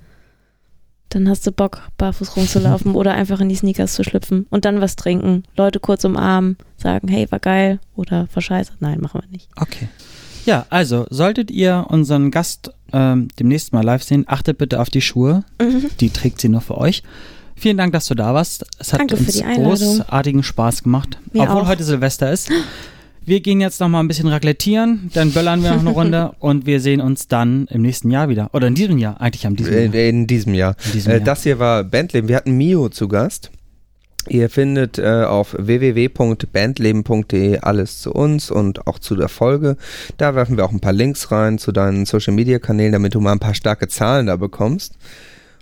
dann 1.10 1.28
hast 1.28 1.46
du 1.46 1.52
Bock, 1.52 1.82
barfuß 1.98 2.36
rumzulaufen 2.36 2.96
oder 2.96 3.14
einfach 3.14 3.40
in 3.42 3.50
die 3.50 3.56
Sneakers 3.56 3.94
zu 3.94 4.04
schlüpfen 4.04 4.46
und 4.50 4.66
dann 4.66 4.82
was 4.82 4.96
trinken. 4.96 5.44
Leute 5.58 5.80
kurz 5.80 6.06
umarmen, 6.06 6.58
sagen, 6.78 7.08
hey, 7.08 7.30
war 7.32 7.40
geil 7.40 7.80
oder 7.96 8.28
war 8.34 8.42
scheiße. 8.42 8.74
Nein, 8.80 9.02
machen 9.02 9.22
wir 9.22 9.30
nicht. 9.30 9.50
Okay. 9.56 9.90
Ja, 10.46 10.66
also, 10.70 11.06
solltet 11.10 11.52
ihr 11.52 11.86
unseren 11.90 12.32
Gast 12.32 12.72
ähm, 12.94 13.28
demnächst 13.40 13.74
mal 13.74 13.84
live 13.84 14.04
sehen, 14.04 14.26
achtet 14.28 14.58
bitte 14.58 14.80
auf 14.80 14.90
die 14.90 15.02
Schuhe. 15.02 15.44
Die 16.00 16.10
trägt 16.10 16.42
sie 16.42 16.50
nur 16.50 16.62
für 16.62 16.78
euch. 16.78 17.04
Vielen 17.56 17.78
Dank, 17.78 17.92
dass 17.92 18.06
du 18.06 18.16
da 18.16 18.34
warst. 18.34 18.66
Es 18.80 18.94
hat 18.94 19.02
Danke 19.02 19.18
uns 19.18 19.44
großartigen 19.44 20.44
Spaß 20.44 20.84
gemacht. 20.84 21.18
Mir 21.34 21.44
obwohl 21.44 21.64
auch. 21.64 21.68
heute 21.68 21.84
Silvester 21.84 22.32
ist. 22.32 22.50
Wir 23.26 23.42
gehen 23.42 23.62
jetzt 23.62 23.80
noch 23.80 23.90
mal 23.90 24.00
ein 24.00 24.08
bisschen 24.08 24.28
raclettieren, 24.28 25.12
dann 25.14 25.32
böllern 25.32 25.62
wir 25.62 25.72
noch 25.74 25.82
eine 25.82 25.92
Runde 25.92 26.32
und 26.40 26.66
wir 26.66 26.80
sehen 26.80 27.00
uns 27.02 27.28
dann 27.28 27.68
im 27.68 27.84
nächsten 27.84 28.10
Jahr 28.10 28.28
wieder. 28.30 28.50
Oder 28.54 28.68
in 28.68 28.74
diesem 28.76 28.98
Jahr, 28.98 29.22
eigentlich 29.22 29.46
am 29.46 29.56
diesem 29.56 29.74
Jahr. 29.74 29.84
In 29.94 30.26
diesem 30.28 30.54
Jahr. 30.56 30.76
In 30.88 30.92
diesem 30.94 31.12
Äh, 31.12 31.16
Jahr. 31.18 31.26
das 31.26 31.44
hier 31.44 31.60
war 31.60 31.84
Bandleben. 31.84 32.28
Wir 32.28 32.38
hatten 32.38 32.58
Mio 32.58 32.90
zu 32.90 33.08
Gast. 33.08 33.52
Ihr 34.28 34.50
findet 34.50 34.98
äh, 35.00 35.24
auf 35.24 35.56
www.bandleben.de 35.58 37.60
alles 37.60 38.02
zu 38.02 38.12
uns 38.12 38.52
und 38.52 38.86
auch 38.88 39.00
zu 39.00 39.16
der 39.16 39.30
Folge. 39.30 39.78
Da 40.18 40.36
werfen 40.36 40.58
wir 40.58 40.66
auch 40.66 40.72
ein 40.72 40.82
paar 40.82 40.94
Links 40.94 41.32
rein 41.32 41.58
zu 41.58 41.72
deinen 41.72 42.06
Social 42.06 42.34
Media 42.34 42.60
Kanälen, 42.60 42.92
damit 42.92 43.16
du 43.16 43.22
mal 43.22 43.32
ein 43.32 43.40
paar 43.40 43.54
starke 43.56 43.88
Zahlen 43.88 44.26
da 44.28 44.36
bekommst. 44.36 44.96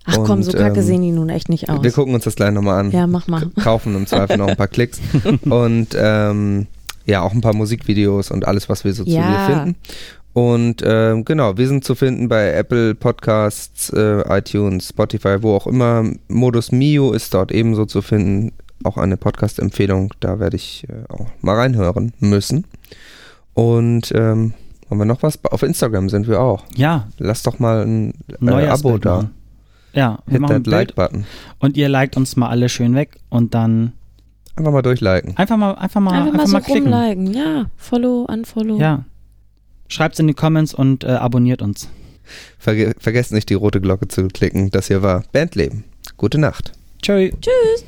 Ach 0.05 0.15
komm, 0.23 0.39
Und, 0.39 0.43
so 0.43 0.51
kacke 0.53 0.79
ähm, 0.79 0.85
sehen 0.85 1.01
die 1.01 1.11
nun 1.11 1.29
echt 1.29 1.49
nicht 1.49 1.69
aus. 1.69 1.83
Wir 1.83 1.91
gucken 1.91 2.13
uns 2.13 2.23
das 2.23 2.35
gleich 2.35 2.51
nochmal 2.51 2.79
an. 2.79 2.91
Ja, 2.91 3.07
mach 3.07 3.27
mal. 3.27 3.41
K- 3.55 3.61
Kaufen 3.61 3.93
im 3.95 4.07
Zweifel 4.07 4.37
noch 4.37 4.47
ein 4.47 4.55
paar 4.57 4.67
Klicks. 4.69 4.99
Und 5.43 5.87
ähm, 5.97 6.67
ja, 7.07 7.21
auch 7.23 7.33
ein 7.33 7.41
paar 7.41 7.55
Musikvideos 7.55 8.29
und 8.29 8.45
alles, 8.47 8.69
was 8.69 8.83
wir 8.83 8.93
so 8.93 9.03
zu 9.03 9.09
Ja. 9.09 9.47
dir 9.47 9.53
finden. 9.55 9.75
Und 10.33 10.83
ähm, 10.85 11.25
genau, 11.25 11.57
wir 11.57 11.67
sind 11.67 11.83
zu 11.83 11.95
finden 11.95 12.27
bei 12.27 12.51
Apple 12.53 12.93
Podcasts, 12.93 13.89
äh, 13.89 14.21
iTunes, 14.37 14.89
Spotify, 14.89 15.37
wo 15.41 15.55
auch 15.55 15.65
immer. 15.65 16.03
Modus 16.27 16.71
Mio 16.71 17.11
ist 17.13 17.33
dort 17.33 17.51
ebenso 17.51 17.85
zu 17.85 18.03
finden. 18.03 18.51
Auch 18.83 18.97
eine 18.97 19.17
Podcast-Empfehlung, 19.17 20.13
da 20.19 20.39
werde 20.39 20.55
ich 20.57 20.85
äh, 20.89 21.11
auch 21.11 21.25
mal 21.41 21.55
reinhören 21.55 22.13
müssen. 22.19 22.65
Und 23.55 24.11
ähm, 24.15 24.53
haben 24.89 24.97
wir 24.99 25.05
noch 25.05 25.23
was? 25.23 25.43
Auf 25.45 25.63
Instagram 25.63 26.09
sind 26.09 26.27
wir 26.27 26.39
auch. 26.39 26.63
Ja, 26.75 27.07
Lass 27.17 27.41
doch 27.41 27.57
mal 27.57 27.81
ein 27.85 28.11
äh, 28.27 28.35
neues 28.39 28.69
Abo 28.69 28.91
Bild 28.91 29.05
da. 29.05 29.15
machen. 29.15 29.29
Ja, 29.93 30.19
wir 30.27 30.33
Hit 30.33 30.41
machen 30.41 30.53
that 30.53 30.63
Bild 30.63 30.67
Like-Button. 30.75 31.25
und 31.59 31.75
ihr 31.77 31.89
liked 31.89 32.15
uns 32.17 32.35
mal 32.35 32.49
alle 32.49 32.69
schön 32.69 32.93
weg 32.93 33.17
und 33.29 33.55
dann 33.55 33.93
Einfach 34.57 34.71
mal 34.71 34.81
durchliken. 34.81 35.37
einfach 35.37 35.55
mal, 35.57 35.73
einfach 35.75 36.01
mal, 36.01 36.13
Einfach, 36.21 36.33
mal 36.33 36.47
so 36.47 36.59
klicken. 36.59 36.93
rumliken. 36.93 37.33
Ja, 37.33 37.65
Follow, 37.77 38.23
Unfollow. 38.29 38.77
Ja. 38.79 39.05
Schreibt's 39.87 40.19
in 40.19 40.27
die 40.27 40.33
Comments 40.33 40.73
und 40.73 41.03
äh, 41.03 41.07
abonniert 41.07 41.61
uns. 41.61 41.87
Verge 42.59 42.93
vergesst 42.99 43.31
nicht, 43.31 43.49
die 43.49 43.53
rote 43.53 43.79
Glocke 43.79 44.07
zu 44.09 44.27
klicken. 44.27 44.69
Das 44.71 44.87
hier 44.87 45.01
war 45.01 45.23
Bandleben. 45.31 45.85
Gute 46.17 46.37
Nacht. 46.39 46.73
Tschö. 47.01 47.29
Tschüss. 47.39 47.85